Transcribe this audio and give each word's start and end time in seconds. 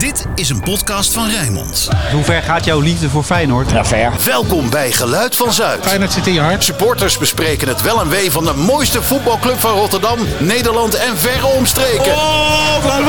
Dit 0.00 0.26
is 0.34 0.48
een 0.48 0.60
podcast 0.60 1.12
van 1.12 1.28
Rijnmond. 1.28 1.88
Hoe 2.12 2.24
ver 2.24 2.42
gaat 2.42 2.64
jouw 2.64 2.80
liefde 2.80 3.08
voor 3.08 3.22
Feyenoord? 3.22 3.70
Ja, 3.70 3.84
ver. 3.84 4.12
Welkom 4.24 4.70
bij 4.70 4.92
Geluid 4.92 5.36
van 5.36 5.52
Zuid. 5.52 5.86
Feyenoord 5.86 6.12
zit 6.12 6.26
in 6.26 6.32
je 6.32 6.40
hart. 6.40 6.64
Supporters 6.64 7.18
bespreken 7.18 7.68
het 7.68 7.82
wel 7.82 8.00
en 8.00 8.08
wee 8.08 8.30
van 8.30 8.44
de 8.44 8.52
mooiste 8.52 9.02
voetbalclub 9.02 9.58
van 9.58 9.70
Rotterdam, 9.70 10.18
Nederland 10.38 10.94
en 10.94 11.18
verre 11.18 11.46
omstreken. 11.46 12.12
Oh, 12.12 12.76
Van 12.82 13.04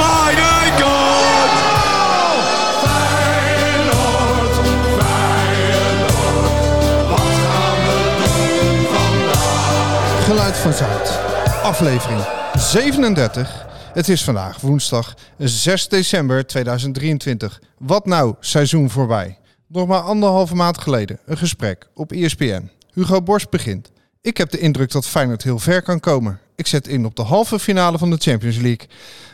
Geluid 10.24 10.58
van 10.58 10.74
Zuid. 10.74 11.20
Aflevering 11.64 12.20
37. 12.58 13.70
Het 13.94 14.10
is 14.10 14.24
vandaag 14.24 14.62
woensdag 14.62 15.16
6 15.38 15.88
december 15.88 16.48
2023. 16.48 17.62
Wat 17.78 18.06
nou, 18.06 18.36
seizoen 18.40 18.90
voorbij. 18.90 19.38
Nog 19.68 19.88
maar 19.88 20.02
anderhalve 20.02 20.56
maand 20.56 20.78
geleden 20.78 21.20
een 21.26 21.38
gesprek 21.38 21.90
op 21.94 22.12
ESPN. 22.12 22.70
Hugo 22.94 23.22
Borst 23.22 23.50
begint. 23.50 23.92
Ik 24.24 24.38
heb 24.38 24.52
de 24.52 24.60
indruk 24.60 24.92
dat 24.92 25.08
Feyenoord 25.08 25.44
heel 25.44 25.60
ver 25.60 25.82
kan 25.82 26.00
komen. 26.00 26.40
Ik 26.56 26.68
zet 26.68 26.88
in 26.88 27.06
op 27.06 27.16
de 27.16 27.22
halve 27.22 27.60
finale 27.60 27.98
van 27.98 28.10
de 28.10 28.18
Champions 28.18 28.58
League. 28.58 28.88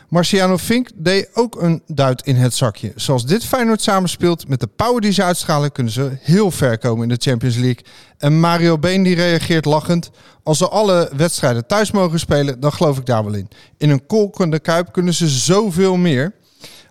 Marciano 0.08 0.58
Fink 0.58 0.90
deed 0.94 1.28
ook 1.34 1.62
een 1.62 1.82
duit 1.86 2.22
in 2.22 2.36
het 2.36 2.54
zakje. 2.54 2.92
Zoals 2.94 3.26
dit 3.26 3.44
Feyenoord 3.44 3.82
samenspeelt 3.82 4.48
met 4.48 4.60
de 4.60 4.66
power 4.66 5.00
die 5.00 5.12
ze 5.12 5.22
uitstralen... 5.22 5.72
kunnen 5.72 5.92
ze 5.92 6.16
heel 6.20 6.50
ver 6.50 6.78
komen 6.78 7.02
in 7.02 7.08
de 7.08 7.30
Champions 7.30 7.56
League. 7.56 7.84
En 8.18 8.40
Mario 8.40 8.78
Been 8.78 9.02
die 9.02 9.14
reageert 9.14 9.64
lachend. 9.64 10.10
Als 10.42 10.58
ze 10.58 10.68
alle 10.68 11.10
wedstrijden 11.16 11.66
thuis 11.66 11.90
mogen 11.90 12.18
spelen, 12.18 12.60
dan 12.60 12.72
geloof 12.72 12.98
ik 12.98 13.06
daar 13.06 13.24
wel 13.24 13.34
in. 13.34 13.48
In 13.76 13.90
een 13.90 14.06
kolkende 14.06 14.58
kuip 14.58 14.92
kunnen 14.92 15.14
ze 15.14 15.28
zoveel 15.28 15.96
meer. 15.96 16.34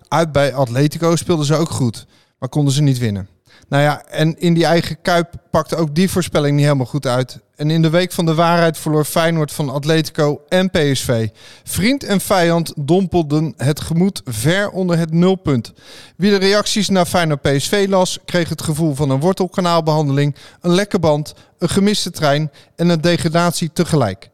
Uit 0.08 0.32
bij 0.32 0.54
Atletico 0.54 1.16
speelden 1.16 1.46
ze 1.46 1.54
ook 1.54 1.70
goed, 1.70 2.06
maar 2.38 2.48
konden 2.48 2.74
ze 2.74 2.82
niet 2.82 2.98
winnen. 2.98 3.28
Nou 3.68 3.82
ja, 3.82 4.04
en 4.04 4.38
in 4.38 4.54
die 4.54 4.64
eigen 4.64 5.02
kuip 5.02 5.34
pakte 5.50 5.76
ook 5.76 5.94
die 5.94 6.10
voorspelling 6.10 6.56
niet 6.56 6.64
helemaal 6.64 6.86
goed 6.86 7.06
uit. 7.06 7.40
En 7.56 7.70
in 7.70 7.82
de 7.82 7.90
week 7.90 8.12
van 8.12 8.26
de 8.26 8.34
waarheid 8.34 8.78
verloor 8.78 9.04
Feyenoord 9.04 9.52
van 9.52 9.70
Atletico 9.70 10.42
en 10.48 10.70
PSV. 10.70 11.28
Vriend 11.64 12.04
en 12.04 12.20
vijand 12.20 12.72
dompelden 12.76 13.54
het 13.56 13.80
gemoed 13.80 14.22
ver 14.24 14.70
onder 14.70 14.98
het 14.98 15.12
nulpunt. 15.12 15.72
Wie 16.16 16.30
de 16.30 16.36
reacties 16.36 16.88
naar 16.88 17.06
Feyenoord 17.06 17.42
PSV 17.42 17.86
las, 17.88 18.18
kreeg 18.24 18.48
het 18.48 18.62
gevoel 18.62 18.94
van 18.94 19.10
een 19.10 19.20
wortelkanaalbehandeling, 19.20 20.36
een 20.60 20.74
lekke 20.74 20.98
band, 20.98 21.34
een 21.58 21.68
gemiste 21.68 22.10
trein 22.10 22.50
en 22.76 22.88
een 22.88 23.00
degradatie 23.00 23.72
tegelijk. 23.72 24.30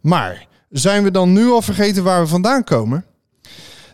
Maar 0.00 0.46
zijn 0.70 1.02
we 1.02 1.10
dan 1.10 1.32
nu 1.32 1.50
al 1.50 1.62
vergeten 1.62 2.04
waar 2.04 2.20
we 2.20 2.26
vandaan 2.28 2.64
komen? 2.64 3.04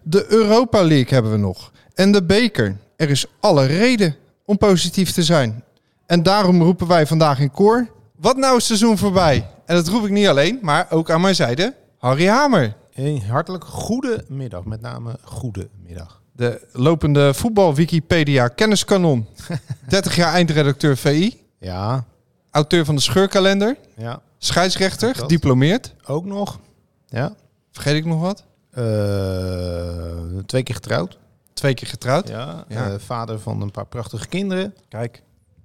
De 0.03 0.27
Europa 0.29 0.83
League 0.83 1.15
hebben 1.15 1.33
we 1.33 1.39
nog. 1.39 1.73
En 1.95 2.13
de 2.13 2.23
beker. 2.23 2.77
Er 2.97 3.11
is 3.11 3.27
alle 3.41 3.67
reden 3.67 4.17
om 4.51 4.59
positief 4.59 5.13
te 5.13 5.23
zijn. 5.23 5.65
En 6.07 6.23
daarom 6.23 6.63
roepen 6.63 6.87
wij 6.87 7.07
vandaag 7.07 7.39
in 7.41 7.51
koor... 7.51 7.89
Wat 8.17 8.37
nou 8.37 8.57
is 8.57 8.67
seizoen 8.67 8.99
voorbij? 8.99 9.47
En 9.67 9.75
dat 9.75 9.89
roep 9.89 10.05
ik 10.05 10.11
niet 10.11 10.27
alleen, 10.27 10.59
maar 10.63 10.87
ook 10.91 11.11
aan 11.11 11.21
mijn 11.21 11.35
zijde... 11.35 11.75
Harry 11.99 12.27
Hamer. 12.29 12.75
Een 12.95 13.23
hartelijk 13.23 13.65
goede 13.65 14.25
middag, 14.29 14.65
met 14.65 14.81
name 14.81 15.19
goede 15.23 15.69
middag. 15.87 16.23
De 16.33 16.67
lopende 16.73 17.35
voetbal 17.35 17.75
Wikipedia 17.75 18.49
kenniskanon. 18.49 19.27
30 19.89 20.17
jaar 20.17 20.33
eindredacteur 20.33 20.97
VI. 20.97 21.41
Ja, 21.59 22.05
Auteur 22.51 22.85
van 22.85 22.95
de 22.95 23.01
scheurkalender. 23.01 23.77
ja, 23.97 24.21
Scheidsrechter, 24.39 25.15
gediplomeerd. 25.15 25.95
ook 26.07 26.25
nog. 26.25 26.59
Ja, 27.09 27.33
Vergeet 27.73 27.97
ik 27.97 28.05
nog 28.05 28.21
wat? 28.21 28.45
Eh, 28.71 28.85
twee 30.47 30.63
keer 30.63 30.75
getrouwd. 30.75 31.19
Twee 31.53 31.75
keer 31.75 31.89
getrouwd. 31.89 32.29
Ja, 32.29 32.65
Ja. 32.69 32.91
eh, 32.93 32.99
vader 32.99 33.41
van 33.41 33.61
een 33.63 33.71
paar 33.71 33.87
prachtige 33.87 34.29
kinderen. 34.29 34.75
Kijk, 34.89 35.23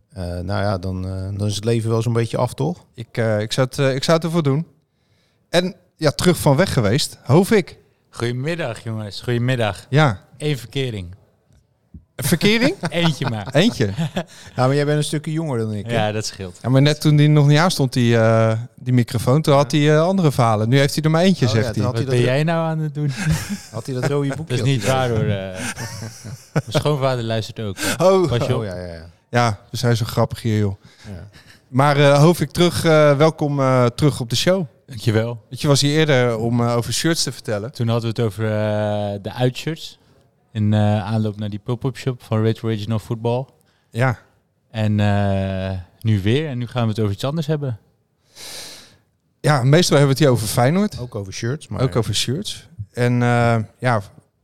Eh, 0.09 0.23
nou 0.23 0.45
ja, 0.61 0.77
dan, 0.77 1.05
eh, 1.07 1.37
dan 1.37 1.47
is 1.47 1.55
het 1.55 1.63
leven 1.65 1.89
wel 1.89 2.01
zo'n 2.01 2.13
beetje 2.13 2.37
af, 2.37 2.53
toch? 2.53 2.85
ik, 2.93 3.17
eh, 3.17 3.39
ik, 3.39 3.51
zou 3.51 3.67
het, 3.67 3.79
eh, 3.79 3.95
ik 3.95 4.03
zou 4.03 4.17
het 4.17 4.25
ervoor 4.25 4.43
doen. 4.43 4.67
En 5.49 5.75
ja, 5.95 6.11
terug 6.11 6.37
van 6.37 6.55
weg 6.55 6.73
geweest. 6.73 7.17
Hoofik. 7.23 7.77
Goedemiddag 8.09 8.83
jongens, 8.83 9.21
goedemiddag. 9.21 9.85
Ja, 9.89 10.21
Eén 10.37 10.57
verkering. 10.57 11.15
Verkering? 12.15 12.75
Eentje 12.89 13.29
maar. 13.29 13.47
Eentje. 13.51 13.85
Ja, 14.55 14.65
maar 14.67 14.75
jij 14.75 14.85
bent 14.85 14.97
een 14.97 15.03
stukje 15.03 15.31
jonger 15.31 15.57
dan 15.59 15.73
ik. 15.73 15.85
hè? 15.85 15.93
Ja, 15.93 16.11
dat 16.11 16.25
scheelt. 16.25 16.59
Ja, 16.61 16.69
maar 16.69 16.81
net 16.81 17.01
toen 17.01 17.15
die 17.15 17.27
nog 17.29 17.47
niet 17.47 17.57
aan 17.57 17.71
stond, 17.71 17.93
die, 17.93 18.17
eh, 18.17 18.51
die 18.75 18.93
microfoon, 18.93 19.41
toen 19.41 19.53
had 19.53 19.71
hij 19.71 19.93
eh, 19.95 20.01
andere 20.01 20.31
verhalen. 20.31 20.69
Nu 20.69 20.77
heeft 20.77 20.95
hij 20.95 21.03
er 21.03 21.11
maar 21.11 21.21
eentje, 21.23 21.45
Oh, 21.45 21.51
zegt 21.51 21.75
hij. 21.75 21.83
had 21.83 21.93
Wat 21.97 22.05
ben 22.05 22.15
dat, 22.15 22.25
jij 22.25 22.43
nou 22.43 22.65
aan 22.67 22.79
het 22.79 22.93
doen? 22.93 23.11
had 23.71 23.85
hij 23.85 23.95
dat 23.95 24.05
rode 24.09 24.27
boekje? 24.35 24.55
Dat 24.57 24.65
is 24.65 24.73
niet 24.73 24.85
waar 24.85 25.09
hoor. 25.09 25.17
eh. 25.19 25.27
Mijn 26.53 26.63
schoonvader 26.67 27.23
luistert 27.23 27.59
ook. 27.59 27.77
hè. 27.79 28.05
Oh, 28.05 28.27
Pas 28.29 28.47
je 28.47 28.53
op. 28.55 28.59
Oh 28.59 28.65
ja, 28.65 28.75
ja, 28.75 28.85
ja. 28.93 29.05
ja, 29.29 29.59
we 29.71 29.77
zijn 29.77 29.97
zo 29.97 30.05
grappig 30.05 30.41
hier, 30.41 30.57
joh. 30.59 30.75
ja. 31.07 31.27
Maar 31.67 31.97
eh 31.97 32.19
Hoofik, 32.19 32.51
terug, 32.51 32.85
eh, 32.85 33.17
welkom 33.17 33.59
eh, 33.59 33.85
terug 33.85 34.19
op 34.19 34.29
de 34.29 34.35
show. 34.35 34.65
Dankjewel. 34.87 35.41
Want 35.49 35.61
je 35.61 35.67
was 35.67 35.81
hier 35.81 35.97
eerder 35.97 36.37
om 36.37 36.61
over 36.61 36.93
shirts 36.93 37.23
te 37.23 37.31
vertellen. 37.31 37.71
Toen 37.71 37.87
hadden 37.87 38.13
we 38.13 38.21
het 38.21 38.25
over 38.31 38.43
de 39.21 39.31
uitshirts. 39.33 39.99
In 40.55 40.73
eh, 40.73 41.03
aanloop 41.05 41.37
naar 41.37 41.49
die 41.49 41.59
pop-up 41.59 41.97
shop 41.97 42.23
van 42.23 42.41
Red 42.41 42.63
Original 42.63 42.99
Football. 42.99 43.45
Ja, 43.89 44.19
En 44.71 44.99
eh, 44.99 45.79
nu 45.99 46.21
weer. 46.21 46.49
En 46.49 46.57
nu 46.57 46.67
gaan 46.67 46.83
we 46.83 46.89
het 46.89 46.99
over 46.99 47.13
iets 47.13 47.23
anders 47.23 47.47
hebben. 47.47 47.79
ja 49.39 49.63
meestal 49.63 49.97
hebben 49.97 50.15
we 50.15 50.19
het 50.19 50.19
hier 50.19 50.29
over 50.29 50.47
Feyenoord. 50.47 50.99
Ook 50.99 51.15
over 51.15 51.33
shirts, 51.33 51.67
maar 51.67 51.81
Ook 51.81 51.95
over 51.95 52.15
shirts. 52.15 52.67
En 52.93 53.21
eh, 53.21 53.57
ja, 53.79 54.01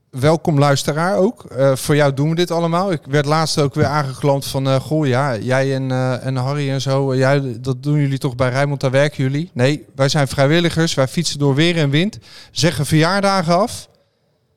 welkom 0.10 0.60
luisteraar 0.60 1.18
ook. 1.18 1.46
Eh, 1.46 1.76
voor 1.76 1.96
jou 1.96 2.14
doen 2.14 2.30
we 2.30 2.36
dit 2.36 2.52
allemaal. 2.52 2.92
Ik 2.92 3.02
werd 3.10 3.26
laatst 3.26 3.60
ook 3.60 3.74
weer 3.74 3.86
aangeklampt 3.86 4.46
van... 4.48 4.68
eh 4.68 4.76
goh, 4.76 5.08
ja, 5.08 5.38
jij 5.38 5.76
en, 5.76 5.92
eh, 5.92 6.26
en 6.26 6.36
Harry 6.36 6.70
en 6.70 6.82
zo... 6.82 7.16
jij, 7.16 7.58
dat 7.62 7.84
doen 7.84 8.00
jullie 8.00 8.18
toch 8.18 8.36
bij 8.36 8.50
Rijnmond, 8.50 8.82
daar 8.82 8.92
werken 8.92 9.24
jullie? 9.24 9.50
Nee, 9.54 9.86
wij 9.96 10.10
zijn 10.10 10.28
vrijwilligers. 10.28 10.94
Wij 10.94 11.08
fietsen 11.08 11.40
door 11.40 11.56
weer 11.56 11.78
en 11.78 11.90
wind. 11.90 12.20
Zeggen 12.52 12.86
verjaardagen 12.86 13.60
af. 13.60 13.90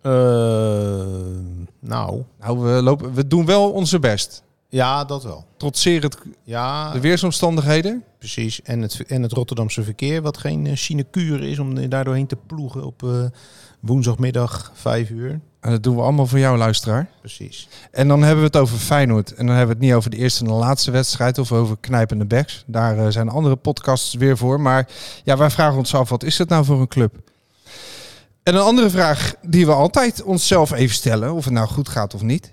Eh, 0.05 0.13
nou, 1.81 2.23
Nou, 2.41 2.59
we, 2.59 2.83
lopen, 2.83 3.15
we 3.15 3.27
doen 3.27 3.47
wel 3.47 3.71
onze 3.71 3.99
best. 3.99 4.43
ja, 4.69 5.05
dat 5.05 5.25
wel. 5.25 5.45
Trotseer 5.57 6.03
het, 6.03 6.19
Ja, 6.43 6.93
de 6.93 7.01
weersomstandigheden. 7.01 8.05
Precies, 8.19 8.63
en 8.63 8.83
het, 8.83 9.05
en 9.07 9.23
het 9.23 9.33
Rotterdamse 9.33 9.83
verkeer, 9.83 10.23
wat 10.23 10.39
geen 10.39 10.65
uh, 10.65 10.77
sinecure 10.77 11.49
is 11.49 11.59
om 11.59 11.89
daar 11.89 12.05
doorheen 12.05 12.27
te 12.27 12.37
ploegen 12.47 12.85
op 12.85 13.03
eh, 13.03 13.25
woensdagmiddag 13.81 14.71
5 14.75 15.11
uur. 15.11 15.41
En 15.61 15.71
dat 15.71 15.83
doen 15.83 15.97
we 15.97 16.03
allemaal 16.03 16.27
voor 16.27 16.39
jou, 16.39 16.59
luisteraar. 16.59 17.09
Precies. 17.21 17.69
En 17.91 18.09
dan 18.09 18.21
hebben 18.23 18.39
we 18.39 18.47
het 18.47 18.57
over 18.57 18.79
Feyenoord. 18.79 19.35
En 19.35 19.47
dan 19.47 19.57
hebben 19.57 19.77
we 19.77 19.81
het 19.81 19.91
niet 19.91 19.95
over 19.99 20.11
de 20.11 20.17
eerste 20.17 20.41
en 20.45 20.51
de 20.51 20.57
laatste 20.57 20.91
wedstrijd 20.91 21.39
of 21.39 21.53
over 21.53 21.77
knijpende 21.81 22.25
backs. 22.25 22.65
Daar 22.67 22.99
eh, 22.99 23.07
zijn 23.09 23.29
andere 23.29 23.57
podcasts 23.57 24.15
weer 24.15 24.37
voor. 24.37 24.61
Maar 24.61 24.89
ja, 25.25 25.37
wij 25.37 25.51
vragen 25.51 25.79
ons 25.79 25.95
af, 25.95 26.09
wat 26.09 26.23
is 26.23 26.39
het 26.39 26.49
nou 26.49 26.65
voor 26.65 26.81
een 26.81 26.89
club? 26.89 27.15
En 28.45 28.55
een 28.55 28.61
andere 28.61 28.91
vraag 28.91 29.35
die 29.43 29.67
we 29.67 29.73
altijd 29.73 30.23
onszelf 30.23 30.73
even 30.73 30.95
stellen, 30.95 31.33
of 31.33 31.45
het 31.45 31.53
nou 31.53 31.69
goed 31.69 31.89
gaat 31.89 32.15
of 32.15 32.23
niet. 32.23 32.53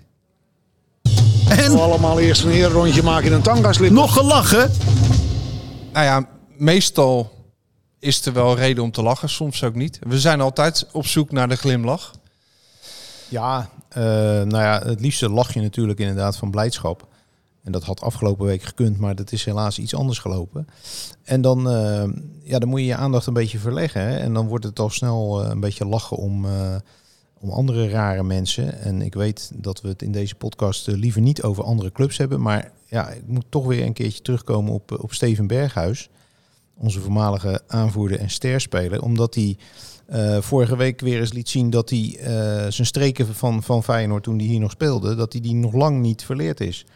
En 1.48 1.80
allemaal 1.80 2.20
eerst 2.20 2.44
een 2.44 2.50
herenrondje 2.50 3.02
maken 3.02 3.26
in 3.26 3.32
een 3.32 3.42
tangaslip. 3.42 3.90
Nog 3.90 4.12
gelachen? 4.12 4.70
Nou 5.92 6.04
ja, 6.04 6.28
meestal 6.56 7.32
is 7.98 8.26
er 8.26 8.32
wel 8.32 8.56
reden 8.56 8.82
om 8.82 8.90
te 8.90 9.02
lachen, 9.02 9.28
soms 9.28 9.64
ook 9.64 9.74
niet. 9.74 9.98
We 10.02 10.20
zijn 10.20 10.40
altijd 10.40 10.86
op 10.92 11.06
zoek 11.06 11.32
naar 11.32 11.48
de 11.48 11.56
glimlach. 11.56 12.10
Ja, 13.28 13.68
eh, 13.88 14.02
nou 14.02 14.62
ja, 14.62 14.82
het 14.84 15.00
liefste 15.00 15.28
lach 15.28 15.54
je 15.54 15.60
natuurlijk 15.60 15.98
inderdaad 15.98 16.36
van 16.36 16.50
blijdschap. 16.50 17.06
En 17.62 17.72
dat 17.72 17.84
had 17.84 18.00
afgelopen 18.00 18.46
week 18.46 18.62
gekund, 18.62 18.98
maar 18.98 19.14
dat 19.14 19.32
is 19.32 19.44
helaas 19.44 19.78
iets 19.78 19.94
anders 19.94 20.18
gelopen. 20.18 20.66
En 21.22 21.40
dan, 21.40 21.70
eh, 21.70 22.04
ja, 22.42 22.58
dan 22.58 22.68
moet 22.68 22.80
je 22.80 22.86
je 22.86 22.96
aandacht 22.96 23.26
een 23.26 23.32
beetje 23.32 23.58
verleggen. 23.58 24.18
En 24.18 24.34
dan 24.34 24.46
wordt 24.46 24.64
het 24.64 24.78
al 24.78 24.90
snel 24.90 25.42
eh, 25.42 25.50
een 25.50 25.60
beetje 25.60 25.86
lachen 25.86 26.16
om, 26.16 26.44
eh, 26.44 26.74
om 27.40 27.50
andere 27.50 27.88
rare 27.88 28.22
mensen. 28.22 28.80
En 28.80 29.02
ik 29.02 29.14
weet 29.14 29.50
dat 29.54 29.80
we 29.80 29.88
het 29.88 30.02
in 30.02 30.12
deze 30.12 30.34
podcast 30.34 30.86
liever 30.86 31.20
niet 31.20 31.42
over 31.42 31.64
andere 31.64 31.92
clubs 31.92 32.16
hebben. 32.16 32.40
Maar 32.40 32.72
ja, 32.86 33.08
ik 33.10 33.26
moet 33.26 33.44
toch 33.48 33.66
weer 33.66 33.86
een 33.86 33.92
keertje 33.92 34.22
terugkomen 34.22 34.72
op, 34.72 34.98
op 35.02 35.12
Steven 35.12 35.46
Berghuis. 35.46 36.10
Onze 36.76 37.00
voormalige 37.00 37.60
aanvoerder 37.66 38.18
en 38.18 38.30
sterspeler. 38.30 39.02
Omdat 39.02 39.34
hij 39.34 39.56
vorige 40.40 40.76
week 40.76 41.00
weer 41.00 41.20
eens 41.20 41.32
liet 41.32 41.48
zien 41.48 41.70
dat 41.70 41.90
hij 41.90 42.16
zijn 42.68 42.86
streken 42.86 43.34
van, 43.34 43.62
van 43.62 43.82
Feyenoord 43.82 44.22
toen 44.22 44.38
hij 44.38 44.46
hier 44.46 44.60
nog 44.60 44.70
speelde, 44.70 45.14
dat 45.14 45.32
hij 45.32 45.42
die 45.42 45.54
nog 45.54 45.72
lang 45.72 46.00
niet 46.00 46.24
verleerd 46.24 46.60
is. 46.60 46.86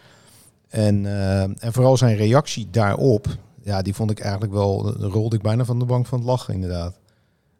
En, 0.76 1.06
eh, 1.06 1.42
en 1.42 1.72
vooral 1.72 1.96
zijn 1.96 2.16
reactie 2.16 2.68
daarop, 2.70 3.26
ja, 3.62 3.82
die 3.82 3.94
vond 3.94 4.10
ik 4.10 4.20
eigenlijk 4.20 4.52
wel, 4.52 4.92
rolde 4.92 5.36
ik 5.36 5.42
bijna 5.42 5.64
van 5.64 5.78
de 5.78 5.84
bank 5.84 6.06
van 6.06 6.18
het 6.18 6.26
lachen 6.26 6.54
inderdaad. 6.54 6.98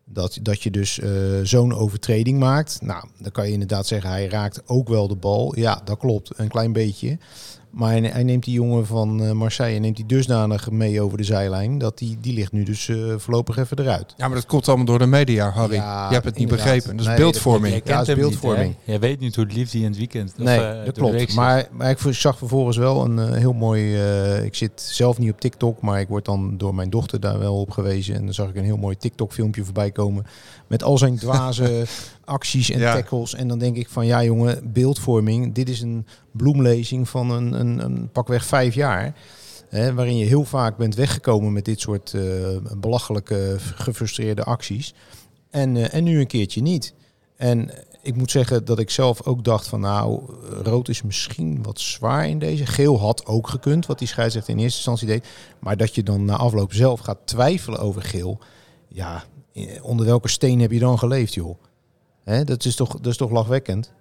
Dat, 0.05 0.39
dat 0.43 0.63
je 0.63 0.71
dus 0.71 0.99
eh, 0.99 1.11
zo'n 1.43 1.75
overtreding 1.75 2.39
maakt. 2.39 2.79
Nou, 2.83 3.09
dan 3.19 3.33
kan 3.33 3.47
je 3.47 3.53
inderdaad 3.53 3.87
zeggen, 3.87 4.11
hij 4.11 4.27
raakt 4.27 4.69
ook 4.69 4.89
wel 4.89 5.09
de 5.09 5.17
bal. 5.17 5.59
Ja, 5.59 5.81
dat 5.85 5.99
klopt, 5.99 6.39
een 6.39 6.49
klein 6.49 6.73
beetje. 6.73 7.19
Maar 7.71 7.91
hij, 7.91 8.01
hij 8.01 8.23
neemt 8.23 8.45
die 8.45 8.55
jongen 8.55 8.87
van 8.87 9.23
eh, 9.25 9.31
Marseille 9.33 9.79
neemt 9.79 9.97
die 9.97 10.07
dusdanig 10.07 10.71
mee 10.71 11.01
over 11.01 11.19
de 11.19 11.25
zijlijn 11.25 11.79
dat 11.79 11.99
die, 11.99 12.17
die 12.21 12.33
ligt 12.35 12.53
nu 12.53 12.63
dus 12.63 12.89
eh, 12.89 12.97
voorlopig 13.17 13.57
even 13.57 13.79
eruit. 13.79 14.15
Ja, 14.17 14.27
maar 14.27 14.37
dat 14.37 14.47
komt 14.47 14.69
allemaal 14.69 14.87
door 14.87 14.99
de 14.99 15.07
media, 15.07 15.51
Harry. 15.51 15.75
Ja, 15.75 16.07
je 16.09 16.13
hebt 16.15 16.25
het 16.25 16.39
niet 16.39 16.49
begrepen. 16.49 16.91
Dat 16.91 17.01
is 17.01 17.07
Nee, 17.07 17.17
beeldvorming. 17.17 17.67
Jij 17.73 17.77
Ja, 17.77 17.83
kent 17.85 17.99
het 17.99 18.09
is 18.09 18.15
hem 18.15 18.23
niet, 18.23 18.41
beeldvorming. 18.41 18.75
hè? 18.85 18.91
Jij 18.93 19.01
weet 19.01 19.21
niet 19.21 19.35
hoe 19.37 19.45
het 19.45 19.55
liefde 19.55 19.79
in 19.79 19.85
het 19.85 19.97
weekend. 19.97 20.33
of, 20.39 20.45
Nee, 20.45 20.59
eh, 20.61 20.85
dat 20.85 20.95
klopt. 20.99 21.35
Maar, 21.35 21.69
maar 21.73 21.91
ik 21.91 21.99
zag 22.11 22.39
vervolgens 22.39 22.77
wel 22.77 23.05
een 23.05 23.33
heel 23.35 23.53
mooi... 23.53 23.95
eh, 23.97 24.45
ik 24.45 24.55
zit 24.55 24.81
zelf 24.81 25.19
niet 25.19 25.31
op 25.33 25.41
TikTok, 25.41 25.81
maar 25.81 26.01
ik 26.01 26.09
word 26.09 26.25
dan 26.25 26.57
door 26.59 26.75
mijn 26.75 26.91
dochter 26.91 27.21
daar 27.21 27.39
wel 27.39 27.61
op 27.61 27.71
gewezen. 27.71 28.15
En 28.15 28.25
dan 28.25 28.35
zag 28.35 28.49
ik 28.49 28.57
een 28.57 28.65
heel 28.65 28.77
mooi 28.77 28.97
TikTok-filmpje 28.97 29.65
voorbij 29.65 29.91
komen. 29.91 30.27
Met 30.67 30.83
al 30.83 30.99
zijn 30.99 31.17
dwaze 31.17 31.85
acties 32.27 32.71
en 32.71 32.79
Ja. 32.79 32.95
tackles. 32.95 33.35
En 33.35 33.49
dan 33.49 33.59
denk 33.59 33.77
ik 33.77 33.89
van, 33.89 34.07
ja 34.07 34.25
jongen, 34.25 34.73
beeldvorming. 34.73 35.55
Dit 35.55 35.69
is 35.69 35.81
een 35.81 36.07
bloemlezing 36.33 37.09
van 37.09 37.31
een, 37.31 37.53
een, 37.61 37.79
een 37.85 38.09
pakweg 38.13 38.45
vijf 38.45 38.75
jaar. 38.75 39.15
Hè, 39.69 39.95
waarin 39.95 40.17
je 40.17 40.25
heel 40.25 40.45
vaak 40.45 40.77
bent 40.77 40.95
weggekomen 40.95 41.53
met 41.53 41.65
dit 41.65 41.81
soort 41.81 42.15
eh, 42.15 42.23
belachelijke, 42.79 43.57
gefrustreerde 43.59 44.45
acties. 44.45 44.95
En, 45.51 45.77
eh, 45.77 45.95
en 45.95 46.05
nu 46.05 46.21
een 46.21 46.27
keertje 46.27 46.63
niet. 46.63 46.95
En 47.37 47.71
ik 48.03 48.17
moet 48.17 48.31
zeggen 48.31 48.65
dat 48.65 48.79
ik 48.79 48.91
zelf 48.91 49.23
ook 49.23 49.45
dacht 49.45 49.67
van 49.69 49.81
nou, 49.81 50.23
rood 50.63 50.89
is 50.89 51.03
misschien 51.03 51.63
wat 51.63 51.81
zwaar 51.81 52.29
in 52.29 52.39
deze. 52.39 52.67
Geel 52.67 52.99
had 53.01 53.27
ook 53.27 53.49
gekund, 53.49 53.87
wat 53.87 53.99
die 53.99 54.09
scheidsrechter 54.09 54.53
in 54.53 54.59
eerste 54.61 54.77
instantie 54.77 55.07
deed. 55.07 55.27
Maar 55.61 55.77
dat 55.77 55.95
je 55.95 56.03
dan 56.03 56.25
na 56.25 56.37
afloop 56.37 56.73
zelf 56.73 57.01
gaat 57.01 57.19
twijfelen 57.25 57.79
over 57.79 58.03
geel. 58.03 58.39
Ja, 58.89 59.25
eh, 59.53 59.85
onder 59.85 60.07
welke 60.07 60.29
steen 60.29 60.61
heb 60.61 60.71
je 60.71 60.79
dan 60.79 60.99
geleefd, 60.99 61.35
joh? 61.35 61.59
Hè, 62.27 62.45
dat, 62.45 62.65
is 62.65 62.75
toch, 62.75 62.93
dat 62.93 63.07
is 63.07 63.17
toch 63.17 63.31
lachwekkend? 63.31 63.93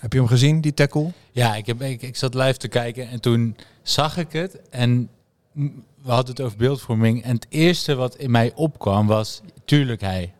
Heb 0.00 0.12
je 0.12 0.18
hem 0.18 0.28
gezien, 0.28 0.60
die 0.60 0.74
tackle? 0.74 1.12
Ja, 1.32 1.54
ik, 1.54 1.66
heb, 1.66 1.82
ik, 1.82 2.02
ik 2.02 2.16
zat 2.16 2.34
live 2.34 2.56
te 2.56 2.68
kijken 2.68 3.08
en 3.08 3.20
toen 3.20 3.56
zag 3.82 4.16
ik 4.16 4.32
het. 4.32 4.60
En 4.70 5.08
we 6.02 6.10
hadden 6.10 6.34
het 6.34 6.40
over 6.40 6.56
beeldvorming. 6.56 7.22
En 7.22 7.34
het 7.34 7.46
eerste 7.48 7.94
wat 7.94 8.16
in 8.16 8.30
mij 8.30 8.52
opkwam 8.54 9.06
was, 9.06 9.40
tuurlijk 9.64 10.00
hij. 10.00 10.34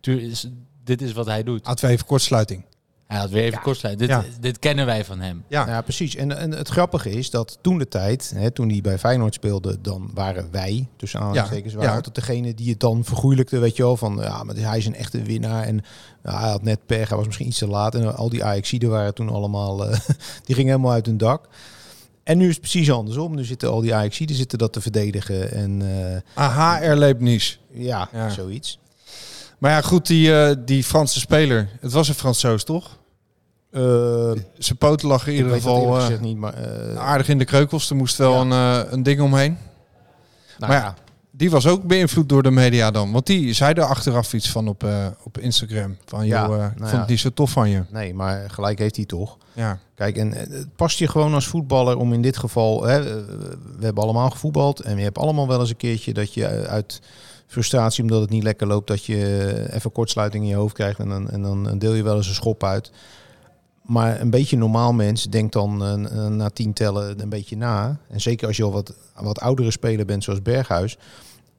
Tuur, 0.00 0.22
is, 0.22 0.48
dit 0.84 1.02
is 1.02 1.12
wat 1.12 1.26
hij 1.26 1.42
doet. 1.42 1.66
Had 1.66 1.80
we 1.80 1.88
even 1.88 2.06
kortsluiting. 2.06 2.64
Hij 3.06 3.20
had 3.20 3.30
weer 3.30 3.42
even 3.44 3.60
kortsluit. 3.62 3.98
Dit, 3.98 4.08
Ja. 4.08 4.24
dit 4.40 4.58
kennen 4.58 4.86
wij 4.86 5.04
van 5.04 5.20
hem. 5.20 5.44
Ja. 5.48 5.66
Ja, 5.68 5.80
precies. 5.82 6.16
En, 6.16 6.38
en 6.38 6.50
het 6.52 6.68
grappige 6.68 7.10
is 7.10 7.30
dat 7.30 7.58
toen 7.60 7.78
de 7.78 7.88
tijd, 7.88 8.32
hè, 8.34 8.50
toen 8.50 8.68
hij 8.68 8.80
bij 8.80 8.98
Feyenoord 8.98 9.34
speelde, 9.34 9.78
dan 9.80 10.10
waren 10.14 10.48
wij, 10.50 10.88
tussen 10.96 11.20
aanhalingstekens, 11.20 11.74
waren 11.74 11.88
ja. 11.88 11.96
altijd 11.96 12.14
degene 12.14 12.54
die 12.54 12.70
het 12.70 12.80
dan 12.80 13.04
vergoeilijkte, 13.04 13.58
weet 13.58 13.76
je 13.76 13.82
wel, 13.82 13.96
van 13.96 14.18
ja, 14.20 14.42
maar 14.44 14.54
hij 14.56 14.78
is 14.78 14.86
een 14.86 14.94
echte 14.94 15.22
winnaar 15.22 15.62
en 15.64 15.80
ja, 16.24 16.40
hij 16.40 16.50
had 16.50 16.62
net 16.62 16.86
pech, 16.86 17.08
hij 17.08 17.16
was 17.16 17.26
misschien 17.26 17.46
iets 17.46 17.58
te 17.58 17.66
laat 17.68 17.94
en 17.94 18.16
al 18.16 18.28
die 18.28 18.44
Ajaxiden 18.44 18.90
waren 18.90 19.14
toen 19.14 19.28
allemaal, 19.28 19.86
eh, 19.88 19.98
die 20.44 20.54
gingen 20.54 20.70
helemaal 20.70 20.92
uit 20.92 21.06
hun 21.06 21.18
dak. 21.18 21.48
En 22.24 22.38
nu 22.38 22.44
is 22.44 22.50
het 22.52 22.60
precies 22.60 22.90
andersom. 22.90 23.34
Nu 23.34 23.44
zitten 23.44 23.70
al 23.70 23.80
die 23.80 23.94
Ajaxiden 23.94 24.36
zitten 24.36 24.58
dat 24.58 24.72
te 24.72 24.80
verdedigen 24.80 25.50
en 25.52 25.82
eh, 26.14 26.20
Aha, 26.34 26.80
Erlebnis. 26.80 27.60
ja, 27.72 28.08
Ja. 28.12 28.28
zoiets. 28.30 28.78
Maar 29.62 29.70
ja, 29.70 29.80
goed, 29.80 30.06
die, 30.06 30.34
eh, 30.42 30.56
die 30.64 30.84
Franse 30.84 31.20
speler. 31.20 31.68
Het 31.80 31.92
was 31.92 32.08
een 32.08 32.14
Fransoos, 32.14 32.64
toch? 32.64 32.98
Eh, 33.70 34.32
Zijn 34.58 34.78
poten 34.78 35.08
lag 35.08 35.26
in 35.26 35.34
ieder 35.34 35.52
geval 35.52 35.98
eh, 35.98 36.20
niet, 36.20 36.36
maar 36.36 36.54
aardig 36.98 37.28
in 37.28 37.38
de 37.38 37.44
kreukels. 37.44 37.90
Er 37.90 37.96
moest 37.96 38.16
wel 38.16 38.32
Ja. 38.46 38.80
een, 38.80 38.92
een 38.92 39.02
ding 39.02 39.20
omheen. 39.20 39.58
nou 40.58 40.72
maar 40.72 40.82
ja, 40.82 40.94
die 41.30 41.50
was 41.50 41.66
ook 41.66 41.82
beïnvloed 41.82 42.28
door 42.28 42.42
de 42.42 42.50
media 42.50 42.90
dan. 42.90 43.12
Want 43.12 43.26
die 43.26 43.52
zei 43.52 43.72
er 43.74 43.82
achteraf 43.84 44.32
iets 44.32 44.50
van 44.50 44.68
op, 44.68 44.86
op 45.24 45.38
Instagram. 45.38 45.96
Van, 46.06 46.26
Ja, 46.26 46.40
joh, 46.46 46.56
nou 46.58 46.72
vond 46.76 46.90
ja. 46.90 46.98
het 46.98 47.08
niet 47.08 47.20
zo 47.20 47.30
tof 47.30 47.50
van 47.50 47.70
je. 47.70 47.82
nee, 47.90 48.14
maar 48.14 48.50
gelijk 48.50 48.78
heeft 48.78 48.96
hij 48.96 49.04
toch. 49.04 49.36
Ja. 49.52 49.78
Kijk, 49.94 50.16
en 50.16 50.32
het 50.32 50.76
past 50.76 50.98
je 50.98 51.08
gewoon 51.08 51.34
als 51.34 51.46
voetballer 51.46 51.96
om 51.96 52.12
in 52.12 52.22
dit 52.22 52.36
geval... 52.36 52.84
Hè, 52.84 53.02
we 53.78 53.84
hebben 53.84 54.02
allemaal 54.02 54.30
gevoetbald 54.30 54.80
en 54.80 54.96
je 54.96 55.02
hebt 55.02 55.18
allemaal 55.18 55.48
wel 55.48 55.60
eens 55.60 55.70
een 55.70 55.76
keertje 55.76 56.12
dat 56.12 56.34
je 56.34 56.66
uit 56.66 57.00
frustratie, 57.52 58.02
omdat 58.02 58.20
het 58.20 58.30
niet 58.30 58.42
lekker 58.42 58.66
loopt, 58.66 58.86
dat 58.86 59.04
je 59.04 59.16
eh, 59.16 59.74
even 59.74 59.92
kortsluiting 59.92 60.44
in 60.44 60.50
je 60.50 60.56
hoofd 60.56 60.74
krijgt 60.74 60.98
en 60.98 61.08
dan, 61.08 61.30
en 61.30 61.42
dan 61.42 61.78
deel 61.78 61.94
je 61.94 62.02
wel 62.02 62.16
eens 62.16 62.28
een 62.28 62.34
schop 62.34 62.64
uit. 62.64 62.90
Maar 63.82 64.20
een 64.20 64.30
beetje 64.30 64.56
normaal 64.56 64.92
mens 64.92 65.24
denkt 65.24 65.52
dan 65.52 65.84
eh, 65.84 66.26
na 66.26 66.50
tien 66.50 66.72
tellen 66.72 67.20
een 67.20 67.28
beetje 67.28 67.56
na. 67.56 67.98
En 68.08 68.20
zeker 68.20 68.46
als 68.46 68.56
je 68.56 68.62
al 68.62 68.72
wat, 68.72 68.94
wat 69.14 69.40
oudere 69.40 69.70
speler 69.70 70.06
bent, 70.06 70.24
zoals 70.24 70.42
Berghuis. 70.42 70.98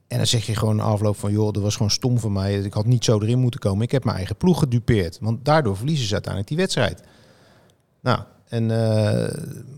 En 0.08 0.16
dan 0.16 0.26
zeg 0.26 0.46
je 0.46 0.56
gewoon 0.56 0.80
afloop 0.80 1.16
van, 1.16 1.32
joh, 1.32 1.52
dat 1.52 1.62
was 1.62 1.74
gewoon 1.74 1.90
stom 1.90 2.18
van 2.18 2.32
mij. 2.32 2.58
Ik 2.58 2.72
had 2.72 2.86
niet 2.86 3.04
zo 3.04 3.20
erin 3.20 3.38
moeten 3.38 3.60
komen. 3.60 3.82
Ik 3.82 3.90
heb 3.90 4.04
mijn 4.04 4.16
eigen 4.16 4.36
ploeg 4.36 4.58
gedupeerd. 4.58 5.18
Want 5.20 5.44
daardoor 5.44 5.76
verliezen 5.76 6.06
ze 6.06 6.12
uiteindelijk 6.12 6.52
die 6.52 6.62
wedstrijd. 6.62 7.02
Nou, 8.00 8.20
en, 8.48 8.70
eh, 8.70 9.34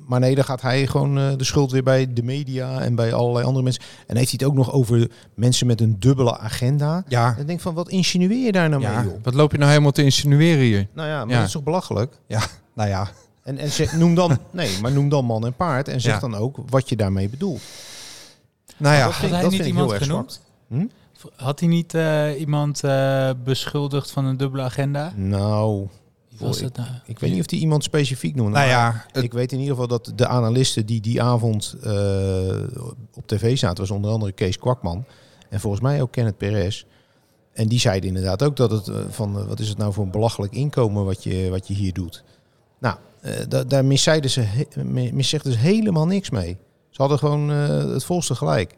maar 0.07 0.21
nee, 0.21 0.35
dan 0.35 0.45
gaat 0.45 0.63
hij 0.63 0.87
gewoon 0.87 1.19
eh, 1.19 1.33
de 1.37 1.45
schuld 1.45 1.71
weer 1.71 1.83
bij 1.83 2.13
de 2.13 2.23
media 2.23 2.81
en 2.81 2.95
bij 2.95 3.13
allerlei 3.15 3.45
andere 3.45 3.65
mensen. 3.65 3.83
En 4.07 4.17
heeft 4.17 4.31
hij 4.31 4.39
het 4.41 4.49
ook 4.49 4.55
nog 4.57 4.73
over 4.73 5.11
mensen 5.35 5.67
met 5.67 5.81
een 5.81 5.97
dubbele 6.01 6.39
agenda. 6.39 7.05
Ja, 7.09 7.35
En 7.35 7.41
ik 7.41 7.47
denk 7.47 7.61
van, 7.61 7.75
wat 7.75 7.89
insinueer 7.89 8.45
je 8.45 8.53
daar 8.53 8.69
nou 8.69 8.83
ja. 8.83 9.01
mee, 9.01 9.11
joh? 9.11 9.19
wat 9.23 9.35
loop 9.35 9.53
je 9.53 9.59
nou 9.59 9.71
helemaal 9.71 9.93
te 9.93 10.03
insinueren 10.05 10.65
hier? 10.65 10.87
Nou 10.95 11.09
ja, 11.09 11.19
maar 11.25 11.29
Ja. 11.35 11.37
dat 11.39 11.47
is 11.47 11.53
toch 11.53 11.63
belachelijk? 11.63 12.19
Nou 12.75 12.89
ja, 12.89 13.09
En, 13.43 13.59
en 13.59 13.71
zeg, 13.71 13.93
noem 13.93 14.15
dan, 14.15 14.39
nee, 14.51 14.81
maar 14.81 14.93
noem 14.93 15.09
dan 15.09 15.25
man 15.25 15.47
en 15.47 15.55
paard 15.55 15.89
en 15.89 16.01
zeg 16.01 16.13
Ja. 16.15 16.21
dan 16.21 16.35
ook 16.35 16.57
wat 16.69 16.89
je 16.89 16.97
daarmee 16.97 17.29
bedoelt. 17.29 17.61
nou 18.77 18.95
ja. 18.95 19.05
dat 19.05 19.11
Had 19.13 19.21
vind- 19.21 19.33
hij 19.33 19.43
dat 19.43 19.51
niet 19.51 19.61
ik 19.61 19.67
iemand 19.67 19.85
heel 19.91 19.95
erg 19.99 20.07
genoemd? 20.09 20.41
Hm? 20.69 20.87
Had 21.37 21.61
hij 21.61 21.69
niet 21.69 21.95
eh, 21.95 22.41
iemand 22.41 22.85
eh, 22.85 23.31
beschuldigd 23.45 24.11
van 24.11 24.25
een 24.25 24.37
dubbele 24.37 24.63
agenda? 24.63 25.13
Nou, 25.15 25.87
was 26.41 26.57
ik- 26.59 26.65
het 26.65 26.77
nou? 26.77 26.89
ik 27.07 27.19
weet 27.19 27.31
niet 27.31 27.41
of 27.41 27.47
die 27.47 27.61
iemand 27.61 27.83
specifiek 27.85 28.35
noemde. 28.35 28.53
Nou 28.53 28.69
ja, 28.69 29.05
het- 29.13 29.25
Ik 29.25 29.33
weet 29.33 29.53
in 29.53 29.59
ieder 29.59 29.73
geval 29.75 29.89
dat 29.89 30.13
de 30.15 30.27
analisten 30.27 30.87
die 30.87 31.01
die 31.01 31.23
avond 31.23 31.77
eh, 31.83 32.63
op 33.15 33.27
tv 33.27 33.59
zaten, 33.59 33.79
was 33.79 33.91
onder 33.91 34.11
andere 34.11 34.33
Kees 34.33 34.59
Kwakman 34.59 35.05
en 35.51 35.61
volgens 35.61 35.83
mij 35.83 36.03
ook 36.03 36.11
Kenneth 36.13 36.37
Perez. 36.37 36.85
En 37.53 37.69
die 37.69 37.79
zeiden 37.81 38.09
inderdaad 38.09 38.43
ook 38.43 38.57
dat 38.57 38.71
het 38.71 38.89
eh, 38.89 38.97
van 39.11 39.39
eh, 39.39 39.45
wat 39.47 39.61
is 39.61 39.69
het 39.69 39.79
nou 39.79 39.93
voor 39.93 40.05
een 40.05 40.11
belachelijk 40.11 40.53
inkomen 40.53 41.05
wat 41.05 41.23
je, 41.25 41.51
wat 41.51 41.69
je 41.69 41.75
hier 41.75 41.93
doet. 41.93 42.25
Nou, 42.81 42.97
eh, 43.21 43.33
da- 43.49 43.65
daar 43.65 43.85
miszeiden 43.85 44.31
ze, 44.31 44.41
he- 44.41 44.85
miszegden 45.13 45.53
ze 45.53 45.59
helemaal 45.59 46.07
niks 46.07 46.31
mee. 46.31 46.57
Ze 46.91 47.01
hadden 47.03 47.19
gewoon 47.19 47.51
eh, 47.51 47.69
het 47.69 48.05
volste 48.05 48.35
gelijk. 48.35 48.77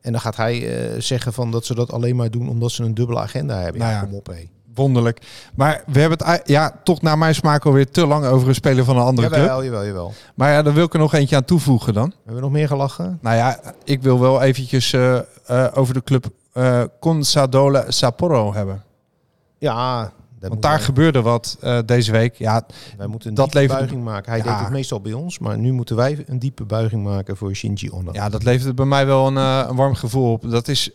En 0.00 0.12
dan 0.12 0.20
gaat 0.20 0.36
hij 0.36 0.76
eh, 0.94 1.00
zeggen 1.00 1.32
van 1.32 1.50
dat 1.50 1.64
ze 1.66 1.74
dat 1.74 1.92
alleen 1.92 2.16
maar 2.16 2.30
doen 2.30 2.48
omdat 2.48 2.70
ze 2.70 2.82
een 2.84 2.94
dubbele 2.94 3.18
agenda 3.20 3.60
hebben. 3.60 3.80
Nou 3.80 3.92
ja, 3.92 3.98
ja. 3.98 4.04
kom 4.04 4.14
op 4.14 4.26
hé. 4.26 4.44
Wonderlijk. 4.74 5.22
Maar 5.54 5.82
we 5.86 6.00
hebben 6.00 6.26
het 6.26 6.40
ja, 6.48 6.80
toch 6.84 7.02
naar 7.02 7.18
mijn 7.18 7.34
smaak 7.34 7.64
alweer 7.64 7.90
te 7.90 8.06
lang 8.06 8.24
over 8.24 8.48
een 8.48 8.54
speler 8.54 8.84
van 8.84 8.96
een 8.96 9.02
andere 9.02 9.28
club. 9.28 9.40
Jawel, 9.40 9.64
jawel, 9.64 9.84
jawel. 9.86 10.12
Maar 10.34 10.52
ja, 10.52 10.62
daar 10.62 10.74
wil 10.74 10.84
ik 10.84 10.92
er 10.92 10.98
nog 10.98 11.14
eentje 11.14 11.36
aan 11.36 11.44
toevoegen 11.44 11.94
dan. 11.94 12.12
Hebben 12.16 12.34
we 12.34 12.40
nog 12.40 12.50
meer 12.50 12.66
gelachen? 12.68 13.18
Nou 13.22 13.36
ja, 13.36 13.60
ik 13.84 14.02
wil 14.02 14.20
wel 14.20 14.42
eventjes 14.42 14.92
eh, 14.92 15.18
eh, 15.46 15.66
over 15.74 15.94
de 15.94 16.02
club 16.02 16.26
eh 16.52 16.82
Consadole 17.00 17.84
Sapporo 17.88 18.54
hebben. 18.54 18.82
Ja, 19.58 20.12
Want 20.40 20.62
daar 20.62 20.80
gebeurde 20.80 21.22
wat 21.22 21.58
deze 21.86 22.12
week. 22.12 22.34
Ja, 22.34 22.62
Wij 22.98 23.06
moeten 23.06 23.28
een 23.28 23.34
Dat 23.34 23.44
diepe 23.44 23.58
levert- 23.60 23.78
buiging 23.78 24.04
maken. 24.04 24.30
Hij 24.32 24.40
Ja. 24.44 24.44
deed 24.44 24.60
het 24.64 24.70
meestal 24.70 25.00
bij 25.00 25.12
ons, 25.12 25.38
maar 25.38 25.58
nu 25.58 25.72
moeten 25.72 25.96
wij 25.96 26.24
een 26.26 26.38
diepe 26.38 26.64
buiging 26.64 27.04
maken 27.04 27.36
voor 27.36 27.54
Shinji 27.54 27.90
Ono. 27.90 28.12
ja, 28.12 28.28
dat 28.28 28.42
leverde 28.42 28.74
bij 28.74 28.84
mij 28.84 29.06
wel 29.06 29.26
een, 29.26 29.36
een 29.36 29.76
warm 29.76 29.94
gevoel 29.94 30.32
op. 30.32 30.50
Dat 30.50 30.68
is 30.68 30.90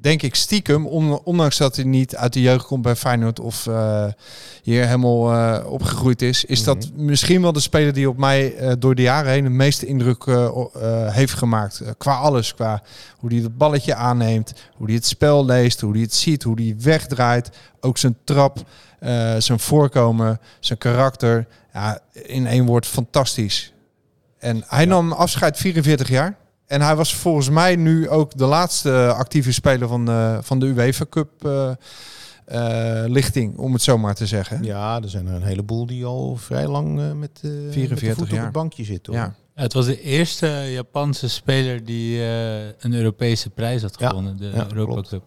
denk 0.00 0.22
ik 0.22 0.34
stiekem, 0.34 0.86
on- 0.86 1.20
ondanks 1.24 1.56
dat 1.56 1.76
hij 1.76 1.84
niet 1.84 2.16
uit 2.16 2.32
de 2.32 2.40
jeugd 2.40 2.66
komt 2.66 2.82
bij 2.82 2.96
Feyenoord 2.96 3.40
of 3.40 3.66
eh, 3.66 4.06
hier 4.62 4.84
helemaal 4.84 5.32
eh, 5.32 5.72
opgegroeid 5.72 6.22
is, 6.22 6.44
is 6.44 6.64
dat 6.64 6.90
misschien 6.94 7.42
wel 7.42 7.52
de 7.52 7.60
speler 7.60 7.92
die 7.92 8.08
op 8.08 8.16
mij 8.16 8.54
eh, 8.56 8.72
door 8.78 8.94
de 8.94 9.02
jaren 9.02 9.30
heen 9.32 9.44
de 9.44 9.50
meeste 9.50 9.86
indruk 9.86 10.24
heeft 11.10 11.32
gemaakt. 11.32 11.82
Qua 11.98 12.14
alles, 12.14 12.54
qua 12.54 12.82
hoe 13.18 13.32
hij 13.32 13.42
het 13.42 13.58
balletje 13.58 13.94
aanneemt, 13.94 14.52
hoe 14.76 14.86
hij 14.86 14.94
het 14.94 15.06
spel 15.06 15.44
leest, 15.44 15.80
hoe 15.80 15.92
hij 15.92 16.00
het 16.00 16.14
ziet, 16.14 16.42
hoe 16.42 16.60
hij 16.60 16.74
wegdraait. 16.78 17.50
Ook 17.80 17.98
zijn 17.98 18.16
trap, 18.24 18.58
zijn 19.38 19.58
voorkomen, 19.58 20.40
zijn 20.60 20.78
karakter. 20.78 21.46
Ja, 21.72 21.98
in 22.12 22.46
één 22.46 22.66
woord 22.66 22.86
fantastisch. 22.86 23.72
En 24.38 24.64
hij 24.66 24.84
nam 24.84 25.12
afscheid 25.12 25.58
44 25.58 26.08
jaar. 26.08 26.36
En 26.70 26.80
hij 26.80 26.96
was 26.96 27.14
volgens 27.14 27.48
mij 27.48 27.76
nu 27.76 28.08
ook 28.08 28.36
de 28.36 28.44
laatste 28.44 29.12
actieve 29.16 29.52
speler 29.52 29.88
van 29.88 30.04
de, 30.04 30.38
van 30.42 30.58
de 30.58 30.66
UEFA 30.66 31.04
Cup 31.10 31.44
eh, 31.44 31.70
eh, 32.44 33.10
lichting, 33.10 33.56
om 33.58 33.72
het 33.72 33.82
zo 33.82 33.98
maar 33.98 34.14
te 34.14 34.26
zeggen. 34.26 34.62
Ja, 34.62 35.02
er 35.02 35.08
zijn 35.08 35.26
er 35.26 35.34
een 35.34 35.42
heleboel 35.42 35.86
die 35.86 36.04
al 36.04 36.36
vrij 36.36 36.66
lang 36.66 37.00
eh, 37.00 37.04
met, 37.12 37.14
eh 37.14 37.14
met 37.14 37.40
de 37.42 37.68
44 37.72 38.14
voet 38.14 38.22
op 38.28 38.34
jaar. 38.34 38.42
het 38.44 38.52
bankje 38.52 38.84
zitten. 38.84 39.12
hoor. 39.12 39.22
Ja. 39.22 39.34
Het 39.54 39.72
was 39.72 39.86
de 39.86 40.00
eerste 40.00 40.46
Japanse 40.70 41.28
speler 41.28 41.84
die 41.84 42.18
eh, 42.22 42.64
een 42.78 42.92
Europese 42.94 43.50
prijs 43.50 43.82
had 43.82 43.96
Ja, 43.98 44.08
gewonnen, 44.08 44.36
de 44.36 44.50
ja, 44.54 44.66
Europa 44.70 44.92
klopt. 44.92 45.08
Cup. 45.08 45.22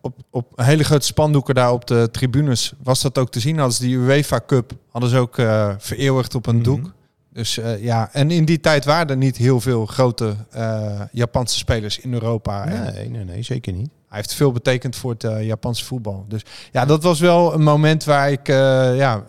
Op, 0.00 0.16
op 0.30 0.52
hele 0.56 0.84
grote 0.84 1.06
spandoeken 1.06 1.54
daar 1.54 1.72
op 1.72 1.86
de 1.86 2.08
tribunes 2.12 2.72
was 2.82 3.02
dat 3.02 3.18
ook 3.18 3.30
te 3.30 3.40
zien. 3.40 3.56
Hadden 3.58 3.76
ze 3.76 3.82
die 3.82 3.96
UEFA 3.96 4.40
Cup 4.46 4.72
hadden 4.90 5.10
ze 5.10 5.16
ook 5.18 5.38
eh, 5.38 5.74
vereeuwigd 5.78 6.34
op 6.34 6.46
een 6.46 6.54
Mhm. 6.54 6.64
doek. 6.64 6.92
Dus 7.38 7.58
eh, 7.58 7.82
ja, 7.82 8.08
en 8.12 8.30
in 8.30 8.44
die 8.44 8.60
tijd 8.60 8.84
waren 8.84 9.08
er 9.08 9.16
niet 9.16 9.36
heel 9.36 9.60
veel 9.60 9.86
grote 9.86 10.34
eh, 10.50 11.00
Japanse 11.12 11.58
spelers 11.58 11.98
in 11.98 12.12
Europa. 12.12 12.64
Nee, 12.64 13.08
nee, 13.08 13.24
nee, 13.24 13.42
zeker 13.42 13.72
niet. 13.72 13.90
Hij 14.08 14.16
heeft 14.16 14.34
veel 14.34 14.52
betekend 14.52 14.96
voor 14.96 15.10
het 15.10 15.24
eh, 15.24 15.46
Japanse 15.46 15.84
voetbal. 15.84 16.24
Dus 16.28 16.42
ja, 16.72 16.84
dat 16.84 17.02
was 17.02 17.20
wel 17.20 17.54
een 17.54 17.62
moment 17.62 18.04
waar 18.04 18.30
ik, 18.30 18.46
ja, 18.46 19.24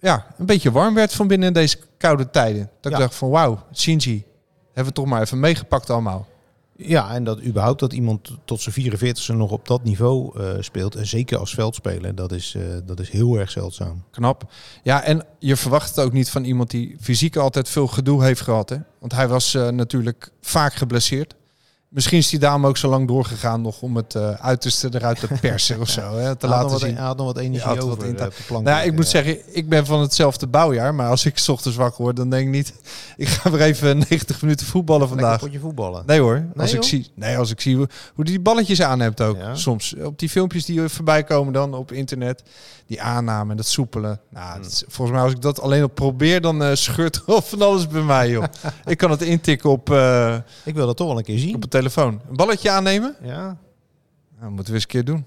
ja, 0.00 0.26
een 0.38 0.46
beetje 0.46 0.70
warm 0.72 0.94
werd 0.94 1.12
van 1.12 1.26
binnen 1.26 1.48
in 1.48 1.54
deze 1.54 1.78
koude 1.98 2.30
tijden. 2.30 2.70
Dat 2.80 2.92
Ja. 2.92 2.98
ik 2.98 3.04
dacht 3.04 3.14
van 3.14 3.30
wauw, 3.30 3.58
Shinji, 3.74 4.24
hebben 4.66 4.84
we 4.94 5.00
toch 5.00 5.06
maar 5.06 5.20
even 5.20 5.40
meegepakt 5.40 5.90
allemaal. 5.90 6.26
Ja, 6.76 7.14
en 7.14 7.24
dat 7.24 7.42
überhaupt 7.42 7.80
dat 7.80 7.92
iemand 7.92 8.36
tot 8.44 8.60
zijn 8.60 8.96
44e 8.96 9.36
nog 9.36 9.50
op 9.50 9.66
dat 9.66 9.84
niveau 9.84 10.40
eh, 10.40 10.52
speelt. 10.60 10.94
En 10.94 11.06
zeker 11.06 11.38
als 11.38 11.54
veldspeler, 11.54 12.14
dat 12.14 12.32
is, 12.32 12.54
eh, 12.54 12.62
dat 12.84 13.00
is 13.00 13.10
heel 13.10 13.38
erg 13.38 13.50
zeldzaam. 13.50 14.04
Knap. 14.10 14.52
Ja, 14.82 15.02
en 15.02 15.24
je 15.38 15.56
verwacht 15.56 15.88
het 15.88 16.04
ook 16.04 16.12
niet 16.12 16.30
van 16.30 16.44
iemand 16.44 16.70
die 16.70 16.96
fysiek 17.00 17.36
altijd 17.36 17.68
veel 17.68 17.86
gedoe 17.86 18.24
heeft 18.24 18.40
gehad. 18.40 18.68
Hè? 18.68 18.76
Want 18.98 19.12
hij 19.12 19.28
was 19.28 19.54
eh, 19.54 19.68
natuurlijk 19.68 20.30
vaak 20.40 20.74
geblesseerd. 20.74 21.34
Misschien 21.94 22.18
is 22.18 22.30
hij 22.30 22.40
daarom 22.40 22.66
ook 22.66 22.76
zo 22.76 22.88
lang 22.88 23.08
doorgegaan 23.08 23.60
nog 23.62 23.80
om 23.82 23.96
het 23.96 24.14
eh, 24.14 24.30
uiterste 24.30 24.88
eruit 24.92 25.20
te 25.20 25.26
persen 25.40 25.80
of 25.80 25.88
zo. 25.88 26.16
Hè? 26.16 26.36
Te 26.36 26.46
laten 26.46 26.70
wat, 26.70 26.80
zien. 26.80 26.96
hij 26.96 27.04
had 27.04 27.16
nog 27.16 27.26
wat 27.26 27.36
energie 27.36 27.60
Ja, 27.60 27.66
had 27.74 27.76
wat 27.76 27.86
over 27.98 28.02
eh, 28.14 28.16
de 28.24 28.30
plank. 28.46 28.64
Nou 28.64 28.76
ja, 28.76 28.82
ik 28.82 28.92
moet 28.92 29.04
Ja. 29.04 29.10
zeggen, 29.10 29.38
ik 29.56 29.68
ben 29.68 29.86
van 29.86 30.00
hetzelfde 30.00 30.46
bouwjaar. 30.46 30.94
Maar 30.94 31.08
als 31.08 31.24
ik 31.24 31.38
's 31.38 31.48
ochtends 31.48 31.76
wakker 31.76 32.02
word, 32.02 32.16
dan 32.16 32.30
denk 32.30 32.46
ik 32.46 32.52
niet... 32.52 32.72
Ik 33.16 33.28
ga 33.28 33.50
weer 33.50 33.60
even 33.60 33.98
90 34.08 34.42
minuten 34.42 34.66
voetballen 34.66 35.00
Lekker 35.02 35.20
vandaag. 35.20 35.40
potje 35.40 35.58
voetballen. 35.58 36.02
Nee 36.06 36.20
hoor, 36.20 36.46
als 36.56 36.72
ik 36.72 36.82
zie, 36.82 37.10
nee, 37.14 37.38
als 37.38 37.50
ik 37.50 37.60
zie 37.60 37.76
hoe, 37.76 37.88
hoe 38.14 38.24
die 38.24 38.40
balletjes 38.40 38.82
aan 38.82 39.00
hebt 39.00 39.20
ook. 39.20 39.36
Ja. 39.36 39.54
Soms 39.54 39.94
op 40.02 40.18
die 40.18 40.28
filmpjes 40.28 40.64
die 40.64 40.88
voorbij 40.88 41.24
komen 41.24 41.52
dan 41.52 41.74
op 41.74 41.92
internet, 41.92 42.42
die 42.86 43.02
aanname 43.02 43.50
en 43.50 43.56
dat 43.56 43.66
soepelen. 43.66 44.20
Nou, 44.30 44.62
dat 44.62 44.70
is- 44.70 44.84
volgens 44.88 45.16
mij 45.16 45.24
als 45.26 45.32
ik 45.34 45.40
dat 45.42 45.60
alleen 45.60 45.82
op 45.84 45.94
probeer, 45.94 46.40
dan 46.40 46.62
eh, 46.62 46.70
scheurt 46.74 47.22
er 47.26 47.42
van 47.42 47.62
alles 47.62 47.86
bij 47.88 48.02
mij, 48.02 48.30
joh. 48.30 48.44
ik 48.84 48.98
kan 48.98 49.10
het 49.10 49.22
intikken 49.22 49.70
op, 49.70 49.90
eh, 49.90 50.36
Ik 50.64 50.74
wil 50.74 50.86
dat 50.86 50.96
toch 50.96 51.06
wel 51.08 51.18
een 51.18 51.24
keer 51.24 51.38
zien. 51.38 51.54
op 51.54 51.62
een 51.62 51.68
telefoon. 51.92 52.20
Een 52.28 52.36
balletje 52.36 52.70
aannemen? 52.70 53.16
Ja. 53.22 53.56
Nou, 54.40 54.50
moeten 54.52 54.66
we 54.66 54.72
eens 54.72 54.82
een 54.82 54.88
keer 54.88 55.04
doen. 55.04 55.24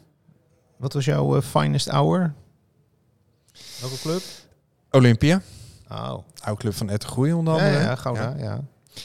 Wat 0.78 0.94
was 0.94 1.06
jouw 1.06 1.36
eh, 1.36 1.42
finest 1.42 1.90
hour? 1.90 2.34
Welke 3.82 4.00
club? 4.02 4.22
Olympia, 4.92 5.42
Oh. 5.90 6.18
oude 6.44 6.62
club 6.62 6.74
van 6.74 6.90
Ette 6.90 7.08
Groei 7.08 7.34
onder 7.34 7.56
Ja, 7.56 7.66
andere. 7.66 7.84
ja, 7.84 7.96
Gouda, 7.96 8.34
ja. 8.38 8.60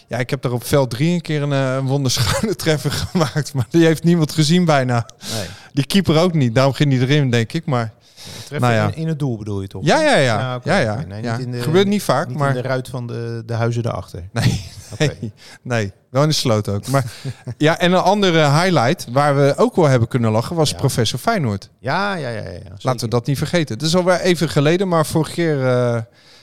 Ja, 0.08 0.18
ik 0.18 0.30
heb 0.30 0.42
daar 0.42 0.52
op 0.52 0.64
veld 0.64 0.90
3 0.90 1.14
een 1.14 1.20
keer 1.20 1.42
een, 1.42 1.52
eh, 1.52 1.74
een 1.74 1.86
wonderschone 1.86 2.56
treffer 2.62 2.90
gemaakt, 2.90 3.54
maar 3.54 3.66
die 3.70 3.84
heeft 3.84 4.04
niemand 4.04 4.32
gezien 4.32 4.64
bijna. 4.64 5.06
Nee. 5.32 5.46
Die 5.72 5.86
keeper 5.86 6.18
ook 6.20 6.32
niet, 6.34 6.54
daarom 6.54 6.72
ging 6.72 6.92
hij 6.92 7.00
erin, 7.00 7.30
denk 7.30 7.52
ik. 7.52 7.66
Maar 7.66 7.92
Treffer 8.34 8.60
Nou 8.60 8.72
ja. 8.72 8.86
in, 8.86 8.94
in 8.94 9.08
het 9.08 9.18
doel 9.18 9.36
bedoel 9.36 9.60
je 9.60 9.68
toch? 9.68 9.84
Ja, 9.84 10.00
ja, 10.00 10.16
ja. 10.16 10.60
Ja, 10.64 10.78
ja. 10.78 11.04
Nee, 11.08 11.22
niet 11.22 11.38
in 11.38 11.50
de- 11.50 11.62
Gebeurt 11.62 11.86
niet 11.86 12.02
vaak, 12.02 12.28
Niet 12.28 12.38
maar... 12.38 12.48
in 12.56 12.62
de 12.62 12.68
ruit 12.68 12.88
van 12.88 13.06
de, 13.06 13.42
de 13.46 13.54
huizen 13.54 13.82
daarachter. 13.82 14.28
Nee, 14.32 14.64
nee, 14.98 15.32
nee, 15.62 15.92
wel 16.10 16.22
in 16.22 16.28
de 16.28 16.34
sloot 16.34 16.68
ook. 16.68 16.86
Maar 16.86 17.04
ja, 17.58 17.78
en 17.78 17.92
een 17.92 17.98
andere 18.00 18.50
highlight 18.50 19.06
waar 19.10 19.36
we 19.36 19.54
ook 19.56 19.76
wel 19.76 19.86
hebben 19.88 20.08
kunnen 20.08 20.30
lachen 20.30 20.56
was 20.56 20.74
professor 20.74 21.18
Feyenoord. 21.18 21.70
Ja, 21.78 22.14
ja, 22.14 22.28
ja. 22.28 22.42
ja, 22.42 22.50
ja 22.50 22.58
Laten 22.78 23.00
we 23.00 23.08
dat 23.08 23.26
niet 23.26 23.38
vergeten. 23.38 23.74
Het 23.74 23.86
is 23.86 23.96
alweer 23.96 24.20
even 24.20 24.48
geleden, 24.48 24.88
maar 24.88 25.06
vorige 25.06 25.32
keer 25.32 25.66
eh, 25.66 26.00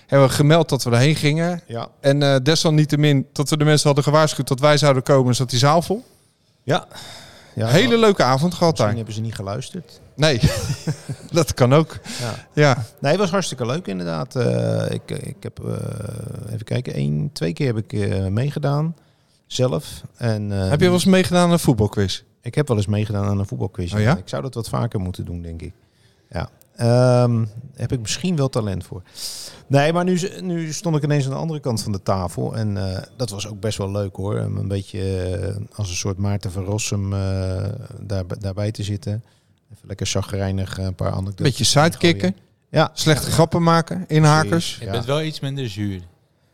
hebben 0.08 0.28
we 0.28 0.34
gemeld 0.34 0.70
dat 0.70 0.84
we 0.84 0.90
erheen 0.92 1.16
gingen. 1.16 1.62
Ja. 1.68 1.88
En 2.00 2.24
eh 2.24 2.36
desalniettemin 2.44 3.28
dat 3.34 3.50
we 3.50 3.58
de 3.58 3.66
mensen 3.66 3.86
hadden 3.86 4.04
gewaarschuwd 4.04 4.48
dat 4.48 4.60
wij 4.60 4.78
zouden 4.78 5.04
komen, 5.04 5.36
zat 5.36 5.50
die 5.50 5.60
zaal 5.60 5.82
vol. 5.82 6.04
Ja. 6.64 6.86
Ja 7.56 7.68
Hele 7.68 7.98
leuke 7.98 8.24
avond 8.24 8.54
gehad 8.54 8.72
Misschien 8.72 8.88
daar. 8.88 8.96
hebben 8.98 9.14
ze 9.14 9.22
niet 9.22 9.36
geluisterd. 9.36 10.02
Nee, 10.16 10.40
dat 11.32 11.54
kan 11.54 11.74
ook. 11.74 12.00
Ja. 12.20 12.34
Ja, 12.54 12.86
Nee, 13.00 13.12
het 13.12 13.20
was 13.20 13.30
hartstikke 13.30 13.66
leuk 13.66 13.88
inderdaad. 13.88 14.36
Eh, 14.36 14.86
ik, 14.92 15.12
ik 15.12 15.36
heb, 15.40 15.60
eh, 15.66 16.54
even 16.54 16.64
kijken, 16.66 16.94
één, 16.94 17.30
twee 17.34 17.54
keer 17.54 17.68
heb 17.76 17.78
ik 17.78 17.94
eh, 17.94 18.26
meegedaan. 18.28 18.96
Zelf. 19.48 20.02
En, 20.18 20.52
eh, 20.52 20.70
heb 20.70 20.80
je 20.80 20.86
wel 20.86 20.94
eens 20.94 21.06
meegedaan 21.06 21.44
aan 21.46 21.52
een 21.52 21.60
voetbalquiz? 21.60 22.24
Ik 22.42 22.56
heb 22.56 22.68
wel 22.68 22.78
eens 22.78 22.86
meegedaan 22.88 23.26
aan 23.26 23.40
een 23.40 23.46
voetbalquiz. 23.48 23.94
Oh 23.94 24.00
ja? 24.00 24.18
Ik 24.18 24.30
zou 24.30 24.42
dat 24.42 24.54
wat 24.54 24.70
vaker 24.70 25.00
moeten 25.00 25.26
doen, 25.26 25.42
denk 25.42 25.62
ik. 25.62 25.74
Ja. 26.30 26.50
Ehm, 26.80 27.46
heb 27.76 27.92
ik 27.92 28.00
misschien 28.00 28.36
wel 28.36 28.50
talent 28.50 28.84
voor. 28.84 29.02
Nee, 29.68 29.94
maar 29.94 30.04
nu, 30.04 30.20
nu 30.42 30.74
stond 30.74 30.96
ik 30.96 31.04
ineens 31.04 31.24
aan 31.26 31.30
de 31.32 31.36
andere 31.38 31.60
kant 31.60 31.82
van 31.84 31.92
de 31.92 32.02
tafel. 32.04 32.56
En 32.56 32.78
eh, 32.96 33.02
dat 33.18 33.30
was 33.30 33.48
ook 33.48 33.60
best 33.60 33.78
wel 33.78 33.92
leuk 33.92 34.16
hoor. 34.16 34.40
Om 34.46 34.58
een 34.58 34.68
beetje 34.68 35.26
eh, 35.26 35.56
als 35.78 35.90
een 35.90 35.96
soort 35.96 36.18
Maarten 36.18 36.52
van 36.52 36.64
Rossum 36.64 37.14
eh, 37.14 37.64
daar, 38.02 38.24
daarbij 38.40 38.72
te 38.72 38.84
zitten. 38.84 39.24
Even 39.74 39.88
lekker 39.88 40.06
chagrijnig 40.06 40.78
een 40.78 40.96
paar 40.96 41.12
anekdotes. 41.12 41.42
Beetje 41.46 41.64
sidekicken, 41.64 42.36
Ja. 42.70 42.90
slechte 42.94 43.32
grappen 43.32 43.64
maken, 43.64 44.04
inhakers. 44.08 44.78
Je 44.80 44.86
Ja. 44.86 44.92
bent 44.92 45.06
wel 45.06 45.22
iets 45.22 45.40
minder 45.40 45.70
zuur. 45.70 45.94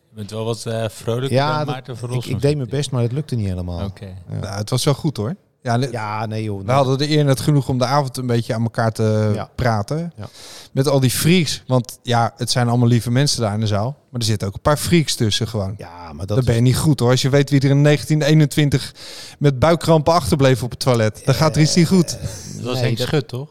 Je 0.10 0.15
bent 0.15 0.32
wel 0.32 0.46
wat 0.46 0.65
eh 0.65 0.86
vrolijker 0.89 1.38
Ja, 1.38 1.58
dan 1.58 1.65
Maarten 1.65 1.98
van 1.98 2.10
Ik, 2.10 2.15
Rossum, 2.15 2.32
ik 2.36 2.41
deed 2.41 2.46
vind 2.51 2.58
mijn 2.58 2.70
best, 2.77 2.91
maar 2.91 3.01
het 3.01 3.12
lukte 3.12 3.36
niet 3.36 3.48
helemaal. 3.48 3.86
Oké. 3.86 4.05
Ja. 4.29 4.39
Nou, 4.39 4.55
het 4.58 4.70
was 4.70 4.84
wel 4.84 4.94
goed 4.94 5.17
hoor. 5.17 5.36
Ja, 5.65 5.77
ne- 5.77 5.91
Ja, 5.91 6.25
nee 6.25 6.43
joh. 6.43 6.65
We 6.65 6.72
hadden 6.72 6.98
de 6.98 7.10
eer 7.10 7.24
net 7.25 7.39
genoeg 7.39 7.69
om 7.69 7.77
de 7.77 7.86
avond 7.86 8.17
een 8.17 8.25
beetje 8.27 8.53
aan 8.53 8.63
elkaar 8.63 8.91
te 8.91 9.31
Ja. 9.36 9.50
praten. 9.55 10.13
Ja. 10.17 10.27
Met 10.72 10.88
al 10.88 11.00
die 11.00 11.10
freaks. 11.10 11.63
Want 11.67 12.00
ja, 12.03 12.34
het 12.38 12.51
zijn 12.51 12.67
allemaal 12.67 12.88
lieve 12.88 13.12
mensen 13.12 13.41
daar 13.41 13.53
in 13.53 13.60
de 13.60 13.67
zaal. 13.67 13.95
Maar 14.10 14.19
er 14.19 14.25
zitten 14.27 14.48
ook 14.48 14.53
een 14.53 14.62
paar 14.62 14.77
freaks 14.77 15.15
tussen 15.15 15.48
gewoon. 15.48 15.75
Ja, 15.77 16.13
maar 16.13 16.25
dat 16.25 16.36
Dan 16.38 16.45
ben 16.45 16.55
je 16.55 16.62
niet 16.62 16.77
goed 16.77 17.00
hoor. 17.00 17.10
Als 17.10 17.22
je 17.22 17.29
weet 17.29 17.50
wie 17.50 17.60
er 17.60 17.69
in 17.69 17.81
1921 17.84 18.93
met 19.39 19.60
buikkrampen 19.60 20.13
achterbleef 20.13 20.63
op 20.63 20.69
het 20.69 20.79
toilet. 20.79 21.22
Dan 21.25 21.36
gaat 21.36 21.55
er 21.55 21.62
iets 21.62 21.75
niet 21.75 21.88
goed. 21.88 22.10
Dat 22.55 22.63
was 22.63 22.74
Nee, 22.74 22.84
Henk 22.84 22.98
dat- 22.98 23.07
Schut, 23.07 23.27
toch? 23.27 23.50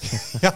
Nou, 0.40 0.50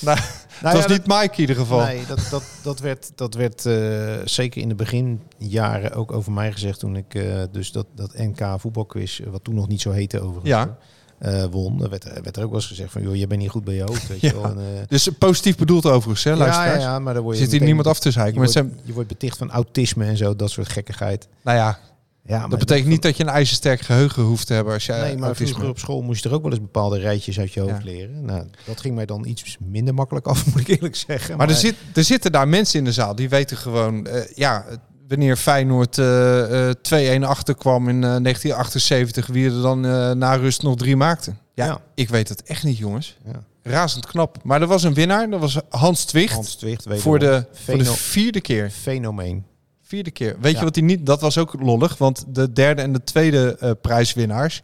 Nou 0.00 0.18
het 0.62 0.72
was 0.72 0.84
ja, 0.84 0.88
niet 0.92 1.06
Mike 1.06 1.32
in 1.34 1.40
ieder 1.40 1.56
geval. 1.56 1.84
Nee, 1.84 2.06
dat, 2.06 2.20
dat, 2.30 2.42
dat 2.62 2.78
werd, 2.80 3.10
dat 3.14 3.34
werd 3.34 3.66
eh, 3.66 4.14
zeker 4.24 4.62
in 4.62 4.68
de 4.68 4.74
beginjaren 4.74 5.92
ook 5.92 6.12
over 6.12 6.32
mij 6.32 6.52
gezegd 6.52 6.78
toen 6.78 6.96
ik 6.96 7.14
eh, 7.14 7.42
dus 7.52 7.72
dat, 7.72 7.86
dat 7.94 8.18
NK 8.18 8.40
voetbalquiz, 8.58 9.20
eh, 9.20 9.26
wat 9.30 9.44
toen 9.44 9.54
nog 9.54 9.68
niet 9.68 9.80
zo 9.80 9.90
heette 9.90 10.20
overigens, 10.20 10.48
Ja. 10.48 10.76
eh, 11.18 11.44
won. 11.44 11.82
Er 11.82 11.90
werd, 11.90 12.04
werd 12.22 12.36
er 12.36 12.42
ook 12.42 12.50
wel 12.50 12.58
eens 12.58 12.66
gezegd 12.68 12.92
van, 12.92 13.02
joh, 13.02 13.16
je 13.16 13.26
bent 13.26 13.40
niet 13.40 13.50
goed 13.50 13.64
bij 13.64 13.74
je 13.74 13.82
hoofd, 13.82 14.08
weet 14.08 14.20
Ja. 14.20 14.28
je 14.28 14.34
wel. 14.34 14.44
En, 14.44 14.58
Dus 14.88 15.08
positief 15.18 15.56
bedoeld 15.56 15.86
overigens, 15.86 16.24
hè, 16.24 16.30
ja, 16.30 16.36
ja, 16.36 16.42
luisteraars. 16.42 16.82
ja, 16.82 16.98
maar 16.98 17.14
dan 17.14 17.22
word 17.22 17.36
je 17.36 17.42
Zit 17.42 17.52
hier 17.52 17.62
niemand 17.62 17.86
af 17.86 17.98
te 17.98 18.10
zeiken. 18.10 18.32
Je 18.32 18.38
wordt, 18.38 18.52
zijn, 18.52 18.78
je 18.82 18.92
wordt 18.92 19.08
beticht 19.08 19.36
van 19.38 19.50
autisme 19.50 20.04
en 20.04 20.16
zo, 20.16 20.36
dat 20.36 20.50
soort 20.50 20.68
gekkigheid. 20.68 21.28
nou 21.42 21.56
ja, 21.58 21.78
Ja, 22.26 22.38
maar 22.38 22.48
dat 22.48 22.58
betekent 22.58 22.88
niet 22.88 23.02
dat 23.02 23.16
je 23.16 23.22
een 23.22 23.28
ijzersterk 23.28 23.80
geheugen 23.80 24.22
hoeft 24.22 24.46
te 24.46 24.52
hebben 24.52 24.72
als 24.74 24.86
je 24.86 24.92
Nee, 24.92 25.16
maar 25.16 25.36
vroeger 25.36 25.68
op 25.68 25.78
school 25.78 26.02
moest 26.02 26.22
je 26.22 26.28
er 26.28 26.34
ook 26.34 26.42
wel 26.42 26.50
eens 26.50 26.60
bepaalde 26.60 26.98
rijtjes 26.98 27.38
uit 27.38 27.52
je 27.52 27.60
hoofd 27.60 27.72
Ja. 27.78 27.84
leren. 27.84 28.24
Nou, 28.24 28.46
dat 28.64 28.80
ging 28.80 28.94
mij 28.94 29.06
dan 29.06 29.26
iets 29.26 29.56
minder 29.60 29.94
makkelijk 29.94 30.26
af, 30.26 30.46
moet 30.52 30.60
ik 30.60 30.68
eerlijk 30.68 30.96
zeggen. 30.96 31.36
Maar 31.36 31.48
er, 31.48 31.54
zit, 31.54 31.74
er 31.94 32.04
zitten 32.04 32.32
daar 32.32 32.48
mensen 32.48 32.78
in 32.78 32.84
de 32.84 32.92
zaal 32.92 33.14
die 33.14 33.28
weten 33.28 33.56
gewoon, 33.56 34.06
eh, 34.06 34.22
ja, 34.34 34.64
wanneer 35.08 35.36
Feyenoord 35.36 35.98
eh, 35.98 36.68
eh, 36.68 36.74
2-1 37.20 37.24
achterkwam 37.24 37.88
in 37.88 37.94
eh, 38.04 38.16
1978, 38.16 39.26
wie 39.26 39.46
er 39.50 39.62
dan 39.62 39.84
eh, 39.86 40.10
na 40.10 40.34
rust 40.34 40.62
nog 40.62 40.76
drie 40.76 40.96
maakte. 40.96 41.34
Ja, 41.54 41.64
Ja. 41.64 41.80
ik 41.94 42.08
weet 42.08 42.28
het 42.28 42.42
echt 42.42 42.64
niet, 42.64 42.78
jongens. 42.78 43.18
Ja. 43.24 43.42
Razend 43.62 44.06
knap. 44.06 44.36
Maar 44.42 44.60
er 44.60 44.66
was 44.66 44.82
een 44.82 44.94
winnaar, 44.94 45.30
dat 45.30 45.40
was 45.40 45.58
Hans 45.68 46.04
Twicht. 46.04 46.32
Hans 46.34 46.54
Twicht, 46.54 46.84
wederom. 46.84 47.02
voor, 47.02 47.18
de, 47.18 47.44
voor 47.52 47.78
de 47.78 47.84
vierde 47.84 48.40
keer. 48.40 48.70
fenomeen. 48.70 49.44
Vierde 49.94 50.10
keer. 50.10 50.36
Weet 50.40 50.52
Ja. 50.52 50.58
je 50.58 50.64
wat 50.64 50.74
hij 50.74 50.84
niet... 50.84 51.06
Dat 51.06 51.20
was 51.20 51.38
ook 51.38 51.54
lollig, 51.60 51.98
want 51.98 52.24
de 52.28 52.52
derde 52.52 52.82
en 52.82 52.92
de 52.92 53.04
tweede 53.04 53.56
eh, 53.60 53.70
prijswinnaars, 53.82 54.62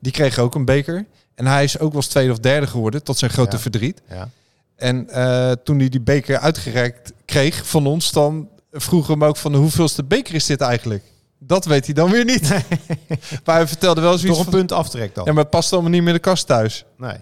die 0.00 0.12
kregen 0.12 0.42
ook 0.42 0.54
een 0.54 0.64
beker. 0.64 1.06
En 1.34 1.46
hij 1.46 1.64
is 1.64 1.78
ook 1.78 1.92
wel 1.92 2.00
eens 2.02 2.10
tweede 2.10 2.32
of 2.32 2.38
derde 2.38 2.66
geworden, 2.66 3.02
tot 3.02 3.18
zijn 3.18 3.30
grote 3.30 3.56
Ja. 3.56 3.62
verdriet. 3.62 4.02
Ja. 4.08 4.28
En 4.76 5.08
eh, 5.08 5.50
toen 5.64 5.78
hij 5.78 5.88
die 5.88 6.00
beker 6.00 6.38
uitgereikt 6.38 7.12
kreeg 7.24 7.66
van 7.66 7.86
ons, 7.86 8.12
dan 8.12 8.48
vroegen 8.72 9.12
we 9.14 9.18
hem 9.20 9.28
ook 9.28 9.36
van 9.36 9.52
de 9.52 9.58
hoeveelste 9.58 10.04
beker 10.04 10.34
is 10.34 10.46
dit 10.46 10.60
eigenlijk? 10.60 11.02
Dat 11.38 11.64
weet 11.64 11.84
hij 11.84 11.94
dan 11.94 12.10
weer 12.10 12.24
niet. 12.24 12.48
maar 13.44 13.56
hij 13.56 13.66
vertelde 13.66 14.00
wel 14.00 14.18
zoiets 14.18 14.36
Toch 14.38 14.46
een 14.46 14.52
van... 14.52 14.60
punt 14.60 14.72
aftrek 14.72 15.14
dan. 15.14 15.24
Ja, 15.24 15.32
maar 15.32 15.42
het 15.42 15.50
past 15.50 15.72
allemaal 15.72 15.90
niet 15.90 16.00
meer 16.00 16.08
in 16.08 16.14
de 16.14 16.20
kast 16.20 16.46
thuis. 16.46 16.84
Nee. 16.96 17.10
Nee, 17.10 17.20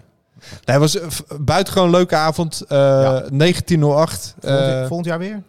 het 0.63 0.77
was 0.77 0.99
een 0.99 1.11
v- 1.11 1.19
buitengewoon 1.39 1.89
leuke 1.89 2.15
avond. 2.15 2.61
eh 2.61 2.77
Ja. 2.77 3.23
1908. 3.31 4.35
Volgend, 4.41 4.61
Eh, 4.73 4.79
volgend 4.87 5.05
jaar 5.07 5.19
weer? 5.19 5.43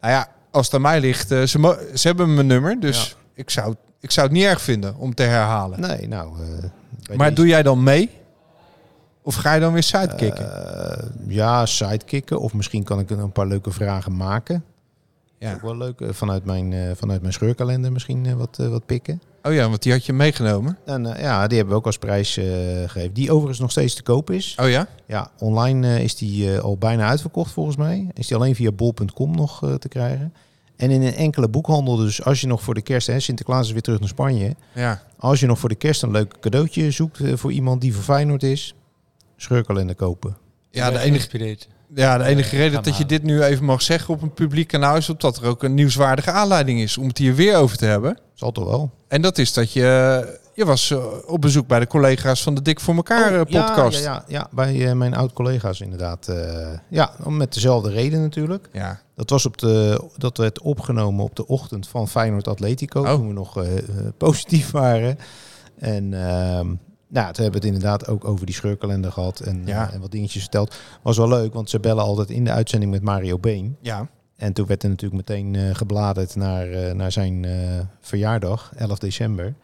nou 0.00 0.12
ja, 0.12 0.28
als 0.54 0.66
het 0.66 0.74
aan 0.74 0.80
mij 0.80 1.00
ligt, 1.00 1.30
eh, 1.30 1.42
ze, 1.42 1.88
ze 1.94 2.06
hebben 2.06 2.34
mijn 2.34 2.46
nummer. 2.46 2.80
Dus 2.80 3.08
Ja. 3.08 3.16
ik, 3.34 3.50
zou, 3.50 3.74
ik 4.00 4.10
zou 4.10 4.26
het 4.26 4.36
niet 4.36 4.44
erg 4.44 4.60
vinden 4.60 4.96
om 4.96 5.14
te 5.14 5.22
herhalen. 5.22 5.80
Nee, 5.80 6.08
nou... 6.08 6.32
eh, 7.10 7.16
maar 7.16 7.34
doe 7.34 7.46
jij 7.46 7.62
dan 7.62 7.82
mee? 7.82 8.10
Of 9.22 9.34
ga 9.34 9.54
je 9.54 9.60
dan 9.60 9.72
weer 9.72 9.82
sidekicken? 9.82 10.66
Eh, 10.98 11.04
ja, 11.26 11.66
sidekicken. 11.66 12.40
Of 12.40 12.54
misschien 12.54 12.82
kan 12.84 12.98
ik 12.98 13.10
een 13.10 13.32
paar 13.32 13.46
leuke 13.46 13.70
vragen 13.70 14.16
maken. 14.16 14.64
ja. 15.38 15.54
Ook 15.54 15.62
wel 15.62 15.76
leuk. 15.76 16.02
Vanuit 16.10 16.44
mijn, 16.44 16.96
vanuit 16.96 17.20
mijn 17.20 17.32
scheurkalender 17.32 17.92
misschien 17.92 18.36
wat, 18.36 18.56
wat 18.56 18.86
pikken. 18.86 19.22
Oh 19.42 19.52
ja, 19.52 19.68
want 19.68 19.82
die 19.82 19.92
had 19.92 20.06
je 20.06 20.12
meegenomen. 20.12 20.78
En 20.84 21.02
ja, 21.04 21.46
die 21.46 21.56
hebben 21.56 21.74
we 21.74 21.80
ook 21.80 21.86
als 21.86 21.98
prijs 21.98 22.32
gegeven. 22.34 23.12
Die 23.12 23.30
overigens 23.30 23.58
nog 23.58 23.70
steeds 23.70 23.94
te 23.94 24.02
koop 24.02 24.30
is. 24.30 24.56
Oh 24.60 24.68
ja? 24.68 24.86
Ja, 25.06 25.30
online 25.38 26.02
is 26.02 26.16
die 26.16 26.58
al 26.58 26.76
bijna 26.78 27.08
uitverkocht 27.08 27.52
volgens 27.52 27.76
mij. 27.76 28.08
Is 28.14 28.26
die 28.26 28.36
alleen 28.36 28.54
via 28.54 28.72
bol.com 28.72 29.36
nog 29.36 29.58
te 29.78 29.88
krijgen. 29.88 30.34
En 30.76 30.90
in 30.90 31.02
een 31.02 31.14
enkele 31.14 31.48
boekhandel, 31.48 31.96
dus 31.96 32.24
als 32.24 32.40
je 32.40 32.46
nog 32.46 32.62
voor 32.62 32.74
de 32.74 32.82
kerst, 32.82 33.06
hè, 33.06 33.20
Sinterklaas 33.20 33.66
is 33.66 33.72
weer 33.72 33.82
terug 33.82 34.00
naar 34.00 34.08
Spanje. 34.08 34.56
Ja. 34.74 35.02
Als 35.18 35.40
je 35.40 35.46
nog 35.46 35.58
voor 35.58 35.68
de 35.68 35.74
kerst 35.74 36.02
een 36.02 36.10
leuk 36.10 36.34
cadeautje 36.40 36.90
zoekt 36.90 37.20
eh, 37.20 37.32
voor 37.36 37.52
iemand 37.52 37.80
die 37.80 37.94
voor 37.94 38.02
Feyenoord 38.02 38.42
is, 38.42 38.74
scheurkalender 39.36 39.96
kopen. 39.96 40.36
Ja, 40.70 40.90
de 40.90 40.98
enige, 40.98 41.56
ja, 41.94 42.18
de 42.18 42.24
enige 42.24 42.56
Eh, 42.56 42.58
reden 42.58 42.82
dat 42.82 42.96
je 42.96 43.06
dit 43.06 43.22
nu 43.22 43.42
even 43.42 43.64
mag 43.64 43.82
zeggen 43.82 44.14
op 44.14 44.22
een 44.22 44.34
publiek 44.34 44.68
kanaal 44.68 44.96
is 44.96 45.08
omdat 45.08 45.36
er 45.36 45.46
ook 45.46 45.62
een 45.62 45.74
nieuwswaardige 45.74 46.30
aanleiding 46.30 46.80
is 46.80 46.98
om 46.98 47.06
het 47.08 47.18
hier 47.18 47.34
weer 47.34 47.56
over 47.56 47.76
te 47.76 47.84
hebben. 47.84 48.18
Zal 48.34 48.52
toch 48.52 48.64
wel? 48.64 48.90
En 49.08 49.22
dat 49.22 49.38
is 49.38 49.52
dat 49.52 49.72
je, 49.72 50.38
je 50.54 50.64
was 50.64 50.90
eh, 50.90 51.04
op 51.26 51.40
bezoek 51.40 51.66
bij 51.66 51.80
de 51.80 51.86
collega's 51.86 52.42
van 52.42 52.54
de 52.54 52.62
Dik 52.62 52.80
voor 52.80 52.94
elkaar 52.94 53.34
eh, 53.34 53.40
Oh, 53.40 53.48
ja, 53.48 53.66
podcast. 53.66 54.02
Ja, 54.04 54.12
ja, 54.12 54.24
ja, 54.28 54.48
bij 54.52 54.88
eh, 54.88 54.92
mijn 54.94 55.14
oud-collega's 55.14 55.80
inderdaad. 55.80 56.28
eh, 56.28 56.78
ja, 56.90 57.10
met 57.28 57.54
dezelfde 57.54 57.90
reden 57.90 58.20
natuurlijk. 58.20 58.68
ja. 58.72 59.00
Dat, 59.14 59.30
was 59.30 59.46
op 59.46 59.58
de, 59.58 60.04
dat 60.16 60.36
werd 60.36 60.60
opgenomen 60.60 61.24
op 61.24 61.36
de 61.36 61.46
ochtend 61.46 61.88
van 61.88 62.08
Feyenoord 62.08 62.48
Atletico. 62.48 63.00
Oh. 63.00 63.14
Toen 63.14 63.26
we 63.28 63.32
nog 63.32 63.56
eh, 63.62 63.78
eh, 63.78 63.84
positief 64.18 64.70
waren. 64.70 65.18
En 65.78 66.14
ehm, 66.14 66.66
nou, 67.08 67.32
toen 67.32 67.44
hebben 67.44 67.60
we 67.60 67.66
het 67.66 67.74
inderdaad 67.76 68.08
ook 68.08 68.24
over 68.24 68.46
die 68.46 68.54
scheurkalender 68.54 69.12
gehad. 69.12 69.40
En, 69.40 69.62
Ja. 69.64 69.88
eh, 69.88 69.94
en 69.94 70.00
wat 70.00 70.10
dingetjes 70.10 70.42
verteld. 70.42 70.76
Was 71.02 71.16
wel 71.16 71.28
leuk, 71.28 71.54
want 71.54 71.70
ze 71.70 71.80
bellen 71.80 72.04
altijd 72.04 72.30
in 72.30 72.44
de 72.44 72.50
uitzending 72.50 72.90
met 72.92 73.02
Mario 73.02 73.38
Been. 73.38 73.76
ja. 73.80 74.08
En 74.36 74.52
toen 74.52 74.66
werd 74.66 74.82
er 74.82 74.88
natuurlijk 74.88 75.28
meteen 75.28 75.54
eh, 75.54 75.74
gebladerd 75.74 76.36
naar, 76.36 76.70
eh, 76.70 76.92
naar 76.94 77.12
zijn 77.12 77.44
eh, 77.44 77.52
verjaardag, 78.00 78.72
11 78.76 78.98
december. 78.98 79.54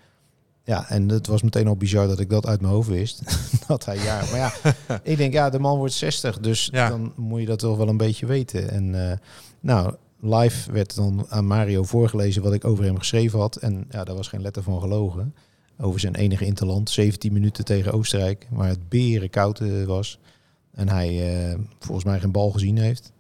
Ja, 0.65 0.89
en 0.89 1.09
het 1.09 1.27
was 1.27 1.43
meteen 1.43 1.67
al 1.67 1.77
bizar 1.77 2.07
dat 2.09 2.21
ik 2.21 2.31
dat 2.31 2.47
uit 2.47 2.61
mijn 2.61 2.73
hoofd 2.73 2.89
wist. 2.89 3.23
dat 3.67 3.85
hij 3.85 3.99
ja. 3.99 4.21
Maar 4.31 4.37
ja, 4.39 4.53
ik 5.03 5.17
denk, 5.17 5.33
ja, 5.33 5.51
de 5.51 5.59
man 5.59 5.79
wordt 5.79 5.93
60, 5.95 6.39
dus 6.39 6.69
Ja. 6.73 6.89
dan 6.89 7.13
moet 7.17 7.41
je 7.41 7.47
dat 7.47 7.59
toch 7.59 7.77
wel 7.77 7.89
een 7.89 7.97
beetje 7.97 8.27
weten. 8.27 8.71
En 8.71 9.11
eh, 9.11 9.17
nou, 9.61 9.95
live 10.21 10.73
werd 10.73 10.95
dan 10.95 11.27
aan 11.29 11.47
Mario 11.47 11.83
voorgelezen 11.83 12.43
wat 12.43 12.53
ik 12.53 12.65
over 12.65 12.85
hem 12.85 12.99
geschreven 12.99 13.39
had. 13.39 13.57
En 13.57 13.85
ja, 13.91 14.05
daar 14.05 14.17
was 14.17 14.29
geen 14.29 14.43
letter 14.43 14.63
van 14.63 14.81
gelogen. 14.81 15.35
Over 15.79 16.01
zijn 16.01 16.15
enige 16.15 16.45
interland, 16.45 16.91
17 16.91 17.33
minuten 17.33 17.65
tegen 17.65 17.93
Oostenrijk, 17.93 18.47
waar 18.51 18.69
het 18.69 18.89
beren 18.89 19.31
koud 19.31 19.61
eh, 19.61 19.85
was. 19.85 20.19
En 20.75 20.89
hij 20.89 21.49
eh, 21.51 21.59
volgens 21.79 22.05
mij 22.07 22.21
geen 22.21 22.33
bal 22.33 22.51
gezien 22.51 22.79
heeft. 22.79 23.13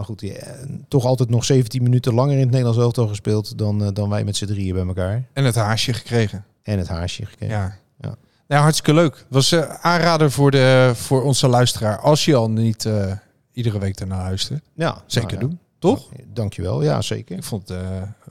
Maar 0.00 0.08
goed, 0.08 0.22
eh, 0.22 0.52
toch 0.88 1.04
altijd 1.04 1.30
nog 1.30 1.44
17 1.44 1.82
minuten 1.82 2.14
langer 2.14 2.32
in 2.34 2.40
het 2.40 2.48
Nederlands 2.48 2.78
elftal 2.78 3.08
gespeeld 3.08 3.58
dan, 3.58 3.84
eh, 3.84 3.88
dan 3.92 4.08
wij 4.08 4.24
met 4.24 4.36
z'n 4.36 4.46
drieën 4.46 4.74
bij 4.74 4.86
elkaar. 4.86 5.24
En 5.32 5.44
het 5.44 5.54
haasje 5.54 5.92
gekregen. 5.92 6.44
En 6.62 6.78
het 6.78 6.88
haasje 6.88 7.26
gekregen. 7.26 7.56
Ja. 7.56 7.76
Ja. 8.00 8.14
Nou, 8.46 8.62
hartstikke 8.62 8.94
leuk. 8.94 9.26
Was 9.28 9.52
eh 9.52 9.74
aanrader 9.80 10.30
voor, 10.30 10.50
de, 10.50 10.92
voor 10.94 11.22
onze 11.22 11.48
luisteraar. 11.48 11.98
Als 11.98 12.24
je 12.24 12.34
al 12.34 12.50
niet 12.50 12.84
eh, 12.84 13.12
iedere 13.52 13.78
week 13.78 14.00
ernaar 14.00 14.22
luistert. 14.22 14.62
Ja, 14.74 15.02
Zeker 15.06 15.30
nou 15.30 15.40
ja. 15.40 15.48
doen. 15.48 15.58
Toch? 15.78 16.08
Dankjewel, 16.26 16.82
ja 16.82 17.02
zeker. 17.02 17.36
Ik 17.36 17.44
vond 17.44 17.68
het 17.68 17.78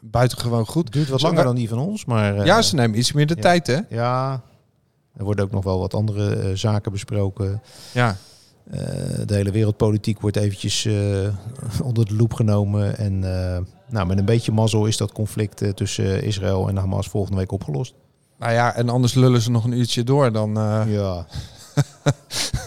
buitengewoon 0.01 0.65
goed. 0.65 0.83
Het 0.83 0.93
duurt 0.93 1.09
wat 1.09 1.21
langer 1.21 1.43
dan 1.43 1.55
die 1.55 1.69
van 1.69 1.79
ons, 1.79 2.05
maar... 2.05 2.45
ja, 2.45 2.61
ze 2.61 2.75
nemen 2.75 2.97
iets 2.97 3.11
meer 3.11 3.27
de 3.27 3.35
ja. 3.35 3.41
tijd, 3.41 3.67
hè? 3.67 3.79
Ja, 3.89 4.41
er 5.17 5.23
worden 5.23 5.45
ook 5.45 5.51
nog 5.51 5.63
wel 5.63 5.79
wat 5.79 5.93
andere 5.93 6.55
zaken 6.55 6.91
besproken. 6.91 7.61
Ja. 7.91 8.17
Eh, 8.69 8.79
de 9.25 9.35
hele 9.35 9.51
wereldpolitiek 9.51 10.21
wordt 10.21 10.37
eventjes 10.37 10.85
eh, 10.85 10.93
onder 11.87 12.05
de 12.05 12.15
loep 12.15 12.33
genomen. 12.33 12.97
En 12.97 13.13
eh, 13.53 13.61
nou, 13.89 14.07
met 14.07 14.17
een 14.19 14.25
beetje 14.25 14.51
mazzel 14.51 14.85
is 14.85 14.97
dat 14.97 15.11
conflict 15.11 15.63
tussen 15.75 16.23
Israël 16.23 16.69
en 16.69 16.77
Hamas 16.77 17.07
volgende 17.07 17.37
week 17.37 17.51
opgelost. 17.51 17.93
Nou 18.39 18.53
ja, 18.53 18.75
en 18.75 18.89
anders 18.89 19.13
lullen 19.13 19.41
ze 19.41 19.51
nog 19.51 19.63
een 19.63 19.71
uurtje 19.77 20.03
door. 20.03 20.31
Dan, 20.31 20.57
eh, 20.57 20.81
Ja, 20.87 21.25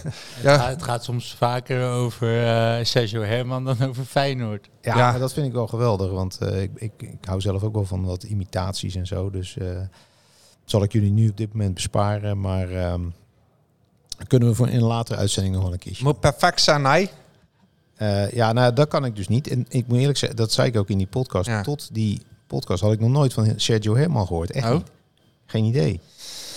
Het, 0.02 0.42
Ja. 0.42 0.56
gaat, 0.58 0.70
het 0.70 0.82
gaat 0.82 1.04
soms 1.04 1.34
vaker 1.34 1.88
over 1.88 2.46
eh, 2.46 2.84
Sergio 2.84 3.22
Herman 3.22 3.64
dan 3.64 3.82
over 3.82 4.04
Feyenoord. 4.04 4.68
ja, 4.80 5.18
dat 5.18 5.32
vind 5.32 5.46
ik 5.46 5.52
wel 5.52 5.66
geweldig. 5.66 6.10
Want 6.10 6.38
eh, 6.38 6.62
ik, 6.62 6.70
ik, 6.74 6.92
ik 6.98 7.24
hou 7.24 7.40
zelf 7.40 7.62
ook 7.62 7.74
wel 7.74 7.84
van 7.84 8.04
wat 8.04 8.22
imitaties 8.22 8.94
en 8.94 9.06
zo. 9.06 9.30
Dus 9.30 9.56
eh, 9.56 9.66
zal 10.64 10.82
ik 10.82 10.92
jullie 10.92 11.12
nu 11.12 11.28
op 11.28 11.36
dit 11.36 11.52
moment 11.52 11.74
besparen. 11.74 12.40
Maar 12.40 12.68
kunnen 14.26 14.48
we 14.48 14.54
voor 14.54 14.68
in 14.68 14.76
een 14.76 14.82
latere 14.82 15.18
uitzending 15.18 15.54
nog 15.54 15.64
wel 15.64 15.72
een 15.72 15.78
keertje. 15.78 16.04
Moet 16.04 16.20
perfect 16.20 16.60
zijn, 16.60 16.82
nee. 16.82 17.10
Eh, 17.96 18.30
ja, 18.30 18.52
nou, 18.52 18.72
dat 18.72 18.88
kan 18.88 19.04
ik 19.04 19.16
dus 19.16 19.28
niet. 19.28 19.48
En 19.48 19.66
ik 19.68 19.86
moet 19.86 19.98
eerlijk 19.98 20.18
zeggen, 20.18 20.36
dat 20.38 20.52
zei 20.52 20.68
ik 20.68 20.76
ook 20.76 20.88
in 20.90 20.98
die 20.98 21.06
podcast. 21.06 21.46
Ja. 21.46 21.62
Tot 21.62 21.88
die 21.94 22.22
podcast 22.46 22.82
had 22.82 22.92
ik 22.92 23.00
nog 23.00 23.10
nooit 23.10 23.32
van 23.32 23.52
Sergio 23.56 23.96
Herman 23.96 24.26
gehoord. 24.26 24.50
Echt 24.50 24.66
Oh. 24.66 24.72
niet. 24.72 24.90
Geen 25.46 25.64
idee. 25.64 26.00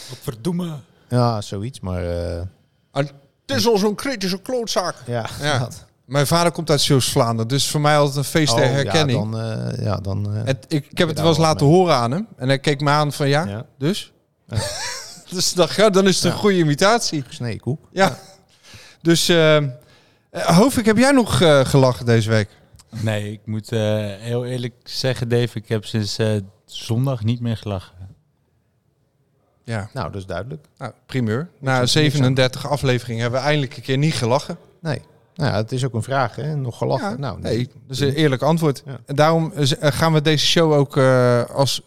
Wat 0.10 0.18
verdoemen. 0.22 0.84
Ja, 1.10 1.42
zoiets. 1.42 1.80
Maar 1.80 2.04
eh, 2.32 2.42
Het 2.92 3.12
is 3.46 3.68
al 3.68 3.78
zo'n 3.78 3.96
kritische 3.96 4.42
klootzak. 4.42 4.96
ja, 5.06 5.26
Ja. 5.42 5.60
dat. 5.66 5.86
Mijn 6.06 6.28
vader 6.28 6.52
komt 6.52 6.70
uit 6.70 6.82
Zeeuws-Vlaanderen, 6.82 7.48
dus 7.48 7.68
voor 7.70 7.82
mij 7.82 7.98
altijd 7.98 8.16
een 8.18 8.24
feest 8.24 8.56
der 8.56 8.66
Oh, 8.66 8.72
herkenning. 8.72 9.34
Ja, 9.36 9.42
dan, 9.42 9.70
eh, 9.72 9.84
ja, 9.86 9.98
dan 9.98 10.36
eh, 10.36 10.42
Het, 10.46 10.66
ik, 10.68 10.86
ik 10.92 10.98
heb 10.98 11.08
het 11.08 11.20
wel 11.20 11.28
eens 11.28 11.38
laten 11.38 11.68
mee. 11.68 11.76
horen 11.76 11.96
aan 11.96 12.12
hem. 12.12 12.28
En 12.38 12.48
hij 12.48 12.60
keek 12.60 12.82
me 12.82 12.90
aan 12.90 13.12
van 13.14 13.28
ja, 13.28 13.46
ja, 13.46 13.66
dus? 13.78 14.12
dus 15.34 15.54
dacht, 15.54 15.76
ja, 15.76 15.90
dan 15.90 16.08
is 16.08 16.16
het 16.16 16.24
een 16.26 16.32
Ja. 16.32 16.36
goede 16.38 16.58
imitatie. 16.58 17.24
gesneden 17.28 17.60
koek. 17.60 17.88
Ja. 17.92 18.18
Dus, 19.02 19.30
uh, 19.30 19.58
Hovik, 20.32 20.86
heb 20.86 20.98
jij 20.98 21.12
nog 21.12 21.42
eh, 21.42 21.66
gelachen 21.66 22.06
deze 22.06 22.30
week? 22.30 22.50
Nee, 22.90 23.32
ik 23.32 23.40
moet 23.46 23.72
eh, 23.72 23.80
heel 24.20 24.46
eerlijk 24.46 24.74
zeggen, 24.84 25.30
Dave, 25.30 25.58
ik 25.58 25.68
heb 25.68 25.86
sinds 25.86 26.18
eh, 26.18 26.36
zondag 26.66 27.24
niet 27.24 27.40
meer 27.40 27.58
gelachen. 27.58 27.94
Ja, 29.64 29.90
Nou, 29.94 30.12
dat 30.12 30.22
is 30.22 30.28
duidelijk. 30.28 30.66
nou, 30.78 30.92
primeur. 31.06 31.50
Na 31.60 31.80
aan- 31.80 31.88
37 31.88 32.68
afleveringen 32.70 33.22
hebben 33.22 33.40
we 33.40 33.46
eindelijk 33.46 33.78
een 33.78 33.84
keer 33.84 33.98
niet 33.98 34.14
gelachen. 34.14 34.58
Nee. 34.82 35.02
Nou 35.36 35.52
ja, 35.52 35.58
het 35.58 35.72
is 35.72 35.86
ook 35.86 35.94
een 35.94 36.04
vraag, 36.04 36.36
hè? 36.36 36.56
Nog 36.56 36.78
gelachen. 36.78 37.10
Ja, 37.10 37.18
nou, 37.18 37.42
nee, 37.42 37.68
dat 37.88 37.98
is 37.98 38.00
een 38.00 38.14
eerlijk 38.14 38.42
antwoord. 38.42 38.84
Ja. 38.86 38.98
En 39.06 39.16
daarom 39.16 39.54
eh, 39.54 39.92
gaan 39.92 40.14
we 40.14 40.22
deze 40.22 40.46
show 40.46 40.74
ook 40.74 40.98
eh, 40.98 41.44
als 41.44 41.82
100% 41.82 41.86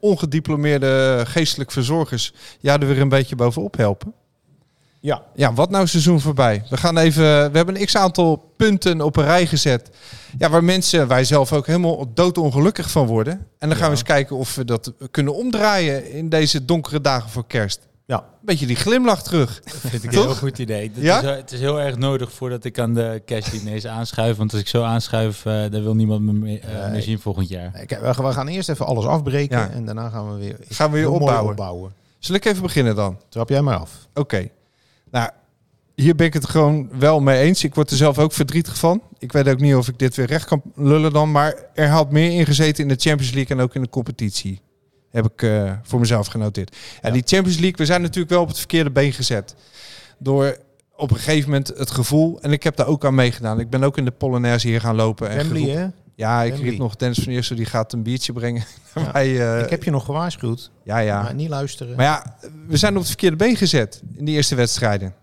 ongediplomeerde 0.00 1.22
geestelijk 1.26 1.70
verzorgers 1.70 2.32
ja, 2.60 2.78
er 2.78 2.86
weer 2.86 3.00
een 3.00 3.08
beetje 3.08 3.36
bovenop 3.36 3.76
helpen. 3.76 4.12
Ja. 5.00 5.22
Ja, 5.34 5.52
wat 5.52 5.70
nou 5.70 5.86
seizoen 5.86 6.20
voorbij? 6.20 6.62
We 6.70 6.76
gaan 6.76 6.98
even. 6.98 7.22
We 7.22 7.56
hebben 7.56 7.80
een 7.80 7.86
x-aantal 7.86 8.52
punten 8.56 9.00
op 9.00 9.16
een 9.16 9.24
rij 9.24 9.46
gezet. 9.46 9.90
Ja, 10.38 10.50
waar 10.50 10.64
mensen, 10.64 11.08
wij 11.08 11.24
zelf 11.24 11.52
ook 11.52 11.66
helemaal 11.66 12.12
doodongelukkig 12.14 12.90
van 12.90 13.06
worden. 13.06 13.46
En 13.58 13.68
dan 13.68 13.76
gaan 13.76 13.86
we 13.86 13.90
eens 13.90 14.02
kijken 14.02 14.36
of 14.36 14.54
we 14.54 14.64
dat 14.64 14.92
kunnen 15.10 15.34
omdraaien 15.34 16.12
in 16.12 16.28
deze 16.28 16.64
donkere 16.64 17.00
dagen 17.00 17.30
voor 17.30 17.46
kerst. 17.46 17.88
Ja. 18.10 18.16
Een 18.18 18.24
beetje 18.40 18.66
die 18.66 18.76
glimlach 18.76 19.22
terug. 19.22 19.60
Dat 19.64 19.72
vind 19.74 20.04
ik 20.04 20.12
een 20.12 20.18
heel 20.18 20.34
goed 20.34 20.58
idee. 20.58 20.90
Dat 20.94 21.02
Ja? 21.02 21.20
is, 21.20 21.36
het 21.36 21.52
is 21.52 21.60
heel 21.60 21.80
erg 21.80 21.96
nodig 21.96 22.32
voordat 22.32 22.64
ik 22.64 22.78
aan 22.78 22.94
de 22.94 23.22
kerstdiners 23.24 23.86
aanschuif. 23.86 24.36
Want 24.36 24.52
als 24.52 24.60
ik 24.60 24.68
zo 24.68 24.82
aanschuif, 24.82 25.46
eh 25.46 25.52
dan 25.70 25.82
wil 25.82 25.94
niemand 25.94 26.22
me 26.22 26.32
meer, 26.32 26.60
eh, 26.60 26.80
Nee. 26.82 26.90
meer 26.90 27.02
zien 27.02 27.18
volgend 27.20 27.48
jaar. 27.48 27.70
Nee, 27.74 27.86
Kijk, 27.86 28.16
we 28.16 28.22
we 28.22 28.32
gaan 28.32 28.48
eerst 28.48 28.68
even 28.68 28.86
alles 28.86 29.04
afbreken. 29.04 29.58
Ja. 29.58 29.70
En 29.70 29.84
daarna 29.84 30.08
gaan 30.08 30.32
we 30.32 30.38
weer, 30.38 30.56
Gaan 30.68 30.90
we 30.90 30.96
weer 30.96 31.10
opbouwen. 31.10 31.50
opbouwen. 31.50 31.92
Zal 32.18 32.34
ik 32.34 32.44
even 32.44 32.62
beginnen 32.62 32.94
dan? 32.96 33.18
Trap 33.28 33.48
jij 33.48 33.62
maar 33.62 33.76
af. 33.78 33.90
Oké. 34.14 34.48
Nou, 35.10 35.30
hier 35.94 36.14
ben 36.14 36.26
ik 36.26 36.32
het 36.34 36.48
gewoon 36.48 36.88
wel 36.98 37.20
mee 37.20 37.40
eens. 37.40 37.64
Ik 37.64 37.74
word 37.74 37.90
er 37.90 37.96
zelf 37.96 38.18
ook 38.18 38.32
verdrietig 38.32 38.76
van. 38.78 39.02
Ik 39.18 39.32
weet 39.32 39.48
ook 39.48 39.60
niet 39.60 39.74
of 39.74 39.88
ik 39.88 39.98
dit 39.98 40.14
weer 40.16 40.26
recht 40.26 40.44
kan 40.46 40.62
lullen 40.74 41.12
dan. 41.12 41.30
Maar 41.30 41.54
er 41.74 41.88
had 41.88 42.10
meer 42.10 42.30
ingezeten 42.30 42.82
in 42.82 42.88
de 42.88 42.96
Champions 43.00 43.32
League 43.34 43.56
en 43.56 43.62
ook 43.62 43.74
in 43.74 43.82
de 43.82 43.88
competitie. 43.88 44.60
Heb 45.10 45.26
ik 45.26 45.42
eh, 45.42 45.72
voor 45.82 46.00
mezelf 46.00 46.26
genoteerd. 46.26 46.76
En 47.00 47.08
Ja. 47.08 47.12
die 47.12 47.22
Champions 47.26 47.58
League, 47.58 47.76
we 47.76 47.84
zijn 47.84 48.02
natuurlijk 48.02 48.30
wel 48.30 48.42
op 48.42 48.48
het 48.48 48.58
verkeerde 48.58 48.90
been 48.90 49.12
gezet. 49.12 49.54
Door 50.18 50.56
op 50.96 51.10
een 51.10 51.16
gegeven 51.16 51.50
moment 51.50 51.68
het 51.76 51.90
gevoel, 51.90 52.40
en 52.40 52.52
ik 52.52 52.62
heb 52.62 52.76
daar 52.76 52.86
ook 52.86 53.04
aan 53.04 53.14
meegedaan. 53.14 53.60
Ik 53.60 53.70
ben 53.70 53.82
ook 53.82 53.96
in 53.98 54.04
de 54.04 54.10
Polonaise 54.10 54.68
hier 54.68 54.80
gaan 54.80 54.96
lopen. 54.96 55.28
En 55.30 55.36
Wembley, 55.36 55.60
geroepen- 55.60 55.82
hè? 55.82 55.88
Ja, 56.14 56.42
ik 56.42 56.56
riep 56.56 56.78
nog 56.78 56.96
Dennis 56.96 57.18
van 57.18 57.32
Eersel, 57.32 57.56
die 57.56 57.64
gaat 57.64 57.92
een 57.92 58.02
biertje 58.02 58.32
brengen. 58.32 58.64
Ja. 58.94 59.12
Wij, 59.12 59.54
eh, 59.56 59.62
Ik 59.62 59.70
heb 59.70 59.84
je 59.84 59.90
nog 59.90 60.04
gewaarschuwd. 60.04 60.70
ja, 60.84 60.98
ja. 60.98 61.22
Maar 61.22 61.34
niet 61.34 61.48
luisteren. 61.48 61.96
Maar 61.96 62.04
ja, 62.04 62.36
we 62.66 62.76
zijn 62.76 62.92
op 62.92 62.98
het 62.98 63.08
verkeerde 63.08 63.36
been 63.36 63.56
gezet 63.56 64.02
in 64.16 64.24
die 64.24 64.34
eerste 64.34 64.54
wedstrijden. 64.54 65.14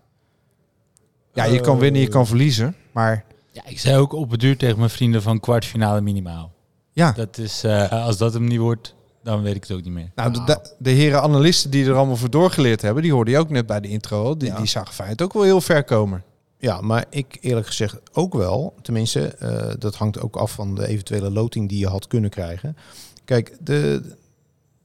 Ja, 1.34 1.44
je 1.44 1.60
kan 1.60 1.78
winnen, 1.78 2.00
je 2.00 2.08
kan 2.08 2.26
verliezen. 2.26 2.74
Maar 2.92 3.24
Ja, 3.52 3.62
ik 3.66 3.78
zei 3.80 3.96
ook 3.96 4.12
op 4.12 4.30
het 4.30 4.40
duur 4.40 4.56
tegen 4.56 4.78
mijn 4.78 4.90
vrienden 4.90 5.22
van 5.22 5.40
kwartfinale 5.40 6.00
minimaal. 6.00 6.52
ja, 6.92 7.12
Dat 7.12 7.38
is, 7.38 7.64
eh, 7.64 7.92
als 8.06 8.16
dat 8.16 8.32
hem 8.32 8.44
niet 8.44 8.58
wordt, 8.58 8.94
dan 9.28 9.42
weet 9.42 9.54
ik 9.54 9.62
het 9.62 9.72
ook 9.76 9.84
niet 9.84 9.92
meer. 9.92 10.10
nou, 10.14 10.32
de, 10.32 10.44
de, 10.44 10.74
de 10.78 10.90
heren 10.90 11.22
analisten 11.22 11.70
die 11.70 11.86
er 11.86 11.94
allemaal 11.94 12.16
voor 12.16 12.30
doorgeleerd 12.30 12.82
hebben, 12.82 13.02
die 13.02 13.12
hoorde 13.12 13.30
je 13.30 13.38
ook 13.38 13.50
net 13.50 13.66
bij 13.66 13.80
de 13.80 13.88
intro. 13.88 14.36
Die, 14.36 14.48
Ja. 14.48 14.56
die 14.56 14.66
zagen 14.66 14.94
Feyenoord 14.94 15.22
ook 15.22 15.32
wel 15.32 15.42
heel 15.42 15.60
ver 15.60 15.84
komen. 15.84 16.22
Ja, 16.58 16.80
maar 16.80 17.04
ik 17.10 17.38
eerlijk 17.40 17.66
gezegd 17.66 17.96
ook 18.12 18.34
wel. 18.34 18.74
Tenminste, 18.82 19.26
eh, 19.26 19.74
dat 19.78 19.94
hangt 19.94 20.20
ook 20.20 20.36
af 20.36 20.52
van 20.52 20.74
de 20.74 20.86
eventuele 20.86 21.30
loting 21.30 21.68
die 21.68 21.78
je 21.78 21.86
had 21.86 22.06
kunnen 22.06 22.30
krijgen. 22.30 22.76
Kijk, 23.24 23.56
de, 23.60 24.02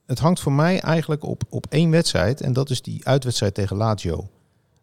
het 0.05 0.19
hangt 0.19 0.39
voor 0.39 0.51
mij 0.51 0.79
eigenlijk 0.79 1.23
op, 1.23 1.43
op 1.49 1.65
één 1.69 1.89
wedstrijd. 1.91 2.41
En 2.41 2.53
dat 2.53 2.69
is 2.69 2.81
die 2.81 3.07
uitwedstrijd 3.07 3.53
tegen 3.53 3.77
Lazio. 3.77 4.29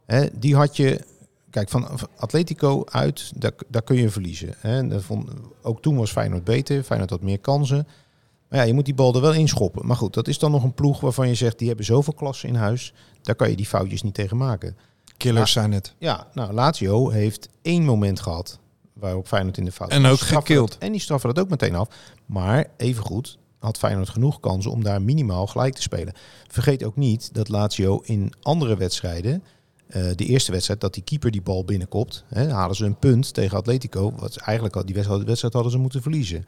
Hè, 0.06 0.26
die 0.38 0.56
had 0.56 0.76
je... 0.76 1.00
Kijk, 1.50 1.68
van 1.68 1.88
Atletico 2.16 2.84
uit, 2.90 3.32
daar, 3.36 3.52
daar 3.68 3.82
kun 3.82 3.96
je 3.96 4.08
verliezen. 4.10 4.54
Hè. 4.58 4.76
En 4.78 4.88
dat 4.88 5.02
vond, 5.02 5.28
ook 5.62 5.82
toen 5.82 5.96
was 5.96 6.10
Feyenoord 6.10 6.44
beter. 6.44 6.82
Feyenoord 6.82 7.10
had 7.10 7.22
meer 7.22 7.38
kansen. 7.38 7.86
Maar 8.50 8.58
ja, 8.58 8.64
je 8.64 8.74
moet 8.74 8.84
die 8.84 8.94
bal 8.94 9.14
er 9.14 9.20
wel 9.20 9.34
inschoppen. 9.34 9.86
Maar 9.86 9.96
goed, 9.96 10.14
dat 10.14 10.28
is 10.28 10.38
dan 10.38 10.50
nog 10.50 10.62
een 10.62 10.74
ploeg 10.74 11.00
waarvan 11.00 11.28
je 11.28 11.34
zegt... 11.34 11.58
die 11.58 11.68
hebben 11.68 11.86
zoveel 11.86 12.12
klassen 12.12 12.48
in 12.48 12.54
huis. 12.54 12.94
Daar 13.22 13.34
kan 13.34 13.50
je 13.50 13.56
die 13.56 13.66
foutjes 13.66 14.02
niet 14.02 14.14
tegen 14.14 14.36
maken. 14.36 14.76
Killers 15.16 15.52
zijn 15.52 15.72
het. 15.72 15.94
Ja, 15.98 16.26
nou, 16.34 16.52
Lazio 16.52 17.08
heeft 17.08 17.48
één 17.62 17.84
moment 17.84 18.20
gehad 18.20 18.58
waarop 18.92 19.26
Feyenoord 19.26 19.58
in 19.58 19.64
de 19.64 19.72
fout 19.72 19.90
En 19.90 20.06
ook 20.06 20.18
gekild. 20.18 20.78
En 20.78 20.92
die 20.92 21.00
straffen 21.00 21.34
dat 21.34 21.44
ook 21.44 21.50
meteen 21.50 21.74
af. 21.74 21.88
Maar 22.26 22.66
evengoed 22.76 23.38
had 23.58 23.78
Feyenoord 23.78 24.08
genoeg 24.08 24.40
kansen 24.40 24.70
om 24.70 24.82
daar 24.82 25.02
minimaal 25.02 25.46
gelijk 25.46 25.74
te 25.74 25.82
spelen. 25.82 26.14
Vergeet 26.48 26.84
ook 26.84 26.96
niet 26.96 27.34
dat 27.34 27.48
Lazio 27.48 28.00
in 28.04 28.32
andere 28.42 28.76
wedstrijden, 28.76 29.44
eh, 29.86 30.02
de 30.14 30.24
eerste 30.24 30.52
wedstrijd, 30.52 30.80
dat 30.80 30.94
die 30.94 31.02
keeper 31.02 31.30
die 31.30 31.42
bal 31.42 31.64
binnenkopt, 31.64 32.24
hè, 32.28 32.50
halen 32.50 32.76
ze 32.76 32.84
een 32.84 32.98
punt 32.98 33.34
tegen 33.34 33.58
Atletico. 33.58 34.12
Wat 34.16 34.36
eigenlijk 34.36 34.76
al 34.76 34.84
die 34.84 34.94
wedstrijd, 34.94 35.24
wedstrijd 35.24 35.54
hadden 35.54 35.72
ze 35.72 35.78
moeten 35.78 36.02
verliezen. 36.02 36.44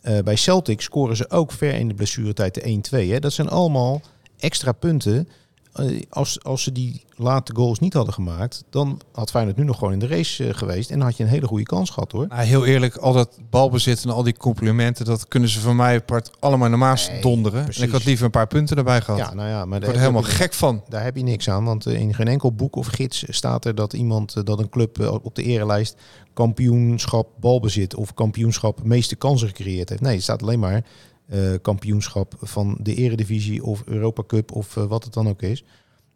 Eh, 0.00 0.18
bij 0.18 0.36
Celtic 0.36 0.80
scoren 0.80 1.16
ze 1.16 1.30
ook 1.30 1.52
ver 1.52 1.74
in 1.74 1.88
de 1.88 1.94
blessuretijd 1.94 2.54
de 2.54 2.62
1-2. 2.62 3.10
Hè. 3.10 3.18
Dat 3.18 3.32
zijn 3.32 3.48
allemaal 3.48 4.00
extra 4.38 4.72
punten. 4.72 5.28
Eh, 5.72 6.02
als, 6.10 6.42
als 6.44 6.62
ze 6.62 6.72
die 6.72 7.04
late 7.16 7.54
goals 7.54 7.78
niet 7.78 7.92
hadden 7.92 8.14
gemaakt, 8.14 8.64
dan 8.70 9.00
had 9.12 9.30
Feyenoord 9.30 9.56
nu 9.56 9.64
nog 9.64 9.78
gewoon 9.78 9.92
in 9.92 9.98
de 9.98 10.06
race 10.06 10.48
eh, 10.48 10.54
geweest. 10.54 10.90
En 10.90 10.98
dan 10.98 11.06
had 11.06 11.16
je 11.16 11.22
een 11.22 11.28
hele 11.28 11.46
goede 11.46 11.64
kans 11.64 11.90
gehad 11.90 12.12
hoor. 12.12 12.26
Nou, 12.28 12.42
heel 12.42 12.66
eerlijk, 12.66 12.96
al 12.96 13.12
dat 13.12 13.38
balbezit 13.50 14.04
en 14.04 14.10
al 14.10 14.22
die 14.22 14.36
complimenten, 14.36 15.04
dat 15.04 15.28
kunnen 15.28 15.48
ze 15.48 15.60
van 15.60 15.76
mij 15.76 15.96
apart 15.96 16.30
allemaal 16.40 16.68
naar 16.68 16.78
Maas 16.78 17.08
Nee, 17.08 17.20
donderen. 17.20 17.62
precies. 17.62 17.80
En 17.82 17.86
ik 17.88 17.92
had 17.92 18.04
liever 18.04 18.24
een 18.24 18.30
paar 18.30 18.46
punten 18.46 18.76
erbij 18.76 19.00
gehad. 19.00 19.20
Ja, 19.20 19.34
nou 19.34 19.48
ja, 19.48 19.64
maar 19.64 19.64
ik 19.64 19.70
daar 19.70 19.80
word 19.80 19.94
er 19.94 20.00
helemaal 20.00 20.22
gek 20.22 20.54
van. 20.54 20.82
Daar 20.88 21.02
heb 21.04 21.16
je 21.16 21.22
niks 21.22 21.50
aan, 21.50 21.64
want 21.64 21.86
eh, 21.86 22.00
in 22.00 22.14
geen 22.14 22.28
enkel 22.28 22.52
boek 22.52 22.76
of 22.76 22.86
gids 22.86 23.24
staat 23.28 23.64
er 23.64 23.74
dat 23.74 23.92
iemand, 23.92 24.46
dat 24.46 24.58
een 24.58 24.68
club 24.68 25.20
op 25.22 25.34
de 25.34 25.42
erenlijst 25.42 25.96
kampioenschap 26.34 27.28
balbezit 27.40 27.94
of 27.94 28.14
kampioenschap 28.14 28.82
meeste 28.82 29.16
kansen 29.16 29.48
gecreëerd 29.48 29.88
heeft. 29.88 30.00
Nee, 30.00 30.14
het 30.14 30.22
staat 30.22 30.42
alleen 30.42 30.58
maar 30.58 30.84
eh, 31.30 31.52
kampioenschap 31.62 32.34
van 32.40 32.76
de 32.80 32.94
eredivisie 32.94 33.64
of 33.64 33.82
Europa 33.86 34.22
Cup 34.26 34.52
of 34.52 34.76
eh, 34.76 34.84
wat 34.84 35.04
het 35.04 35.12
dan 35.12 35.28
ook 35.28 35.42
is. 35.42 35.64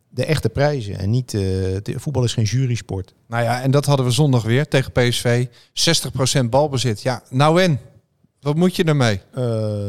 De 0.08 0.24
echte 0.24 0.48
prijzen 0.48 0.98
en 0.98 1.10
niet, 1.10 1.34
eh, 1.34 1.40
de, 1.40 1.94
voetbal 1.96 2.24
is 2.24 2.32
geen 2.34 2.44
jurysport. 2.44 3.14
Nou 3.26 3.42
ja, 3.42 3.62
en 3.62 3.70
dat 3.70 3.84
hadden 3.86 4.06
we 4.06 4.12
zondag 4.12 4.42
weer 4.42 4.68
tegen 4.68 4.92
PSV. 4.92 5.46
60% 5.72 6.50
balbezit. 6.50 7.02
Ja, 7.02 7.22
nou 7.30 7.62
en? 7.62 7.80
Wat 8.40 8.56
moet 8.56 8.76
je 8.76 8.84
ermee? 8.84 9.20
Ehm, 9.34 9.44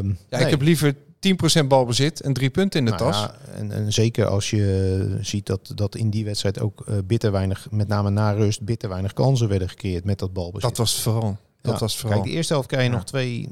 Ja, 0.08 0.14
nee. 0.30 0.40
Ik 0.44 0.50
heb 0.50 0.60
liever 0.62 0.94
10% 1.20 1.68
balbezit 1.68 2.20
en 2.20 2.32
drie 2.32 2.50
punten 2.50 2.78
in 2.78 2.84
de 2.84 2.90
Nou 2.90 3.02
tas. 3.02 3.20
ja, 3.20 3.34
en, 3.54 3.70
en 3.72 3.92
zeker 3.92 4.26
als 4.26 4.50
je 4.50 5.18
ziet 5.20 5.46
dat, 5.46 5.72
dat 5.74 5.94
in 5.96 6.10
die 6.10 6.24
wedstrijd 6.24 6.60
ook 6.60 6.84
bitter 7.06 7.32
weinig, 7.32 7.66
met 7.70 7.88
name 7.88 8.10
na 8.10 8.30
rust, 8.30 8.62
bitter 8.62 8.88
weinig 8.88 9.12
kansen 9.12 9.48
werden 9.48 9.68
gecreëerd 9.68 10.04
met 10.04 10.18
dat 10.18 10.32
balbezit. 10.32 10.68
dat 10.68 10.76
was 10.78 10.92
het 10.92 11.00
vooral. 11.02 11.36
Dat 11.62 11.74
Ja, 11.74 11.78
was 11.80 11.92
het 11.92 12.00
vooral. 12.00 12.18
Kijk, 12.20 12.30
de 12.30 12.36
eerste 12.36 12.52
helft 12.52 12.68
krijg 12.68 12.84
je 12.84 12.90
Ja. 12.90 12.96
nog 12.96 13.04
twee, 13.06 13.48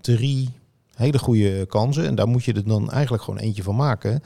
drie 0.00 0.48
hele 1.02 1.18
goede 1.18 1.66
kansen. 1.66 2.06
En 2.06 2.14
daar 2.14 2.28
moet 2.28 2.44
je 2.44 2.52
er 2.52 2.64
dan 2.66 2.90
eigenlijk 2.90 3.22
gewoon 3.22 3.40
eentje 3.40 3.62
van 3.62 3.76
maken. 3.76 4.22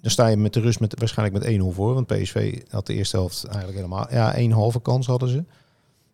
Dan 0.00 0.10
sta 0.10 0.26
je 0.26 0.36
met 0.36 0.52
de 0.52 0.60
rust 0.60 0.80
met, 0.80 0.98
waarschijnlijk 0.98 1.44
met 1.44 1.54
1-0 1.60 1.74
voor. 1.74 1.94
Want 1.94 2.06
PSV 2.06 2.60
had 2.70 2.86
de 2.86 2.94
eerste 2.94 3.16
helft 3.16 3.44
eigenlijk 3.44 3.76
helemaal... 3.76 4.06
Ja, 4.10 4.34
één 4.34 4.50
halve 4.50 4.82
kans 4.82 5.06
hadden 5.06 5.28
ze. 5.28 5.44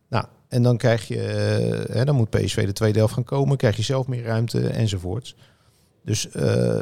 Nou, 0.09 0.25
en 0.49 0.63
dan 0.63 0.77
krijg 0.77 1.09
je... 1.09 1.23
eh, 1.23 1.95
hè, 1.97 2.05
dan 2.05 2.15
moet 2.15 2.31
PSV 2.31 2.67
de 2.67 2.73
tweede 2.73 2.99
helft 2.99 3.15
gaan 3.15 3.25
komen. 3.25 3.57
Krijg 3.57 3.77
je 3.77 3.83
zelf 3.83 4.07
meer 4.07 4.23
ruimte 4.23 4.69
enzovoorts. 4.69 5.35
Dus 6.05 6.31
eh, 6.31 6.81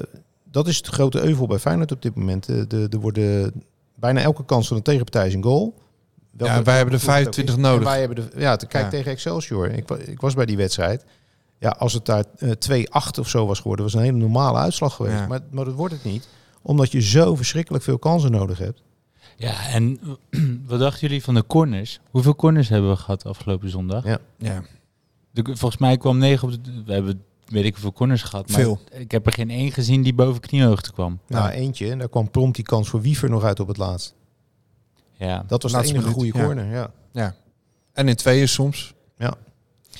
dat 0.51 0.67
is 0.69 0.77
het 0.77 0.87
grote 0.87 1.21
euvel 1.23 1.47
bij 1.47 1.59
Feyenoord 1.59 1.93
op 1.93 2.03
dit 2.03 2.15
moment. 2.15 2.49
Eh, 2.49 2.57
de, 2.69 2.87
er 2.91 2.99
worden 3.01 3.53
bijna 3.95 4.21
elke 4.21 4.45
kans 4.45 4.69
van 4.69 4.77
de 4.77 4.83
tegenpartij 4.83 5.27
is 5.27 5.35
een 5.35 5.43
goal. 5.43 5.75
Welke- 6.31 6.55
Ja, 6.55 6.63
wij 6.63 6.77
hebben 6.77 6.95
er 6.95 7.01
ook 7.01 7.07
25 7.07 7.55
is. 7.55 7.61
nodig. 7.61 7.89
Wij 7.89 7.99
hebben 8.01 8.17
de, 8.31 8.41
ja, 8.41 8.57
te 8.57 8.67
kijken 8.67 8.91
Ja. 8.91 8.97
tegen 8.97 9.13
Excelsior. 9.13 9.71
Ik, 9.71 9.91
ik 9.91 10.21
was 10.21 10.35
bij 10.35 10.47
die 10.47 10.57
wedstrijd. 10.57 11.05
Ja, 11.59 11.69
als 11.69 11.93
het 11.93 12.05
daar 12.07 12.25
eh, 12.39 12.85
2-8 12.85 13.19
of 13.19 13.29
zo 13.29 13.47
was 13.47 13.61
geworden, 13.61 13.85
was 13.85 13.95
een 13.95 14.01
hele 14.01 14.17
normale 14.17 14.59
uitslag 14.59 14.95
geweest. 14.95 15.19
Ja. 15.19 15.27
Maar, 15.27 15.41
maar 15.51 15.65
dat 15.65 15.75
wordt 15.75 15.95
het 15.95 16.05
niet, 16.05 16.29
omdat 16.63 16.93
je 16.93 17.01
zo 17.01 17.35
verschrikkelijk 17.35 17.85
veel 17.85 17.99
kansen 17.99 18.31
nodig 18.31 18.59
hebt. 18.59 18.83
Ja, 19.37 19.69
en 19.69 20.01
wat 20.67 20.79
dachten 20.79 21.01
jullie 21.09 21.23
van 21.25 21.35
de 21.35 21.47
corners? 21.47 22.01
Hoeveel 22.11 22.37
corners 22.37 22.69
hebben 22.69 22.91
we 22.91 22.97
gehad 22.97 23.25
afgelopen 23.25 23.71
zondag? 23.71 24.05
Ja. 24.05 24.19
Ja. 24.39 24.63
De- 25.31 25.43
volgens 25.45 25.77
mij 25.77 25.97
kwam 25.97 26.19
9 26.19 26.49
op 26.49 26.65
de... 26.65 26.83
We 26.87 26.93
hebben 26.93 27.23
weet 27.47 27.65
ik 27.65 27.73
hoeveel 27.73 27.93
corners 27.93 28.23
gehad. 28.23 28.49
Maar 28.49 28.61
Veel. 28.61 28.79
Ik 28.93 29.11
heb 29.11 29.27
er 29.27 29.33
geen 29.33 29.51
één 29.51 29.73
gezien 29.73 30.03
die 30.03 30.15
boven 30.15 30.41
kniehoogte 30.41 30.93
kwam. 30.93 31.19
Nou, 31.27 31.49
eentje, 31.51 31.91
en 31.91 31.99
daar 31.99 32.09
kwam 32.09 32.31
prompt 32.31 32.57
die 32.57 32.65
kans 32.65 32.89
voor 32.89 33.01
Wiever 33.01 33.31
nog 33.31 33.45
uit 33.45 33.61
op 33.61 33.69
het 33.69 33.77
laatst. 33.77 34.15
Ja. 35.13 35.45
Dat 35.47 35.63
was 35.63 35.73
de 35.73 35.77
Laatste 35.79 35.95
enige 35.95 36.09
minuut, 36.09 36.23
goede 36.23 36.39
ja. 36.39 36.45
corner, 36.45 36.75
ja. 36.75 36.91
ja. 37.13 37.35
En 37.93 38.09
in 38.09 38.17
tweeën 38.17 38.49
soms. 38.49 38.95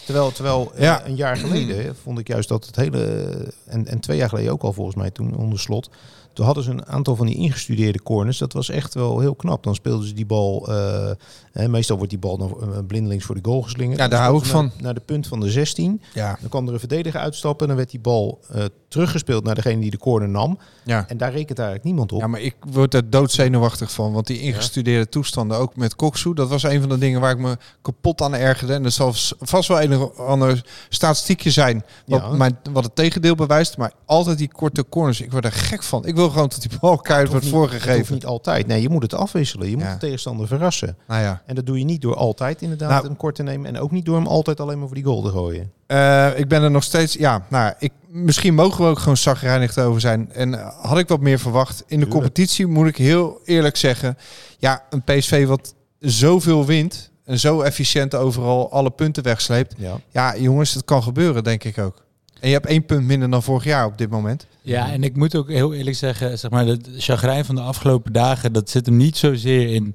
Terwijl, 0.05 0.33
terwijl 0.33 0.73
eh, 0.75 0.81
Ja. 0.83 1.07
een 1.07 1.17
jaar 1.17 1.37
geleden 1.37 1.97
vond 1.97 2.19
ik 2.19 2.29
juist 2.29 2.49
dat 2.49 2.67
het 2.67 2.77
hele... 2.77 3.53
En, 3.67 3.87
en 3.87 4.01
twee 4.01 4.17
jaar 4.17 4.29
geleden 4.29 4.53
ook 4.53 4.63
al 4.63 4.73
volgens 4.73 4.97
mij 4.97 5.11
toen 5.11 5.37
onder 5.37 5.59
slot. 5.59 5.91
Toen 6.39 6.47
hadden 6.47 6.65
ze 6.65 6.71
een 6.71 6.87
aantal 6.87 7.17
van 7.17 7.27
die 7.27 7.37
ingestudeerde 7.37 8.03
corners. 8.03 8.39
Dat 8.39 8.53
was 8.53 8.69
echt 8.71 8.95
wel 8.95 9.21
heel 9.21 9.35
knap. 9.35 9.63
Dan 9.63 9.75
speelden 9.75 10.09
ze 10.09 10.15
die 10.15 10.27
bal... 10.27 10.69
eh, 10.69 11.11
hè, 11.53 11.69
meestal 11.69 11.97
wordt 11.97 12.11
die 12.11 12.19
bal 12.21 12.39
dan 12.39 12.57
eh, 12.61 12.79
blindelings 12.87 13.25
voor 13.25 13.35
de 13.35 13.41
goal 13.45 13.63
geslingerd. 13.63 13.99
Ja, 13.99 14.09
daar 14.09 14.23
hou 14.23 14.39
ik 14.39 14.45
van. 14.45 14.71
Naar, 14.81 14.95
de 14.95 15.01
punt 15.01 15.27
van 15.27 15.41
de 15.41 15.51
16. 15.51 16.03
Ja. 16.15 16.39
Dan 16.41 16.49
kwam 16.49 16.67
er 16.67 16.73
een 16.73 16.79
verdediger 16.79 17.21
uitstappen. 17.21 17.61
En 17.61 17.67
dan 17.67 17.77
werd 17.77 17.91
die 17.91 18.01
bal 18.01 18.39
eh, 18.51 18.65
teruggespeeld 18.89 19.45
naar 19.45 19.55
degene 19.55 19.81
die 19.81 19.91
de 19.91 19.99
corner 19.99 20.29
nam. 20.29 20.59
Ja. 20.85 21.05
En 21.09 21.17
daar 21.17 21.33
rekent 21.33 21.59
eigenlijk 21.59 21.87
niemand 21.89 22.13
op. 22.13 22.21
Ja, 22.21 22.27
maar 22.27 22.41
ik 22.41 22.57
word 22.71 22.95
er 22.95 23.11
doodzenuwachtig 23.11 23.93
van. 23.93 24.13
Want 24.13 24.27
die 24.27 24.41
ingestudeerde 24.41 25.09
toestanden, 25.09 25.57
ook 25.59 25.77
met 25.77 25.97
Koksu, 25.97 26.35
dat 26.35 26.49
was 26.49 26.63
een 26.63 26.81
van 26.81 26.89
de 26.89 26.99
dingen 26.99 27.21
waar 27.21 27.33
ik 27.33 27.39
me 27.39 27.57
kapot 27.83 28.21
aan 28.23 28.35
ergerde. 28.35 28.73
En 28.75 28.83
dat 28.83 28.93
zal 28.93 29.13
vast 29.41 29.69
wel 29.69 29.83
een 29.83 29.97
of 29.99 30.19
ander 30.19 30.65
statistiekje 30.89 31.51
zijn 31.51 31.85
wat, 32.07 32.21
Ja. 32.21 32.31
mijn, 32.31 32.59
wat 32.73 32.85
het 32.85 32.95
tegendeel 32.95 33.35
bewijst. 33.35 33.77
Maar 33.77 33.93
altijd 34.05 34.39
die 34.39 34.53
korte 34.53 34.85
corners, 34.89 35.21
ik 35.21 35.33
word 35.33 35.45
er 35.45 35.53
gek 35.53 35.83
van. 35.83 36.07
Ik 36.07 36.15
wil 36.15 36.28
gewoon 36.31 36.49
dat 36.49 36.61
die 36.69 36.79
bal 36.81 36.97
keihard 36.97 37.29
wordt 37.31 37.45
niet- 37.45 37.55
voorgegeven. 37.55 38.15
niet 38.15 38.27
altijd. 38.27 38.67
Nee, 38.67 38.83
je 38.83 38.89
moet 38.89 39.03
het 39.03 39.15
afwisselen. 39.15 39.71
Je 39.71 39.77
moet 39.77 39.85
Ja. 39.85 39.93
de 39.93 39.99
tegenstander 39.99 40.47
verrassen. 40.47 40.97
Nou 41.07 41.23
ja. 41.23 41.43
En 41.47 41.55
dat 41.55 41.67
doe 41.67 41.79
je 41.79 41.85
niet 41.85 42.03
door 42.03 42.15
altijd 42.17 42.63
inderdaad 42.63 42.91
Nou. 42.91 43.07
hem 43.07 43.17
kort 43.17 43.35
te 43.35 43.43
nemen. 43.43 43.67
En 43.67 43.81
ook 43.81 43.91
niet 43.91 44.05
door 44.05 44.17
hem 44.17 44.27
altijd 44.27 44.61
alleen 44.61 44.79
maar 44.79 44.87
voor 44.87 44.97
die 44.97 45.05
goal 45.05 45.23
te 45.23 45.31
gooien. 45.31 45.73
Eh, 45.87 46.39
ik 46.39 46.49
ben 46.49 46.63
er 46.63 46.71
nog 46.71 46.83
steeds. 46.83 47.15
Ja, 47.15 47.45
nou, 47.49 47.73
ik, 47.79 47.93
misschien 48.09 48.55
mogen 48.55 48.85
we 48.85 48.91
ook 48.91 48.99
gewoon 48.99 49.17
zagrijnig 49.17 49.79
over 49.79 50.01
zijn. 50.01 50.33
En 50.33 50.55
eh, 50.61 50.69
had 50.81 50.99
ik 50.99 51.09
wat 51.09 51.21
meer 51.21 51.39
verwacht. 51.39 51.73
In 51.79 51.85
de 51.87 51.89
Tuurlijk. 51.89 52.11
competitie 52.11 52.67
moet 52.67 52.87
ik 52.89 52.97
heel 52.97 53.41
eerlijk 53.45 53.77
zeggen. 53.77 54.19
Ja, 54.59 54.83
een 54.91 55.03
PSV 55.03 55.47
wat 55.47 55.75
zoveel 55.99 56.65
wint. 56.67 57.11
En 57.25 57.39
zo 57.39 57.61
efficiënt 57.61 58.15
overal 58.15 58.73
alle 58.73 58.91
punten 58.91 59.23
wegsleept. 59.23 59.75
Ja. 59.79 60.01
Ja, 60.11 60.37
jongens, 60.37 60.75
het 60.75 60.85
kan 60.85 61.03
gebeuren, 61.03 61.45
denk 61.45 61.65
ik 61.65 61.79
ook. 61.79 62.05
En 62.41 62.49
je 62.49 62.55
hebt 62.55 62.67
één 62.67 62.85
punt 62.85 63.07
minder 63.07 63.31
dan 63.31 63.43
vorig 63.43 63.65
jaar 63.65 63.87
op 63.87 63.99
dit 63.99 64.11
moment. 64.11 64.47
Ja, 64.63 64.93
en 64.93 65.03
ik 65.03 65.17
moet 65.17 65.37
ook 65.37 65.49
heel 65.49 65.75
eerlijk 65.75 65.97
zeggen, 65.97 66.39
zeg 66.39 66.51
maar, 66.51 66.67
het 66.67 66.89
chagrijn 66.97 67.45
van 67.45 67.55
de 67.55 67.61
afgelopen 67.61 68.13
dagen, 68.13 68.53
dat 68.53 68.71
zit 68.71 68.87
hem 68.87 68.97
niet 68.97 69.17
zozeer 69.17 69.75
in 69.75 69.95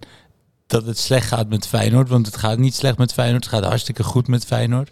dat 0.68 0.86
het 0.86 0.98
slecht 0.98 1.28
gaat 1.28 1.50
met 1.50 1.68
Feyenoord. 1.68 2.10
Want 2.10 2.26
het 2.26 2.38
gaat 2.38 2.58
niet 2.58 2.76
slecht 2.76 2.98
met 2.98 3.14
Feyenoord, 3.14 3.44
het 3.44 3.54
gaat 3.54 3.64
hartstikke 3.64 4.04
goed 4.04 4.28
met 4.28 4.46
Feyenoord. 4.46 4.92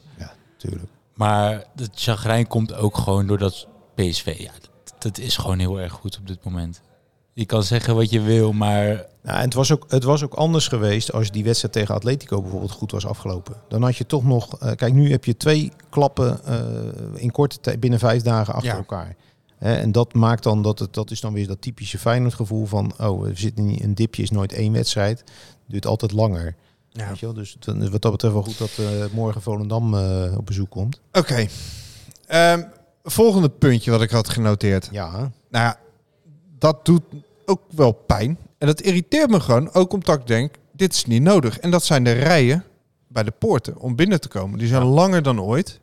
Tuurlijk. 0.57 0.89
Maar 1.13 1.63
het 1.75 1.91
chagrijn 1.95 2.47
komt 2.47 2.73
ook 2.73 2.97
gewoon 2.97 3.27
doordat 3.27 3.67
PSV, 3.95 4.35
ja, 4.37 4.51
dat, 4.61 4.93
dat 4.99 5.17
is 5.17 5.37
gewoon 5.37 5.59
heel 5.59 5.79
erg 5.79 5.93
goed 5.93 6.17
op 6.17 6.27
dit 6.27 6.43
moment. 6.43 6.81
Je 7.33 7.45
kan 7.45 7.63
zeggen 7.63 7.95
wat 7.95 8.09
je 8.09 8.21
wil, 8.21 8.53
maar 8.53 9.05
Nou, 9.23 9.37
en 9.37 9.43
het, 9.43 9.53
was 9.53 9.71
ook, 9.71 9.85
het 9.87 10.03
was 10.03 10.23
ook 10.23 10.33
anders 10.33 10.67
geweest 10.67 11.11
als 11.13 11.31
die 11.31 11.43
wedstrijd 11.43 11.73
tegen 11.73 11.95
Atletico 11.95 12.41
bijvoorbeeld 12.41 12.71
goed 12.71 12.91
was 12.91 13.05
afgelopen. 13.05 13.55
Dan 13.67 13.83
had 13.83 13.95
je 13.97 14.05
toch 14.05 14.23
nog... 14.23 14.57
eh, 14.59 14.71
kijk, 14.75 14.93
nu 14.93 15.11
heb 15.11 15.25
je 15.25 15.37
twee 15.37 15.71
klappen 15.89 16.45
eh, 16.45 17.21
in 17.21 17.31
korte 17.31 17.59
tijd, 17.59 17.79
binnen 17.79 17.99
vijf 17.99 18.21
dagen 18.21 18.53
achter 18.53 18.71
Ja. 18.71 18.77
elkaar. 18.77 19.15
Hè, 19.57 19.75
en 19.75 19.91
dat 19.91 20.13
maakt 20.13 20.43
dan 20.43 20.61
dat 20.61 20.79
het, 20.79 20.93
dat 20.93 21.11
is 21.11 21.19
dan 21.21 21.33
weer 21.33 21.47
dat 21.47 21.61
typische 21.61 21.97
Feyenoord 21.97 22.33
gevoel 22.33 22.65
van, 22.65 22.93
oh, 22.99 23.21
we 23.21 23.31
zitten 23.35 23.65
niet, 23.65 23.83
een 23.83 23.95
dipje 23.95 24.23
is 24.23 24.31
nooit 24.31 24.53
één 24.53 24.73
wedstrijd, 24.73 25.23
duurt 25.67 25.85
altijd 25.85 26.11
langer. 26.11 26.55
Ja. 26.89 27.07
Weet 27.07 27.19
je 27.19 27.25
wel? 27.25 27.35
Dus 27.35 27.57
wat 27.91 28.01
dat 28.01 28.11
betreft 28.11 28.33
wel 28.33 28.43
goed 28.43 28.57
dat 28.57 28.71
eh, 28.79 28.85
morgen 29.13 29.41
Volendam 29.41 29.93
op 30.37 30.45
bezoek 30.45 30.69
komt. 30.69 30.99
Oké. 31.11 31.47
Ehm, 32.27 32.63
volgende 33.03 33.49
puntje 33.49 33.91
wat 33.91 34.01
ik 34.01 34.09
had 34.09 34.29
genoteerd. 34.29 34.89
Ja, 34.91 35.11
Nou 35.49 35.65
ja, 35.65 35.77
dat 36.57 36.85
doet 36.85 37.01
ook 37.45 37.61
wel 37.69 37.91
pijn. 37.91 38.37
En 38.61 38.67
dat 38.67 38.81
irriteert 38.81 39.29
me 39.29 39.39
gewoon, 39.39 39.73
ook 39.73 39.93
omdat 39.93 40.19
ik 40.19 40.27
denk, 40.27 40.55
dit 40.71 40.93
is 40.93 41.05
niet 41.05 41.21
nodig. 41.21 41.59
En 41.59 41.71
dat 41.71 41.83
zijn 41.83 42.03
de 42.03 42.11
rijen 42.11 42.63
bij 43.07 43.23
de 43.23 43.31
poorten 43.31 43.77
om 43.77 43.95
binnen 43.95 44.21
te 44.21 44.27
komen. 44.27 44.59
Die 44.59 44.67
zijn 44.67 44.83
langer 44.83 45.23
dan 45.23 45.41
ooit. 45.41 45.79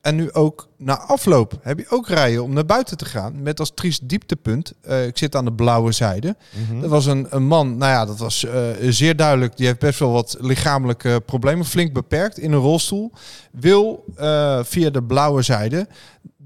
En 0.00 0.16
nu 0.16 0.32
ook 0.32 0.68
na 0.76 0.98
afloop 0.98 1.58
heb 1.62 1.78
je 1.78 1.88
ook 1.88 2.08
rijen 2.08 2.42
om 2.42 2.52
naar 2.52 2.66
buiten 2.66 2.96
te 2.96 3.04
gaan. 3.04 3.42
Met 3.42 3.60
als 3.60 3.74
triest 3.74 4.08
dieptepunt, 4.08 4.72
eh, 4.80 5.06
ik 5.06 5.18
zit 5.18 5.36
aan 5.36 5.44
de 5.44 5.52
blauwe 5.52 5.92
zijde. 5.92 6.36
Mhm. 6.68 6.82
Er 6.82 6.88
was 6.88 7.06
een, 7.06 7.26
een 7.30 7.46
man, 7.46 7.76
nou 7.76 7.92
ja, 7.92 8.04
dat 8.04 8.18
was 8.18 8.44
eh, 8.44 8.62
zeer 8.88 9.16
duidelijk. 9.16 9.56
Die 9.56 9.66
heeft 9.66 9.78
best 9.78 9.98
wel 9.98 10.12
wat 10.12 10.36
lichamelijke 10.40 11.22
problemen, 11.26 11.64
flink 11.64 11.92
beperkt, 11.92 12.38
in 12.38 12.52
een 12.52 12.60
rolstoel. 12.60 13.12
Wil 13.52 14.04
eh, 14.16 14.60
via 14.62 14.90
de 14.90 15.02
blauwe 15.02 15.42
zijde 15.42 15.86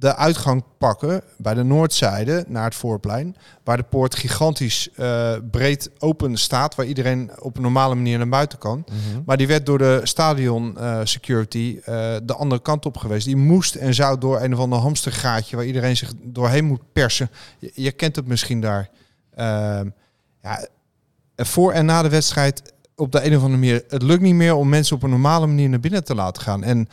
de 0.03 0.17
uitgang 0.17 0.65
pakken 0.79 1.23
bij 1.37 1.55
de 1.55 1.63
noordzijde 1.63 2.45
naar 2.49 2.65
het 2.65 2.75
voorplein. 2.75 3.37
Waar 3.65 3.77
de 3.77 3.83
poort 3.83 4.15
gigantisch 4.15 4.89
eh, 4.95 5.33
breed 5.51 5.91
open 5.99 6.37
staat. 6.37 6.75
Waar 6.75 6.87
iedereen 6.87 7.31
op 7.41 7.57
een 7.57 7.63
normale 7.63 7.95
manier 7.95 8.19
naar 8.19 8.29
buiten 8.29 8.59
kan. 8.59 8.85
Mhm. 8.87 9.23
Maar 9.27 9.37
die 9.37 9.47
werd 9.47 9.67
door 9.67 9.79
de 9.79 10.01
stadion 10.03 10.79
eh, 10.79 11.01
security 11.05 11.79
eh, 11.85 12.17
de 12.23 12.35
andere 12.35 12.63
kant 12.63 12.87
op 12.87 12.97
geweest. 12.97 13.27
Die 13.27 13.37
moest 13.37 13.75
en 13.75 13.95
zou 13.95 14.19
door 14.19 14.41
een 14.41 14.55
of 14.55 14.59
ander 14.59 14.79
hamstergaatje 14.79 15.57
waar 15.57 15.65
iedereen 15.65 15.97
zich 15.97 16.13
doorheen 16.23 16.65
moet 16.65 16.93
persen. 16.93 17.31
Je, 17.59 17.71
je 17.75 17.93
kent 17.93 18.17
het 18.17 18.27
misschien 18.27 18.61
daar. 18.61 18.91
Ehm, 19.35 19.89
ja, 20.43 20.67
voor 21.37 21.73
en 21.73 21.85
na 21.85 22.03
de 22.03 22.09
wedstrijd 22.09 22.73
op 22.97 23.13
de 23.13 23.25
een 23.25 23.37
of 23.37 23.43
andere 23.43 23.61
manier. 23.61 23.85
Het 23.89 24.03
lukt 24.03 24.23
niet 24.23 24.35
meer 24.35 24.55
om 24.55 24.69
mensen 24.69 24.97
op 24.97 25.03
een 25.03 25.11
normale 25.11 25.47
manier 25.47 25.69
naar 25.69 25.81
binnen 25.81 26.05
te 26.05 26.15
laten 26.15 26.43
gaan. 26.43 26.65
En 26.65 26.89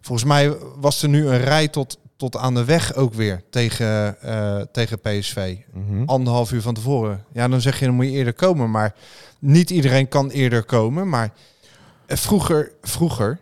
volgens 0.00 0.28
mij 0.28 0.56
was 0.76 1.02
er 1.02 1.08
nu 1.08 1.26
een 1.26 1.38
rij 1.38 1.68
tot, 1.68 1.98
tot 2.16 2.36
aan 2.36 2.54
de 2.54 2.64
weg 2.64 2.94
ook 2.94 3.14
weer 3.14 3.42
tegen, 3.50 4.20
eh, 4.22 4.60
tegen 4.72 5.00
PSV 5.00 5.56
Mhm. 5.72 6.02
anderhalf 6.06 6.52
uur 6.52 6.62
van 6.62 6.74
tevoren. 6.74 7.24
Ja, 7.32 7.48
dan 7.48 7.60
zeg 7.60 7.78
je 7.78 7.84
dan 7.86 7.94
moet 7.94 8.04
je 8.04 8.10
eerder 8.10 8.34
komen. 8.34 8.70
Maar 8.70 8.94
niet 9.38 9.70
iedereen 9.70 10.08
kan 10.08 10.30
eerder 10.30 10.64
komen. 10.64 11.08
Maar 11.08 11.32
vroeger, 12.06 12.72
vroeger 12.82 13.38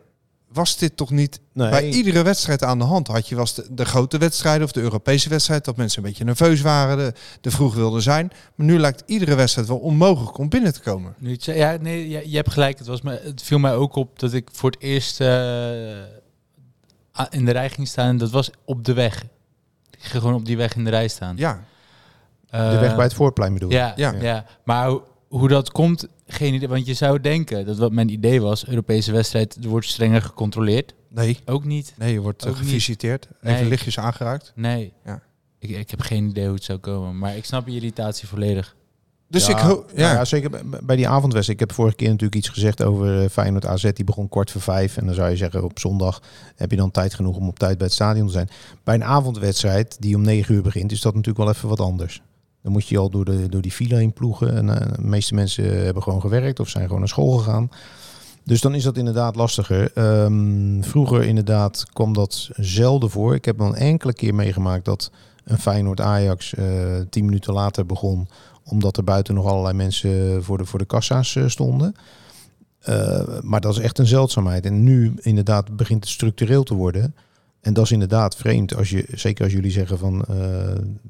was 0.52 0.76
dit 0.78 0.96
toch 0.96 1.10
niet 1.10 1.40
Nee. 1.52 1.70
bij 1.70 1.88
iedere 1.88 2.22
wedstrijd 2.22 2.62
aan 2.64 2.78
de 2.78 2.84
hand? 2.84 3.06
Had 3.06 3.28
je 3.28 3.34
was 3.36 3.54
de, 3.54 3.66
de 3.70 3.84
grote 3.84 4.18
wedstrijden 4.18 4.64
of 4.64 4.72
de 4.72 4.80
Europese 4.80 5.28
wedstrijd 5.28 5.64
dat 5.64 5.76
mensen 5.76 6.02
een 6.02 6.08
beetje 6.08 6.24
nerveus 6.24 6.60
waren, 6.60 6.96
de, 6.96 7.12
de 7.40 7.50
vroeg 7.50 7.74
wilden 7.74 8.02
zijn. 8.02 8.30
Maar 8.54 8.66
nu 8.66 8.78
lijkt 8.78 9.02
iedere 9.06 9.34
wedstrijd 9.34 9.68
wel 9.68 9.78
onmogelijk 9.78 10.38
om 10.38 10.48
binnen 10.48 10.72
te 10.72 10.80
komen. 10.80 11.14
Nu, 11.18 11.32
het- 11.32 11.44
ja, 11.44 11.76
nee, 11.80 12.08
je, 12.08 12.30
je 12.30 12.36
hebt 12.36 12.50
gelijk. 12.52 12.78
Het, 12.78 12.86
was 12.86 13.02
me, 13.02 13.20
het 13.24 13.42
viel 13.42 13.58
mij 13.58 13.74
ook 13.74 13.94
op 13.96 14.18
dat 14.18 14.32
ik 14.32 14.48
voor 14.52 14.70
het 14.70 14.80
eerst 14.80 15.20
eh, 15.20 15.28
in 17.30 17.44
de 17.44 17.50
rij 17.50 17.70
ging 17.70 17.88
staan. 17.88 18.08
En 18.08 18.16
dat 18.16 18.30
was 18.30 18.50
op 18.64 18.84
de 18.84 18.92
weg. 18.92 19.22
Ik 19.90 20.08
ging 20.08 20.22
gewoon 20.22 20.34
op 20.34 20.44
die 20.44 20.56
weg 20.56 20.74
in 20.76 20.84
de 20.84 20.90
rij 20.90 21.08
staan. 21.08 21.36
Ja, 21.36 21.64
de 22.50 22.78
weg 22.80 22.94
bij 22.94 23.04
het 23.04 23.14
voorplein 23.14 23.52
bedoel 23.52 23.70
je? 23.70 23.76
Ja, 23.76 23.92
Ja. 23.96 24.12
ja. 24.12 24.44
maar 24.64 24.88
hoe, 24.88 25.02
hoe 25.28 25.48
dat 25.48 25.70
komt, 25.70 26.06
geen 26.26 26.54
idee. 26.54 26.68
Want 26.68 26.86
je 26.86 26.94
zou 26.94 27.20
denken, 27.20 27.66
dat 27.66 27.76
wat 27.78 27.92
mijn 27.92 28.08
idee 28.08 28.40
was, 28.40 28.66
Europese 28.66 29.12
wedstrijd, 29.12 29.56
er 29.62 29.68
wordt 29.68 29.86
strenger 29.86 30.22
gecontroleerd. 30.22 30.94
nee. 31.08 31.38
Ook 31.44 31.64
niet. 31.64 31.94
Nee, 31.96 32.12
je 32.12 32.20
wordt 32.20 32.42
eh, 32.44 32.50
Ook 32.50 32.56
gevisiteerd. 32.56 33.28
Even 33.42 33.68
lichtjes 33.68 33.98
aangeraakt. 33.98 34.52
Nee. 34.54 34.92
Ja. 35.04 35.22
Ik, 35.58 35.70
ik 35.70 35.90
heb 35.90 36.00
geen 36.00 36.28
idee 36.28 36.44
hoe 36.46 36.54
het 36.54 36.64
zou 36.64 36.78
komen. 36.78 37.18
Maar 37.18 37.36
ik 37.36 37.44
snap 37.44 37.66
je 37.66 37.74
irritatie 37.74 38.28
volledig. 38.28 38.76
Dus 39.32 39.46
Ja, 39.46 39.52
ik 39.56 39.58
hoop... 39.62 39.90
ja. 39.94 40.08
Ja, 40.08 40.12
ja, 40.14 40.24
zeker 40.24 40.50
bij- 40.82 40.96
die 40.96 41.08
avondwedstrijd. 41.08 41.60
Ik 41.60 41.66
heb 41.68 41.76
vorige 41.76 41.96
keer 41.96 42.08
natuurlijk 42.08 42.34
iets 42.34 42.48
gezegd 42.48 42.82
over 42.82 43.22
eh, 43.22 43.28
Feyenoord 43.28 43.66
AZ. 43.66 43.90
Die 43.92 44.04
begon 44.04 44.28
kwart 44.28 44.50
voor 44.50 44.60
vijf. 44.60 44.96
En 44.96 45.06
dan 45.06 45.14
zou 45.14 45.30
je 45.30 45.36
zeggen, 45.36 45.64
op 45.64 45.78
zondag 45.78 46.20
heb 46.56 46.70
je 46.70 46.76
dan 46.76 46.90
tijd 46.90 47.14
genoeg 47.14 47.36
om 47.36 47.48
op 47.48 47.58
tijd 47.58 47.76
bij 47.76 47.86
het 47.86 47.94
stadion 47.94 48.26
te 48.26 48.32
zijn. 48.32 48.48
Bij 48.84 48.94
een 48.94 49.04
avondwedstrijd 49.04 49.96
die 50.00 50.16
om 50.16 50.22
negen 50.22 50.54
uur 50.54 50.62
begint, 50.62 50.92
is 50.92 51.00
dat 51.00 51.14
natuurlijk 51.14 51.44
wel 51.44 51.54
even 51.54 51.68
wat 51.68 51.80
anders. 51.80 52.22
Dan 52.62 52.72
moet 52.72 52.86
je 52.88 52.98
al 52.98 53.10
door, 53.10 53.24
de, 53.24 53.48
door 53.48 53.62
die 53.62 53.72
file 53.72 53.96
heen 53.96 54.12
ploegen. 54.12 54.56
En 54.56 54.68
eh, 54.80 54.92
de 54.96 55.02
meeste 55.02 55.34
mensen 55.34 55.84
hebben 55.84 56.02
gewoon 56.02 56.20
gewerkt 56.20 56.60
of 56.60 56.68
zijn 56.68 56.84
gewoon 56.84 56.98
naar 56.98 57.08
school 57.08 57.36
gegaan. 57.38 57.70
Dus 58.44 58.60
dan 58.60 58.74
is 58.74 58.82
dat 58.82 58.96
inderdaad 58.96 59.36
lastiger. 59.36 59.90
Ehm, 59.94 60.82
vroeger 60.82 61.22
inderdaad 61.22 61.84
kwam 61.92 62.12
dat 62.12 62.48
zelden 62.56 63.10
voor. 63.10 63.34
Ik 63.34 63.44
heb 63.44 63.58
wel 63.58 63.66
een 63.66 63.74
enkele 63.74 64.12
keer 64.12 64.34
meegemaakt 64.34 64.84
dat 64.84 65.10
een 65.44 65.58
Feyenoord-Ajax 65.58 66.54
eh 66.54 66.64
tien 67.10 67.24
minuten 67.24 67.52
later 67.52 67.86
begon 67.86 68.28
omdat 68.64 68.96
er 68.96 69.04
buiten 69.04 69.34
nog 69.34 69.46
allerlei 69.46 69.74
mensen 69.74 70.44
voor 70.44 70.58
de, 70.58 70.64
voor 70.64 70.78
de 70.78 70.84
kassa's 70.84 71.36
eh, 71.36 71.48
stonden. 71.48 71.94
Eh, 72.78 73.40
maar 73.40 73.60
dat 73.60 73.72
is 73.76 73.82
echt 73.82 73.98
een 73.98 74.06
zeldzaamheid. 74.06 74.66
En 74.66 74.82
nu 74.82 75.14
inderdaad 75.16 75.76
begint 75.76 76.04
het 76.04 76.12
structureel 76.12 76.62
te 76.62 76.74
worden. 76.74 77.14
En 77.60 77.72
dat 77.72 77.84
is 77.84 77.90
inderdaad 77.90 78.36
vreemd. 78.36 78.74
Als 78.74 78.90
je, 78.90 79.04
zeker 79.14 79.44
als 79.44 79.52
jullie 79.52 79.70
zeggen 79.70 79.98
van 79.98 80.24
eh, 80.24 80.36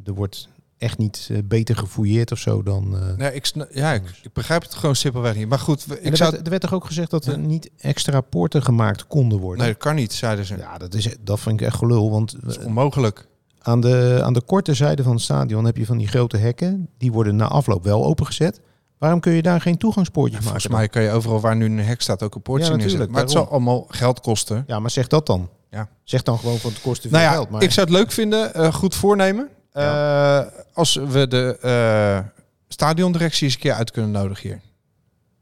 er 0.05 0.15
wordt 0.15 0.49
echt 0.79 0.99
niet 0.99 1.31
beter 1.45 1.77
gefouilleerd 1.77 2.33
of 2.33 2.39
zo 2.39 2.63
dan. 2.63 2.97
nee, 3.17 3.35
ik, 3.35 3.53
ja 3.73 3.93
ik, 3.93 4.03
ik 4.23 4.33
begrijp 4.33 4.63
het 4.63 4.75
gewoon 4.75 4.97
simpelweg 4.97 5.35
niet. 5.35 5.49
Maar 5.49 5.59
goed, 5.59 5.87
ik 6.01 6.11
er, 6.11 6.17
zou... 6.17 6.31
werd, 6.31 6.45
er 6.45 6.51
werd 6.51 6.63
toch 6.63 6.75
ook 6.75 6.85
gezegd 6.85 7.11
dat 7.11 7.27
er 7.27 7.39
niet 7.39 7.71
extra 7.79 8.21
poorten 8.21 8.63
gemaakt 8.63 9.07
konden 9.07 9.39
worden? 9.39 9.65
Nee, 9.65 9.73
dat 9.73 9.83
kan 9.83 9.95
niet, 9.95 10.13
zeiden 10.13 10.45
ze. 10.45 10.57
Ja, 10.57 10.79
dat, 10.79 10.95
is, 10.95 11.09
dat 11.21 11.41
vind 11.41 11.61
ik 11.61 11.67
echt 11.67 11.77
gelul. 11.77 12.11
Want 12.11 12.37
Dat 12.41 12.59
is 12.59 12.65
onmogelijk. 12.65 13.27
Aan 13.63 13.81
de, 13.81 14.21
aan 14.25 14.33
de 14.33 14.43
korte 14.43 14.75
zijde 14.75 15.03
van 15.03 15.13
het 15.13 15.23
stadion 15.23 15.65
heb 15.65 15.77
je 15.77 15.87
van 15.87 15.99
die 15.99 16.09
grote 16.09 16.37
hekken. 16.37 16.89
Die 16.99 17.13
worden 17.13 17.37
na 17.37 17.47
afloop 17.49 17.85
wel 17.85 18.05
opengezet. 18.05 18.61
Waarom 18.99 19.21
kun 19.21 19.33
je 19.33 19.43
daar 19.43 19.61
geen 19.61 19.79
toegangspoortjes 19.79 20.45
maken? 20.45 20.51
Volgens 20.61 20.73
mij 20.73 20.89
kan 20.89 21.03
je 21.03 21.11
overal 21.11 21.41
waar 21.41 21.57
nu 21.57 21.65
een 21.65 21.79
hek 21.79 22.01
staat 22.01 22.23
ook 22.23 22.35
een 22.35 22.43
poortje 22.43 22.71
Ja, 22.71 22.77
neerzetten. 22.77 23.11
Maar 23.11 23.21
het 23.21 23.31
zal 23.31 23.49
allemaal 23.51 23.85
geld 23.89 24.21
kosten. 24.21 24.65
Ja, 24.67 24.79
maar 24.79 24.91
zeg 24.91 25.07
dat 25.07 25.27
dan. 25.27 25.49
Ja. 25.71 25.89
Zeg 26.05 26.23
dan 26.23 26.39
gewoon 26.39 26.59
van 26.59 26.71
het 26.71 26.81
kost 26.81 27.03
te 27.03 27.09
veel 27.09 27.19
Nou 27.19 27.31
ja, 27.31 27.37
geld. 27.37 27.51
Maar 27.51 27.63
ik 27.63 27.71
zou 27.71 27.87
het 27.87 27.97
leuk 27.97 28.13
vinden, 28.13 28.55
eh, 28.55 28.73
goed 28.75 28.95
voornemen. 28.95 29.49
eh, 29.73 30.41
als 30.73 30.95
we 30.95 31.29
de 31.29 31.59
eh, 31.61 32.19
stadiondirectie 32.69 33.45
eens 33.45 33.55
een 33.55 33.61
keer 33.61 33.73
uit 33.73 33.91
kunnen 33.91 34.11
nodigen 34.11 34.49
hier. 34.49 34.61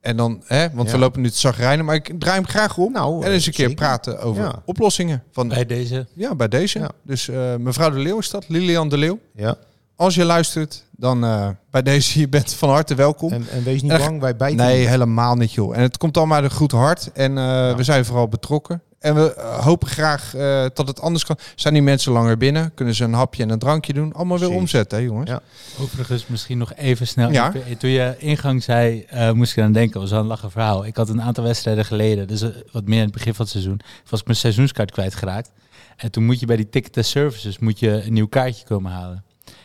En 0.00 0.16
dan, 0.16 0.42
hè, 0.46 0.70
want 0.72 0.88
Ja. 0.88 0.94
we 0.94 1.00
lopen 1.00 1.20
nu 1.20 1.30
te 1.30 1.38
zagrijnen, 1.38 1.84
maar 1.84 1.94
ik 1.94 2.12
draai 2.18 2.34
hem 2.36 2.46
graag 2.46 2.76
om. 2.78 2.92
nou, 2.92 3.24
en 3.24 3.32
eens 3.32 3.46
een 3.46 3.52
keer 3.52 3.68
zeker. 3.68 3.84
praten 3.84 4.20
over 4.20 4.42
Ja. 4.42 4.62
oplossingen. 4.64 5.22
Van, 5.32 5.48
Bij 5.48 5.66
deze. 5.66 6.06
ja, 6.14 6.34
bij 6.34 6.48
deze. 6.48 6.78
Ja. 6.78 6.90
Dus 7.02 7.28
eh, 7.28 7.56
mevrouw 7.56 7.90
de 7.90 7.98
Leeuw 7.98 8.18
is 8.18 8.30
dat, 8.30 8.44
Lilian 8.48 8.88
de 8.88 8.98
Leeuw. 8.98 9.18
Ja. 9.34 9.56
Als 9.96 10.14
je 10.14 10.24
luistert, 10.24 10.84
dan 10.90 11.24
eh, 11.24 11.48
bij 11.70 11.82
deze, 11.82 12.18
je 12.20 12.28
bent 12.28 12.54
van 12.54 12.68
harte 12.68 12.94
welkom. 12.94 13.32
En, 13.32 13.46
en 13.52 13.64
wees 13.64 13.82
niet 13.82 13.90
En- 13.90 13.98
bang, 13.98 14.20
wij 14.20 14.36
bijten 14.36 14.66
Nee, 14.66 14.78
niet. 14.78 14.88
helemaal 14.88 15.34
niet 15.36 15.52
joh. 15.52 15.76
En 15.76 15.82
het 15.82 15.96
komt 15.96 16.16
allemaal 16.16 16.36
uit 16.42 16.50
een 16.50 16.56
goed 16.56 16.72
hart. 16.72 17.10
En 17.12 17.38
eh, 17.38 17.76
we 17.76 17.82
zijn 17.82 18.04
vooral 18.04 18.28
betrokken. 18.28 18.82
En 19.00 19.14
we 19.14 19.34
eh, 19.34 19.58
hopen 19.64 19.88
graag 19.88 20.34
eh, 20.34 20.66
dat 20.74 20.86
het 20.86 21.00
anders 21.00 21.24
kan. 21.24 21.36
Zijn 21.54 21.74
die 21.74 21.82
mensen 21.82 22.12
langer 22.12 22.36
binnen? 22.36 22.74
Kunnen 22.74 22.94
ze 22.94 23.04
een 23.04 23.12
hapje 23.12 23.42
en 23.42 23.50
een 23.50 23.58
drankje 23.58 23.92
doen? 23.92 24.12
Allemaal 24.12 24.38
weer 24.38 24.50
omzetten, 24.50 24.98
hè 24.98 25.04
jongens? 25.04 25.30
Ja. 25.30 25.40
Overigens, 25.80 26.26
misschien 26.26 26.58
nog 26.58 26.74
even 26.74 27.06
snel. 27.06 27.30
Ja. 27.30 27.52
Ik- 27.54 27.78
Toen 27.78 27.90
je 27.90 28.14
ingang 28.18 28.62
zei, 28.62 29.04
eh, 29.08 29.30
moest 29.32 29.56
ik 29.56 29.62
aan 29.64 29.72
denken. 29.72 29.92
Dat 29.92 30.02
was 30.02 30.10
wel 30.10 30.20
een 30.20 30.26
lachen 30.26 30.50
verhaal. 30.50 30.86
Ik 30.86 30.96
had 30.96 31.08
een 31.08 31.22
aantal 31.22 31.44
wedstrijden 31.44 31.84
geleden, 31.84 32.28
dus 32.28 32.42
eh, 32.42 32.48
wat 32.72 32.84
meer 32.84 32.98
in 32.98 33.04
het 33.04 33.12
begin 33.12 33.34
van 33.34 33.42
het 33.44 33.52
seizoen, 33.52 33.80
was 34.10 34.20
ik 34.20 34.26
mijn 34.26 34.38
seizoenskaart 34.38 34.90
kwijtgeraakt. 34.90 35.50
En 35.96 36.10
toen 36.10 36.24
moet 36.24 36.40
je 36.40 36.46
bij 36.46 36.56
die 36.56 36.68
ticket 36.68 37.06
services 37.06 37.58
moet 37.58 37.78
je 37.78 37.90
een 38.04 38.12
nieuw 38.12 38.28
kaartje 38.28 38.64
komen 38.66 38.92
halen. 38.92 39.24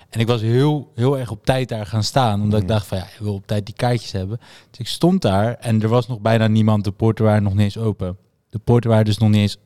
En 0.10 0.20
ik 0.20 0.28
was 0.28 0.42
heel, 0.42 0.92
heel 0.96 1.18
erg 1.20 1.32
op 1.32 1.46
tijd 1.46 1.70
daar 1.70 1.86
gaan 1.86 2.04
staan, 2.04 2.42
omdat 2.42 2.62
ik 2.62 2.68
dacht 2.68 2.88
van 2.88 2.98
ja, 2.98 3.04
ik 3.04 3.20
wil 3.20 3.34
op 3.34 3.48
tijd 3.48 3.66
die 3.66 3.76
kaartjes 3.76 4.12
hebben. 4.12 4.38
Dus 4.70 4.80
ik 4.80 4.88
stond 4.88 5.22
daar 5.22 5.54
en 5.54 5.82
er 5.82 5.88
was 5.90 6.08
nog 6.08 6.20
bijna 6.20 6.48
niemand. 6.48 6.84
De 6.84 6.92
poorten 6.92 7.26
waren 7.26 7.44
nog 7.44 7.54
niet 7.54 7.62
eens 7.62 7.78
open. 7.78 8.18
De 8.56 8.62
poorten 8.64 8.90
waren 8.90 9.06
dus 9.06 9.18
nog 9.18 9.30
niet 9.30 9.40
eens 9.42 9.58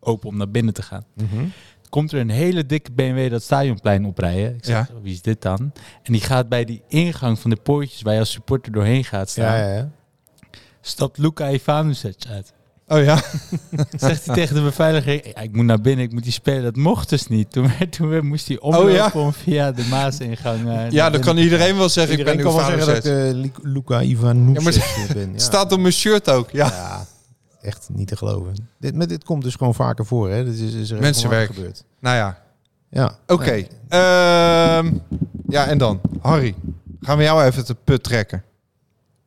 open 0.00 0.28
om 0.28 0.36
naar 0.36 0.50
binnen 0.50 0.74
te 0.74 0.82
gaan 0.82 1.04
Mhm. 1.14 1.44
komt 1.88 2.12
er 2.12 2.20
een 2.20 2.30
hele 2.30 2.66
dikke 2.66 2.92
BMW 2.92 3.30
dat 3.30 3.42
stadionplein 3.42 4.04
oprijden. 4.06 4.54
Ik 4.54 4.64
zeg, 4.64 4.88
Ja. 4.88 4.94
"Oh, 4.96 5.02
wie 5.02 5.12
is 5.12 5.22
dit 5.22 5.42
dan? 5.42 5.72
En 6.02 6.12
die 6.12 6.20
gaat 6.20 6.48
bij 6.48 6.64
die 6.64 6.82
ingang 6.88 7.38
van 7.38 7.50
de 7.50 7.56
poortjes 7.56 8.02
waar 8.02 8.12
je 8.14 8.18
als 8.20 8.30
supporter 8.30 8.72
doorheen 8.72 9.04
gaat 9.04 9.30
staan. 9.30 9.56
Ja, 9.58 9.66
ja, 9.68 9.74
ja. 9.76 9.90
Stapt 10.80 11.18
Luka 11.18 11.50
Ivanovic 11.50 12.24
uit. 12.28 12.52
Oh 12.86 13.02
ja? 13.04 13.16
Zegt 13.98 14.26
hij 14.26 14.34
tegen 14.34 14.54
de 14.54 14.62
beveiliger, 14.62 15.28
"Ja, 15.28 15.40
ik 15.40 15.52
moet 15.56 15.64
naar 15.64 15.80
binnen, 15.80 16.04
ik 16.04 16.12
moet 16.12 16.22
die 16.22 16.32
spelen. 16.32 16.62
Dat 16.62 16.76
mocht 16.76 17.08
dus 17.08 17.26
niet. 17.26 17.50
Toen, 17.52 18.26
moest 18.26 18.48
hij 18.48 18.58
omlopen 18.60 18.88
Oh 18.88 18.94
ja? 18.94 19.10
om 19.14 19.32
via 19.32 19.72
de 19.72 19.84
Maasingang. 19.90 20.68
eh, 20.68 20.90
Ja, 20.90 21.10
dan 21.10 21.20
kan 21.20 21.36
iedereen 21.36 21.76
wel 21.76 21.88
zeggen, 21.88 22.18
Iedereen 22.18 22.38
ik 22.38 22.44
kan 22.44 22.54
ben 22.56 22.64
wel 22.66 22.72
uw 22.78 22.84
zeggen 22.84 23.24
dat 23.34 23.44
ik 23.44 23.58
uh, 23.58 23.72
Luca 23.72 24.02
Ivanovic 24.02 24.74
Ja, 24.74 25.04
eh, 25.04 25.12
ben. 25.14 25.32
Ja. 25.32 25.38
Staat 25.38 25.72
op 25.72 25.80
mijn 25.80 25.92
shirt 25.92 26.30
ook, 26.30 26.50
ja. 26.50 27.06
Echt 27.60 27.88
niet 27.92 28.08
te 28.08 28.16
geloven. 28.16 28.54
Dit, 28.78 28.94
maar 28.94 29.06
dit 29.06 29.24
komt 29.24 29.42
dus 29.42 29.54
gewoon 29.54 29.74
vaker 29.74 30.06
voor, 30.06 30.30
hè? 30.30 30.44
Dit 30.44 30.54
is, 30.54 30.60
is 30.60 30.70
regelmatig 30.72 31.00
Mensenwerk. 31.00 31.54
gebeurd. 31.54 31.84
Nou 32.00 32.16
ja, 32.16 32.42
Ja. 32.90 33.18
oké. 33.26 33.50
Nee. 33.50 33.68
Ehm, 33.88 34.92
ja, 35.48 35.66
en 35.66 35.78
dan? 35.78 36.00
Harry, 36.20 36.54
gaan 37.00 37.16
we 37.18 37.22
jou 37.22 37.44
even 37.44 37.64
te 37.64 37.74
put 37.74 38.02
trekken? 38.02 38.44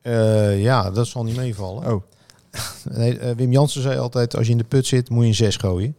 Eh, 0.00 0.62
ja, 0.62 0.90
dat 0.90 1.06
zal 1.06 1.24
niet 1.24 1.36
meevallen. 1.36 1.92
Oh. 1.94 2.02
Nee, 2.90 3.18
eh, 3.18 3.36
Wim 3.36 3.52
Jansen 3.52 3.82
zei 3.82 3.98
altijd, 3.98 4.36
als 4.36 4.46
je 4.46 4.52
in 4.52 4.58
de 4.58 4.64
put 4.64 4.86
zit, 4.86 5.10
moet 5.10 5.22
je 5.22 5.28
een 5.28 5.34
6 5.34 5.56
gooien. 5.56 5.96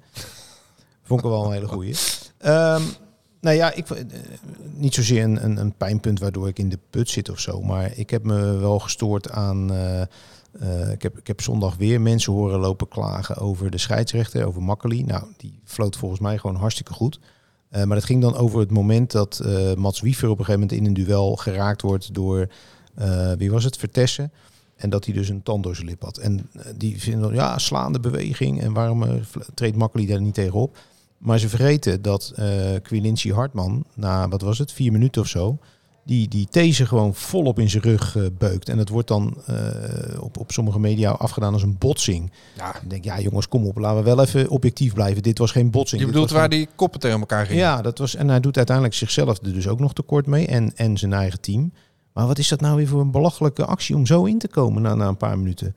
Vond 1.03 1.19
ik 1.23 1.25
wel 1.29 1.45
een 1.45 1.51
hele 1.51 1.67
goeie. 1.67 1.95
Ehm 2.37 2.81
nou 3.41 3.57
ja, 3.57 3.71
ik, 3.73 3.89
eh, 3.89 4.03
niet 4.73 4.93
zozeer 4.93 5.23
een, 5.23 5.43
een, 5.45 5.57
een 5.57 5.73
pijnpunt 5.73 6.19
waardoor 6.19 6.47
ik 6.47 6.59
in 6.59 6.69
de 6.69 6.79
put 6.89 7.09
zit 7.09 7.29
of 7.29 7.39
zo. 7.39 7.61
Maar 7.61 7.97
ik 7.97 8.09
heb 8.09 8.23
me 8.23 8.57
wel 8.57 8.79
gestoord 8.79 9.31
aan... 9.31 9.71
eh, 10.59 10.91
ik, 10.91 11.01
heb, 11.01 11.17
ik 11.17 11.27
heb 11.27 11.41
zondag 11.41 11.75
weer 11.75 12.01
mensen 12.01 12.33
horen 12.33 12.59
lopen 12.59 12.87
klagen 12.87 13.37
over 13.37 13.71
de 13.71 13.77
scheidsrechter, 13.77 14.45
over 14.45 14.63
Makkeli. 14.63 15.03
Nou, 15.03 15.23
die 15.37 15.59
floot 15.63 15.97
volgens 15.97 16.21
mij 16.21 16.37
gewoon 16.37 16.55
hartstikke 16.55 16.93
goed. 16.93 17.19
Eh, 17.69 17.83
maar 17.83 17.97
het 17.97 18.05
ging 18.05 18.21
dan 18.21 18.35
over 18.35 18.59
het 18.59 18.71
moment 18.71 19.11
dat 19.11 19.39
eh, 19.39 19.73
Mats 19.73 20.01
Wiever 20.01 20.29
op 20.29 20.39
een 20.39 20.45
gegeven 20.45 20.67
moment 20.67 20.79
in 20.79 20.85
een 20.85 21.05
duel 21.05 21.35
geraakt 21.35 21.81
wordt 21.81 22.13
door, 22.13 22.47
wie 23.37 23.51
was 23.51 23.63
het, 23.63 23.77
Vertessen. 23.77 24.31
En 24.75 24.89
dat 24.89 25.05
hij 25.05 25.13
dus 25.13 25.29
een 25.29 25.43
tand 25.43 25.63
door 25.63 25.75
zijn 25.75 25.87
lip 25.87 26.01
had. 26.01 26.17
En 26.17 26.49
die 26.75 27.01
vinden 27.01 27.21
dan, 27.21 27.33
ja, 27.33 27.57
slaande 27.57 27.99
beweging. 27.99 28.61
En 28.61 28.73
waarom 28.73 29.05
treedt 29.53 29.75
Makkeli 29.75 30.05
daar 30.05 30.21
niet 30.21 30.33
tegenop? 30.33 30.77
Maar 31.17 31.39
ze 31.39 31.49
vergeten 31.49 32.01
dat 32.01 32.33
Quilinci 32.81 33.33
Hartman, 33.33 33.85
na 33.93 34.27
wat 34.27 34.41
was 34.41 34.57
het, 34.57 34.71
vier 34.71 34.91
minuten 34.91 35.21
of 35.21 35.27
zo, 35.27 35.57
die, 36.05 36.27
die 36.27 36.47
deze 36.49 36.85
gewoon 36.85 37.15
volop 37.15 37.59
in 37.59 37.69
zijn 37.69 37.83
rug 37.83 38.15
eh, 38.15 38.23
beukt. 38.37 38.69
En 38.69 38.77
het 38.77 38.89
wordt 38.89 39.07
dan 39.07 39.37
eh, 39.45 39.55
op, 40.19 40.37
op 40.39 40.51
sommige 40.51 40.79
media 40.79 41.11
afgedaan 41.11 41.53
als 41.53 41.63
een 41.63 41.77
botsing. 41.77 42.31
Ja. 42.55 42.75
Ik 42.81 42.89
denk, 42.89 43.03
ja 43.03 43.19
jongens, 43.19 43.47
kom 43.47 43.65
op, 43.65 43.77
laten 43.77 43.97
we 43.97 44.03
wel 44.03 44.21
even 44.25 44.49
objectief 44.49 44.93
blijven. 44.93 45.23
Dit 45.23 45.37
was 45.37 45.51
geen 45.51 45.71
botsing. 45.71 46.01
Je 46.01 46.07
bedoelt 46.07 46.31
waar 46.31 46.49
die 46.49 46.67
koppen 46.75 46.99
tegen 46.99 47.19
elkaar 47.19 47.45
gingen? 47.45 47.61
ja, 47.61 47.81
dat 47.81 47.97
was. 47.97 48.15
En 48.15 48.27
hij 48.29 48.39
doet 48.39 48.57
uiteindelijk 48.57 48.95
zichzelf 48.95 49.37
er 49.37 49.53
dus 49.53 49.67
ook 49.67 49.79
nog 49.79 49.93
tekort 49.93 50.25
mee. 50.25 50.47
En, 50.47 50.71
en 50.75 50.97
zijn 50.97 51.13
eigen 51.13 51.41
team. 51.41 51.73
Maar 52.13 52.27
wat 52.27 52.37
is 52.37 52.47
dat 52.47 52.61
nou 52.61 52.75
weer 52.75 52.87
voor 52.87 53.01
een 53.01 53.11
belachelijke 53.11 53.65
actie 53.65 53.95
om 53.95 54.05
zo 54.05 54.23
in 54.25 54.37
te 54.39 54.47
komen 54.47 54.81
na, 54.81 54.95
na 54.95 55.07
een 55.07 55.17
paar 55.17 55.37
minuten? 55.37 55.75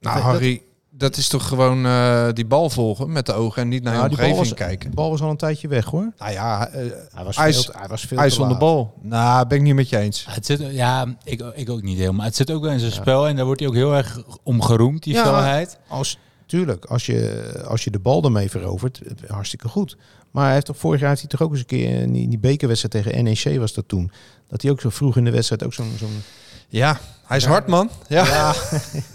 Nou, 0.00 0.16
Dat- 0.16 0.24
Harry, 0.24 0.62
dat 1.00 1.16
is 1.16 1.28
toch 1.28 1.46
gewoon 1.48 1.86
eh, 1.86 2.28
die 2.32 2.46
bal 2.46 2.70
volgen 2.70 3.12
met 3.12 3.26
de 3.26 3.32
ogen 3.32 3.62
en 3.62 3.68
niet 3.68 3.82
naar 3.82 3.94
Nou, 3.94 4.08
omgeving 4.08 4.36
was, 4.36 4.54
kijken? 4.54 4.90
De 4.90 4.96
bal 4.96 5.10
was 5.10 5.20
al 5.20 5.30
een 5.30 5.36
tijdje 5.36 5.68
weg 5.68 5.84
hoor. 5.84 6.12
Nou 6.18 6.32
ja, 6.32 6.68
eh, 6.68 6.84
Hij 7.14 7.24
was 7.24 7.36
Hij 7.36 7.52
veel, 7.52 7.72
hij 7.78 7.88
was 7.88 8.04
veel 8.04 8.46
laat. 8.48 8.58
bal. 8.58 8.94
Nou, 9.02 9.46
ben 9.46 9.58
ik 9.58 9.64
niet 9.64 9.74
met 9.74 9.88
je 9.88 9.98
eens. 9.98 10.26
Het 10.28 10.46
zit, 10.46 10.62
ja, 10.70 11.06
ik, 11.24 11.42
ik 11.54 11.70
ook 11.70 11.82
niet 11.82 11.98
helemaal. 11.98 12.24
Het 12.24 12.36
zit 12.36 12.50
ook 12.50 12.62
wel 12.62 12.72
in 12.72 12.78
zijn 12.78 12.92
spel 12.92 13.28
en 13.28 13.36
daar 13.36 13.44
wordt 13.44 13.60
hij 13.60 13.68
ook 13.68 13.74
heel 13.74 13.94
erg 13.94 14.18
om 14.42 14.62
geroemd, 14.62 15.02
die 15.02 15.14
Ja. 15.14 15.22
snelheid. 15.22 15.78
Als, 15.88 16.18
tuurlijk, 16.46 16.84
als 16.84 17.06
je, 17.06 17.44
als 17.68 17.84
je 17.84 17.90
de 17.90 17.98
bal 17.98 18.22
ermee 18.24 18.50
verovert, 18.50 19.00
eh, 19.02 19.30
hartstikke 19.30 19.68
goed. 19.68 19.96
Maar 20.30 20.44
hij 20.44 20.52
heeft 20.54 20.66
toch 20.66 20.76
vorig 20.78 21.00
jaar 21.00 21.08
heeft 21.08 21.20
hij 21.20 21.30
toch 21.30 21.42
ook 21.42 21.50
eens 21.50 21.60
een 21.60 21.66
keer 21.66 22.00
in 22.00 22.12
die, 22.12 22.28
die 22.28 22.38
bekerwedstrijd 22.38 23.04
tegen 23.06 23.24
NEC 23.24 23.58
was 23.58 23.72
dat 23.72 23.88
toen. 23.88 24.10
Dat 24.48 24.62
hij 24.62 24.70
ook 24.70 24.80
zo 24.80 24.88
vroeg 24.90 25.16
in 25.16 25.24
de 25.24 25.30
wedstrijd 25.30 25.64
ook 25.64 25.74
zo'n 25.74 25.92
zo'n 25.98 26.22
Ja, 26.68 26.98
hij 27.26 27.36
is 27.36 27.44
hard, 27.44 27.66
man. 27.66 27.90
Ja. 28.08 28.24
Ja. 28.26 28.54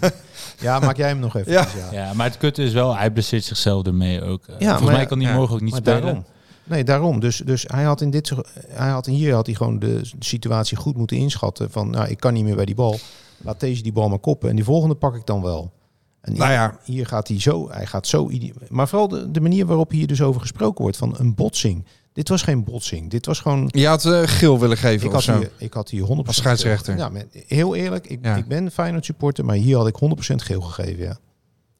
ja, 0.66 0.78
maak 0.78 0.96
jij 0.96 1.08
hem 1.08 1.18
nog 1.18 1.36
even. 1.36 1.52
Ja. 1.52 1.66
Ja. 1.90 1.92
Ja, 2.06 2.12
maar 2.12 2.26
het 2.26 2.36
kutte 2.38 2.62
is 2.62 2.72
wel, 2.72 2.96
hij 2.96 3.10
blesseert 3.10 3.44
zichzelf 3.44 3.86
ermee 3.86 4.22
ook. 4.22 4.42
Ja, 4.46 4.54
Volgens 4.58 4.80
maar 4.82 4.92
mij 4.92 5.06
kan 5.06 5.20
hij 5.20 5.30
ja, 5.30 5.36
morgen 5.36 5.54
ook 5.54 5.60
niet 5.60 5.74
spelen. 5.74 6.02
daarom. 6.02 6.24
Nee, 6.64 6.84
daarom. 6.84 7.20
Dus, 7.20 7.36
dus 7.44 7.64
hij 7.66 7.84
had 7.84 8.00
in 8.00 8.10
dit 8.10 8.26
soort- 8.26 8.48
hij 8.68 8.88
had 8.88 9.06
hier 9.06 9.34
had 9.34 9.46
hij 9.46 9.54
gewoon 9.54 9.78
de 9.78 10.00
situatie 10.18 10.76
goed 10.76 10.96
moeten 10.96 11.16
inschatten 11.16 11.70
van 11.70 11.90
nou, 11.90 12.08
ik 12.08 12.20
kan 12.20 12.32
niet 12.32 12.44
meer 12.44 12.56
bij 12.56 12.64
die 12.64 12.74
bal. 12.74 12.98
Laat 13.36 13.60
deze 13.60 13.82
die 13.82 13.92
bal 13.92 14.08
maar 14.08 14.18
koppen 14.18 14.48
en 14.50 14.56
die 14.56 14.64
volgende 14.64 14.94
pak 14.94 15.14
ik 15.16 15.26
dan 15.26 15.42
wel. 15.42 15.72
En 16.20 16.32
Nou 16.32 16.44
hier, 16.50 16.52
ja. 16.58 16.78
hier 16.84 17.06
gaat 17.06 17.28
hij 17.28 17.40
zo, 17.40 17.70
hij 17.70 17.86
gaat 17.86 18.06
zo 18.06 18.30
maar 18.68 18.88
vooral 18.88 19.08
de, 19.08 19.30
de 19.30 19.40
manier 19.40 19.66
waarop 19.66 19.90
hier 19.90 20.06
dus 20.06 20.22
over 20.22 20.40
gesproken 20.40 20.82
wordt 20.82 20.96
van 20.96 21.14
een 21.18 21.34
botsing. 21.34 21.84
Dit 22.16 22.28
was 22.28 22.42
geen 22.42 22.64
botsing. 22.64 23.10
Dit 23.10 23.26
was 23.26 23.40
gewoon 23.40 23.68
Je 23.72 23.86
had 23.86 24.04
eh, 24.04 24.22
geel 24.24 24.60
willen 24.60 24.76
geven 24.76 25.00
ik 25.00 25.06
of 25.06 25.12
had, 25.12 25.22
zo. 25.22 25.38
hier, 25.38 25.50
ik 25.58 25.72
had 25.72 25.90
hier 25.90 26.02
100% 26.04 26.06
Als 26.26 26.36
scheidsrechter. 26.36 26.96
Ja, 26.96 27.10
heel 27.46 27.74
eerlijk, 27.74 28.06
ik, 28.06 28.18
Ja. 28.22 28.36
ik 28.36 28.46
ben 28.46 28.70
Feyenoord 28.70 29.04
supporter, 29.04 29.44
maar 29.44 29.56
hier 29.56 29.76
had 29.76 29.86
ik 29.88 29.96
100% 29.96 30.34
geel 30.42 30.60
gegeven, 30.60 31.04
ja. 31.04 31.16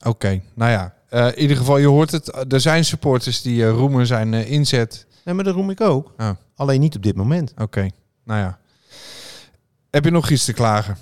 Oké, 0.05 0.41
nou 0.55 0.71
ja. 0.71 0.95
Eh, 1.09 1.27
in 1.27 1.39
ieder 1.39 1.57
geval, 1.57 1.79
je 1.79 1.87
hoort 1.87 2.11
het. 2.11 2.53
Er 2.53 2.61
zijn 2.61 2.85
supporters 2.85 3.43
die 3.43 3.65
eh, 3.65 3.71
roemen 3.71 4.07
zijn 4.07 4.35
eh, 4.35 4.51
inzet. 4.51 5.07
Nee, 5.25 5.35
maar 5.35 5.45
dat 5.45 5.55
roem 5.55 5.71
ik 5.71 5.81
ook. 5.81 6.13
Oh. 6.19 6.31
Alleen 6.55 6.81
niet 6.81 6.97
op 6.97 7.03
dit 7.03 7.17
moment. 7.17 7.53
Oké, 7.59 7.89
nou 8.25 8.41
ja. 8.41 8.59
Heb 9.91 10.05
je 10.05 10.11
nog 10.11 10.31
iets 10.31 10.45
te 10.45 10.53
klagen? 10.53 10.97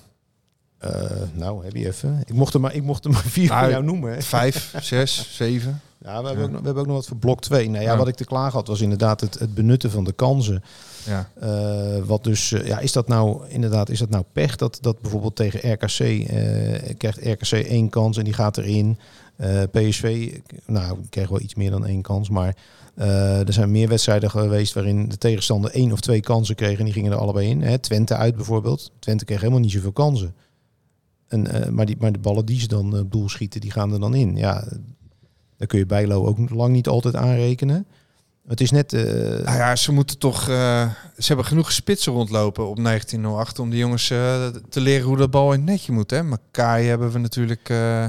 Eh, 0.85 1.11
nou, 1.33 1.64
heb 1.64 1.75
je 1.77 1.87
even. 1.87 2.23
Ik 2.27 2.35
mocht 2.35 2.55
er 2.55 2.61
maar, 2.61 2.75
ik 2.75 2.83
mocht 2.83 3.05
er 3.05 3.11
maar 3.11 3.23
vier 3.38 3.49
Nou, 3.49 3.61
van 3.61 3.70
jou 3.70 3.85
noemen. 3.85 4.12
Hè. 4.12 4.23
Vijf, 4.23 4.75
zes, 4.81 5.29
zeven? 5.37 5.81
Ja, 5.99 6.20
we 6.23 6.27
hebben, 6.27 6.44
Ook, 6.44 6.51
nog- 6.51 6.61
we 6.61 6.64
hebben 6.66 6.83
ook 6.83 6.88
nog 6.88 6.97
wat 6.97 7.07
voor 7.07 7.16
blok 7.16 7.40
2. 7.40 7.70
Nou 7.70 7.85
ja, 7.85 7.90
Ja. 7.90 7.97
wat 7.97 8.09
ik 8.09 8.14
te 8.14 8.25
klagen 8.25 8.53
had 8.53 8.66
was 8.66 8.81
inderdaad 8.81 9.20
het, 9.20 9.38
het 9.38 9.55
benutten 9.55 9.90
van 9.90 10.05
de 10.05 10.12
kansen. 10.12 10.62
Ja. 11.07 11.29
Eh, 11.40 12.03
wat 12.05 12.25
dus, 12.25 12.53
eh, 12.53 12.66
ja, 12.66 12.79
is 12.79 12.92
dat 12.92 13.09
nou 13.09 13.49
inderdaad, 13.49 13.88
is 13.88 13.99
dat 13.99 14.11
nou 14.11 14.25
pech 14.33 14.57
dat, 14.57 14.79
dat 14.81 15.01
bijvoorbeeld 15.01 15.37
tegen 15.37 15.73
RKC 15.73 15.99
eh, 15.99 16.94
krijgt 16.99 17.18
RKC 17.25 17.51
één 17.53 17.88
kans 17.88 18.16
en 18.18 18.25
die 18.25 18.33
gaat 18.33 18.57
erin. 18.59 18.99
PSV, 19.70 20.37
nou, 20.66 20.99
kreeg 21.11 21.29
wel 21.29 21.40
iets 21.40 21.55
meer 21.55 21.70
dan 21.70 21.87
één 21.87 22.03
kans, 22.03 22.29
maar 22.29 22.57
er 23.47 23.53
zijn 23.53 23.70
meer 23.70 23.88
wedstrijden 23.88 24.31
geweest 24.31 24.75
waarin 24.75 25.09
de 25.09 25.18
tegenstander 25.18 25.70
één 25.70 25.92
of 25.92 26.01
twee 26.01 26.20
kansen 26.20 26.55
kreeg 26.55 26.79
en 26.79 26.85
die 26.85 26.92
gingen 26.92 27.12
er 27.12 27.18
allebei 27.18 27.49
in. 27.49 27.62
Hè, 27.62 27.79
Twente 27.79 28.14
uit 28.16 28.37
bijvoorbeeld. 28.37 28.90
Twente 28.99 29.25
kreeg 29.25 29.40
helemaal 29.40 29.61
niet 29.61 29.70
zoveel 29.70 29.92
kansen. 29.92 30.35
En, 31.35 31.62
eh, 31.62 31.68
maar, 31.68 31.87
die, 31.87 31.97
maar 31.99 32.12
de 32.12 32.18
ballen 32.18 32.47
die 32.47 32.61
ze 32.61 32.68
dan 32.68 32.99
op 32.99 33.12
doel 33.12 33.29
schieten, 33.29 33.61
die 33.61 33.70
gaan 33.70 33.92
er 33.92 34.01
dan 34.01 34.14
in. 34.14 34.37
Ja, 34.37 34.64
daar 35.57 35.68
kun 35.68 35.79
je 35.79 35.87
Bijlo 35.87 36.27
ook 36.27 36.51
lang 36.51 36.73
niet 36.73 36.88
altijd 36.88 37.16
aanrekenen. 37.16 37.87
Het 38.47 38.61
is 38.61 38.70
net... 38.70 38.92
eh, 38.92 39.03
Nou 39.44 39.57
ja, 39.57 39.77
ze 39.77 39.92
moeten 39.92 40.18
toch... 40.18 40.49
eh, 40.49 40.90
ze 41.18 41.27
hebben 41.27 41.44
genoeg 41.44 41.73
spitsen 41.73 42.12
rondlopen 42.12 42.68
op 42.68 42.77
1908 42.85 43.59
om 43.59 43.70
die 43.70 43.79
jongens 43.79 44.11
eh, 44.11 44.47
te 44.68 44.81
leren 44.81 45.07
hoe 45.07 45.16
dat 45.16 45.31
bal 45.31 45.53
in 45.53 45.59
het 45.61 45.68
netje 45.68 45.92
moet. 45.92 46.11
Hè? 46.11 46.23
Maar 46.23 46.38
Kai 46.51 46.87
hebben 46.87 47.12
we 47.12 47.18
natuurlijk... 47.18 47.68
eh 47.68 48.07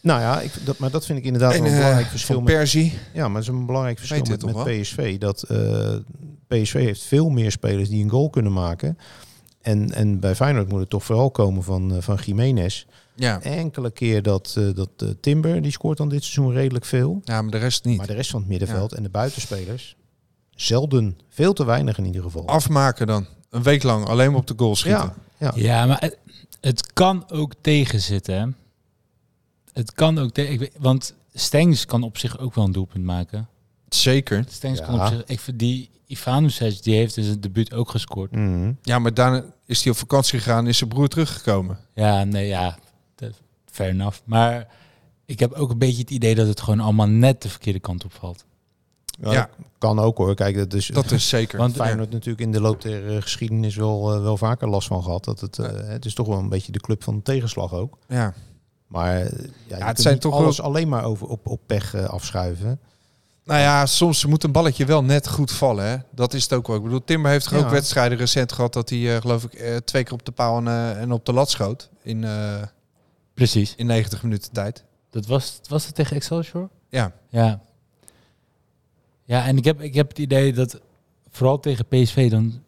Nou 0.00 0.20
ja, 0.20 0.40
ik, 0.40 0.52
dat, 0.64 0.78
maar 0.78 0.90
dat 0.90 1.06
vind 1.06 1.18
ik 1.18 1.24
inderdaad 1.24 1.52
en, 1.54 1.58
wel 1.58 1.66
een 1.66 1.72
eh, 1.72 1.78
belangrijk 1.80 2.08
verschil. 2.08 2.40
Met, 2.40 2.54
Persie. 2.54 2.98
ja, 3.12 3.28
maar 3.28 3.40
het 3.42 3.50
is 3.50 3.54
een 3.58 3.66
belangrijk 3.66 3.98
verschil 3.98 4.24
met, 4.28 4.44
met 4.44 4.80
PSV. 4.80 5.18
Dat 5.18 5.42
eh, 5.42 5.94
PSV 6.48 6.72
heeft 6.72 7.02
veel 7.02 7.28
meer 7.28 7.50
spelers 7.50 7.88
die 7.88 8.04
een 8.04 8.10
goal 8.10 8.30
kunnen 8.30 8.52
maken. 8.52 8.98
En, 9.66 9.92
en 9.92 10.20
bij 10.20 10.34
Feyenoord 10.34 10.68
moet 10.68 10.80
het 10.80 10.90
toch 10.90 11.04
vooral 11.04 11.30
komen 11.30 11.62
van, 11.62 11.94
eh, 11.94 12.00
van 12.02 12.18
Jiménez. 12.24 12.84
Ja. 13.14 13.40
Enkele 13.42 13.90
keer 13.90 14.22
dat, 14.22 14.54
eh, 14.58 14.74
dat 14.74 14.90
eh, 14.96 15.08
Timber, 15.20 15.62
die 15.62 15.70
scoort 15.70 15.98
dan 15.98 16.08
dit 16.08 16.24
seizoen 16.24 16.52
redelijk 16.54 16.84
veel. 16.84 17.20
ja, 17.24 17.42
maar 17.42 17.50
de 17.50 17.58
rest 17.58 17.84
niet. 17.84 17.96
Maar 17.96 18.06
de 18.06 18.12
rest 18.12 18.30
van 18.30 18.40
het 18.40 18.48
middenveld 18.48 18.92
en 18.92 19.02
de 19.02 19.08
buitenspelers, 19.08 19.96
zelden. 20.50 21.18
Veel 21.28 21.52
te 21.52 21.64
weinig 21.64 21.98
in 21.98 22.04
ieder 22.04 22.22
geval. 22.22 22.46
Afmaken 22.48 23.06
dan. 23.06 23.26
Een 23.50 23.62
week 23.62 23.82
lang 23.82 24.06
alleen 24.06 24.30
maar 24.30 24.40
op 24.40 24.46
de 24.46 24.54
goal 24.56 24.76
schieten. 24.76 25.12
ja, 25.38 25.52
ja. 25.54 25.62
Ja, 25.62 25.86
maar 25.86 26.00
het, 26.00 26.18
het 26.60 26.92
kan 26.92 27.30
ook 27.30 27.52
tegenzitten. 27.60 28.34
Hè? 28.40 28.46
Het 29.72 29.92
kan 29.92 30.18
ook 30.18 30.30
tegen, 30.32 30.58
weet- 30.58 30.76
want 30.78 31.14
Stengs 31.34 31.84
kan 31.84 32.02
op 32.02 32.18
zich 32.18 32.38
ook 32.38 32.54
wel 32.54 32.64
een 32.64 32.72
doelpunt 32.72 33.04
maken. 33.04 33.48
Zeker. 33.88 34.44
Stengs 34.48 34.78
Ja. 34.78 34.84
kan 34.86 35.00
op 35.00 35.06
zich, 35.06 35.24
ik 35.26 35.40
vind 35.40 35.58
die 35.58 35.90
Ivanusic, 36.06 36.82
die 36.82 36.94
heeft 36.94 37.14
dus 37.14 37.26
het 37.26 37.42
debuut 37.42 37.72
ook 37.74 37.90
gescoord. 37.90 38.30
Mhm. 38.32 38.72
Ja, 38.82 38.98
maar 38.98 39.14
daarna 39.14 39.44
is 39.66 39.82
hij 39.82 39.92
op 39.92 39.98
vakantie 39.98 40.38
gegaan 40.38 40.66
is 40.66 40.78
zijn 40.78 40.90
broer 40.90 41.08
teruggekomen. 41.08 41.78
Ja, 41.94 42.24
nee, 42.24 42.46
ja, 42.46 42.78
fair 43.64 43.90
enough. 43.90 44.18
Maar 44.24 44.66
ik 45.24 45.38
heb 45.40 45.52
ook 45.52 45.70
een 45.70 45.78
beetje 45.78 46.00
het 46.00 46.10
idee 46.10 46.34
dat 46.34 46.46
het 46.46 46.60
gewoon 46.60 46.80
allemaal 46.80 47.08
net 47.08 47.42
de 47.42 47.48
verkeerde 47.48 47.80
kant 47.80 48.04
op 48.04 48.12
valt. 48.12 48.44
Ja, 49.20 49.50
kan 49.78 49.98
ook 49.98 50.16
hoor. 50.16 50.34
Kijk, 50.34 50.56
dat 50.56 50.72
is, 50.74 50.86
Dat 50.86 51.10
is 51.10 51.28
zeker. 51.28 51.58
Want- 51.62 51.74
Feyenoord 51.74 52.10
natuurlijk 52.10 52.40
in 52.40 52.52
de 52.52 52.60
loop 52.60 52.82
der 52.82 53.14
eh, 53.16 53.22
geschiedenis 53.22 53.76
wel, 53.76 54.14
eh, 54.14 54.20
wel 54.22 54.36
vaker 54.36 54.68
last 54.68 54.88
van 54.88 55.02
gehad. 55.02 55.24
Dat 55.24 55.40
het, 55.40 55.58
eh, 55.58 55.88
het 55.88 56.04
is 56.04 56.14
toch 56.14 56.26
wel 56.26 56.38
een 56.38 56.48
beetje 56.48 56.72
de 56.72 56.80
club 56.80 57.02
van 57.02 57.16
de 57.16 57.22
tegenslag 57.22 57.72
ook. 57.72 57.98
ja. 58.08 58.34
Maar 58.86 59.18
ja, 59.66 59.86
het 59.86 60.00
zijn 60.00 60.14
niet 60.14 60.22
toch 60.22 60.34
alles 60.34 60.56
wel- 60.56 60.66
alleen 60.66 60.88
maar 60.88 61.04
over, 61.04 61.26
op, 61.26 61.46
op 61.46 61.60
pech 61.66 61.94
afschuiven. 61.94 62.80
Nou 63.46 63.60
ja, 63.60 63.86
soms 63.86 64.24
moet 64.24 64.44
een 64.44 64.52
balletje 64.52 64.84
wel 64.84 65.04
net 65.04 65.28
goed 65.28 65.52
vallen. 65.52 65.84
Hè? 65.88 65.96
Dat 66.10 66.34
is 66.34 66.42
het 66.42 66.52
ook 66.52 66.66
wel. 66.66 66.76
Ik 66.76 66.82
bedoel, 66.82 67.04
Timber 67.04 67.30
heeft 67.30 67.44
toch 67.48 67.58
ook 67.58 67.64
Ja. 67.64 67.70
wedstrijden 67.70 68.18
recent 68.18 68.52
gehad 68.52 68.72
dat 68.72 68.88
hij, 68.90 69.14
eh, 69.14 69.20
geloof 69.20 69.44
ik, 69.44 69.52
eh, 69.54 69.76
twee 69.76 70.02
keer 70.04 70.12
op 70.12 70.24
de 70.24 70.32
paal 70.32 70.56
en, 70.58 70.66
eh, 70.66 71.00
en 71.00 71.12
op 71.12 71.24
de 71.26 71.32
lat 71.32 71.50
schoot. 71.50 71.90
In, 72.02 72.24
eh, 72.24 72.62
Precies. 73.34 73.74
in 73.76 73.86
90 73.86 74.22
minuten 74.22 74.52
tijd. 74.52 74.84
Dat 75.10 75.26
was, 75.26 75.60
was 75.68 75.86
het 75.86 75.94
tegen 75.94 76.16
Excelsior? 76.16 76.68
Ja. 76.88 77.12
Ja. 77.28 77.60
Ja, 79.24 79.46
en 79.46 79.56
ik 79.56 79.64
heb, 79.64 79.80
ik 79.80 79.94
heb 79.94 80.08
het 80.08 80.18
idee 80.18 80.52
dat 80.52 80.80
vooral 81.30 81.60
tegen 81.60 81.86
PSV 81.86 82.30
dan 82.30 82.62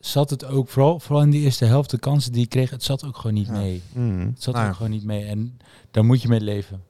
zat 0.00 0.30
het 0.30 0.44
ook, 0.44 0.68
vooral, 0.68 1.00
vooral 1.00 1.22
in 1.22 1.30
die 1.30 1.42
eerste 1.44 1.64
helft, 1.64 1.90
de 1.90 1.98
kansen 1.98 2.32
die 2.32 2.42
ik 2.42 2.48
kreeg, 2.50 2.70
het 2.70 2.82
zat 2.82 3.04
ook 3.04 3.16
gewoon 3.16 3.34
niet 3.34 3.46
Ja. 3.46 3.52
mee. 3.52 3.82
Mhm. 3.92 4.18
Het 4.26 4.42
zat 4.42 4.54
Nou 4.54 4.64
ja. 4.66 4.70
ook 4.70 4.76
gewoon 4.76 4.92
niet 4.92 5.04
mee. 5.04 5.24
En 5.24 5.58
daar 5.90 6.04
moet 6.04 6.22
je 6.22 6.28
mee 6.28 6.40
leven. 6.40 6.82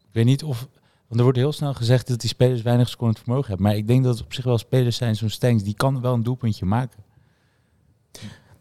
Ik 0.00 0.08
weet 0.12 0.24
niet 0.24 0.42
of... 0.44 0.66
Er 1.16 1.22
wordt 1.22 1.38
heel 1.38 1.52
snel 1.52 1.74
gezegd 1.74 2.08
dat 2.08 2.20
die 2.20 2.28
spelers 2.28 2.62
weinig 2.62 2.88
scorend 2.88 3.18
vermogen 3.18 3.48
hebben. 3.48 3.66
Maar 3.66 3.76
ik 3.76 3.86
denk 3.86 4.04
dat 4.04 4.14
het 4.14 4.24
op 4.24 4.32
zich 4.32 4.44
wel 4.44 4.58
spelers 4.58 4.96
zijn, 4.96 5.16
zo'n 5.16 5.30
Stengs, 5.30 5.62
die 5.62 5.74
kan 5.74 6.00
wel 6.00 6.14
een 6.14 6.22
doelpuntje 6.22 6.64
maken. 6.64 7.04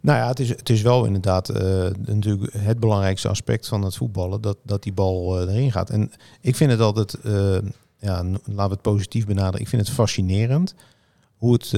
Nou 0.01 0.17
ja, 0.17 0.27
het 0.27 0.39
is, 0.39 0.49
het 0.49 0.69
is 0.69 0.81
wel 0.81 1.05
inderdaad 1.05 1.49
eh, 1.49 1.87
natuurlijk 1.97 2.53
het 2.53 2.79
belangrijkste 2.79 3.29
aspect 3.29 3.67
van 3.67 3.81
het 3.83 3.95
voetballen. 3.95 4.41
Dat, 4.41 4.57
dat 4.63 4.83
die 4.83 4.93
bal 4.93 5.39
eh, 5.39 5.53
erin 5.53 5.71
gaat. 5.71 5.89
En 5.89 6.11
ik 6.41 6.55
vind 6.55 6.71
het 6.71 6.79
altijd, 6.79 7.13
eh, 7.13 7.57
ja, 7.99 8.23
laten 8.23 8.43
we 8.45 8.61
het 8.61 8.81
positief 8.81 9.25
benaderen. 9.25 9.59
Ik 9.59 9.67
vind 9.67 9.87
het 9.87 9.95
fascinerend 9.95 10.75
hoe 11.37 11.53
het 11.53 11.75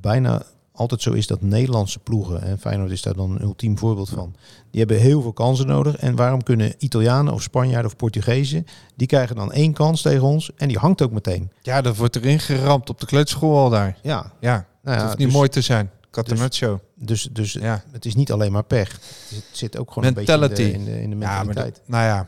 bijna 0.00 0.42
altijd 0.76 1.02
zo 1.02 1.12
is 1.12 1.26
dat 1.26 1.42
Nederlandse 1.42 1.98
ploegen, 1.98 2.42
en 2.42 2.58
Feyenoord 2.58 2.90
is 2.90 3.02
daar 3.02 3.14
dan 3.14 3.30
een 3.30 3.42
ultiem 3.42 3.78
voorbeeld 3.78 4.08
van, 4.08 4.34
die 4.70 4.80
hebben 4.80 4.98
heel 5.00 5.22
veel 5.22 5.32
kansen 5.32 5.66
nodig. 5.66 5.96
En 5.96 6.16
waarom 6.16 6.42
kunnen 6.42 6.74
Italianen 6.78 7.32
of 7.32 7.42
Spanjaarden 7.42 7.90
of 7.90 7.96
Portugezen, 7.96 8.66
die 8.96 9.06
krijgen 9.06 9.36
dan 9.36 9.52
één 9.52 9.72
kans 9.72 10.02
tegen 10.02 10.22
ons 10.22 10.50
en 10.56 10.68
die 10.68 10.78
hangt 10.78 11.02
ook 11.02 11.10
meteen. 11.12 11.50
Ja, 11.62 11.80
dat 11.80 11.96
wordt 11.96 12.16
erin 12.16 12.40
geramd 12.40 12.90
op 12.90 13.00
de 13.00 13.06
kleuterschool 13.06 13.56
al 13.58 13.70
daar. 13.70 13.98
Ja, 14.02 14.32
Ja, 14.40 14.50
nou 14.52 14.64
het 14.82 14.94
ja, 14.94 15.02
hoeft 15.04 15.18
niet 15.18 15.26
dus, 15.26 15.36
mooi 15.36 15.48
te 15.48 15.60
zijn. 15.60 15.90
Catenaccio. 16.10 16.80
Dus, 16.94 17.28
dus 17.32 17.52
Ja. 17.52 17.82
het 17.92 18.04
is 18.04 18.14
niet 18.14 18.32
alleen 18.32 18.52
maar 18.52 18.64
pech. 18.64 18.92
Het 19.28 19.44
zit 19.52 19.78
ook 19.78 19.92
gewoon 19.92 20.12
Mentality. 20.14 20.42
een 20.42 20.48
beetje 20.48 20.72
in 20.72 20.84
de, 20.84 20.90
in 20.90 20.96
de, 20.96 21.02
in 21.02 21.10
de 21.10 21.16
Ja, 21.16 21.20
maar 21.36 21.44
mentaliteit. 21.46 21.74
dat, 21.74 21.88
nou 21.88 22.04
ja. 22.04 22.26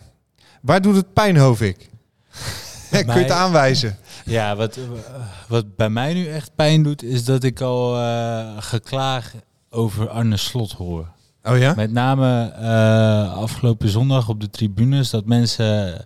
Waar 0.63 0.81
doet 0.83 0.97
het 0.97 1.13
pijn, 1.13 1.37
Hovik? 1.37 1.89
Kun 3.07 3.15
je 3.15 3.21
het 3.21 3.31
aanwijzen? 3.31 3.97
Ja, 4.25 4.57
wat, 4.57 4.79
wat 5.49 5.77
bij 5.77 5.91
mij 5.91 6.15
nu 6.15 6.27
echt 6.27 6.55
pijn 6.55 6.83
doet, 6.83 7.03
is 7.03 7.25
dat 7.25 7.45
ik 7.45 7.61
al 7.61 7.97
eh, 8.01 8.57
geklaag 8.59 9.35
over 9.71 10.09
Arne 10.09 10.37
Slot 10.37 10.73
hoor. 10.73 11.09
Oh 11.43 11.59
ja? 11.59 11.75
Met 11.75 11.93
name 11.93 12.53
eh, 12.59 13.35
afgelopen 13.35 13.89
zondag 13.89 14.29
op 14.29 14.41
de 14.41 14.51
tribunes, 14.51 15.11
dat 15.11 15.27
mensen 15.27 16.05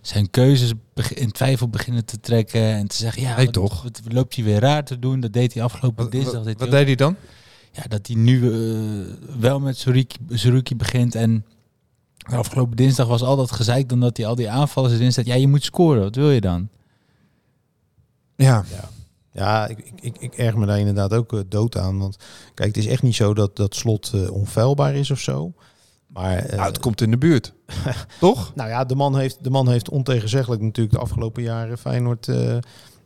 zijn 0.00 0.30
keuzes 0.30 0.72
in 1.14 1.32
twijfel 1.32 1.68
beginnen 1.68 2.04
te 2.04 2.20
trekken 2.20 2.62
en 2.62 2.86
te 2.86 2.96
zeggen, 2.96 3.22
ja, 3.22 3.36
wat, 3.36 3.52
toch? 3.52 3.82
Wat, 3.82 4.00
loopt 4.08 4.34
hij 4.34 4.44
weer 4.44 4.60
raar 4.60 4.84
te 4.84 4.98
doen? 4.98 5.20
Dat 5.20 5.32
deed 5.32 5.54
hij 5.54 5.62
afgelopen 5.62 6.02
Wat, 6.02 6.12
dinsdag. 6.12 6.34
wat, 6.34 6.44
deed 6.44 6.58
wat 6.58 6.68
hij 6.68 6.80
ook. 6.80 6.86
deed 6.86 6.98
hij 6.98 7.06
dan? 7.06 7.16
ja, 7.72 7.82
dat 7.88 8.06
hij 8.06 8.16
nu 8.16 8.52
eh, 8.52 9.40
wel 9.40 9.60
met 9.60 9.78
Suruki, 9.78 10.16
Suruki 10.28 10.76
begint 10.76 11.14
en 11.14 11.44
de 12.28 12.36
afgelopen 12.36 12.76
dinsdag 12.76 13.06
was 13.06 13.22
al 13.22 13.36
dat 13.36 13.52
gezeik 13.52 13.88
dan 13.88 14.00
dat 14.00 14.16
hij 14.16 14.26
al 14.26 14.34
die 14.34 14.50
aanvallers 14.50 14.94
erin 14.94 15.12
zet. 15.12 15.26
Ja, 15.26 15.34
je 15.34 15.48
moet 15.48 15.64
scoren. 15.64 16.02
Wat 16.02 16.14
wil 16.14 16.30
je 16.30 16.40
dan? 16.40 16.68
Ja. 18.36 18.64
Ja, 19.32 19.66
ik, 19.66 19.78
ik, 19.78 19.92
ik, 20.00 20.16
ik 20.18 20.34
erg 20.34 20.56
me 20.56 20.66
daar 20.66 20.78
inderdaad 20.78 21.12
ook 21.14 21.32
eh, 21.32 21.40
dood 21.48 21.76
aan. 21.76 21.98
Want 21.98 22.16
kijk, 22.54 22.68
het 22.68 22.76
is 22.76 22.86
echt 22.86 23.02
niet 23.02 23.14
zo 23.14 23.34
dat 23.34 23.56
dat 23.56 23.74
slot 23.74 24.10
eh, 24.14 24.30
onfeilbaar 24.30 24.94
is 24.94 25.10
of 25.10 25.18
zo. 25.18 25.52
Maar 26.12 26.36
eh, 26.36 26.56
Nou, 26.56 26.68
het 26.68 26.78
komt 26.78 27.00
in 27.00 27.10
de 27.10 27.18
buurt. 27.18 27.52
Toch? 28.20 28.52
nou 28.54 28.68
ja, 28.68 28.84
de 28.84 28.94
man, 28.94 29.18
heeft, 29.18 29.44
de 29.44 29.50
man 29.50 29.68
heeft 29.68 29.88
ontegenzeggelijk 29.88 30.62
natuurlijk 30.62 30.94
de 30.94 31.00
afgelopen 31.00 31.42
jaren 31.42 31.78
Feyenoord 31.78 32.28
eh, 32.28 32.56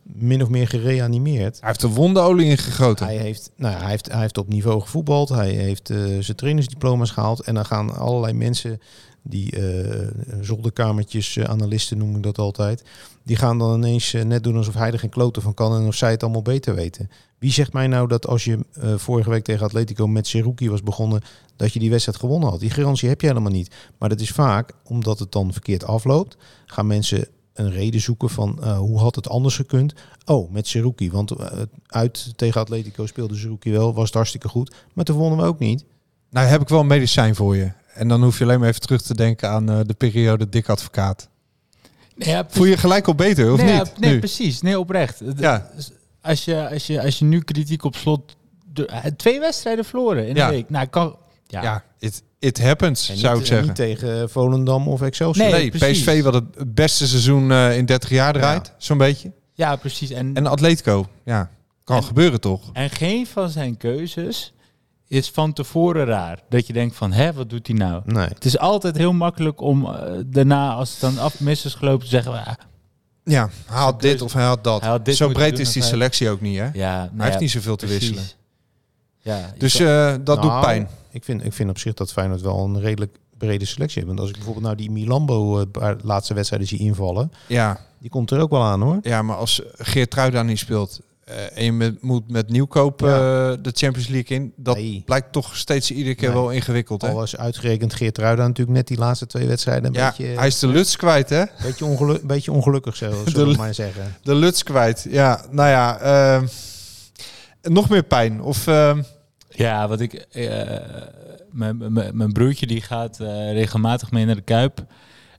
min 0.05 0.43
of 0.43 0.49
meer 0.49 0.69
gereanimeerd. 0.69 1.61
Hij 1.61 1.69
heeft 1.69 1.83
er 1.83 1.89
wonderolie 1.89 2.47
in 2.47 2.59
gegoten. 2.59 3.07
Hij 3.07 3.17
heeft, 3.17 3.51
nou 3.57 3.75
ja, 3.75 3.81
hij, 3.81 3.91
heeft, 3.91 4.13
hij 4.13 4.21
heeft 4.21 4.39
op 4.39 4.49
niveau 4.49 4.81
gevoetbald. 4.81 5.29
Hij 5.29 5.51
heeft 5.51 5.91
eh, 5.91 5.99
zijn 5.99 6.37
trainersdiploma's 6.37 7.11
gehaald. 7.11 7.41
En 7.41 7.55
dan 7.55 7.65
gaan 7.65 7.97
allerlei 7.97 8.33
mensen 8.33 8.81
die 9.23 9.51
eh, 9.51 10.09
zolderkamertjes, 10.41 11.37
eh, 11.37 11.45
analisten 11.45 11.99
noem 11.99 12.17
ik 12.17 12.23
dat 12.23 12.39
altijd. 12.39 12.85
Die 13.23 13.37
gaan 13.37 13.59
dan 13.59 13.75
ineens 13.75 14.13
net 14.13 14.43
doen 14.43 14.57
alsof 14.57 14.75
hij 14.75 14.93
er 14.93 14.99
geen 14.99 15.11
kloten 15.11 15.43
van 15.43 15.55
kan 15.55 15.75
en 15.75 15.87
of 15.87 15.95
zij 15.95 16.11
het 16.11 16.23
allemaal 16.23 16.43
beter 16.43 16.75
weten. 16.75 17.11
Wie 17.39 17.53
zegt 17.53 17.73
mij 17.73 17.87
nou 17.87 18.09
dat 18.09 18.27
als 18.27 18.45
je 18.45 18.59
vorige 18.97 19.31
week 19.31 19.45
tegen 19.45 19.67
Atletico 19.67 20.07
met 20.07 20.27
Seruki 20.27 20.71
was 20.71 20.83
begonnen, 20.83 21.23
dat 21.57 21.73
je 21.73 21.79
die 21.79 21.91
wedstrijd 21.91 22.19
gewonnen 22.19 22.49
had? 22.49 22.61
Die 22.61 22.71
garantie 22.71 23.09
heb 23.09 23.21
je 23.21 23.27
helemaal 23.27 23.53
niet. 23.53 23.75
Maar 23.99 24.09
dat 24.09 24.21
is 24.21 24.31
vaak, 24.31 24.73
omdat 24.85 25.19
het 25.19 25.33
dan 25.33 25.53
verkeerd 25.53 25.85
afloopt, 25.85 26.37
gaan 26.67 26.87
mensen 26.87 27.29
een 27.55 27.71
reden 27.71 28.01
zoeken 28.01 28.31
van 28.31 28.59
eh, 28.63 28.79
hoe 28.79 28.99
had 28.99 29.15
het 29.15 29.29
anders 29.29 29.57
gekund. 29.57 29.95
Oh, 30.25 30.51
met 30.51 30.67
Seruki. 30.67 31.11
Want 31.11 31.31
eh, 31.31 31.47
uit 31.87 32.33
tegen 32.37 32.61
Atletico 32.61 33.07
speelde 33.07 33.37
Seruki 33.37 33.73
wel, 33.73 33.95
was 33.95 34.05
het 34.07 34.15
hartstikke 34.15 34.49
goed. 34.49 34.75
Maar 34.93 35.05
toen 35.05 35.17
wonnen 35.17 35.39
we 35.39 35.45
ook 35.45 35.59
niet. 35.59 35.85
Nou 36.31 36.47
heb 36.47 36.61
ik 36.61 36.69
wel 36.69 36.81
een 36.81 36.87
medicijn 36.87 37.35
voor 37.35 37.57
je. 37.57 37.73
En 37.95 38.09
dan 38.09 38.23
hoef 38.23 38.39
je 38.39 38.45
alleen 38.45 38.59
maar 38.61 38.69
even 38.69 38.81
terug 38.81 39.03
te 39.03 39.15
denken 39.15 39.49
aan 39.51 39.71
eh, 39.71 39.81
de 39.87 39.95
periode 39.95 40.49
dik 40.49 40.69
advocaat. 40.69 41.29
Nee, 42.17 42.29
ja, 42.29 42.45
Voel 42.49 42.65
je 42.67 42.77
gelijk 42.77 43.07
al 43.07 43.15
beter, 43.15 43.53
of 43.53 43.59
nee, 43.63 43.73
ja, 43.73 43.83
niet? 43.83 43.99
nee, 43.99 44.13
Nu? 44.13 44.19
precies. 44.19 44.61
Nee, 44.61 44.79
oprecht. 44.79 45.19
Het- 45.19 45.39
Ja. 45.39 45.71
Als, 46.21 46.45
je, 46.45 46.69
als, 46.71 46.87
je, 46.87 47.03
als 47.03 47.19
je 47.19 47.25
nu 47.25 47.41
kritiek 47.41 47.85
op 47.85 47.97
slot... 47.97 48.37
de- 48.73 49.13
twee 49.17 49.41
wedstrijden 49.41 49.85
verloren 49.85 50.29
in 50.29 50.35
Ja. 50.35 50.45
een 50.47 50.51
week. 50.53 50.71
Nou, 50.71 50.87
kan... 50.87 51.17
Ja, 51.47 51.63
Ja, 51.63 51.85
it, 51.99 52.23
it 52.45 52.63
happens, 52.63 53.09
En 53.09 53.17
zou 53.17 53.33
niet, 53.33 53.43
ik 53.43 53.49
zeggen. 53.49 53.67
niet 53.67 53.77
tegen 53.77 54.31
Volendam 54.31 54.89
of 54.89 55.03
Excelsior. 55.03 55.51
Nee, 55.51 55.61
Nee, 55.61 55.71
precies. 55.71 56.01
PSV 56.05 56.23
wat 56.23 56.35
het 56.35 56.75
beste 56.75 57.07
seizoen 57.09 57.51
eh, 57.53 57.77
in 57.77 57.87
30 57.87 58.11
jaar 58.11 58.33
draait, 58.33 58.73
zo'n 58.79 58.99
beetje. 58.99 59.33
ja 59.53 59.77
precies. 59.77 60.11
En, 60.11 60.35
En 60.35 60.47
Atletico, 60.47 61.07
ja, 61.25 61.51
kan 61.85 61.97
En- 61.97 62.05
gebeuren 62.05 62.41
toch? 62.41 62.71
en 62.73 62.91
geen 62.91 63.27
van 63.27 63.49
zijn 63.51 63.77
keuzes 63.77 64.53
is 65.09 65.31
van 65.31 65.53
tevoren 65.53 66.05
raar. 66.07 66.39
Dat 66.49 66.67
je 66.67 66.73
denkt 66.73 66.97
van, 66.97 67.13
hè, 67.13 67.33
wat 67.33 67.51
doet 67.51 67.67
hij 67.67 67.77
nou? 67.77 68.03
Nee. 68.05 68.27
Het 68.29 68.45
is 68.45 68.59
altijd 68.59 68.97
heel 68.97 69.13
makkelijk 69.13 69.61
om 69.61 69.87
eh, 69.87 70.13
daarna, 70.27 70.73
als 70.73 70.91
het 70.91 71.01
dan 71.01 71.19
af 71.19 71.41
mis 71.41 71.65
is 71.65 71.75
gelopen, 71.75 72.05
te 72.05 72.11
zeggen... 72.11 72.33
ah, 72.33 72.53
Ja, 73.25 73.49
hij 73.67 73.81
had 73.81 74.01
dit 74.01 74.23
of 74.23 74.33
hij 74.33 74.45
had 74.45 74.65
dat. 74.65 74.81
Hij 74.81 74.91
had 74.91 75.05
dit 75.05 75.17
Zo 75.17 75.29
breed 75.29 75.59
is 75.59 75.73
die 75.73 75.83
hij- 75.83 75.91
selectie 75.91 76.29
ook 76.31 76.41
niet, 76.41 76.59
hè? 76.59 76.69
ja, 76.73 76.97
nou 76.99 77.11
hij 77.17 77.27
heeft 77.27 77.41
niet 77.41 77.51
zoveel 77.51 77.77
te 77.77 77.87
wisselen. 77.87 78.23
Ja, 79.21 79.53
Dus 79.59 79.75
eh, 79.75 80.15
dat 80.25 80.43
doet 80.43 80.51
Nou, 80.51 80.65
pijn. 80.65 80.89
Ik 81.15 81.25
vind, 81.25 81.45
ik 81.45 81.53
vind 81.53 81.71
op 81.71 81.79
zich 81.79 81.95
dat 81.95 82.13
Feyenoord 82.13 82.41
wel 82.41 82.65
een 82.65 82.81
redelijk 82.81 83.17
brede 83.39 83.65
selectie 83.65 83.95
heeft. 83.95 84.07
Want 84.07 84.21
als 84.21 84.29
ik 84.29 84.35
bijvoorbeeld 84.35 84.65
nou 84.65 84.77
die 84.77 84.91
Milambo 84.91 85.65
paar 85.67 85.97
laatste 86.03 86.35
wedstrijden 86.35 86.69
zie 86.69 86.79
invallen, 86.79 87.33
Ja, 87.49 87.81
die 87.99 88.11
komt 88.11 88.31
er 88.31 88.41
ook 88.41 88.51
wel 88.51 88.63
aan 88.63 88.83
hoor. 88.83 88.99
ja, 89.03 89.23
maar 89.23 89.37
als 89.37 89.63
Geert 89.73 90.11
Truida 90.11 90.43
niet 90.43 90.59
speelt 90.59 91.01
eh, 91.25 91.57
en 91.59 91.65
je 91.65 91.73
met, 91.73 92.03
moet 92.03 92.31
met 92.31 92.49
nieuwkoop 92.49 93.03
eh, 93.03 93.09
de 93.63 93.71
Champions 93.73 94.09
League 94.09 94.37
in, 94.37 94.53
dat 94.57 94.77
Nee. 94.77 95.03
blijkt 95.07 95.33
toch 95.33 95.57
steeds 95.57 95.91
iedere 95.91 96.15
keer 96.15 96.29
Nee. 96.29 96.37
wel 96.39 96.51
ingewikkeld, 96.51 97.03
hè? 97.03 97.09
Al 97.09 97.15
was 97.15 97.37
uitgerekend 97.37 97.95
Geert 97.95 98.19
Ruida 98.19 98.47
natuurlijk 98.47 98.77
net 98.77 98.87
die 98.89 98.99
laatste 98.99 99.27
twee 99.27 99.47
wedstrijden 99.47 99.85
een 99.89 99.93
Ja, 100.01 100.09
beetje, 100.09 100.25
hij 100.27 100.47
is 100.47 100.59
de 100.59 100.67
luts 100.69 100.97
kwijt, 100.97 101.29
hè? 101.29 101.45
beetje, 101.63 101.85
ongelu 101.85 102.19
beetje 102.27 102.53
ongelukkig, 102.53 102.97
zo, 102.97 103.13
zullen 103.27 103.49
we 103.53 103.57
maar 103.57 103.75
zeggen. 103.75 104.15
De 104.23 104.35
luts 104.35 104.63
kwijt. 104.63 105.07
Ja, 105.11 105.45
nou 105.51 105.69
ja, 105.69 105.99
ehm, 105.99 106.47
nog 107.63 107.89
meer 107.89 108.03
pijn. 108.05 108.43
Of 108.43 108.67
ehm, 108.67 109.03
Ja, 109.55 109.89
wat 109.89 110.01
ik. 110.01 110.13
eh, 110.13 111.03
mijn- 111.51 111.93
mijn 111.93 112.17
mijn 112.17 112.33
broertje 112.33 112.67
die 112.67 112.81
gaat 112.81 113.21
eh, 113.21 113.53
regelmatig 113.53 114.11
mee 114.11 114.25
naar 114.25 114.35
de 114.35 114.41
Kuip. 114.43 114.87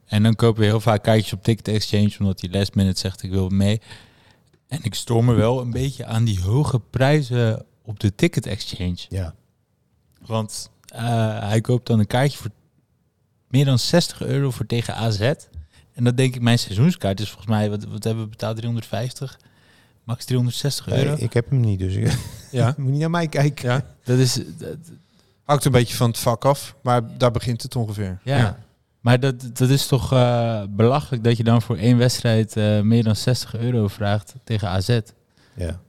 En 0.06 0.24
dan 0.24 0.36
kopen 0.36 0.60
we 0.62 0.66
heel 0.68 0.80
vaak 0.80 1.04
kaartjes 1.04 1.34
op 1.34 1.44
Ticket 1.44 1.68
Exchange, 1.68 2.16
omdat 2.20 2.42
hij 2.42 2.50
last 2.50 2.76
minute 2.76 3.00
zegt 3.00 3.24
ik 3.24 3.32
wil 3.32 3.50
mee. 3.50 3.82
En 4.68 4.80
ik 4.84 4.96
stoor 4.96 5.24
me 5.24 5.34
wel 5.34 5.62
een 5.62 5.72
beetje 5.72 6.06
aan 6.06 6.24
die 6.24 6.42
hoge 6.42 6.80
prijzen 6.80 7.66
op 7.84 8.00
de 8.00 8.16
Ticket 8.16 8.46
Exchange. 8.46 8.98
Ja. 9.10 9.36
Want 10.26 10.70
eh, 10.86 11.40
hij 11.40 11.62
koopt 11.62 11.88
dan 11.88 12.00
een 12.00 12.08
kaartje 12.08 12.38
voor 12.38 12.52
meer 13.48 13.66
dan 13.66 13.80
60 13.80 14.22
euro 14.22 14.52
voor 14.52 14.66
tegen 14.66 14.96
AZ. 14.96 15.20
En 15.94 16.04
dan 16.04 16.16
denk 16.16 16.36
ik, 16.36 16.42
mijn 16.42 16.60
seizoenskaart 16.60 17.20
is 17.20 17.28
volgens 17.30 17.48
mij, 17.50 17.70
wat, 17.70 17.84
wat 17.86 18.04
hebben 18.04 18.24
we 18.24 18.30
betaald? 18.30 18.56
350? 18.58 19.40
Max 20.06 20.26
360 20.26 20.88
euro. 20.88 21.10
Nee, 21.10 21.18
ik 21.20 21.34
heb 21.34 21.50
hem 21.50 21.60
niet, 21.60 21.80
dus 21.80 21.94
ik 21.96 22.18
ja, 22.52 22.74
moet 22.78 22.92
niet 22.92 23.00
naar 23.00 23.10
mij 23.10 23.28
kijken. 23.28 23.70
ja, 23.70 23.84
Dat 24.04 24.18
is, 24.18 24.34
dat, 24.58 24.78
hangt 25.44 25.66
een 25.66 25.72
beetje 25.72 25.96
van 25.96 26.08
het 26.10 26.18
vak 26.20 26.46
af, 26.46 26.76
maar 26.82 27.18
daar 27.18 27.32
begint 27.32 27.62
het 27.62 27.76
ongeveer. 27.76 28.20
Ja. 28.24 28.58
Maar 29.00 29.20
dat, 29.20 29.36
dat 29.54 29.70
is 29.70 29.88
toch 29.88 30.14
eh, 30.14 30.62
belachelijk 30.70 31.24
dat 31.24 31.38
je 31.38 31.44
dan 31.44 31.62
voor 31.62 31.78
één 31.78 31.98
wedstrijd 31.98 32.58
eh, 32.58 32.82
meer 32.82 33.04
dan 33.04 33.16
60 33.16 33.56
euro 33.56 33.88
vraagt 33.88 34.34
tegen 34.44 34.68
AZ. 34.70 35.00
Ja. 35.56 35.80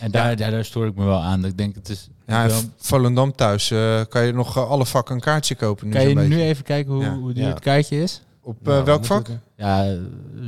En 0.00 0.10
daar, 0.10 0.36
daar, 0.36 0.50
daar 0.50 0.64
stoor 0.64 0.86
ik 0.86 0.94
me 0.94 1.04
wel 1.04 1.22
aan. 1.22 1.44
Ik 1.44 1.56
denk, 1.58 1.74
het 1.74 1.88
is. 1.88 2.08
Ja, 2.26 2.46
wel- 2.46 2.60
Volendam 2.76 3.32
thuis 3.34 3.70
eh, 3.70 4.00
kan 4.08 4.26
je 4.26 4.32
nog 4.32 4.58
alle 4.68 4.86
vakken 4.86 5.14
een 5.14 5.20
kaartje 5.20 5.54
kopen. 5.54 5.86
Nu 5.86 5.92
kan 5.92 6.08
je 6.08 6.14
nu 6.14 6.40
even 6.40 6.64
kijken 6.64 6.92
hoe, 6.92 7.02
Ja. 7.02 7.14
hoe 7.14 7.32
duur 7.32 7.42
Ja. 7.44 7.48
het 7.50 7.60
kaartje 7.60 8.02
is? 8.02 8.22
Op 8.42 8.56
welk 8.62 9.04
vak? 9.04 9.28
Ja, 9.56 9.96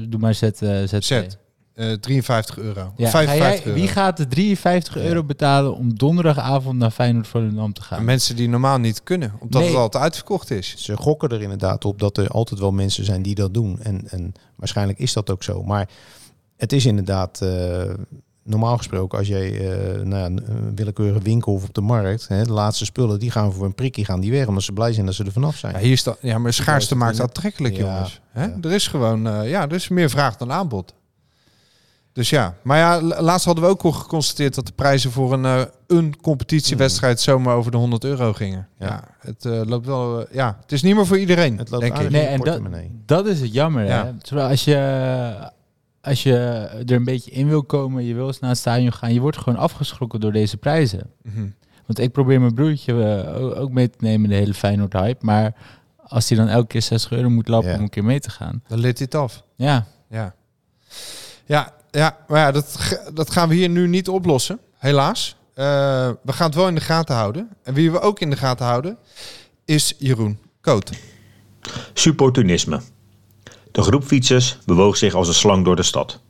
doe 0.09 0.21
maar 0.21 0.35
zet. 0.35 0.63
eh 0.63 0.83
zet. 0.87 1.05
Zet. 1.05 1.39
Eh 1.79 1.93
53 1.93 2.59
euro. 2.59 2.93
Ja, 2.97 3.05
ga 3.05 3.11
55 3.11 3.39
jij, 3.39 3.67
euro. 3.67 3.79
wie 3.81 3.89
gaat 3.89 4.17
de 4.17 4.27
53 4.29 4.95
Ja. 4.95 5.01
euro 5.01 5.25
betalen 5.25 5.75
om 5.75 5.95
donderdagavond 5.99 6.79
naar 6.79 6.91
Feyenoord 6.91 7.29
Volendam 7.29 7.73
te 7.73 7.83
gaan? 7.83 8.05
mensen 8.05 8.37
die 8.37 8.49
normaal 8.49 8.79
niet 8.79 9.03
kunnen, 9.03 9.33
omdat 9.41 9.61
Nee. 9.61 9.71
het 9.71 9.79
altijd 9.81 10.03
uitverkocht 10.03 10.51
is. 10.51 10.75
Ze 10.77 10.97
gokken 10.97 11.29
er 11.29 11.43
inderdaad 11.43 11.85
op 11.85 11.99
dat 11.99 12.17
er 12.17 12.29
altijd 12.29 12.61
wel 12.61 12.73
mensen 12.73 13.05
zijn 13.05 13.23
die 13.23 13.35
dat 13.35 13.55
doen. 13.55 13.81
En, 13.83 14.09
en 14.11 14.33
waarschijnlijk 14.57 14.99
is 14.99 15.13
dat 15.13 15.31
ook 15.31 15.43
zo. 15.43 15.63
Maar 15.63 15.89
het 16.57 16.73
is 16.73 16.87
inderdaad 16.87 17.41
eh, 17.43 17.95
normaal 18.45 18.77
gesproken 18.77 19.19
als 19.19 19.29
jij 19.29 19.71
eh 19.71 20.03
nou 20.03 20.17
ja, 20.17 20.25
een 20.25 20.73
willekeurige 20.75 21.21
winkel 21.23 21.53
of 21.53 21.65
op 21.65 21.75
de 21.75 21.81
markt, 21.81 22.29
hè, 22.29 22.43
de 22.45 22.53
laatste 22.53 22.85
spullen, 22.85 23.19
die 23.19 23.31
gaan 23.31 23.53
voor 23.53 23.65
een 23.67 23.75
prikje 23.75 24.05
gaan 24.05 24.21
die 24.21 24.31
weg, 24.31 24.47
omdat 24.47 24.63
ze 24.63 24.73
blij 24.73 24.93
zijn 24.93 25.07
dat 25.07 25.15
ze 25.15 25.25
er 25.25 25.33
vanaf 25.33 25.57
zijn. 25.57 25.75
Ja, 25.75 25.81
hier 25.81 25.97
staat, 25.99 26.19
ja, 26.21 26.39
maar 26.39 26.53
schaarste 26.53 26.95
maakt 26.95 27.21
aantrekkelijk, 27.21 27.77
Ja, 27.77 27.81
jongens. 27.85 28.21
Hè? 28.31 28.45
ja. 28.45 28.57
Er 28.63 28.73
is 28.73 28.87
gewoon, 28.87 29.27
eh, 29.29 29.51
ja, 29.51 29.63
er 29.63 29.73
is 29.75 29.89
meer 29.89 30.11
vraag 30.11 30.37
dan 30.37 30.53
aanbod. 30.53 30.95
Dus 32.19 32.31
ja, 32.31 32.55
maar 32.63 32.79
ja, 32.79 33.03
la- 33.03 33.23
laatst 33.23 33.45
hadden 33.47 33.65
we 33.65 33.71
ook 33.71 33.83
al 33.83 33.93
geconstateerd 33.93 34.55
dat 34.55 34.67
de 34.67 34.73
prijzen 34.73 35.11
voor 35.11 35.33
een, 35.33 35.45
eh, 35.45 35.63
een 35.87 36.21
competitiewedstrijd 36.21 37.21
zomaar 37.21 37.55
over 37.57 37.71
de 37.71 37.77
100 37.77 38.05
euro 38.05 38.33
gingen. 38.33 38.69
Ja, 38.79 38.87
Ja. 38.87 39.05
het 39.21 39.45
eh, 39.45 39.61
loopt 39.65 39.87
wel, 39.87 40.27
eh, 40.27 40.35
ja, 40.35 40.57
het 40.63 40.73
is 40.73 40.83
niet 40.83 40.95
meer 40.95 41.07
voor 41.07 41.19
iedereen, 41.19 41.59
Het 41.59 41.71
loopt 41.71 41.83
denk 41.83 41.99
ik. 41.99 42.11
Nee, 42.11 42.23
en 42.27 42.37
dat, 42.37 42.45
portemonnee. 42.45 42.91
dat 43.07 43.27
is 43.27 43.41
het 43.41 43.53
jammer. 43.53 43.85
Ja. 43.85 44.05
Hè? 44.05 44.13
Terwijl 44.19 44.49
als 44.49 44.65
je, 44.65 45.51
als 46.01 46.23
je 46.23 46.35
er 46.87 46.93
een 46.93 47.05
beetje 47.05 47.31
in 47.31 47.49
wil 47.49 47.63
komen, 47.65 48.05
je 48.05 48.15
wil 48.15 48.27
eens 48.27 48.39
naar 48.41 48.51
het 48.51 48.59
stadion 48.59 48.93
gaan, 48.93 49.13
je 49.15 49.21
wordt 49.21 49.39
gewoon 49.39 49.59
afgeschrokken 49.59 50.21
door 50.21 50.33
deze 50.33 50.57
prijzen. 50.57 51.11
Mhm. 51.23 51.47
Want 51.87 51.99
ik 51.99 52.13
probeer 52.13 52.41
mijn 52.41 52.55
broertje 52.55 52.95
ook 53.57 53.71
mee 53.71 53.91
te 53.91 53.99
nemen 54.01 54.25
in 54.25 54.31
de 54.31 54.37
hele 54.43 54.55
Feyenoord 54.55 54.93
hype. 54.93 55.25
Maar 55.25 55.55
als 56.07 56.29
hij 56.29 56.39
dan 56.39 56.49
elke 56.49 56.67
keer 56.67 56.83
60 56.83 57.11
euro 57.13 57.29
moet 57.31 57.49
lappen 57.49 57.71
Ja. 57.71 57.77
om 57.77 57.83
een 57.83 57.89
keer 57.91 58.05
mee 58.05 58.21
te 58.21 58.31
gaan. 58.31 58.63
Dan 58.69 58.79
lid 58.79 58.99
dit 58.99 59.15
af. 59.15 59.43
Ja, 59.57 59.87
Ja, 60.11 60.35
ja, 61.45 61.73
ja 61.99 62.17
maar 62.29 62.39
ja, 62.39 62.53
dat, 62.53 63.01
dat 63.15 63.31
gaan 63.31 63.49
we 63.49 63.55
hier 63.55 63.69
nu 63.69 63.89
niet 63.89 64.09
oplossen, 64.09 64.59
helaas. 64.79 65.37
Eh, 65.55 65.65
we 66.23 66.33
gaan 66.33 66.47
het 66.47 66.55
wel 66.55 66.69
in 66.69 66.75
de 66.75 66.81
gaten 66.81 67.15
houden. 67.15 67.49
En 67.63 67.75
wie 67.75 67.91
we 67.91 68.01
ook 68.01 68.21
in 68.21 68.31
de 68.31 68.37
gaten 68.37 68.67
houden, 68.67 68.99
is 69.65 69.95
Jeroen 69.99 70.39
Koot. 70.61 70.91
Supportunisme. 71.93 72.81
De 73.73 73.83
groep 73.83 74.05
fietsers 74.05 74.59
bewoog 74.65 74.97
zich 74.97 75.15
als 75.15 75.29
een 75.29 75.35
slang 75.35 75.65
door 75.65 75.77
de 75.77 75.83
stad. 75.83 76.21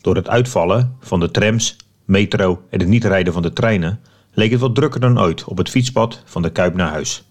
Door 0.00 0.16
het 0.16 0.28
uitvallen 0.28 0.96
van 1.00 1.20
de 1.20 1.30
trams, 1.30 1.76
metro 2.04 2.62
en 2.70 2.80
het 2.80 2.88
niet 2.88 3.04
rijden 3.04 3.32
van 3.32 3.42
de 3.42 3.52
treinen 3.52 4.00
leek 4.32 4.50
het 4.50 4.60
wat 4.60 4.74
drukker 4.74 5.00
dan 5.00 5.20
ooit 5.20 5.44
op 5.44 5.56
het 5.56 5.70
fietspad 5.70 6.22
van 6.24 6.42
de 6.42 6.50
Kuip 6.50 6.74
naar 6.74 6.90
huis. 6.90 7.24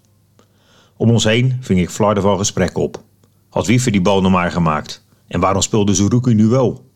Om 0.97 1.09
ons 1.09 1.23
heen 1.23 1.57
ving 1.61 1.79
ik 1.79 1.89
flarden 1.89 2.23
van 2.23 2.37
gesprekken 2.37 2.81
op. 2.81 3.03
Had 3.49 3.67
Wiever 3.67 3.91
die 3.91 4.01
bal 4.01 4.21
nog 4.21 4.31
maar 4.31 4.51
gemaakt? 4.51 5.05
En 5.27 5.39
waarom 5.39 5.61
speelde 5.61 5.93
Zuruki 5.93 6.33
nu 6.33 6.47
wel? 6.47 6.88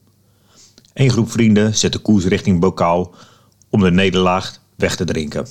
Een 0.93 1.09
groep 1.09 1.31
vrienden 1.31 1.75
zette 1.75 1.99
koers 1.99 2.25
richting 2.25 2.59
bokaal 2.59 3.13
om 3.69 3.81
de 3.81 3.91
nederlaag 3.91 4.59
weg 4.75 4.95
te 4.95 5.05
drinken. 5.05 5.47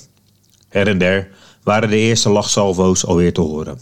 Her 0.67 0.87
en 0.87 0.97
der 0.97 1.29
waren 1.63 1.89
de 1.89 1.97
eerste 1.97 2.29
lachsalvo's 2.29 3.05
alweer 3.05 3.33
te 3.33 3.41
horen. 3.41 3.79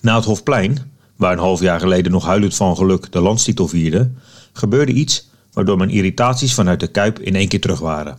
Na 0.00 0.16
het 0.16 0.24
Hofplein, 0.24 0.92
waar 1.16 1.32
een 1.32 1.38
half 1.38 1.60
jaar 1.60 1.80
geleden 1.80 2.12
nog 2.12 2.24
huilend 2.24 2.54
van 2.54 2.76
geluk 2.76 3.12
de 3.12 3.20
landstitel 3.20 3.68
vierde, 3.68 4.10
gebeurde 4.52 4.92
iets 4.92 5.28
waardoor 5.52 5.76
mijn 5.76 5.90
irritaties 5.90 6.54
vanuit 6.54 6.80
de 6.80 6.86
Kuip 6.86 7.18
in 7.18 7.34
één 7.34 7.48
keer 7.48 7.60
terug 7.60 7.78
waren. 7.78 8.18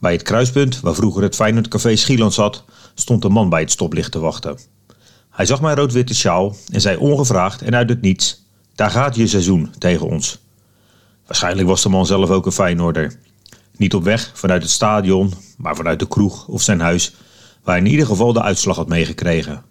Bij 0.00 0.12
het 0.12 0.22
kruispunt, 0.22 0.80
waar 0.80 0.94
vroeger 0.94 1.22
het 1.22 1.34
Feyenoord 1.34 1.68
Café 1.68 1.96
Schieland 1.96 2.34
zat, 2.34 2.64
stond 2.94 3.24
een 3.24 3.32
man 3.32 3.48
bij 3.48 3.60
het 3.60 3.70
stoplicht 3.70 4.12
te 4.12 4.18
wachten. 4.18 4.58
Hij 5.30 5.46
zag 5.46 5.60
mijn 5.60 5.76
rood-witte 5.76 6.14
sjaal 6.14 6.56
en 6.72 6.80
zei 6.80 6.96
ongevraagd 6.96 7.62
en 7.62 7.74
uit 7.74 7.88
het 7.88 8.00
niets: 8.00 8.44
Daar 8.74 8.90
gaat 8.90 9.16
je 9.16 9.26
seizoen 9.26 9.74
tegen 9.78 10.06
ons. 10.06 10.43
Waarschijnlijk 11.26 11.68
was 11.68 11.82
de 11.82 11.88
man 11.88 12.06
zelf 12.06 12.30
ook 12.30 12.46
een 12.46 12.52
Feyenoorder. 12.52 13.18
Niet 13.76 13.94
op 13.94 14.04
weg 14.04 14.30
vanuit 14.34 14.62
het 14.62 14.70
stadion, 14.70 15.32
maar 15.56 15.76
vanuit 15.76 15.98
de 15.98 16.08
kroeg 16.08 16.48
of 16.48 16.62
zijn 16.62 16.80
huis, 16.80 17.14
waar 17.62 17.74
hij 17.74 17.84
in 17.84 17.90
ieder 17.90 18.06
geval 18.06 18.32
de 18.32 18.42
uitslag 18.42 18.76
had 18.76 18.88
meegekregen. 18.88 19.62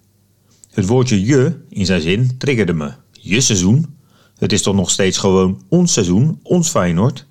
Het 0.69 0.85
woordje 0.85 1.25
je 1.25 1.59
in 1.69 1.85
zijn 1.85 2.01
zin 2.01 2.37
triggerde 2.37 2.73
me. 2.73 2.91
Je 3.11 3.41
seizoen? 3.41 3.97
Het 4.37 4.51
is 4.51 4.61
toch 4.61 4.75
nog 4.75 4.89
steeds 4.89 5.17
gewoon 5.17 5.63
ons 5.69 5.93
seizoen, 5.93 6.39
ons 6.43 6.69
Feyenoord? 6.69 7.25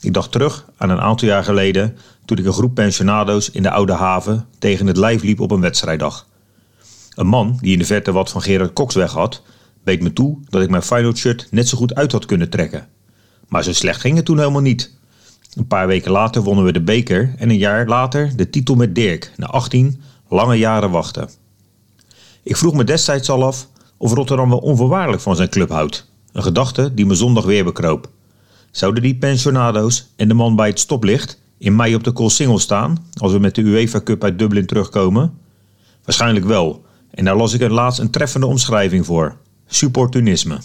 Ik 0.00 0.14
dacht 0.14 0.32
terug 0.32 0.66
aan 0.76 0.90
een 0.90 1.00
aantal 1.00 1.28
jaar 1.28 1.44
geleden 1.44 1.96
toen 2.24 2.38
ik 2.38 2.44
een 2.44 2.52
groep 2.52 2.74
pensionado's 2.74 3.50
in 3.50 3.62
de 3.62 3.70
Oude 3.70 3.92
Haven 3.92 4.46
tegen 4.58 4.86
het 4.86 4.96
lijf 4.96 5.22
liep 5.22 5.40
op 5.40 5.50
een 5.50 5.60
wedstrijddag. 5.60 6.28
Een 7.14 7.26
man 7.26 7.58
die 7.60 7.72
in 7.72 7.78
de 7.78 7.84
verte 7.84 8.12
wat 8.12 8.30
van 8.30 8.42
Gerard 8.42 8.72
Cox 8.72 8.94
weg 8.94 9.12
had, 9.12 9.42
beet 9.84 10.02
me 10.02 10.12
toe 10.12 10.38
dat 10.48 10.62
ik 10.62 10.70
mijn 10.70 10.82
Feyenoord 10.82 11.18
shirt 11.18 11.46
net 11.50 11.68
zo 11.68 11.76
goed 11.78 11.94
uit 11.94 12.12
had 12.12 12.26
kunnen 12.26 12.50
trekken. 12.50 12.88
Maar 13.48 13.62
zo 13.62 13.72
slecht 13.72 14.00
ging 14.00 14.16
het 14.16 14.24
toen 14.24 14.38
helemaal 14.38 14.60
niet. 14.60 14.96
Een 15.54 15.66
paar 15.66 15.86
weken 15.86 16.10
later 16.10 16.42
wonnen 16.42 16.64
we 16.64 16.72
de 16.72 16.82
beker 16.82 17.34
en 17.38 17.50
een 17.50 17.58
jaar 17.58 17.86
later 17.86 18.36
de 18.36 18.50
titel 18.50 18.74
met 18.74 18.94
Dirk, 18.94 19.32
na 19.36 19.46
18 19.46 20.00
lange 20.28 20.56
jaren 20.56 20.90
wachten. 20.90 21.30
Ik 22.42 22.56
vroeg 22.56 22.74
me 22.74 22.84
destijds 22.84 23.30
al 23.30 23.44
af 23.44 23.68
of 23.96 24.12
Rotterdam 24.12 24.48
wel 24.48 24.58
onvoorwaardelijk 24.58 25.22
van 25.22 25.36
zijn 25.36 25.48
club 25.48 25.68
houdt. 25.68 26.10
Een 26.32 26.42
gedachte 26.42 26.94
die 26.94 27.06
me 27.06 27.14
zondag 27.14 27.44
weer 27.44 27.64
bekroop. 27.64 28.10
Zouden 28.70 29.02
die 29.02 29.16
pensionado's 29.16 30.12
en 30.16 30.28
de 30.28 30.34
man 30.34 30.56
bij 30.56 30.68
het 30.68 30.80
stoplicht 30.80 31.40
in 31.58 31.76
mei 31.76 31.94
op 31.94 32.04
de 32.04 32.12
Koolsingel 32.12 32.58
staan 32.58 33.06
als 33.20 33.32
we 33.32 33.38
met 33.38 33.54
de 33.54 33.62
UEFA 33.62 34.00
Cup 34.00 34.24
uit 34.24 34.38
Dublin 34.38 34.66
terugkomen? 34.66 35.38
Waarschijnlijk 36.04 36.46
wel. 36.46 36.84
En 37.10 37.24
daar 37.24 37.36
las 37.36 37.52
ik 37.52 37.60
er 37.60 37.72
laatst 37.72 38.00
een 38.00 38.10
treffende 38.10 38.46
omschrijving 38.46 39.06
voor. 39.06 39.36
Supportunisme. 39.66 40.58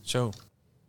Zo. 0.00 0.30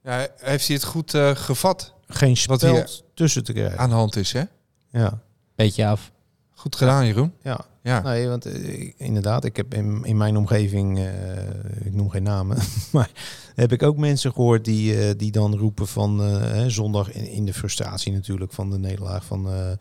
Ja, 0.08 0.28
heeft 0.38 0.68
hij 0.68 0.76
het 0.76 0.86
goed 0.86 1.14
eh, 1.14 1.36
gevat 1.36 1.94
Geen 2.08 2.38
Wat 2.46 2.60
spel 2.60 2.74
hier- 2.74 3.02
tussen 3.14 3.44
te 3.44 3.54
krijgen. 3.54 3.78
aan 3.80 3.90
de 3.90 3.96
hand 3.96 4.16
is, 4.16 4.32
hè? 4.34 4.44
Ja. 4.92 5.22
Beetje 5.56 5.86
af. 5.88 6.12
Goed 6.52 6.76
gedaan, 6.76 7.06
Jeroen. 7.06 7.34
Ja. 7.42 7.66
Ja. 7.84 8.02
Nee, 8.02 8.28
want 8.28 8.46
eh, 8.46 8.80
ik- 8.82 8.94
inderdaad, 8.98 9.44
ik 9.46 9.56
heb 9.58 9.74
in, 9.74 10.04
in 10.04 10.18
mijn 10.18 10.38
omgeving, 10.38 10.98
eh, 10.98 11.06
ik 11.86 11.94
noem 11.94 12.10
geen 12.10 12.24
namen, 12.24 12.58
maar 12.92 13.10
heb 13.56 13.72
ik 13.72 13.84
ook 13.84 13.98
mensen 13.98 14.32
gehoord 14.34 14.66
die, 14.66 15.08
eh, 15.08 15.14
die 15.18 15.32
dan 15.32 15.58
roepen 15.58 15.88
van 15.88 16.22
eh, 16.24 16.40
hè, 16.42 16.70
zondag 16.70 17.12
in, 17.12 17.28
in 17.30 17.46
de 17.46 17.54
frustratie 17.54 18.12
natuurlijk 18.14 18.54
van 18.54 18.70
de 18.70 18.78
nederlaag 18.78 19.26
van 19.26 19.48
eh, 19.52 19.72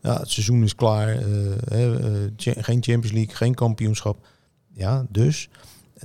ja, 0.00 0.18
het 0.18 0.30
seizoen 0.30 0.62
is 0.62 0.74
klaar, 0.74 1.08
eh, 1.08 1.94
eh, 2.24 2.30
geen 2.36 2.82
Champions 2.82 3.12
League, 3.12 3.34
geen 3.34 3.54
kampioenschap. 3.54 4.26
Ja, 4.72 5.06
dus 5.08 5.48